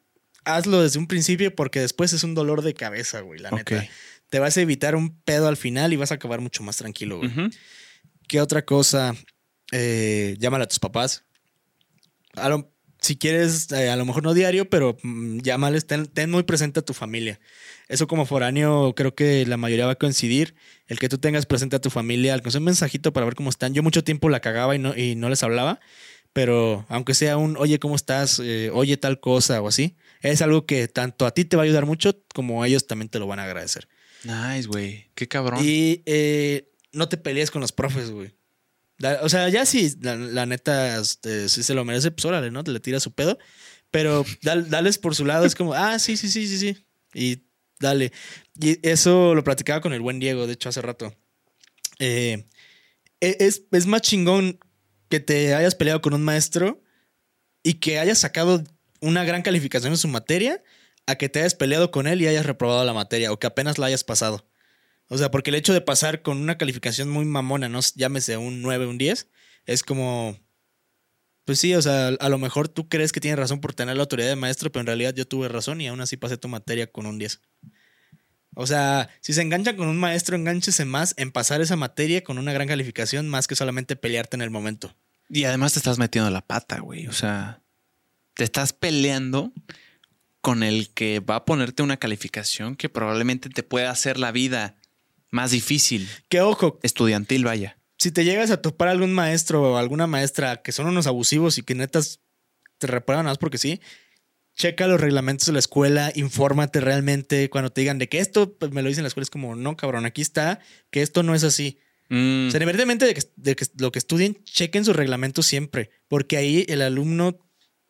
hazlo 0.56 0.82
desde 0.82 0.98
un 0.98 1.06
principio 1.06 1.54
porque 1.54 1.80
después 1.80 2.12
es 2.12 2.24
un 2.24 2.34
dolor 2.34 2.62
de 2.62 2.74
cabeza, 2.74 3.20
güey, 3.20 3.40
la 3.40 3.50
neta. 3.50 3.76
Te 4.30 4.38
vas 4.40 4.56
a 4.56 4.60
evitar 4.60 4.94
un 4.96 5.20
pedo 5.22 5.48
al 5.48 5.56
final 5.56 5.92
y 5.92 5.96
vas 5.96 6.10
a 6.12 6.16
acabar 6.16 6.40
mucho 6.40 6.62
más 6.62 6.76
tranquilo, 6.76 7.18
güey. 7.18 7.30
¿Qué 8.26 8.40
otra 8.40 8.64
cosa? 8.64 9.14
Eh, 9.72 10.36
llámale 10.38 10.64
a 10.64 10.68
tus 10.68 10.78
papás. 10.78 11.24
A 12.34 12.48
lo- 12.48 12.72
si 13.00 13.16
quieres, 13.16 13.70
eh, 13.70 13.90
a 13.90 13.96
lo 13.96 14.04
mejor 14.04 14.24
no 14.24 14.34
diario, 14.34 14.68
pero 14.68 14.96
mm, 15.02 15.38
llámales, 15.38 15.86
ten, 15.86 16.06
ten 16.06 16.30
muy 16.30 16.42
presente 16.42 16.80
a 16.80 16.84
tu 16.84 16.94
familia. 16.94 17.38
Eso 17.88 18.08
como 18.08 18.26
foráneo 18.26 18.92
creo 18.96 19.14
que 19.14 19.46
la 19.46 19.56
mayoría 19.56 19.86
va 19.86 19.92
a 19.92 19.98
coincidir. 19.98 20.54
El 20.88 20.98
que 20.98 21.08
tú 21.08 21.18
tengas 21.18 21.46
presente 21.46 21.76
a 21.76 21.80
tu 21.80 21.90
familia, 21.90 22.34
al 22.34 22.42
que 22.42 22.50
sea 22.50 22.58
un 22.58 22.64
mensajito 22.64 23.12
para 23.12 23.24
ver 23.24 23.34
cómo 23.36 23.50
están. 23.50 23.72
Yo 23.72 23.82
mucho 23.84 24.02
tiempo 24.02 24.28
la 24.28 24.40
cagaba 24.40 24.74
y 24.74 24.78
no, 24.80 24.96
y 24.96 25.14
no 25.14 25.28
les 25.30 25.42
hablaba, 25.44 25.78
pero 26.32 26.84
aunque 26.88 27.14
sea 27.14 27.36
un, 27.36 27.56
oye, 27.56 27.78
¿cómo 27.78 27.94
estás? 27.94 28.40
Eh, 28.42 28.70
oye, 28.74 28.96
tal 28.96 29.20
cosa 29.20 29.62
o 29.62 29.68
así, 29.68 29.96
es 30.22 30.42
algo 30.42 30.66
que 30.66 30.88
tanto 30.88 31.26
a 31.26 31.32
ti 31.32 31.44
te 31.44 31.56
va 31.56 31.62
a 31.62 31.66
ayudar 31.66 31.86
mucho 31.86 32.22
como 32.34 32.62
a 32.62 32.68
ellos 32.68 32.86
también 32.86 33.08
te 33.08 33.18
lo 33.18 33.26
van 33.26 33.38
a 33.38 33.44
agradecer. 33.44 33.88
Nice, 34.24 34.66
güey. 34.66 35.10
Qué 35.14 35.28
cabrón. 35.28 35.60
Y 35.64 36.02
eh, 36.06 36.70
no 36.92 37.08
te 37.08 37.16
pelees 37.16 37.50
con 37.50 37.60
los 37.60 37.72
profes, 37.72 38.10
güey. 38.10 38.34
O 39.22 39.28
sea, 39.28 39.48
ya 39.48 39.64
si 39.64 39.94
la, 40.00 40.16
la 40.16 40.44
neta 40.46 40.98
este, 41.00 41.48
si 41.48 41.62
se 41.62 41.74
lo 41.74 41.84
merece, 41.84 42.10
pues 42.10 42.24
órale, 42.24 42.50
¿no? 42.50 42.64
Te 42.64 42.72
le 42.72 42.80
tira 42.80 42.98
su 42.98 43.12
pedo. 43.12 43.38
Pero 43.92 44.24
dal- 44.42 44.68
dales 44.68 44.98
por 44.98 45.14
su 45.14 45.24
lado, 45.24 45.44
es 45.44 45.54
como, 45.54 45.72
ah, 45.72 45.98
sí, 46.00 46.16
sí, 46.16 46.28
sí, 46.28 46.48
sí, 46.48 46.58
sí. 46.58 46.84
Y 47.14 47.44
dale. 47.78 48.12
Y 48.60 48.78
eso 48.86 49.34
lo 49.36 49.44
platicaba 49.44 49.80
con 49.80 49.92
el 49.92 50.00
buen 50.00 50.18
Diego, 50.18 50.46
de 50.48 50.54
hecho, 50.54 50.68
hace 50.68 50.82
rato. 50.82 51.14
Eh, 52.00 52.46
e- 53.20 53.36
es, 53.40 53.62
es 53.70 53.86
más 53.86 54.02
chingón 54.02 54.58
que 55.08 55.20
te 55.20 55.54
hayas 55.54 55.74
peleado 55.76 56.00
con 56.02 56.12
un 56.12 56.24
maestro 56.24 56.82
y 57.62 57.74
que 57.74 57.98
hayas 57.98 58.18
sacado 58.18 58.62
una 59.00 59.24
gran 59.24 59.42
calificación 59.42 59.92
en 59.92 59.98
su 59.98 60.08
materia 60.08 60.62
a 61.06 61.16
que 61.16 61.28
te 61.28 61.40
hayas 61.40 61.54
peleado 61.54 61.90
con 61.90 62.06
él 62.06 62.20
y 62.20 62.26
hayas 62.26 62.46
reprobado 62.46 62.84
la 62.84 62.92
materia 62.92 63.32
o 63.32 63.38
que 63.38 63.46
apenas 63.46 63.78
la 63.78 63.86
hayas 63.86 64.04
pasado. 64.04 64.46
O 65.08 65.16
sea, 65.16 65.30
porque 65.30 65.50
el 65.50 65.56
hecho 65.56 65.72
de 65.72 65.80
pasar 65.80 66.22
con 66.22 66.38
una 66.38 66.58
calificación 66.58 67.08
muy 67.08 67.24
mamona, 67.24 67.68
no 67.68 67.80
llámese 67.94 68.36
un 68.36 68.60
9, 68.62 68.86
un 68.86 68.98
10, 68.98 69.28
es 69.66 69.82
como. 69.82 70.38
Pues 71.46 71.58
sí, 71.58 71.74
o 71.74 71.80
sea, 71.80 72.08
a 72.08 72.28
lo 72.28 72.36
mejor 72.36 72.68
tú 72.68 72.90
crees 72.90 73.10
que 73.10 73.20
tienes 73.20 73.38
razón 73.38 73.62
por 73.62 73.72
tener 73.72 73.96
la 73.96 74.02
autoridad 74.02 74.28
de 74.28 74.36
maestro, 74.36 74.70
pero 74.70 74.82
en 74.82 74.86
realidad 74.86 75.14
yo 75.14 75.26
tuve 75.26 75.48
razón 75.48 75.80
y 75.80 75.88
aún 75.88 76.02
así 76.02 76.18
pasé 76.18 76.36
tu 76.36 76.46
materia 76.46 76.92
con 76.92 77.06
un 77.06 77.18
10. 77.18 77.40
O 78.54 78.66
sea, 78.66 79.08
si 79.20 79.32
se 79.32 79.40
enganchan 79.40 79.76
con 79.76 79.88
un 79.88 79.96
maestro, 79.96 80.36
engánchese 80.36 80.84
más 80.84 81.14
en 81.16 81.32
pasar 81.32 81.62
esa 81.62 81.76
materia 81.76 82.22
con 82.22 82.36
una 82.36 82.52
gran 82.52 82.68
calificación 82.68 83.28
más 83.28 83.46
que 83.46 83.54
solamente 83.54 83.96
pelearte 83.96 84.36
en 84.36 84.42
el 84.42 84.50
momento. 84.50 84.94
Y 85.30 85.44
además 85.44 85.72
te 85.72 85.78
estás 85.78 85.98
metiendo 85.98 86.30
la 86.30 86.42
pata, 86.42 86.80
güey. 86.80 87.06
O 87.06 87.12
sea, 87.12 87.62
te 88.38 88.44
estás 88.44 88.72
peleando 88.72 89.52
con 90.40 90.62
el 90.62 90.90
que 90.90 91.18
va 91.18 91.34
a 91.34 91.44
ponerte 91.44 91.82
una 91.82 91.96
calificación 91.96 92.76
que 92.76 92.88
probablemente 92.88 93.48
te 93.48 93.64
pueda 93.64 93.90
hacer 93.90 94.16
la 94.16 94.30
vida 94.30 94.76
más 95.32 95.50
difícil. 95.50 96.08
Que 96.28 96.40
ojo, 96.40 96.78
Estudiantil, 96.84 97.42
vaya. 97.42 97.78
si 97.98 98.12
te 98.12 98.24
llegas 98.24 98.52
a 98.52 98.62
topar 98.62 98.86
algún 98.86 99.12
maestro 99.12 99.72
o 99.72 99.76
alguna 99.76 100.06
maestra 100.06 100.62
que 100.62 100.70
son 100.70 100.86
unos 100.86 101.08
abusivos 101.08 101.58
y 101.58 101.62
que 101.64 101.74
netas 101.74 102.20
te 102.78 102.86
reprueban 102.86 103.24
nada 103.24 103.32
más 103.32 103.38
porque 103.38 103.58
sí, 103.58 103.80
checa 104.54 104.86
los 104.86 105.00
reglamentos 105.00 105.46
de 105.46 105.54
la 105.54 105.58
escuela, 105.58 106.12
infórmate 106.14 106.80
realmente 106.80 107.50
cuando 107.50 107.70
te 107.70 107.80
digan 107.80 107.98
de 107.98 108.08
que 108.08 108.20
esto 108.20 108.56
pues, 108.56 108.70
me 108.70 108.82
lo 108.82 108.88
dicen 108.88 109.00
en 109.00 109.04
la 109.04 109.08
escuela, 109.08 109.24
es 109.24 109.30
como, 109.30 109.56
no, 109.56 109.76
cabrón, 109.76 110.06
aquí 110.06 110.22
está, 110.22 110.60
que 110.92 111.02
esto 111.02 111.24
no 111.24 111.34
es 111.34 111.42
así. 111.42 111.80
Mm, 112.08 112.46
O 112.46 112.50
sea, 112.52 112.58
independientemente 112.60 113.04
de 113.04 113.14
que, 113.14 113.22
de 113.34 113.56
que 113.56 113.66
lo 113.78 113.90
que 113.90 113.98
estudien, 113.98 114.44
chequen 114.44 114.84
sus 114.84 114.94
reglamentos 114.94 115.44
siempre, 115.44 115.90
porque 116.06 116.36
ahí 116.36 116.64
el 116.68 116.82
alumno 116.82 117.40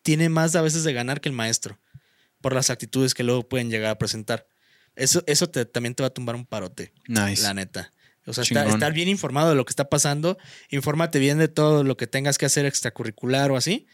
tiene 0.08 0.30
más 0.30 0.56
a 0.56 0.62
veces 0.62 0.84
de 0.84 0.94
ganar 0.94 1.20
que 1.20 1.28
el 1.28 1.34
maestro, 1.34 1.78
por 2.40 2.54
las 2.54 2.70
actitudes 2.70 3.12
que 3.12 3.24
luego 3.24 3.46
pueden 3.46 3.68
llegar 3.70 3.90
a 3.90 3.98
presentar. 3.98 4.46
Eso, 4.96 5.22
eso 5.26 5.50
te- 5.50 5.66
también 5.66 5.94
te 5.94 6.02
va 6.02 6.06
a 6.06 6.14
tumbar 6.14 6.34
un 6.34 6.46
parote. 6.46 6.94
nice. 7.08 7.42
La 7.42 7.52
neta. 7.52 7.92
O 8.24 8.32
sea, 8.32 8.42
estar 8.42 8.92
bien 8.94 9.08
informado 9.08 9.50
de 9.50 9.54
lo 9.54 9.66
que 9.66 9.70
está 9.70 9.90
pasando, 9.90 10.38
infórmate 10.70 11.18
bien 11.18 11.36
de 11.36 11.48
todo 11.48 11.84
lo 11.84 11.98
que 11.98 12.06
tengas 12.06 12.38
que 12.38 12.46
hacer 12.46 12.64
extracurricular 12.64 13.50
o 13.50 13.56
así. 13.58 13.86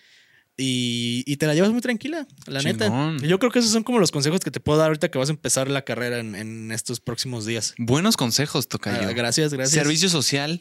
Y, 0.57 1.25
y 1.27 1.37
te 1.37 1.49
la 1.49 1.55
llevas 1.55 1.73
muy 1.73 1.81
tranquila, 1.81 2.29
la 2.47 2.61
Chingón. 2.61 3.17
neta. 3.17 3.27
Yo 3.27 3.41
creo 3.41 3.51
que 3.51 3.59
esos 3.59 3.73
son 3.73 3.83
como 3.83 3.99
los 3.99 4.13
consejos 4.13 4.39
que 4.39 4.53
te 4.53 4.61
puedo 4.61 4.79
dar 4.79 4.87
ahorita 4.87 5.11
que 5.11 5.19
vas 5.19 5.31
a 5.31 5.33
empezar 5.33 5.67
la 5.69 5.83
carrera 5.83 6.21
en, 6.21 6.37
en 6.37 6.71
estos 6.71 7.01
próximos 7.01 7.45
días. 7.45 7.75
Buenos 7.77 8.17
consejos, 8.17 8.69
Tocayo. 8.69 9.09
Ah, 9.09 9.13
gracias, 9.13 9.53
gracias. 9.53 9.83
Servicio 9.83 10.09
social, 10.09 10.61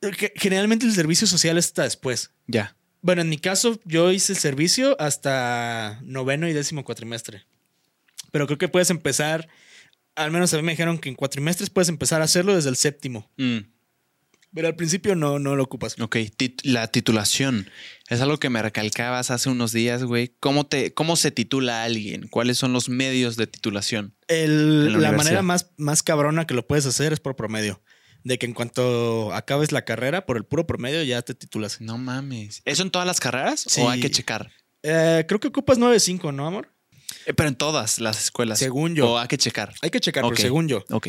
Ge- 0.00 0.32
Generalmente 0.36 0.86
el 0.86 0.94
servicio 0.94 1.26
social 1.26 1.58
está 1.58 1.82
después. 1.82 2.30
ya. 2.46 2.74
Bueno, 3.04 3.20
en 3.20 3.28
mi 3.28 3.36
caso, 3.36 3.78
yo 3.84 4.10
hice 4.12 4.32
el 4.32 4.38
servicio 4.38 4.96
hasta 4.98 6.00
noveno 6.04 6.48
y 6.48 6.54
décimo 6.54 6.84
cuatrimestre. 6.84 7.44
Pero 8.32 8.46
creo 8.46 8.56
que 8.56 8.68
puedes 8.68 8.88
empezar, 8.88 9.46
al 10.14 10.30
menos 10.30 10.54
a 10.54 10.56
mí 10.56 10.62
me 10.62 10.72
dijeron 10.72 10.96
que 10.96 11.10
en 11.10 11.14
cuatrimestres 11.14 11.68
puedes 11.68 11.90
empezar 11.90 12.22
a 12.22 12.24
hacerlo 12.24 12.54
desde 12.56 12.70
el 12.70 12.76
séptimo. 12.76 13.30
Mm, 13.36 13.58
Pero 14.54 14.68
al 14.68 14.74
principio 14.76 15.14
no, 15.16 15.38
no 15.38 15.54
lo 15.54 15.64
ocupas. 15.64 16.00
ok, 16.00 16.16
tit- 16.38 16.60
la 16.64 16.86
titulación. 16.88 17.68
Es 18.08 18.22
algo 18.22 18.38
que 18.38 18.48
me 18.48 18.62
recalcabas 18.62 19.30
hace 19.30 19.50
unos 19.50 19.72
días, 19.72 20.02
güey. 20.04 20.34
¿Cómo, 20.40 20.64
te, 20.64 20.94
¿Cómo 20.94 21.16
se 21.16 21.30
titula 21.30 21.84
alguien? 21.84 22.28
¿Cuáles 22.28 22.56
son 22.56 22.72
los 22.72 22.88
medios 22.88 23.36
de 23.36 23.46
titulación? 23.48 24.14
El- 24.28 24.92
la 24.94 24.98
la 24.98 25.12
manera 25.12 25.42
más, 25.42 25.72
más 25.76 26.02
cabrona 26.02 26.46
que 26.46 26.54
lo 26.54 26.66
puedes 26.66 26.86
hacer 26.86 27.12
es 27.12 27.20
por 27.20 27.36
promedio. 27.36 27.82
De 28.24 28.38
que 28.38 28.46
en 28.46 28.54
cuanto 28.54 29.32
acabes 29.34 29.70
la 29.70 29.84
carrera, 29.84 30.26
por 30.26 30.36
el 30.36 30.44
puro 30.44 30.66
promedio 30.66 31.02
ya 31.04 31.22
te 31.22 31.34
titulas. 31.34 31.80
No 31.80 31.98
mames. 31.98 32.62
¿Eso 32.64 32.82
en 32.82 32.90
todas 32.90 33.06
las 33.06 33.20
carreras? 33.20 33.64
Sí. 33.68 33.80
¿O 33.82 33.88
hay 33.90 34.00
que 34.00 34.10
checar? 34.10 34.50
Eh, 34.82 35.24
creo 35.28 35.38
que 35.40 35.48
ocupas 35.48 35.78
9.5, 35.78 36.34
¿no, 36.34 36.46
amor? 36.46 36.70
Eh, 37.26 37.34
pero 37.34 37.48
en 37.48 37.54
todas 37.54 37.98
las 38.00 38.22
escuelas. 38.24 38.58
Según 38.58 38.94
yo. 38.94 39.12
¿O 39.12 39.18
hay 39.18 39.28
que 39.28 39.38
checar? 39.38 39.74
Hay 39.82 39.90
que 39.90 40.00
checar, 40.00 40.24
pero 40.24 40.36
según 40.42 40.68
yo. 40.68 40.84
Ok. 40.90 41.08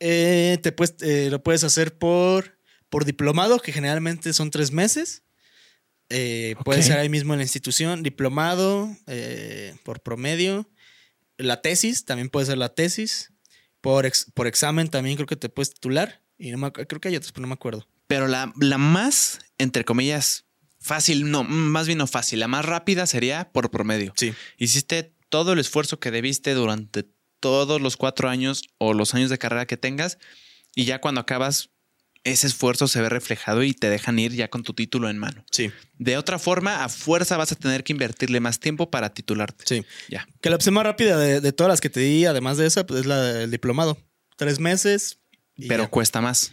Eh, 0.00 0.58
te 0.62 0.72
puedes, 0.72 0.94
eh, 1.02 1.28
lo 1.30 1.42
puedes 1.42 1.64
hacer 1.64 1.96
por, 1.98 2.58
por 2.88 3.04
diplomado, 3.04 3.58
que 3.58 3.72
generalmente 3.72 4.32
son 4.32 4.50
tres 4.50 4.70
meses. 4.70 5.22
Eh, 6.10 6.56
Puede 6.64 6.82
ser 6.82 6.98
ahí 6.98 7.08
mismo 7.08 7.32
en 7.34 7.38
la 7.38 7.44
institución. 7.44 8.02
Diplomado, 8.02 8.94
eh, 9.06 9.74
por 9.82 10.00
promedio. 10.02 10.68
La 11.38 11.62
tesis, 11.62 12.04
también 12.04 12.28
puede 12.28 12.46
ser 12.46 12.58
la 12.58 12.74
tesis. 12.74 13.32
Por, 13.80 14.04
ex- 14.06 14.26
por 14.34 14.46
examen 14.46 14.88
también 14.88 15.16
creo 15.16 15.26
que 15.26 15.36
te 15.36 15.48
puedes 15.48 15.72
titular. 15.72 16.20
Y 16.40 16.50
no 16.50 16.58
me 16.58 16.72
creo 16.72 17.00
que 17.00 17.08
hay 17.08 17.16
otros, 17.16 17.32
pero 17.32 17.42
no 17.42 17.48
me 17.48 17.54
acuerdo. 17.54 17.86
Pero 18.06 18.26
la, 18.26 18.52
la 18.58 18.78
más, 18.78 19.38
entre 19.58 19.84
comillas, 19.84 20.46
fácil, 20.80 21.30
no, 21.30 21.44
más 21.44 21.86
bien 21.86 21.98
no 21.98 22.06
fácil, 22.06 22.40
la 22.40 22.48
más 22.48 22.64
rápida 22.64 23.06
sería 23.06 23.52
por 23.52 23.70
promedio. 23.70 24.14
Sí. 24.16 24.32
Hiciste 24.56 25.12
todo 25.28 25.52
el 25.52 25.58
esfuerzo 25.58 26.00
que 26.00 26.10
debiste 26.10 26.54
durante 26.54 27.04
todos 27.38 27.80
los 27.80 27.96
cuatro 27.96 28.28
años 28.28 28.62
o 28.78 28.94
los 28.94 29.14
años 29.14 29.30
de 29.30 29.38
carrera 29.38 29.66
que 29.66 29.76
tengas 29.76 30.18
y 30.74 30.86
ya 30.86 31.00
cuando 31.00 31.20
acabas, 31.20 31.70
ese 32.24 32.46
esfuerzo 32.46 32.88
se 32.88 33.00
ve 33.00 33.08
reflejado 33.08 33.62
y 33.62 33.72
te 33.72 33.88
dejan 33.88 34.18
ir 34.18 34.32
ya 34.32 34.48
con 34.48 34.62
tu 34.62 34.74
título 34.74 35.08
en 35.08 35.18
mano. 35.18 35.44
Sí, 35.50 35.70
De 35.98 36.16
otra 36.18 36.38
forma, 36.38 36.84
a 36.84 36.88
fuerza 36.88 37.36
vas 37.36 37.52
a 37.52 37.54
tener 37.56 37.84
que 37.84 37.92
invertirle 37.92 38.40
más 38.40 38.60
tiempo 38.60 38.90
para 38.90 39.12
titularte. 39.14 39.64
sí. 39.66 39.84
Ya. 40.08 40.26
Que 40.40 40.50
la 40.50 40.56
opción 40.56 40.74
más 40.74 40.84
rápida 40.84 41.16
de, 41.18 41.40
de 41.40 41.52
todas 41.52 41.70
las 41.70 41.80
que 41.80 41.90
te 41.90 42.00
di, 42.00 42.24
además 42.26 42.56
de 42.56 42.66
esa, 42.66 42.84
pues 42.86 43.00
es 43.00 43.06
la 43.06 43.20
del 43.22 43.50
diplomado. 43.50 43.98
Tres 44.36 44.58
meses. 44.58 45.18
Pero 45.68 45.84
ya. 45.84 45.90
cuesta 45.90 46.20
más. 46.20 46.52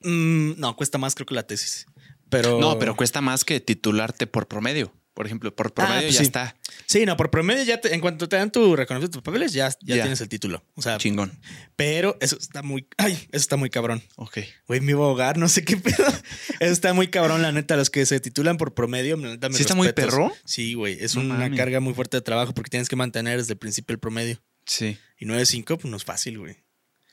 Mm, 0.00 0.52
no, 0.58 0.76
cuesta 0.76 0.98
más 0.98 1.14
creo 1.14 1.26
que 1.26 1.34
la 1.34 1.46
tesis. 1.46 1.86
Pero... 2.30 2.60
No, 2.60 2.78
pero 2.78 2.94
cuesta 2.96 3.20
más 3.20 3.44
que 3.44 3.60
titularte 3.60 4.26
por 4.26 4.46
promedio. 4.48 4.92
Por 5.14 5.26
ejemplo, 5.26 5.52
por 5.52 5.74
promedio 5.74 6.02
pues 6.02 6.14
ya 6.14 6.18
sí. 6.20 6.26
está 6.26 6.56
Sí, 6.86 7.04
no, 7.04 7.16
por 7.16 7.28
promedio 7.32 7.64
ya 7.64 7.80
te- 7.80 7.92
en 7.92 8.00
cuanto 8.00 8.28
te 8.28 8.36
dan 8.36 8.52
tu 8.52 8.76
reconocimiento 8.76 9.18
de 9.18 9.20
tus 9.20 9.22
papeles, 9.24 9.52
ya, 9.52 9.68
ya, 9.82 9.96
Ya. 9.96 10.02
tienes 10.04 10.20
el 10.20 10.28
título. 10.28 10.64
O 10.74 10.82
sea, 10.82 10.96
chingón. 10.98 11.40
pero 11.74 12.16
eso 12.20 12.38
está 12.38 12.62
muy. 12.62 12.86
Ay, 12.98 13.14
eso 13.14 13.28
está 13.32 13.56
muy 13.56 13.68
cabrón. 13.68 14.00
Ok. 14.14 14.38
Güey, 14.68 14.80
me 14.80 14.92
iba 14.92 15.04
a 15.04 15.08
ahogar, 15.08 15.36
no 15.36 15.48
sé 15.48 15.64
qué 15.64 15.76
pedo. 15.76 16.06
Eso 16.60 16.72
está 16.72 16.92
muy 16.94 17.08
cabrón, 17.08 17.42
la 17.42 17.50
neta. 17.50 17.76
Los 17.76 17.90
que 17.90 18.06
se 18.06 18.20
titulan 18.20 18.58
por 18.58 18.74
promedio, 18.74 19.16
la 19.16 19.30
neta, 19.30 19.48
mis 19.48 19.56
¿Sí 19.58 19.62
está 19.64 19.74
muy 19.74 19.92
perro? 19.92 20.32
Sí, 20.44 20.74
güey. 20.74 20.96
Es 21.00 21.16
No 21.16 21.22
una 21.22 21.50
carga 21.54 21.80
muy 21.80 21.94
fuerte 21.94 22.16
de 22.16 22.20
trabajo 22.20 22.54
porque 22.54 22.70
tienes 22.70 22.88
que 22.88 22.94
mantener 22.96 23.38
desde 23.38 23.54
el 23.54 23.58
principio 23.58 23.94
el 23.94 23.98
promedio. 23.98 24.40
Sí. 24.66 24.96
Y 25.18 25.26
9.5, 25.26 25.64
pues 25.78 25.84
no 25.90 25.96
es 25.96 26.04
fácil, 26.04 26.38
güey. 26.38 26.56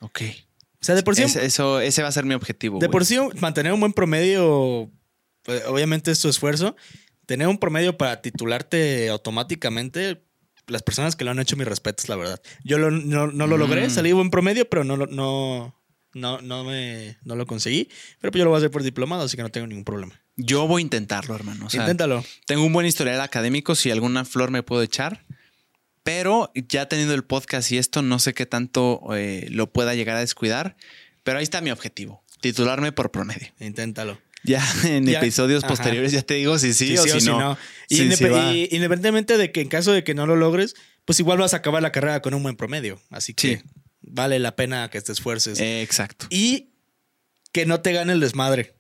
Ok. 0.02 0.22
O 0.86 0.88
sea, 0.88 0.94
de 0.94 1.02
por 1.02 1.16
sí. 1.16 1.24
Eso, 1.24 1.80
ese 1.80 2.04
va 2.04 2.10
a 2.10 2.12
ser 2.12 2.26
mi 2.26 2.36
objetivo. 2.36 2.78
De 2.78 2.90
por 2.90 3.06
sí, 3.06 3.18
mantener 3.40 3.74
un 3.74 3.80
buen 3.80 3.92
promedio, 3.92 4.92
pues, 5.42 5.64
obviamente 5.66 6.12
es 6.12 6.20
tu 6.20 6.30
esfuerzo. 6.30 6.76
Tener 7.26 7.48
un 7.48 7.58
promedio 7.58 7.98
para 7.98 8.22
titularte 8.22 9.10
automáticamente, 9.10 10.24
las 10.68 10.84
personas 10.84 11.16
que 11.16 11.26
lo 11.26 11.32
han 11.32 11.40
hecho, 11.40 11.56
mis 11.58 11.68
respetos, 11.68 12.08
la 12.08 12.16
verdad. 12.16 12.40
Yo 12.64 12.78
lo- 12.78 12.92
no, 12.92 13.26
no 13.26 13.48
lo 13.48 13.58
logré, 13.58 13.88
Mm. 13.88 13.90
salí 13.90 14.12
buen 14.12 14.30
promedio, 14.30 14.70
pero 14.70 14.84
no, 14.84 14.96
lo- 14.96 15.08
no, 15.08 15.76
no, 16.14 16.40
no, 16.42 16.64
me, 16.64 17.18
no 17.24 17.36
lo 17.36 17.48
conseguí. 17.48 17.90
Pero 18.22 18.32
pues 18.32 18.38
yo 18.40 18.46
lo 18.46 18.52
voy 18.52 18.58
a 18.58 18.60
hacer 18.60 18.70
por 18.70 18.84
diplomado, 18.84 19.24
así 19.24 19.36
que 19.36 19.42
no 19.42 19.50
tengo 19.50 19.66
ningún 19.66 19.86
problema. 19.86 20.14
Yo 20.38 20.68
voy 20.68 20.82
a 20.82 20.84
intentarlo, 20.84 21.34
hermano. 21.34 21.66
O 21.66 21.70
sea, 21.72 21.82
Inténtalo. 21.82 22.24
tengo 22.46 22.64
un 22.64 22.74
buen 22.74 22.86
historial 22.86 23.22
académico, 23.22 23.74
si 23.74 23.90
alguna 23.90 24.24
flor 24.24 24.52
me 24.52 24.62
puedo 24.62 24.84
echar. 24.84 25.25
Pero 26.06 26.52
ya 26.54 26.88
teniendo 26.88 27.16
el 27.16 27.24
podcast 27.24 27.72
y 27.72 27.80
esto, 27.80 28.02
no 28.04 28.20
sé 28.20 28.34
qué 28.36 28.46
tanto 28.46 29.02
eh, 29.16 29.48
lo 29.50 29.74
pueda 29.74 29.96
llegar 29.96 30.16
a 30.16 30.20
descuidar. 30.20 30.78
Pero 31.24 31.40
ahí 31.40 31.44
está 31.44 31.62
mi 31.62 31.72
objetivo: 31.72 32.24
titularme 32.42 32.92
por 32.92 33.12
promedio. 33.12 33.48
Inténtalo. 33.60 34.22
Ya 34.44 34.64
en 34.86 35.08
Ya. 35.08 35.18
episodios 35.18 35.64
Ajá. 35.64 35.70
posteriores 35.74 36.12
ya 36.12 36.22
te 36.22 36.36
digo 36.36 36.60
si 36.60 36.76
sí, 36.76 36.96
o, 36.96 37.02
si, 37.04 37.26
no. 37.28 37.58
Y, 37.90 37.96
Sí, 37.98 38.04
indep- 38.04 38.16
sí 38.18 38.24
va. 38.26 38.54
y 38.54 38.68
independientemente 38.72 39.38
de 39.40 39.52
que 39.52 39.62
en 39.62 39.68
caso 39.68 39.92
de 39.94 40.04
que 40.04 40.14
no 40.14 40.28
lo 40.28 40.36
logres, 40.36 40.76
pues 41.06 41.20
igual 41.20 41.40
vas 41.40 41.56
a 41.56 41.58
acabar 41.58 41.82
la 41.82 41.92
carrera 41.92 42.22
con 42.22 42.36
un 42.36 42.44
buen 42.44 42.56
promedio. 42.56 43.02
Así 43.10 43.34
que 43.34 43.58
Sí. 43.58 43.64
vale 44.02 44.38
la 44.38 44.56
pena 44.56 44.88
que 44.92 45.02
te 45.02 45.12
esfuerces. 45.12 45.60
Eh, 45.60 45.82
exacto. 45.82 46.28
y 46.30 46.70
que 47.52 47.66
no 47.66 47.82
te 47.82 47.92
gane 47.94 48.14
el 48.14 48.20
desmadre. 48.20 48.76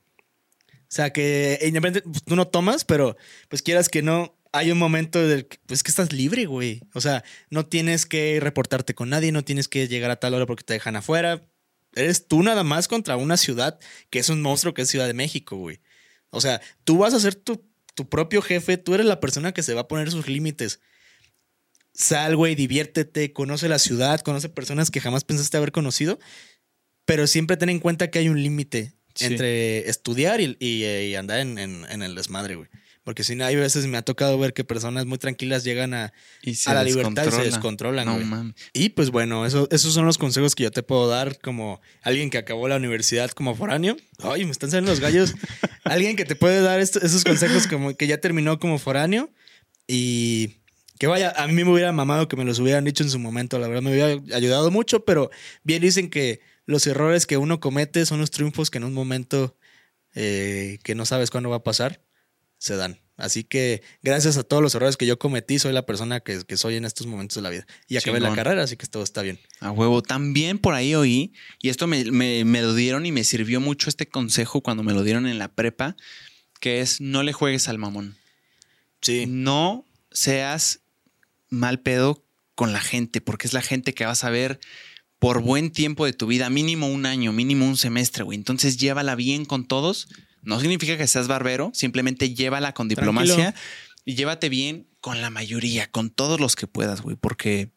O 0.69 0.89
sea, 0.95 1.09
que 1.11 1.57
independientemente, 1.63 2.01
pues, 2.03 2.23
tú 2.23 2.35
no 2.35 2.45
tomas, 2.47 2.85
pero 2.85 3.17
pues 3.49 3.63
quieras 3.63 3.89
que 3.89 4.03
no, 4.03 4.37
hay 4.57 4.71
un 4.71 4.77
momento 4.77 5.25
del 5.27 5.47
que, 5.47 5.57
pues 5.65 5.83
que 5.83 5.91
estás 5.91 6.13
libre, 6.13 6.45
güey. 6.45 6.81
O 6.93 7.01
sea, 7.01 7.23
no 7.49 7.65
tienes 7.65 8.05
que 8.05 8.39
reportarte 8.39 8.95
con 8.95 9.09
nadie, 9.09 9.31
no 9.31 9.43
tienes 9.43 9.67
que 9.67 9.87
llegar 9.87 10.11
a 10.11 10.15
tal 10.19 10.33
hora 10.33 10.45
porque 10.45 10.63
te 10.63 10.73
dejan 10.73 10.95
afuera. 10.95 11.41
Eres 11.93 12.27
tú 12.27 12.43
nada 12.43 12.63
más 12.63 12.87
contra 12.87 13.15
una 13.17 13.37
ciudad 13.37 13.79
que 14.09 14.19
es 14.19 14.29
un 14.29 14.41
monstruo 14.41 14.73
que 14.73 14.81
es 14.83 14.89
Ciudad 14.89 15.07
de 15.07 15.13
México, 15.13 15.55
güey. 15.57 15.79
O 16.29 16.41
sea, 16.41 16.61
tú 16.83 16.97
vas 16.99 17.13
a 17.13 17.19
ser 17.19 17.35
tu, 17.35 17.63
tu 17.95 18.09
propio 18.09 18.41
jefe, 18.41 18.77
tú 18.77 18.93
eres 18.93 19.05
la 19.05 19.19
persona 19.19 19.53
que 19.53 19.63
se 19.63 19.73
va 19.73 19.81
a 19.81 19.87
poner 19.87 20.11
sus 20.11 20.27
límites. 20.27 20.79
sal, 21.93 22.35
güey, 22.35 22.55
diviértete, 22.55 23.31
conoce 23.31 23.69
la 23.69 23.79
ciudad, 23.79 24.19
conoce 24.19 24.49
personas 24.49 24.91
que 24.91 24.99
jamás 24.99 25.23
pensaste 25.23 25.55
haber 25.55 25.71
conocido, 25.71 26.19
pero 27.05 27.25
siempre 27.27 27.55
ten 27.55 27.69
en 27.69 27.79
cuenta 27.79 28.09
que 28.11 28.19
hay 28.19 28.27
un 28.29 28.41
límite 28.43 28.93
Sí. 29.13 29.25
entre 29.25 29.89
estudiar 29.89 30.41
y, 30.41 30.57
y- 30.59 30.83
y 30.85 31.15
andar 31.15 31.39
en, 31.39 31.57
en- 31.57 31.85
en 31.89 32.01
el 32.01 32.15
desmadre, 32.15 32.55
güey. 32.55 32.67
Porque 33.05 33.23
si 33.23 33.35
no, 33.35 33.45
hay 33.45 33.55
veces 33.55 33.85
me 33.85 33.95
ha 33.97 34.01
tocado 34.01 34.37
ver 34.37 34.53
que 34.53 34.63
personas 34.65 35.05
muy 35.05 35.17
tranquilas 35.17 35.63
llegan 35.63 35.93
a, 35.93 36.11
a 36.71 36.73
la 36.73 36.83
libertad 36.83 37.11
y 37.11 37.15
se 37.15 37.21
descontrola. 37.21 37.43
descontrolan, 37.43 38.05
No. 38.07 38.13
Y 38.73 38.89
pues 38.89 39.11
bueno, 39.11 39.45
eso, 39.45 39.67
esos 39.71 39.93
son 39.93 40.05
los 40.05 40.17
consejos 40.17 40.55
que 40.55 40.63
yo 40.63 40.71
te 40.71 40.83
puedo 40.83 41.07
dar 41.07 41.39
como 41.39 41.79
alguien 42.01 42.29
que 42.31 42.37
acabó 42.39 42.67
la 42.67 42.75
universidad 42.75 43.29
como 43.31 43.55
foráneo. 43.55 43.95
Ay, 44.19 44.43
me 44.43 44.51
están 44.51 44.71
saliendo 44.71 44.91
los 44.91 44.99
gallos. 44.99 45.33
alguien 45.85 46.17
que 46.17 46.25
te 46.25 46.35
puede 46.35 46.59
dar 46.61 46.79
esto- 46.81 46.99
esos 47.01 47.23
consejos 47.23 47.67
como 47.67 47.95
que 47.95 48.07
ya 48.07 48.17
terminó 48.19 48.59
como 48.59 48.79
foráneo 48.79 49.31
y 49.87 50.57
que 50.97 51.07
vaya, 51.07 51.31
a 51.37 51.47
mí 51.47 51.53
me 51.63 51.71
hubiera 51.71 51.91
mamado 51.91 52.27
que 52.27 52.35
me 52.37 52.43
los 52.45 52.57
hubieran 52.59 52.85
dicho 52.85 53.03
en 53.03 53.09
su 53.09 53.19
momento. 53.19 53.59
La 53.59 53.67
verdad 53.67 53.83
me 53.83 53.91
hubiera 53.91 54.19
ayudado 54.35 54.71
mucho, 54.71 55.05
pero 55.05 55.29
bien 55.63 55.81
dicen 55.81 56.09
que 56.09 56.39
los 56.65 56.87
errores 56.87 57.27
que 57.27 57.37
uno 57.37 57.59
comete 57.59 58.05
son 58.07 58.19
los 58.19 58.31
triunfos 58.31 58.71
que 58.71 58.79
en 58.79 58.85
un 58.85 58.93
momento 58.93 59.55
eh, 60.15 60.79
que 60.83 60.95
no 60.95 61.05
sabes 61.05 61.29
cuándo 61.29 61.49
va 61.49 61.57
a 61.57 61.63
pasar, 61.63 62.01
se 62.65 62.75
dan. 62.75 62.99
Así 63.17 63.43
que 63.45 63.81
gracias 64.03 64.35
a 64.37 64.43
todos 64.43 64.61
los 64.61 64.75
errores 64.75 64.97
que 64.97 65.05
yo 65.05 65.17
cometí, 65.19 65.57
soy 65.59 65.71
la 65.71 65.85
persona 65.85 66.19
que, 66.19 66.43
que 66.45 66.57
soy 66.57 66.75
en 66.75 66.83
estos 66.83 67.07
momentos 67.07 67.35
de 67.35 67.41
la 67.43 67.49
vida. 67.49 67.65
Y 67.87 67.95
acabé 67.95 68.19
la 68.19 68.29
carrera, 68.35 68.63
así 68.63 68.75
que 68.75 68.87
todo 68.87 69.03
está 69.03 69.21
bien. 69.21 69.39
A 69.61 69.71
huevo. 69.71 70.01
También 70.01 70.57
por 70.57 70.73
ahí 70.73 70.95
oí, 70.95 71.31
y 71.61 71.69
esto 71.69 71.87
me, 71.87 72.03
me- 72.11 72.43
me 72.43 72.61
lo 72.61 72.73
dieron 72.73 73.05
y 73.05 73.11
me 73.13 73.23
sirvió 73.23 73.61
mucho 73.61 73.87
este 73.89 74.07
consejo 74.07 74.61
cuando 74.61 74.83
me 74.83 74.93
lo 74.93 75.03
dieron 75.03 75.27
en 75.27 75.37
la 75.37 75.47
prepa, 75.47 75.95
que 76.59 76.81
es 76.81 76.99
no 76.99 77.23
le 77.23 77.31
juegues 77.31 77.69
al 77.69 77.77
mamón. 77.77 78.17
Sí. 79.01 79.25
No 79.27 79.85
seas 80.11 80.81
mal 81.49 81.79
pedo 81.79 82.25
con 82.55 82.73
la 82.73 82.81
gente, 82.81 83.21
porque 83.21 83.47
es 83.47 83.53
la 83.53 83.61
gente 83.61 83.93
que 83.93 84.05
vas 84.05 84.23
a 84.25 84.29
ver 84.29 84.59
por 85.19 85.41
buen 85.41 85.71
tiempo 85.71 86.05
de 86.05 86.13
tu 86.13 86.27
vida, 86.27 86.49
mínimo 86.49 86.87
un 86.87 87.05
año, 87.05 87.31
mínimo 87.31 87.65
un 87.65 87.77
semestre, 87.77 88.23
güey. 88.23 88.37
Entonces 88.37 88.75
llévala 88.77 89.15
bien 89.15 89.45
con 89.45 89.65
todos. 89.67 90.07
No 90.45 90.59
significa 90.59 90.97
que 90.97 91.07
seas 91.07 91.27
barbero, 91.27 91.71
simplemente 91.73 92.33
llévala 92.33 92.73
con 92.73 92.87
diplomacia 92.87 93.53
y 94.05 94.15
llévate 94.15 94.49
bien 94.49 94.87
con 95.01 95.21
la 95.21 95.29
mayoría, 95.29 95.89
con 95.91 96.09
todos 96.09 96.39
los 96.39 96.55
que 96.55 96.67
puedas, 96.67 97.01
güey, 97.01 97.15
porque 97.15 97.71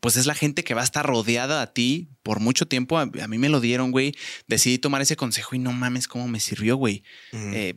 pues 0.00 0.16
es 0.16 0.26
la 0.26 0.34
gente 0.34 0.62
que 0.64 0.74
va 0.74 0.80
a 0.82 0.84
estar 0.84 1.04
rodeada 1.04 1.60
a 1.60 1.72
ti 1.72 2.08
por 2.22 2.38
mucho 2.40 2.66
tiempo. 2.68 2.98
A, 2.98 3.02
a 3.02 3.28
mí 3.28 3.36
me 3.38 3.48
lo 3.48 3.60
dieron, 3.60 3.90
güey. 3.90 4.14
Decidí 4.46 4.78
tomar 4.78 5.02
ese 5.02 5.16
consejo 5.16 5.56
y 5.56 5.58
no 5.58 5.72
mames 5.72 6.06
cómo 6.06 6.28
me 6.28 6.38
sirvió, 6.38 6.76
güey. 6.76 7.02
Eh, 7.32 7.74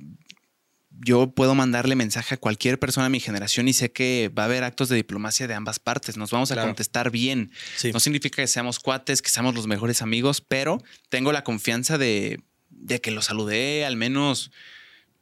yo 1.04 1.32
puedo 1.32 1.56
mandarle 1.56 1.96
mensaje 1.96 2.36
a 2.36 2.38
cualquier 2.38 2.78
persona 2.78 3.06
de 3.06 3.10
mi 3.10 3.20
generación 3.20 3.68
y 3.68 3.74
sé 3.74 3.92
que 3.92 4.30
va 4.38 4.44
a 4.44 4.46
haber 4.46 4.64
actos 4.64 4.88
de 4.90 4.98
diplomacia 4.98 5.48
de 5.48 5.54
ambas 5.56 5.80
partes. 5.80 6.16
Nos 6.18 6.30
vamos 6.32 6.52
a 6.52 6.56
Claro. 6.56 6.70
contestar 6.70 7.10
bien. 7.10 7.52
sí. 7.78 7.92
No 7.92 8.00
significa 8.00 8.36
que 8.42 8.48
seamos 8.48 8.80
cuates, 8.80 9.22
que 9.24 9.30
seamos 9.30 9.56
los 9.56 9.66
mejores 9.66 10.02
amigos, 10.04 10.42
pero 10.42 10.84
tengo 11.10 11.32
la 11.32 11.44
confianza 11.44 11.98
de, 11.98 12.40
de 12.82 13.00
que 13.00 13.12
los 13.12 13.26
saludé 13.26 13.86
al 13.86 13.96
menos 13.96 14.52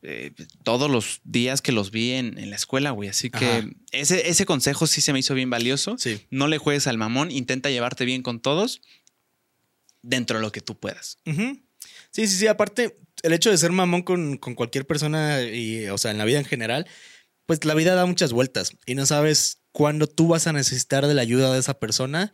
eh, 0.01 0.32
todos 0.64 0.89
los 0.89 1.20
días 1.26 1.62
que 1.62 1.74
los 1.74 1.91
vi 1.91 2.14
en, 2.14 2.38
en 2.38 2.49
la 2.49 2.55
escuela, 2.55 2.91
güey. 2.91 3.10
Así 3.10 3.30
que 3.30 3.76
ese, 3.91 4.30
ese 4.30 4.45
consejo 4.45 4.88
sí 4.88 5.01
se 5.01 5.12
me 5.14 5.20
hizo 5.20 5.34
bien 5.34 5.49
valioso. 5.49 5.97
Sí. 5.97 6.26
No 6.30 6.47
le 6.47 6.57
juegues 6.57 6.88
al 6.88 6.97
mamón, 6.97 7.32
intenta 7.32 7.70
llevarte 7.70 8.05
bien 8.05 8.24
con 8.24 8.39
todos 8.39 8.82
dentro 10.01 10.38
de 10.38 10.41
lo 10.41 10.51
que 10.51 10.62
tú 10.62 10.80
puedas. 10.80 11.18
Sí, 12.12 12.28
sí, 12.28 12.38
sí. 12.38 12.47
Aparte, 12.47 12.97
el 13.24 13.34
hecho 13.34 13.51
de 13.51 13.57
ser 13.57 13.72
mamón 13.72 14.03
con, 14.03 14.38
con 14.38 14.55
cualquier 14.55 14.88
persona 14.88 15.41
y, 15.41 15.88
o 15.89 15.97
sea, 15.97 16.12
en 16.12 16.18
la 16.18 16.26
vida 16.26 16.39
en 16.39 16.45
general, 16.45 16.88
pues 17.45 17.66
la 17.66 17.74
vida 17.74 17.95
da 17.95 18.05
muchas 18.05 18.32
vueltas 18.32 18.72
y 18.86 18.95
no 18.95 19.05
sabes 19.05 19.62
cuándo 19.72 20.07
tú 20.07 20.28
vas 20.28 20.47
a 20.47 20.53
necesitar 20.53 21.07
de 21.07 21.14
la 21.14 21.22
ayuda 21.22 21.53
de 21.53 21.60
esa 21.60 21.80
persona 21.80 22.32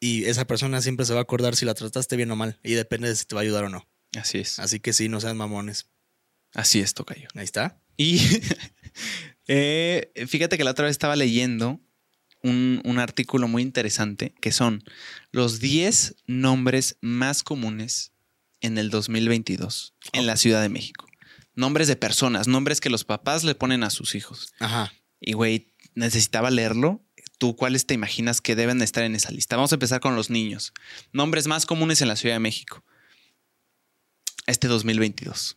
y 0.00 0.24
esa 0.24 0.46
persona 0.46 0.80
siempre 0.80 1.04
se 1.06 1.12
va 1.12 1.20
a 1.20 1.22
acordar 1.22 1.56
si 1.56 1.64
la 1.64 1.74
trataste 1.74 2.16
bien 2.16 2.30
o 2.30 2.36
mal 2.36 2.58
y 2.62 2.72
depende 2.72 3.08
de 3.08 3.16
si 3.16 3.24
te 3.24 3.34
va 3.34 3.42
a 3.42 3.44
ayudar 3.44 3.64
o 3.64 3.68
no. 3.68 3.86
Así 4.18 4.38
es. 4.38 4.58
Así 4.58 4.80
que 4.80 4.92
sí, 4.92 5.08
no 5.08 5.20
sean 5.20 5.36
mamones. 5.36 5.86
Así 6.54 6.80
es, 6.80 6.94
Tocayo. 6.94 7.28
Ahí 7.34 7.44
está. 7.44 7.80
Y 7.96 8.20
eh, 9.48 10.12
fíjate 10.26 10.56
que 10.56 10.64
la 10.64 10.72
otra 10.72 10.84
vez 10.84 10.92
estaba 10.92 11.16
leyendo 11.16 11.80
un, 12.42 12.82
un 12.84 12.98
artículo 12.98 13.48
muy 13.48 13.62
interesante 13.62 14.34
que 14.40 14.52
son 14.52 14.84
los 15.30 15.60
10 15.60 16.16
nombres 16.26 16.96
más 17.00 17.42
comunes 17.42 18.12
en 18.60 18.78
el 18.78 18.90
2022 18.90 19.94
en 20.12 20.26
la 20.26 20.36
Ciudad 20.36 20.62
de 20.62 20.68
México. 20.68 21.06
Nombres 21.54 21.88
de 21.88 21.96
personas, 21.96 22.48
nombres 22.48 22.80
que 22.80 22.90
los 22.90 23.04
papás 23.04 23.44
le 23.44 23.54
ponen 23.54 23.84
a 23.84 23.90
sus 23.90 24.14
hijos. 24.14 24.54
Ajá. 24.58 24.92
Y 25.20 25.34
güey, 25.34 25.72
necesitaba 25.94 26.50
leerlo. 26.50 27.04
¿Tú 27.38 27.56
cuáles 27.56 27.86
te 27.86 27.94
imaginas 27.94 28.40
que 28.40 28.56
deben 28.56 28.78
de 28.78 28.84
estar 28.84 29.04
en 29.04 29.14
esa 29.14 29.30
lista? 29.30 29.56
Vamos 29.56 29.72
a 29.72 29.76
empezar 29.76 30.00
con 30.00 30.16
los 30.16 30.30
niños. 30.30 30.72
Nombres 31.12 31.46
más 31.46 31.66
comunes 31.66 32.00
en 32.00 32.08
la 32.08 32.16
Ciudad 32.16 32.36
de 32.36 32.40
México. 32.40 32.84
Este 34.46 34.68
2022. 34.68 35.56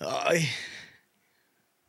Ay. 0.00 0.48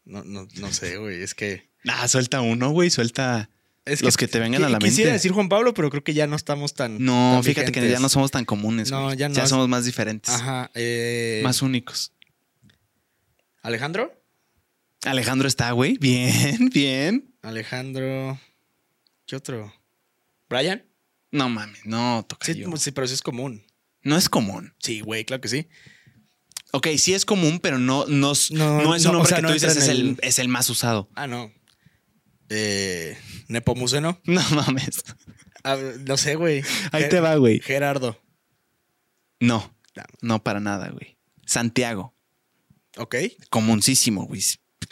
No, 0.06 0.24
no, 0.24 0.48
no 0.56 0.72
sé, 0.74 0.98
güey. 0.98 1.22
Es 1.22 1.34
que. 1.34 1.68
Ah, 1.90 2.06
suelta 2.10 2.42
uno, 2.42 2.72
güey, 2.72 2.90
suelta 2.90 3.50
Es 3.86 4.02
los 4.02 4.18
que 4.18 4.28
te 4.28 4.40
vengan 4.40 4.62
a 4.66 4.68
la 4.68 4.78
Quisiera 4.78 5.12
mente. 5.12 5.14
decir 5.14 5.32
Juan 5.32 5.48
Pablo, 5.48 5.74
pero 5.74 5.90
creo 5.90 6.04
que 6.04 6.14
ya 6.14 6.28
no 6.28 6.36
estamos 6.36 6.74
tan. 6.74 6.98
No, 7.02 7.36
tan 7.36 7.44
fíjate 7.46 7.72
que 7.72 7.90
ya 7.90 8.00
no 8.00 8.10
somos 8.10 8.30
tan 8.30 8.44
comunes. 8.44 8.92
No, 8.92 9.14
ya 9.14 9.30
no. 9.30 9.48
somos 9.48 9.70
más 9.70 9.86
diferentes. 9.86 10.34
Ajá. 10.34 10.70
eh, 10.74 11.40
Más 11.46 11.62
únicos. 11.62 12.12
Alejandro. 13.62 14.22
Alejandro 15.04 15.48
está, 15.48 15.72
güey. 15.72 15.98
Bien, 16.02 16.70
bien. 16.74 17.34
Alejandro. 17.42 18.38
¿Qué 19.26 19.38
otro? 19.38 19.74
¿Brian? 20.50 20.84
No 21.32 21.48
mames, 21.48 21.86
no, 21.86 22.26
toca 22.28 22.46
Sí, 22.48 22.66
sí, 22.78 22.92
pero 22.92 23.08
sí 23.08 23.14
es 23.14 23.22
común. 23.22 23.64
No 24.08 24.18
es 24.18 24.30
común. 24.30 24.74
Sí, 24.80 25.02
güey, 25.02 25.26
claro 25.26 25.42
que 25.42 25.48
sí. 25.50 25.68
Ok, 26.72 26.88
sí 26.98 27.14
es 27.14 27.26
común, 27.26 27.60
pero 27.60 27.78
no, 27.80 28.06
no, 28.08 28.32
es- 28.32 28.52
No, 28.52 28.82
no 28.82 28.96
es 28.96 29.04
un 29.06 29.10
o 29.10 29.14
nombre 29.14 29.30
sea, 29.30 29.42
que 29.42 29.48
tú 29.48 29.54
dices 29.54 29.76
es 29.78 29.88
el, 29.90 30.18
es 30.22 30.40
el 30.40 30.48
más 30.48 30.70
usado. 30.70 31.10
Ah, 31.16 31.28
no. 31.28 31.52
Eh, 32.50 33.18
Nepomuceno. 33.48 34.20
No 34.26 34.42
mames. 34.52 35.04
Ah, 35.64 35.78
no 36.06 36.16
sé, 36.18 36.36
güey. 36.36 36.64
Ahí 36.92 37.10
te 37.10 37.20
va, 37.20 37.36
güey. 37.36 37.60
Gerardo. 37.60 38.22
No, 39.40 39.76
No. 40.22 40.42
para 40.44 40.60
nada, 40.60 40.90
güey. 40.90 41.18
Santiago. 41.46 42.16
Ok. 42.98 43.16
Comuncísimo, 43.50 44.26
güey. 44.26 44.42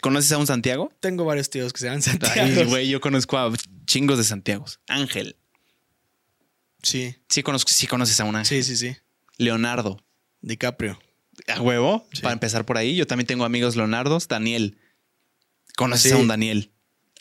¿Conoces 0.02 0.30
a 0.32 0.38
un 0.38 0.46
Santiago? 0.46 0.92
Tengo 1.00 1.24
varios 1.24 1.48
tíos 1.50 1.72
que 1.72 1.80
se 1.80 1.86
llaman 1.86 2.02
Santiago. 2.02 2.66
Güey, 2.68 2.88
yo 2.88 3.00
conozco 3.00 3.38
a 3.38 3.50
chingos 3.86 4.18
de 4.18 4.24
Santiagos. 4.24 4.80
Ángel. 4.88 5.36
Sí, 6.82 7.16
Sí, 7.28 7.42
conozco, 7.42 7.70
sí 7.72 7.86
conoces 7.86 8.20
a 8.20 8.24
un 8.24 8.36
Ángel. 8.36 8.62
sí, 8.62 8.76
sí, 8.76 8.92
sí. 8.92 8.96
Leonardo. 9.38 10.02
DiCaprio. 10.40 10.98
¿A 11.48 11.60
huevo? 11.60 12.06
Sí. 12.12 12.22
Para 12.22 12.32
empezar 12.32 12.64
por 12.64 12.78
ahí, 12.78 12.96
yo 12.96 13.06
también 13.06 13.26
tengo 13.26 13.44
amigos 13.44 13.76
Leonardos. 13.76 14.28
Daniel. 14.28 14.78
¿Conoces 15.76 16.12
Sí. 16.12 16.16
a 16.16 16.20
un 16.20 16.28
Daniel? 16.28 16.70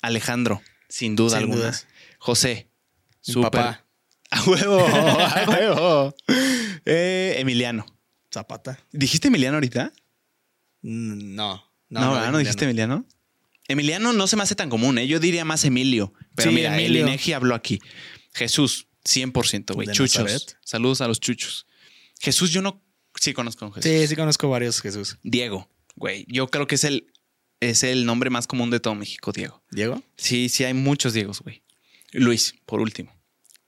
Alejandro, 0.02 0.62
sin 0.88 1.16
duda 1.16 1.32
Sin 1.32 1.40
alguna. 1.40 1.58
dudas. 1.58 1.88
José. 2.20 2.70
Súper. 3.22 3.52
papá. 3.52 3.86
A 4.32 4.44
huevo, 4.44 4.80
a 4.88 5.46
huevo. 5.50 6.16
Eh, 6.86 7.36
Emiliano. 7.40 7.86
Zapata. 8.34 8.80
¿Dijiste 8.92 9.28
Emiliano 9.30 9.56
ahorita? 9.58 9.92
Mm, 10.82 11.36
No. 11.36 11.64
No, 11.90 12.02
no. 12.02 12.32
¿No 12.32 12.38
dijiste 12.40 12.66
Emiliano? 12.66 13.06
Emiliano 13.68 14.12
no 14.14 14.28
se 14.28 14.36
me 14.36 14.44
hace 14.44 14.56
tan 14.56 14.70
común, 14.70 14.98
¿eh? 14.98 15.08
Yo 15.08 15.20
diría 15.20 15.46
más 15.46 15.64
Emilio. 15.66 16.14
Pero 16.36 16.50
Sí, 16.50 16.56
mira, 16.56 16.74
Emilio. 16.78 17.04
el 17.04 17.10
INEGI 17.10 17.34
habló 17.34 17.56
aquí. 17.56 17.80
Jesús, 18.34 18.88
100%, 19.04 19.74
güey. 19.74 19.88
De 19.88 19.94
Chuchos. 19.94 20.24
Nazaret. 20.24 20.58
Saludos 20.64 21.02
a 21.02 21.08
los 21.08 21.20
chuchos. 21.20 21.66
Jesús, 22.20 22.52
yo 22.52 22.62
no... 22.62 22.82
Sí 23.20 23.34
conozco 23.34 23.66
a 23.66 23.72
Jesús. 23.74 23.90
Sí, 23.90 24.08
sí 24.08 24.16
conozco 24.16 24.50
varios, 24.50 24.82
Jesús. 24.82 25.18
Diego, 25.24 25.70
güey. 25.96 26.26
Yo 26.28 26.48
creo 26.48 26.68
que 26.68 26.76
es 26.76 26.84
el, 26.84 27.14
es 27.62 27.84
el 27.84 28.06
nombre 28.06 28.30
más 28.30 28.46
común 28.46 28.70
de 28.70 28.80
todo 28.80 28.94
México, 28.96 29.32
Diego. 29.32 29.64
¿Diego? 29.72 30.02
Sí, 30.18 30.50
sí, 30.50 30.66
hay 30.66 30.74
muchos 30.74 31.14
Diegos, 31.14 31.42
güey. 31.42 31.64
Luis, 32.12 32.56
por 32.66 32.82
último. 32.82 33.16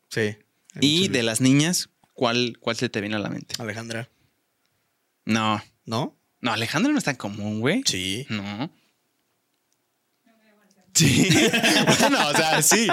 Sí. 0.10 0.38
Y 0.82 1.08
de 1.08 1.24
las 1.24 1.42
niñas, 1.42 1.90
¿cuál, 2.14 2.58
¿cuál 2.60 2.76
se 2.76 2.90
te 2.90 3.00
viene 3.02 3.16
a 3.16 3.20
la 3.20 3.30
mente? 3.30 3.56
Alejandra. 3.60 4.10
No, 5.26 5.62
¿No? 5.86 6.18
no, 6.42 6.52
Alejandro 6.54 6.92
no 6.92 6.98
es 6.98 7.04
tan 7.06 7.16
común, 7.16 7.62
güey. 7.62 7.84
Sí. 7.86 8.26
No. 8.30 8.72
Sí. 10.98 11.30
bueno, 12.00 12.28
o 12.30 12.34
sea, 12.34 12.62
sí. 12.62 12.88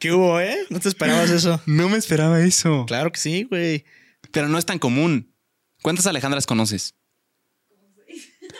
¿Qué 0.00 0.12
hubo, 0.12 0.40
eh? 0.40 0.56
¿No 0.70 0.80
te 0.80 0.88
esperabas 0.88 1.28
eso? 1.30 1.60
No 1.66 1.88
me 1.88 1.98
esperaba 1.98 2.40
eso. 2.40 2.86
Claro 2.86 3.12
que 3.12 3.20
sí, 3.20 3.42
güey. 3.44 3.84
Pero 4.32 4.48
no 4.48 4.56
es 4.58 4.64
tan 4.66 4.78
común. 4.78 5.34
¿Cuántas 5.82 6.06
Alejandras 6.06 6.46
conoces? 6.46 6.94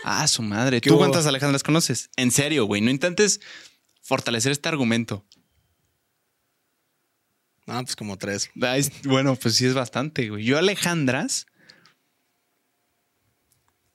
Ah, 0.05 0.29
su 0.29 0.43
madre. 0.43 0.81
¿Qué 0.81 0.89
¿Tú 0.91 0.95
hubo? 0.95 1.01
cuántas 1.01 1.27
Alejandras 1.27 1.63
conoces? 1.63 2.11
En 2.17 2.31
serio, 2.31 2.67
güey. 2.67 2.81
No 2.83 2.91
intentes 2.91 3.41
fortalecer 4.03 4.53
este 4.53 4.69
argumento. 4.69 5.25
Ah, 7.67 7.83
pues 7.83 7.97
como 7.97 8.17
tres. 8.19 8.51
Ah, 8.63 8.77
es- 8.77 9.03
bueno, 9.03 9.35
pues 9.37 9.55
sí 9.57 9.67
es 9.67 9.75
bastante, 9.75 10.29
güey. 10.29 10.45
Yo 10.45 10.59
Alejandras. 10.59 11.47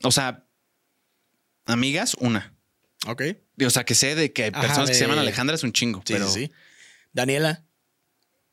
O 0.03 0.11
sea, 0.11 0.45
amigas, 1.65 2.15
una. 2.19 2.52
Ok. 3.07 3.21
O 3.65 3.69
sea, 3.69 3.83
que 3.83 3.95
sé 3.95 4.15
de 4.15 4.31
que 4.33 4.43
hay 4.45 4.51
Ajá, 4.53 4.61
personas 4.61 4.89
que 4.89 4.95
se 4.95 5.01
llaman 5.01 5.19
Alejandra 5.19 5.55
es 5.55 5.63
un 5.63 5.73
chingo. 5.73 5.99
Sí, 6.05 6.13
pero 6.13 6.29
sí, 6.29 6.45
sí. 6.47 6.51
Daniela, 7.11 7.65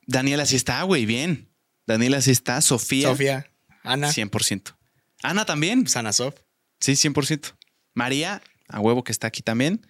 Daniela 0.05 0.45
sí 0.45 0.55
está, 0.55 0.81
güey, 0.83 1.05
bien. 1.05 1.49
Daniela 1.87 2.21
sí 2.21 2.31
está. 2.31 2.61
Sofía, 2.61 3.09
Sofía, 3.09 3.49
Ana, 3.83 4.09
100%. 4.11 4.75
Ana 5.23 5.45
también. 5.45 5.87
Sanasov. 5.87 6.33
Sí, 6.79 6.93
100%. 6.93 7.53
María, 7.93 8.41
a 8.67 8.79
huevo 8.79 9.03
que 9.03 9.11
está 9.11 9.27
aquí 9.27 9.41
también. 9.41 9.85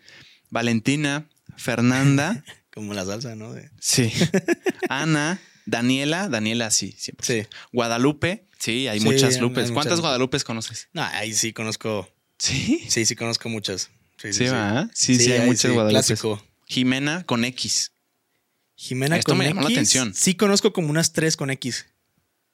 Valentina, 0.49 1.27
Fernanda, 1.57 2.43
Como 2.73 2.93
la 2.93 3.03
salsa, 3.05 3.35
¿no? 3.35 3.51
De- 3.53 3.69
sí. 3.81 4.11
Ana, 4.89 5.41
Daniela, 5.65 6.29
Daniela 6.29 6.71
sí, 6.71 6.95
100%. 6.97 7.15
Sí. 7.21 7.47
Guadalupe, 7.73 8.47
sí, 8.59 8.87
hay 8.87 8.99
Sí, 8.99 9.05
muchas 9.05 9.35
hay 9.35 9.41
Lupes. 9.41 9.63
muchas 9.63 9.71
¿Cuántas 9.71 9.91
Lupes. 9.91 10.01
Guadalupes 10.01 10.43
conoces? 10.45 10.87
No, 10.93 11.03
ahí 11.03 11.33
sí 11.33 11.51
conozco. 11.51 12.09
Sí. 12.39 12.85
Sí, 12.89 13.05
sí 13.05 13.15
conozco 13.15 13.49
muchas. 13.49 13.89
Sí, 14.21 14.33
Sí, 14.33 14.45
va. 14.45 14.89
Sí, 14.93 15.15
sí, 15.15 15.31
hay 15.31 15.39
ahí 15.39 15.47
muchas 15.47 15.71
Guadalupes. 15.71 16.05
Clásico. 16.07 16.43
Jimena 16.67 17.23
con 17.23 17.43
X. 17.43 17.91
Jimena 18.75 19.17
Esto 19.17 19.31
con 19.31 19.39
me 19.39 19.45
llamó 19.45 19.61
la 19.61 19.69
atención. 19.69 20.13
Sí 20.13 20.35
conozco 20.35 20.73
como 20.73 20.89
unas 20.89 21.11
tres 21.11 21.35
con 21.37 21.49
X. 21.49 21.87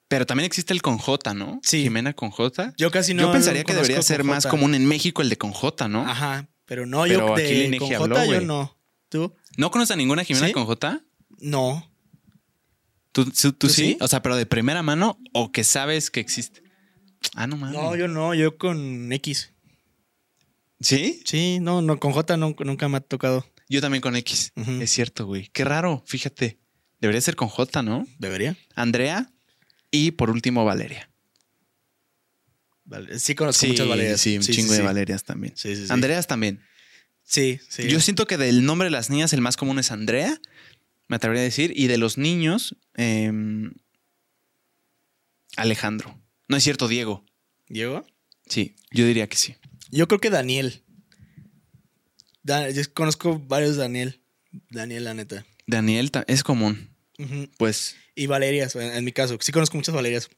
Pero 0.08 0.24
también 0.24 0.46
existe 0.46 0.72
el 0.72 0.80
con 0.80 0.96
J, 0.98 1.34
¿no? 1.34 1.60
Sí. 1.62 1.82
Jimena 1.82 2.14
con 2.14 2.30
J. 2.30 2.72
Yo 2.78 2.90
casi 2.90 3.12
no 3.12 3.24
Yo 3.24 3.32
pensaría 3.32 3.64
que 3.64 3.74
debería 3.74 4.00
ser 4.02 4.24
más 4.24 4.46
común 4.46 4.74
en 4.74 4.86
México 4.86 5.20
el 5.20 5.28
de 5.28 5.36
con 5.36 5.52
J, 5.52 5.88
¿no? 5.88 6.08
Ajá, 6.08 6.48
pero 6.64 6.86
no, 6.86 7.02
Pero 7.02 7.28
yo 7.28 7.34
aquí 7.34 7.68
de 7.68 7.78
con 7.78 7.94
habló, 7.94 8.16
J 8.16 8.26
yo 8.26 8.40
no. 8.40 8.78
¿Tú? 9.08 9.34
¿No 9.56 9.70
conoces 9.70 9.92
a 9.92 9.96
ninguna 9.96 10.24
Jimena 10.24 10.46
¿Sí? 10.46 10.52
con 10.52 10.64
J? 10.64 11.02
No. 11.38 11.90
¿Tú, 13.12 13.24
tú, 13.26 13.32
tú 13.32 13.52
¿Tú 13.52 13.68
sí? 13.68 13.74
sí? 13.74 13.98
O 14.00 14.08
sea, 14.08 14.22
pero 14.22 14.36
de 14.36 14.46
primera 14.46 14.82
mano 14.82 15.18
o 15.32 15.52
que 15.52 15.64
sabes 15.64 16.10
que 16.10 16.20
existe. 16.20 16.62
Ah, 17.34 17.46
no 17.46 17.56
mames. 17.56 17.74
No, 17.78 17.96
yo 17.96 18.08
no, 18.08 18.34
yo 18.34 18.58
con 18.58 19.12
X. 19.12 19.52
¿Sí? 20.80 21.22
Sí, 21.24 21.58
no, 21.60 21.82
no, 21.82 21.98
con 21.98 22.12
J 22.12 22.36
nunca, 22.36 22.64
nunca 22.64 22.88
me 22.88 22.98
ha 22.98 23.00
tocado. 23.00 23.44
Yo 23.68 23.80
también 23.80 24.00
con 24.00 24.16
X. 24.16 24.52
Es 24.56 24.90
cierto, 24.90 25.26
güey. 25.26 25.48
Qué 25.52 25.64
raro, 25.64 26.02
fíjate. 26.06 26.58
Debería 27.00 27.20
ser 27.20 27.36
con 27.36 27.48
J, 27.48 27.82
¿no? 27.82 28.06
¿Debería? 28.18 28.56
Andrea 28.74 29.30
y 29.90 30.12
por 30.12 30.30
último 30.30 30.64
Valeria. 30.64 31.10
Vale. 32.84 33.18
Sí 33.18 33.34
conozco 33.34 33.66
muchas 33.66 33.86
Valerias. 33.86 34.20
Sí, 34.20 34.36
un 34.36 34.42
chingo 34.42 34.72
sí, 34.72 34.78
de. 34.78 34.82
Valerias 34.82 35.24
también. 35.24 35.54
Sí, 35.56 35.76
sí, 35.76 35.86
sí. 35.86 35.92
Andreas 35.92 36.26
también. 36.26 36.62
Sí, 37.22 37.60
sí. 37.68 37.86
Yo 37.88 38.00
siento 38.00 38.26
que 38.26 38.38
del 38.38 38.64
nombre 38.64 38.86
de 38.86 38.90
las 38.90 39.10
niñas 39.10 39.34
el 39.34 39.42
más 39.42 39.58
común 39.58 39.78
es 39.78 39.92
Andrea, 39.92 40.40
me 41.08 41.16
atrevería 41.16 41.42
a 41.42 41.44
decir, 41.44 41.72
y 41.76 41.86
de 41.86 41.98
los 41.98 42.16
niños, 42.16 42.76
em, 42.94 43.74
Alejandro. 45.56 46.18
No 46.48 46.56
es 46.56 46.64
cierto, 46.64 46.88
Diego. 46.88 47.26
¿Diego? 47.68 48.06
Sí, 48.46 48.76
yo 48.90 49.06
diría 49.06 49.28
que 49.28 49.36
sí. 49.36 49.56
Yo 49.90 50.06
creo 50.08 50.20
que 50.20 50.30
Daniel. 50.30 50.82
Da- 52.42 52.70
yo 52.70 52.82
conozco 52.94 53.38
varios 53.38 53.76
Daniel. 53.76 54.20
Daniel, 54.70 55.04
la 55.04 55.14
neta. 55.14 55.44
Daniel 55.66 56.10
es 56.26 56.42
común. 56.42 56.90
Pues 57.58 57.96
Y 58.14 58.26
Valerias, 58.26 58.74
en, 58.76 58.92
en 58.94 59.04
mi 59.04 59.12
caso. 59.12 59.36
Sí 59.40 59.52
conozco 59.52 59.76
muchas 59.76 59.94
Valerias. 59.94 60.28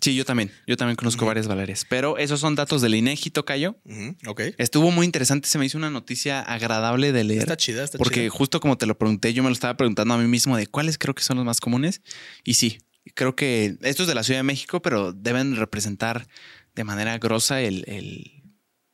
sí, 0.00 0.14
yo 0.16 0.24
también. 0.24 0.50
Yo 0.66 0.76
también 0.76 0.96
conozco 0.96 1.26
varias 1.26 1.46
Valerias. 1.46 1.84
Pero 1.88 2.16
esos 2.18 2.40
son 2.40 2.54
datos 2.54 2.80
del 2.82 2.94
INEGI, 2.94 3.30
Tocayo. 3.30 3.76
Ujú, 3.84 4.16
Ok. 4.26 4.40
Estuvo 4.58 4.90
muy 4.90 5.04
interesante. 5.04 5.46
Se 5.48 5.58
me 5.58 5.66
hizo 5.66 5.76
una 5.78 5.90
noticia 5.90 6.40
agradable 6.40 7.12
de 7.12 7.24
leer. 7.24 7.40
Está 7.42 7.56
chida, 7.56 7.84
está 7.84 7.98
Porque 7.98 8.20
chida. 8.22 8.30
justo 8.30 8.60
como 8.60 8.78
te 8.78 8.86
lo 8.86 8.96
pregunté, 8.98 9.32
yo 9.34 9.42
me 9.42 9.50
lo 9.50 9.52
estaba 9.52 9.76
preguntando 9.76 10.14
a 10.14 10.18
mí 10.18 10.26
mismo 10.26 10.56
de 10.56 10.66
cuáles 10.66 10.96
creo 10.98 11.14
que 11.14 11.22
son 11.22 11.36
los 11.36 11.44
más 11.46 11.60
comunes. 11.60 12.00
Y 12.44 12.54
sí, 12.54 12.78
creo 13.14 13.36
que 13.36 13.76
esto 13.82 14.02
es 14.04 14.08
de 14.08 14.14
la 14.14 14.24
Ciudad 14.24 14.38
de 14.40 14.44
México, 14.44 14.80
pero 14.80 15.12
deben 15.12 15.54
representar 15.56 16.26
de 16.74 16.84
manera 16.84 17.18
grosa 17.18 17.60
el, 17.60 17.84
el, 17.86 18.39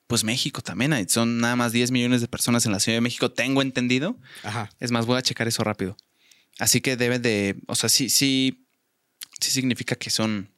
pues 0.06 0.24
México 0.24 0.60
también. 0.62 0.92
Hay- 0.92 1.06
Son 1.08 1.38
nada 1.38 1.56
más 1.56 1.72
10 1.72 1.90
millones 1.90 2.20
de 2.20 2.28
personas 2.28 2.66
en 2.66 2.72
la 2.72 2.80
Ciudad 2.80 2.96
de 2.96 3.00
México, 3.02 3.30
tengo 3.30 3.62
entendido. 3.62 4.16
Ajá. 4.42 4.70
Es 4.80 4.90
más, 4.90 5.06
voy 5.06 5.18
a 5.18 5.22
checar 5.22 5.48
eso 5.48 5.64
rápido. 5.64 5.96
Así 6.58 6.80
que 6.80 6.96
debe 6.96 7.18
de, 7.18 7.56
o 7.66 7.74
sea, 7.74 7.88
sí, 7.88 8.08
sí, 8.08 8.66
sí 9.40 9.50
significa 9.50 9.94
que 9.96 10.10
son, 10.10 10.50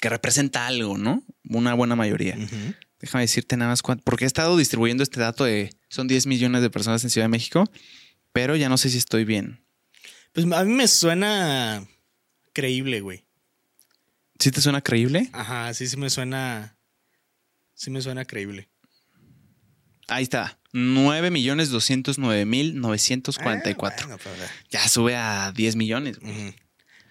que 0.00 0.08
representa 0.08 0.66
algo, 0.66 0.98
¿no? 0.98 1.22
Una 1.48 1.74
buena 1.74 1.94
mayoría. 1.96 2.36
Déjame 3.00 3.22
decirte 3.22 3.56
nada 3.56 3.70
más 3.70 3.82
cuánto, 3.82 4.02
porque 4.04 4.24
he 4.24 4.26
estado 4.26 4.56
distribuyendo 4.56 5.02
este 5.04 5.20
dato 5.20 5.44
de 5.44 5.70
son 5.88 6.08
10 6.08 6.26
millones 6.26 6.62
de 6.62 6.70
personas 6.70 7.04
en 7.04 7.10
Ciudad 7.10 7.26
de 7.26 7.30
México, 7.30 7.64
pero 8.32 8.56
ya 8.56 8.68
no 8.68 8.76
sé 8.76 8.90
si 8.90 8.98
estoy 8.98 9.24
bien. 9.24 9.60
Pues 10.32 10.46
a 10.50 10.64
mí 10.64 10.72
me 10.72 10.88
suena 10.88 11.86
creíble, 12.52 13.00
güey. 13.00 13.24
¿Sí 14.40 14.50
te 14.50 14.60
suena 14.60 14.80
creíble? 14.80 15.30
Ajá, 15.32 15.72
sí, 15.74 15.86
sí 15.86 15.96
me 15.96 16.10
suena. 16.10 16.76
Sí 17.78 17.90
me 17.92 18.02
suena 18.02 18.24
creíble. 18.24 18.68
Ahí 20.08 20.24
está. 20.24 20.58
9 20.72 21.30
millones 21.30 21.70
209 21.70 22.44
mil 22.44 22.80
944. 22.80 23.96
Ah, 24.02 24.06
bueno, 24.06 24.20
pero, 24.22 24.34
Ya 24.70 24.88
sube 24.88 25.14
a 25.16 25.52
10 25.52 25.76
millones. 25.76 26.18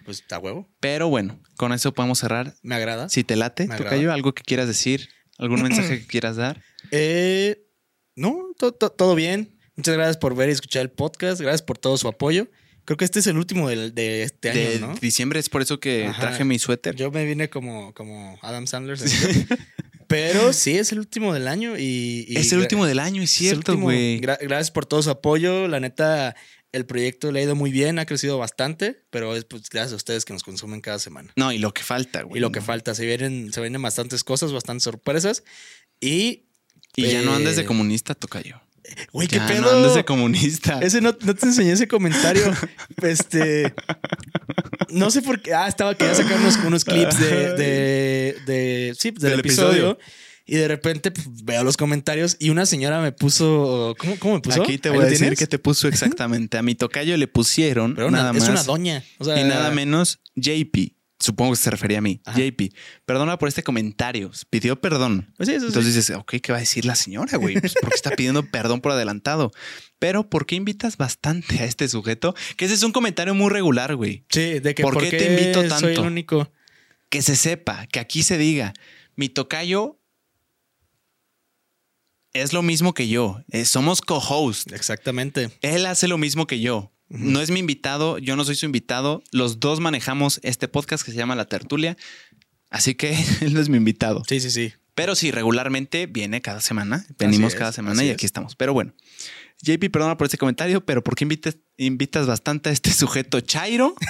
Pues 0.04 0.20
está 0.20 0.38
huevo. 0.38 0.68
Pero 0.80 1.08
bueno, 1.08 1.40
con 1.56 1.72
eso 1.72 1.94
podemos 1.94 2.18
cerrar. 2.18 2.54
Me 2.62 2.74
agrada. 2.74 3.08
Si 3.08 3.24
te 3.24 3.36
late, 3.36 3.66
Tocayo, 3.66 4.12
algo 4.12 4.34
que 4.34 4.42
quieras 4.42 4.68
decir, 4.68 5.08
algún 5.38 5.62
mensaje 5.62 6.00
que 6.00 6.06
quieras 6.06 6.36
dar. 6.36 6.62
Eh, 6.90 7.66
no, 8.14 8.52
to- 8.58 8.72
to- 8.72 8.90
todo 8.90 9.14
bien. 9.14 9.58
Muchas 9.74 9.94
gracias 9.94 10.16
por 10.18 10.34
ver 10.36 10.50
y 10.50 10.52
escuchar 10.52 10.82
el 10.82 10.90
podcast. 10.90 11.40
Gracias 11.40 11.62
por 11.62 11.78
todo 11.78 11.96
su 11.96 12.08
apoyo. 12.08 12.50
Creo 12.84 12.96
que 12.98 13.04
este 13.06 13.20
es 13.20 13.26
el 13.26 13.38
último 13.38 13.68
del- 13.70 13.94
de, 13.94 14.22
este 14.24 14.50
año, 14.50 14.60
de 14.60 14.80
¿no? 14.80 14.94
diciembre 14.96 15.40
es 15.40 15.48
por 15.48 15.62
eso 15.62 15.80
que 15.80 16.06
Ajá. 16.06 16.20
traje 16.20 16.44
mi 16.44 16.58
suéter. 16.58 16.94
Yo 16.94 17.10
me 17.10 17.24
vine 17.24 17.48
como, 17.48 17.94
como 17.94 18.38
Adam 18.42 18.66
Sandler. 18.66 18.98
seguro. 19.08 19.56
Pero 20.08 20.52
sí, 20.52 20.76
es 20.78 20.90
el 20.92 20.98
último 20.98 21.34
del 21.34 21.46
año 21.46 21.78
y... 21.78 22.24
y 22.26 22.36
es 22.36 22.52
el 22.52 22.60
último 22.60 22.86
del 22.86 22.98
año, 22.98 23.22
es 23.22 23.30
cierto, 23.30 23.76
güey. 23.76 24.20
Gra- 24.20 24.38
gracias 24.40 24.70
por 24.70 24.86
todo 24.86 25.02
su 25.02 25.10
apoyo. 25.10 25.68
La 25.68 25.80
neta, 25.80 26.34
el 26.72 26.86
proyecto 26.86 27.30
le 27.30 27.40
ha 27.40 27.42
ido 27.42 27.54
muy 27.54 27.70
bien, 27.70 27.98
ha 27.98 28.06
crecido 28.06 28.38
bastante, 28.38 29.04
pero 29.10 29.36
es 29.36 29.44
pues, 29.44 29.68
gracias 29.70 29.92
a 29.92 29.96
ustedes 29.96 30.24
que 30.24 30.32
nos 30.32 30.42
consumen 30.42 30.80
cada 30.80 30.98
semana. 30.98 31.30
No, 31.36 31.52
y 31.52 31.58
lo 31.58 31.72
que 31.74 31.82
falta, 31.82 32.22
güey. 32.22 32.38
y 32.38 32.40
lo 32.40 32.50
que 32.52 32.60
falta, 32.62 32.94
se 32.94 33.04
vienen, 33.04 33.52
se 33.52 33.60
vienen 33.60 33.82
bastantes 33.82 34.24
cosas, 34.24 34.52
bastantes 34.52 34.82
sorpresas. 34.84 35.44
Y... 36.00 36.46
Y 36.96 37.06
ya 37.12 37.22
no 37.22 37.34
andes 37.34 37.54
de 37.56 37.62
eh, 37.62 37.66
comunista, 37.66 38.14
Tocayo. 38.14 38.60
Güey, 39.12 39.28
¿qué 39.28 39.38
pedo? 39.40 39.60
no 39.62 39.70
andes 39.70 39.94
de 39.94 40.04
comunista. 40.04 40.80
Ese 40.80 41.00
no, 41.00 41.16
no 41.20 41.34
te 41.34 41.46
enseñé 41.46 41.72
ese 41.72 41.86
comentario. 41.86 42.52
este. 43.02 43.74
No 44.90 45.10
sé 45.10 45.22
por 45.22 45.40
qué. 45.40 45.54
Ah, 45.54 45.68
estaba 45.68 45.94
quería 45.94 46.14
sacar 46.14 46.38
unos, 46.40 46.56
unos 46.56 46.84
clips 46.84 47.18
de, 47.18 47.54
de, 47.54 48.36
de- 48.46 48.94
sí, 48.98 49.10
del, 49.10 49.30
Del 49.30 49.40
episodio. 49.40 49.68
episodio. 49.92 49.98
Y 50.50 50.56
de 50.56 50.66
repente 50.66 51.10
pues, 51.10 51.26
veo 51.44 51.62
los 51.62 51.76
comentarios 51.76 52.36
y 52.38 52.48
una 52.50 52.64
señora 52.64 53.00
me 53.02 53.12
puso. 53.12 53.94
¿Cómo, 53.98 54.18
cómo 54.18 54.34
me 54.36 54.40
puso? 54.40 54.62
Aquí 54.62 54.78
te 54.78 54.88
¿Ahí 54.88 54.96
voy 54.96 55.04
a 55.04 55.08
decir 55.10 55.36
que 55.36 55.46
te 55.46 55.58
puso 55.58 55.88
exactamente. 55.88 56.56
A 56.56 56.62
mi 56.62 56.74
tocayo 56.74 57.16
le 57.18 57.28
pusieron 57.28 57.94
Pero 57.94 58.08
una- 58.08 58.18
nada 58.18 58.30
es 58.30 58.40
más 58.40 58.48
una 58.48 58.62
doña. 58.62 59.04
O 59.18 59.24
sea, 59.24 59.38
y 59.38 59.44
nada 59.44 59.70
menos 59.70 60.20
JP. 60.36 60.94
Supongo 61.20 61.52
que 61.52 61.56
se 61.56 61.70
refería 61.70 61.98
a 61.98 62.00
mí. 62.00 62.20
Ajá. 62.24 62.38
JP. 62.38 62.72
Perdona 63.04 63.38
por 63.38 63.48
este 63.48 63.64
comentario. 63.64 64.30
Pidió 64.50 64.80
perdón. 64.80 65.32
Pues 65.36 65.48
sí, 65.48 65.54
eso 65.54 65.62
sí. 65.62 65.66
Entonces 65.68 65.94
dices, 65.94 66.16
ok, 66.16 66.34
¿qué 66.40 66.52
va 66.52 66.58
a 66.58 66.60
decir 66.60 66.84
la 66.84 66.94
señora, 66.94 67.36
güey? 67.38 67.58
Pues 67.60 67.74
porque 67.80 67.96
está 67.96 68.10
pidiendo 68.10 68.44
perdón 68.44 68.80
por 68.80 68.92
adelantado. 68.92 69.50
Pero 69.98 70.30
¿por 70.30 70.46
qué 70.46 70.54
invitas 70.54 70.96
bastante 70.96 71.58
a 71.58 71.64
este 71.64 71.88
sujeto? 71.88 72.34
Que 72.56 72.66
ese 72.66 72.74
es 72.74 72.82
un 72.84 72.92
comentario 72.92 73.34
muy 73.34 73.50
regular, 73.50 73.96
güey. 73.96 74.24
Sí, 74.28 74.60
de 74.60 74.74
que 74.74 74.82
¿Por 74.82 74.98
qué 74.98 75.10
te 75.10 75.26
invito 75.26 75.60
Soy 75.60 75.68
tanto? 75.68 75.88
el 75.88 76.00
único. 76.00 76.52
Que 77.08 77.22
se 77.22 77.36
sepa, 77.36 77.86
que 77.86 78.00
aquí 78.00 78.22
se 78.22 78.38
diga, 78.38 78.74
mi 79.16 79.28
tocayo 79.28 79.98
es 82.32 82.52
lo 82.52 82.62
mismo 82.62 82.94
que 82.94 83.08
yo. 83.08 83.42
Eh, 83.50 83.64
somos 83.64 84.00
co-host. 84.00 84.72
Exactamente. 84.72 85.50
Él 85.62 85.86
hace 85.86 86.06
lo 86.06 86.18
mismo 86.18 86.46
que 86.46 86.60
yo. 86.60 86.92
No 87.08 87.40
es 87.40 87.50
mi 87.50 87.60
invitado, 87.60 88.18
yo 88.18 88.36
no 88.36 88.44
soy 88.44 88.54
su 88.54 88.66
invitado. 88.66 89.22
Los 89.32 89.60
dos 89.60 89.80
manejamos 89.80 90.40
este 90.42 90.68
podcast 90.68 91.04
que 91.04 91.10
se 91.10 91.16
llama 91.16 91.34
La 91.36 91.46
Tertulia. 91.46 91.96
Así 92.70 92.94
que 92.94 93.16
él 93.40 93.54
no 93.54 93.60
es 93.60 93.68
mi 93.68 93.78
invitado. 93.78 94.22
Sí, 94.28 94.40
sí, 94.40 94.50
sí. 94.50 94.72
Pero 94.94 95.14
sí, 95.14 95.30
regularmente 95.30 96.06
viene 96.06 96.42
cada 96.42 96.60
semana. 96.60 97.06
Venimos 97.18 97.54
es, 97.54 97.58
cada 97.58 97.72
semana 97.72 98.04
y 98.04 98.08
es. 98.08 98.14
aquí 98.14 98.26
estamos. 98.26 98.56
Pero 98.56 98.72
bueno, 98.72 98.92
JP, 99.62 99.90
perdona 99.90 100.16
por 100.16 100.26
ese 100.26 100.38
comentario, 100.38 100.84
pero 100.84 101.04
¿por 101.04 101.14
qué 101.14 101.24
invitas, 101.24 101.56
invitas 101.76 102.26
bastante 102.26 102.68
a 102.68 102.72
este 102.72 102.92
sujeto 102.92 103.40
Chairo? 103.40 103.94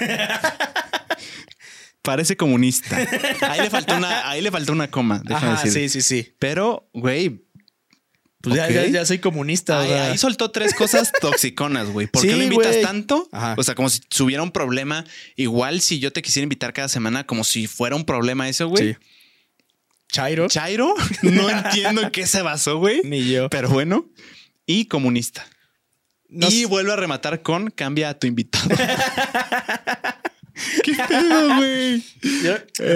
Parece 2.03 2.39
comunista. 2.39 2.97
Ahí 3.43 3.61
le 3.61 3.69
faltó 3.69 3.97
una, 3.97 4.31
ahí 4.31 4.41
le 4.41 4.51
faltó 4.51 4.73
una 4.73 4.91
coma, 4.91 5.21
déjame 5.25 5.53
Ajá, 5.53 5.65
decir. 5.65 5.91
sí, 5.91 6.01
sí, 6.01 6.23
sí. 6.23 6.35
Pero, 6.39 6.89
güey, 6.95 7.45
Pues 8.41 8.55
ya- 8.55 8.71
ya, 8.71 8.87
ya 8.87 9.05
soy 9.05 9.19
comunista. 9.19 9.81
Ahí, 9.81 10.17
soltó 10.17 10.51
tres 10.53 10.73
cosas 10.75 11.11
toxiconas, 11.21 11.89
güey. 11.89 12.07
¿Por 12.07 12.23
Sí, 12.23 12.29
qué 12.29 12.37
lo 12.37 12.43
invitas 12.45 12.81
tanto? 12.83 13.29
Ajá. 13.33 13.55
O 13.59 13.63
sea, 13.65 13.75
como 13.75 13.89
si 13.91 14.01
hubiera 14.21 14.43
un 14.43 14.53
problema. 14.53 15.05
Igual 15.37 15.81
si 15.81 15.99
yo 15.99 16.13
te 16.13 16.23
quisiera 16.23 16.45
invitar 16.45 16.73
cada 16.73 16.89
semana, 16.89 17.25
como 17.27 17.43
si 17.45 17.67
fuera 17.67 17.97
un 17.97 18.05
problema 18.05 18.49
eso, 18.49 18.69
güey. 18.69 18.93
Sí. 18.95 18.97
Chairo. 20.13 20.47
Chairo, 20.49 20.95
no 21.23 21.51
entiendo 21.51 22.01
en 22.03 22.11
qué 22.11 22.27
se 22.27 22.43
basó, 22.43 22.79
güey. 22.79 23.03
Ni 23.05 23.29
yo. 23.31 23.51
Pero 23.51 23.69
bueno. 23.69 24.09
Y 24.67 24.85
comunista. 24.87 25.45
Y 26.31 26.65
vuelve 26.67 26.93
a 26.93 26.97
rematar 26.97 27.43
con 27.43 27.71
cambia 27.71 28.11
a 28.11 28.19
tu 28.19 28.27
invitado. 28.27 28.69
¿Qué 30.83 30.93
pedo, 31.09 31.57
güey? 31.57 32.03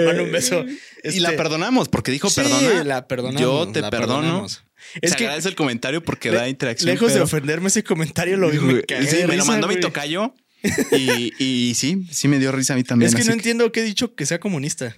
Mando 0.05 0.23
un 0.23 0.31
beso. 0.31 0.65
Y 1.03 1.19
la 1.19 1.29
Este, 1.29 1.37
perdonamos 1.37 1.89
porque 1.89 2.11
dijo 2.11 2.29
sí, 2.29 2.41
perdona. 2.41 2.83
la 2.83 3.07
perdonamos, 3.07 3.41
Yo 3.41 3.67
te 3.71 3.81
la 3.81 3.89
perdono. 3.89 4.21
perdonamos. 4.21 4.63
Es 5.01 5.11
Se 5.11 5.17
que 5.17 5.23
agradece 5.25 5.49
el 5.49 5.55
comentario 5.55 6.03
porque 6.03 6.29
le- 6.31 6.37
da 6.37 6.49
interacción. 6.49 6.89
lejos 6.91 7.13
de 7.13 7.21
ofenderme 7.21 7.67
ese 7.67 7.83
comentario, 7.83 8.37
lo 8.37 8.49
vi, 8.49 8.59
me 8.59 8.81
sí, 9.05 9.17
me 9.27 9.37
lo 9.37 9.45
mandó 9.45 9.67
mi 9.67 9.79
tocayo. 9.79 10.33
Y, 10.93 11.33
y 11.43 11.75
sí, 11.75 12.07
sí 12.09 12.29
me 12.29 12.39
dio 12.39 12.51
risa 12.53 12.71
a 12.73 12.77
mí 12.77 12.85
también. 12.85 13.09
Es 13.09 13.15
que 13.15 13.25
no 13.25 13.33
entiendo 13.33 13.69
qué 13.73 13.81
he 13.81 13.83
dicho 13.83 14.15
que 14.15 14.25
sea 14.25 14.39
comunista. 14.39 14.95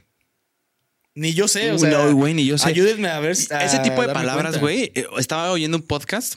Ni 1.15 1.33
yo 1.33 1.47
sé, 1.47 1.71
o 1.71 1.79
sea. 1.79 1.89
No, 1.89 2.13
güey, 2.13 2.33
ni 2.35 2.45
yo 2.45 2.57
sé. 2.59 2.67
Ayúdenme 2.69 3.07
a 3.07 3.19
ver. 3.19 3.35
a 3.51 3.65
Ese 3.65 3.79
tipo 3.79 4.01
de 4.05 4.13
palabras, 4.13 4.59
güey, 4.59 4.91
eh, 4.93 5.07
estaba 5.17 5.49
oyendo 5.51 5.77
un 5.77 5.83
podcast 5.83 6.35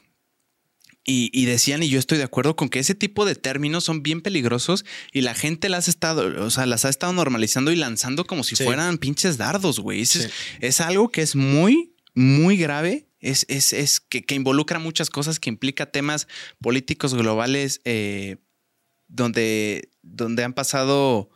y, 1.04 1.30
y 1.32 1.44
decían, 1.46 1.82
y 1.82 1.88
yo 1.90 1.98
estoy 1.98 2.16
de 2.16 2.24
acuerdo 2.24 2.54
con 2.56 2.68
que 2.70 2.78
ese 2.78 2.94
tipo 2.94 3.26
de 3.26 3.34
términos 3.34 3.84
son 3.84 4.02
bien 4.02 4.20
peligrosos 4.22 4.84
y 5.12 5.22
la 5.22 5.34
gente 5.34 5.68
las 5.68 5.88
ha 5.88 5.90
estado, 5.90 6.44
o 6.44 6.50
sea, 6.50 6.64
las 6.64 6.84
ha 6.86 6.88
estado 6.88 7.12
normalizando 7.12 7.70
y 7.72 7.76
lanzando 7.76 8.26
como 8.26 8.44
si 8.44 8.56
Sí. 8.56 8.64
fueran 8.64 8.96
pinches 8.98 9.36
dardos, 9.36 9.80
güey. 9.80 10.02
Es, 10.02 10.08
Sí. 10.10 10.20
es 10.60 10.80
algo 10.80 11.10
que 11.10 11.20
es 11.22 11.34
muy, 11.34 11.92
muy 12.14 12.56
grave. 12.56 13.07
Es, 13.20 13.46
es, 13.48 13.72
es 13.72 14.00
que, 14.00 14.24
que 14.24 14.34
involucra 14.34 14.78
muchas 14.78 15.10
cosas, 15.10 15.40
que 15.40 15.50
implica 15.50 15.86
temas 15.86 16.28
políticos 16.60 17.14
globales 17.14 17.80
eh, 17.84 18.36
donde, 19.08 19.90
donde 20.02 20.44
han 20.44 20.52
pasado 20.52 21.30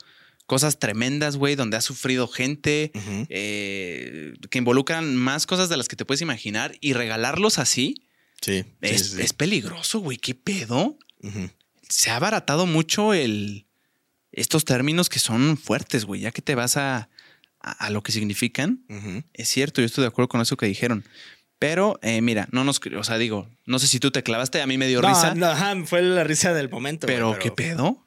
cosas 0.47 0.79
tremendas, 0.79 1.37
güey, 1.37 1.55
donde 1.55 1.77
ha 1.77 1.81
sufrido 1.81 2.29
gente 2.29 2.93
eh, 3.29 4.35
que 4.51 4.59
involucran 4.59 5.17
más 5.17 5.47
cosas 5.47 5.69
de 5.69 5.77
las 5.77 5.89
que 5.89 5.97
te 5.97 6.05
puedes 6.05 6.21
imaginar 6.21 6.77
y 6.81 6.93
regalarlos 6.93 7.59
así 7.59 7.95
Sí. 8.41 8.65
es, 8.81 9.07
sí, 9.11 9.17
sí. 9.17 9.23
es 9.23 9.33
peligroso, 9.33 10.01
güey. 10.01 10.19
¿Qué 10.19 10.35
pedo? 10.35 10.99
Se 11.89 12.11
ha 12.11 12.17
abaratado 12.17 12.67
mucho 12.67 13.15
el, 13.15 13.67
estos 14.33 14.65
términos 14.65 15.09
que 15.09 15.21
son 15.21 15.57
fuertes, 15.57 16.05
güey, 16.05 16.23
ya 16.23 16.33
que 16.33 16.43
te 16.43 16.57
vas 16.57 16.77
a, 16.77 17.09
a, 17.61 17.71
a 17.71 17.91
lo 17.91 18.03
que 18.03 18.11
significan. 18.11 18.85
Es 19.33 19.49
cierto, 19.49 19.81
yo 19.81 19.87
estoy 19.87 20.03
de 20.03 20.09
acuerdo 20.09 20.29
con 20.29 20.41
eso 20.41 20.57
que 20.57 20.67
dijeron. 20.67 21.05
Pero 21.63 21.97
eh, 22.03 22.21
mira, 22.23 22.49
no 22.51 22.65
nos, 22.65 22.81
o 22.99 23.05
sea, 23.05 23.19
digo, 23.19 23.49
no 23.67 23.79
sé 23.79 23.87
si 23.87 24.01
tú 24.01 24.11
te 24.11 24.25
clavaste, 24.25 24.61
a 24.61 24.67
mí 24.67 24.79
me 24.79 24.89
dio 24.89 25.01
No, 25.01 25.09
risa, 25.09 25.35
no, 25.37 25.87
fue 25.87 26.03
la 26.03 26.25
risa 26.25 26.53
del 26.53 26.69
momento. 26.69 27.07
pero, 27.07 27.39
¿qué 27.39 27.53
pedo? 27.53 28.05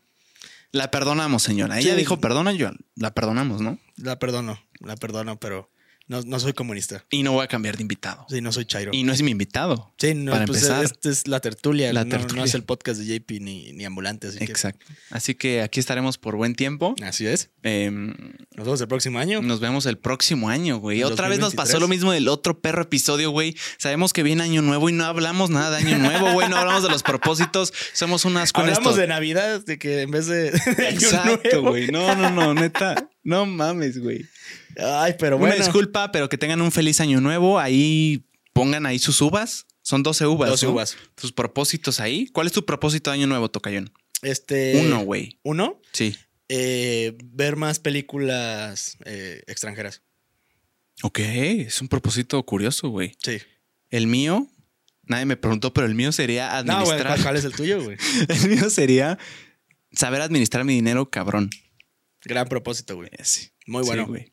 La 0.72 0.92
perdonamos, 0.92 1.42
señora. 1.44 1.80
Ella 1.80 1.94
Sí. 1.94 1.98
dijo 2.00 2.20
perdona, 2.20 2.52
yo 2.52 2.72
la 2.98 3.14
perdonamos, 3.14 3.62
¿no? 3.62 3.80
La 3.96 4.20
perdono, 4.20 4.60
la 4.82 4.98
perdono, 4.98 5.40
pero 5.40 5.70
no, 6.08 6.22
no 6.22 6.40
soy 6.40 6.54
comunista. 6.54 7.04
Y 7.10 7.24
no 7.24 7.32
voy 7.34 7.44
a 7.44 7.48
cambiar 7.48 7.78
de 7.78 7.82
invitado. 7.82 8.26
Sí, 8.30 8.42
no 8.42 8.52
soy 8.52 8.66
Chairo. 8.66 8.92
Y 8.94 9.04
no 9.04 9.12
es 9.14 9.22
mi 9.22 9.32
invitado. 9.32 9.94
sí, 9.98 10.14
no, 10.14 10.32
para 10.32 10.46
pues 10.46 10.62
empezar. 10.64 10.84
esta 10.86 11.10
es 11.10 11.28
la 11.28 11.40
tertulia. 11.40 11.92
La 11.94 12.04
no, 12.04 12.12
tertulia. 12.12 12.42
no 12.42 12.44
es 12.46 12.54
el 12.54 12.64
podcast 12.64 13.00
de 13.00 13.06
JP 13.20 13.32
ni, 13.42 13.74
ni 13.74 13.86
ambulante. 13.86 14.28
Así 14.28 14.38
que- 14.40 14.46
Exacto. 14.46 14.86
Así 15.10 15.36
que 15.36 15.62
aquí 15.62 15.80
estaremos 15.80 16.18
por 16.18 16.36
buen 16.36 16.56
tiempo. 16.56 16.96
Así 17.04 17.26
es. 17.26 17.50
Em, 17.64 18.14
Nos 18.56 18.66
vemos 18.66 18.82
el 18.82 18.88
próximo 18.88 19.20
año. 19.20 19.42
nos 19.42 19.60
vemos 19.60 19.86
el 19.88 19.98
próximo 19.98 20.50
año, 20.50 20.78
güey. 20.78 21.04
Otra 21.04 21.28
vez 21.28 21.40
nos 21.40 21.54
2023. 21.56 21.56
pasó 21.74 21.80
lo 21.80 21.88
mismo 21.88 22.12
del 22.12 22.28
otro 22.28 22.60
perro 22.60 22.84
episodio, 22.84 23.32
güey. 23.32 23.56
Sabemos 23.78 24.14
que 24.14 24.22
viene 24.24 24.44
año 24.44 24.62
nuevo 24.62 24.90
y 24.90 24.94
no 24.94 25.06
hablamos 25.06 25.50
nada 25.50 25.72
de 25.72 25.88
año 25.88 25.98
nuevo, 25.98 26.32
güey. 26.34 26.48
No 26.50 26.58
hablamos 26.58 26.84
de 26.84 26.90
los 26.90 27.02
propósitos. 27.04 27.74
Somos 27.94 28.26
un 28.26 28.38
asco 28.38 28.62
en 28.62 28.68
Hablamos 28.70 28.96
de 28.96 29.08
Navidad, 29.08 29.66
de 29.66 29.80
que 29.80 30.02
en 30.02 30.12
vez 30.12 30.28
de, 30.28 30.52
de 30.52 30.88
Año 30.88 31.00
Exacto, 31.00 31.40
Nuevo. 31.54 31.70
güey. 31.72 31.88
No, 31.88 32.16
no, 32.16 32.30
no, 32.30 32.54
neta. 32.54 33.10
No 33.24 33.46
mames, 33.48 33.98
güey. 33.98 34.26
Ay, 34.78 35.16
pero 35.20 35.38
bueno. 35.38 35.56
Una 35.56 35.64
disculpa, 35.64 36.12
pero 36.12 36.30
que 36.30 36.38
tengan 36.38 36.62
un 36.62 36.72
feliz 36.72 37.00
año 37.02 37.22
nuevo. 37.22 37.60
Ahí 37.60 38.26
pongan 38.54 38.86
ahí 38.86 39.00
sus 39.00 39.22
uvas. 39.22 39.66
Son 39.82 40.02
12 40.04 40.26
uvas. 40.26 40.50
12 40.50 40.66
¿no? 40.66 40.72
uvas. 40.74 40.98
Sus 41.18 41.32
propósitos 41.32 42.00
ahí. 42.00 42.28
¿Cuál 42.28 42.48
es 42.48 42.54
tu 42.54 42.66
propósito 42.66 43.12
de 43.12 43.16
año 43.18 43.28
nuevo, 43.28 43.50
Tocayón? 43.50 43.92
Este. 44.22 44.82
Uno, 44.86 45.02
güey. 45.02 45.40
Uno, 45.44 45.80
Sí. 45.94 46.16
eh, 46.50 47.16
ver 47.24 47.56
más 47.56 47.80
películas 47.80 48.98
eh, 49.06 49.44
extranjeras. 49.48 50.02
Ok, 51.04 51.20
es 51.20 51.82
un 51.82 51.88
propósito 51.90 52.42
curioso, 52.46 52.90
güey. 52.90 53.16
Sí. 53.24 53.38
El 53.90 54.08
mío, 54.08 54.48
nadie 55.04 55.26
me 55.26 55.38
preguntó, 55.38 55.74
pero 55.74 55.86
el 55.88 55.94
mío 55.94 56.12
sería 56.12 56.64
No, 56.64 56.78
güey, 56.84 56.92
administrar. 56.94 57.22
¿cuál, 57.22 57.36
es 57.36 57.44
el 57.46 57.54
tuyo, 57.54 57.84
güey? 57.84 57.98
el 58.30 58.50
mío 58.50 58.70
sería 58.70 59.18
saber 59.92 60.22
administrar 60.22 60.64
mi 60.64 60.74
dinero, 60.74 61.10
cabrón. 61.10 61.50
Gran 62.24 62.48
propósito, 62.48 62.96
güey. 62.96 63.10
Eh, 63.12 63.24
sí. 63.24 63.50
Muy 63.68 63.84
Sí, 63.84 63.88
bueno. 63.90 64.08
güey. 64.08 64.32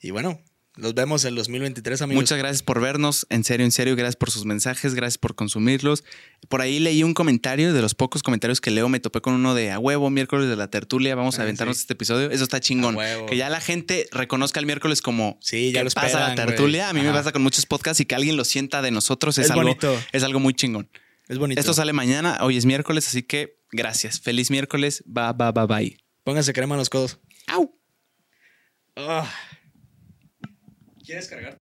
Y 0.00 0.10
bueno, 0.10 0.40
nos 0.76 0.94
vemos 0.94 1.24
en 1.24 1.34
2023, 1.34 2.02
amigos. 2.02 2.22
Muchas 2.22 2.38
gracias 2.38 2.62
por 2.62 2.80
vernos. 2.80 3.26
En 3.30 3.42
serio, 3.42 3.64
en 3.66 3.72
serio, 3.72 3.96
gracias 3.96 4.14
por 4.14 4.30
sus 4.30 4.44
mensajes, 4.44 4.94
gracias 4.94 5.18
por 5.18 5.34
consumirlos. 5.34 6.04
Por 6.48 6.60
ahí 6.60 6.78
leí 6.78 7.02
un 7.02 7.14
comentario, 7.14 7.72
de 7.72 7.82
los 7.82 7.96
pocos 7.96 8.22
comentarios 8.22 8.60
que 8.60 8.70
leo, 8.70 8.88
me 8.88 9.00
topé 9.00 9.20
con 9.20 9.34
uno 9.34 9.54
de 9.56 9.72
a 9.72 9.80
huevo, 9.80 10.08
miércoles 10.08 10.48
de 10.48 10.54
la 10.54 10.70
tertulia, 10.70 11.16
vamos 11.16 11.38
a 11.38 11.42
Ah, 11.42 11.44
aventarnos 11.44 11.78
sí. 11.78 11.80
este 11.80 11.94
episodio. 11.94 12.30
Eso 12.30 12.44
está 12.44 12.60
chingón. 12.60 12.96
Que 13.28 13.36
ya 13.36 13.48
la 13.50 13.60
gente 13.60 14.06
reconozca 14.12 14.60
el 14.60 14.66
miércoles 14.66 15.02
como 15.02 15.36
Sí, 15.42 15.72
ya 15.72 15.80
que 15.80 15.84
lo 15.86 15.90
pasa 15.90 16.06
esperan, 16.06 16.28
la 16.36 16.46
tertulia. 16.46 16.88
A 16.90 16.92
mí 16.92 17.00
me 17.00 17.10
pasa 17.12 17.32
con 17.32 17.42
muchos 17.42 17.66
podcasts 17.66 18.00
y 18.00 18.04
que 18.06 18.14
alguien 18.14 18.36
lo 18.36 18.44
sienta 18.44 18.80
de 18.80 18.92
nosotros 18.92 19.36
es, 19.38 19.46
Es 19.46 19.50
algo, 19.50 19.64
bonito. 19.64 20.00
es 20.12 20.22
algo 20.22 20.38
muy 20.38 20.54
chingón. 20.54 20.88
Es 21.26 21.38
bonito. 21.38 21.58
Esto 21.60 21.74
sale 21.74 21.92
mañana, 21.92 22.38
hoy 22.42 22.56
es 22.56 22.66
miércoles, 22.66 23.08
así 23.08 23.24
que 23.24 23.58
gracias. 23.72 24.20
Feliz 24.20 24.50
miércoles. 24.52 25.02
Bye, 25.06 25.32
bye, 25.36 25.50
bye, 25.52 25.66
bye. 25.66 25.98
Pónganse 26.22 26.52
crema 26.52 26.76
en 26.76 26.78
los 26.78 26.88
codos. 26.88 27.18
Au. 27.48 27.74
Ah. 28.94 29.28
¿Quieres 31.08 31.26
cargar? 31.26 31.58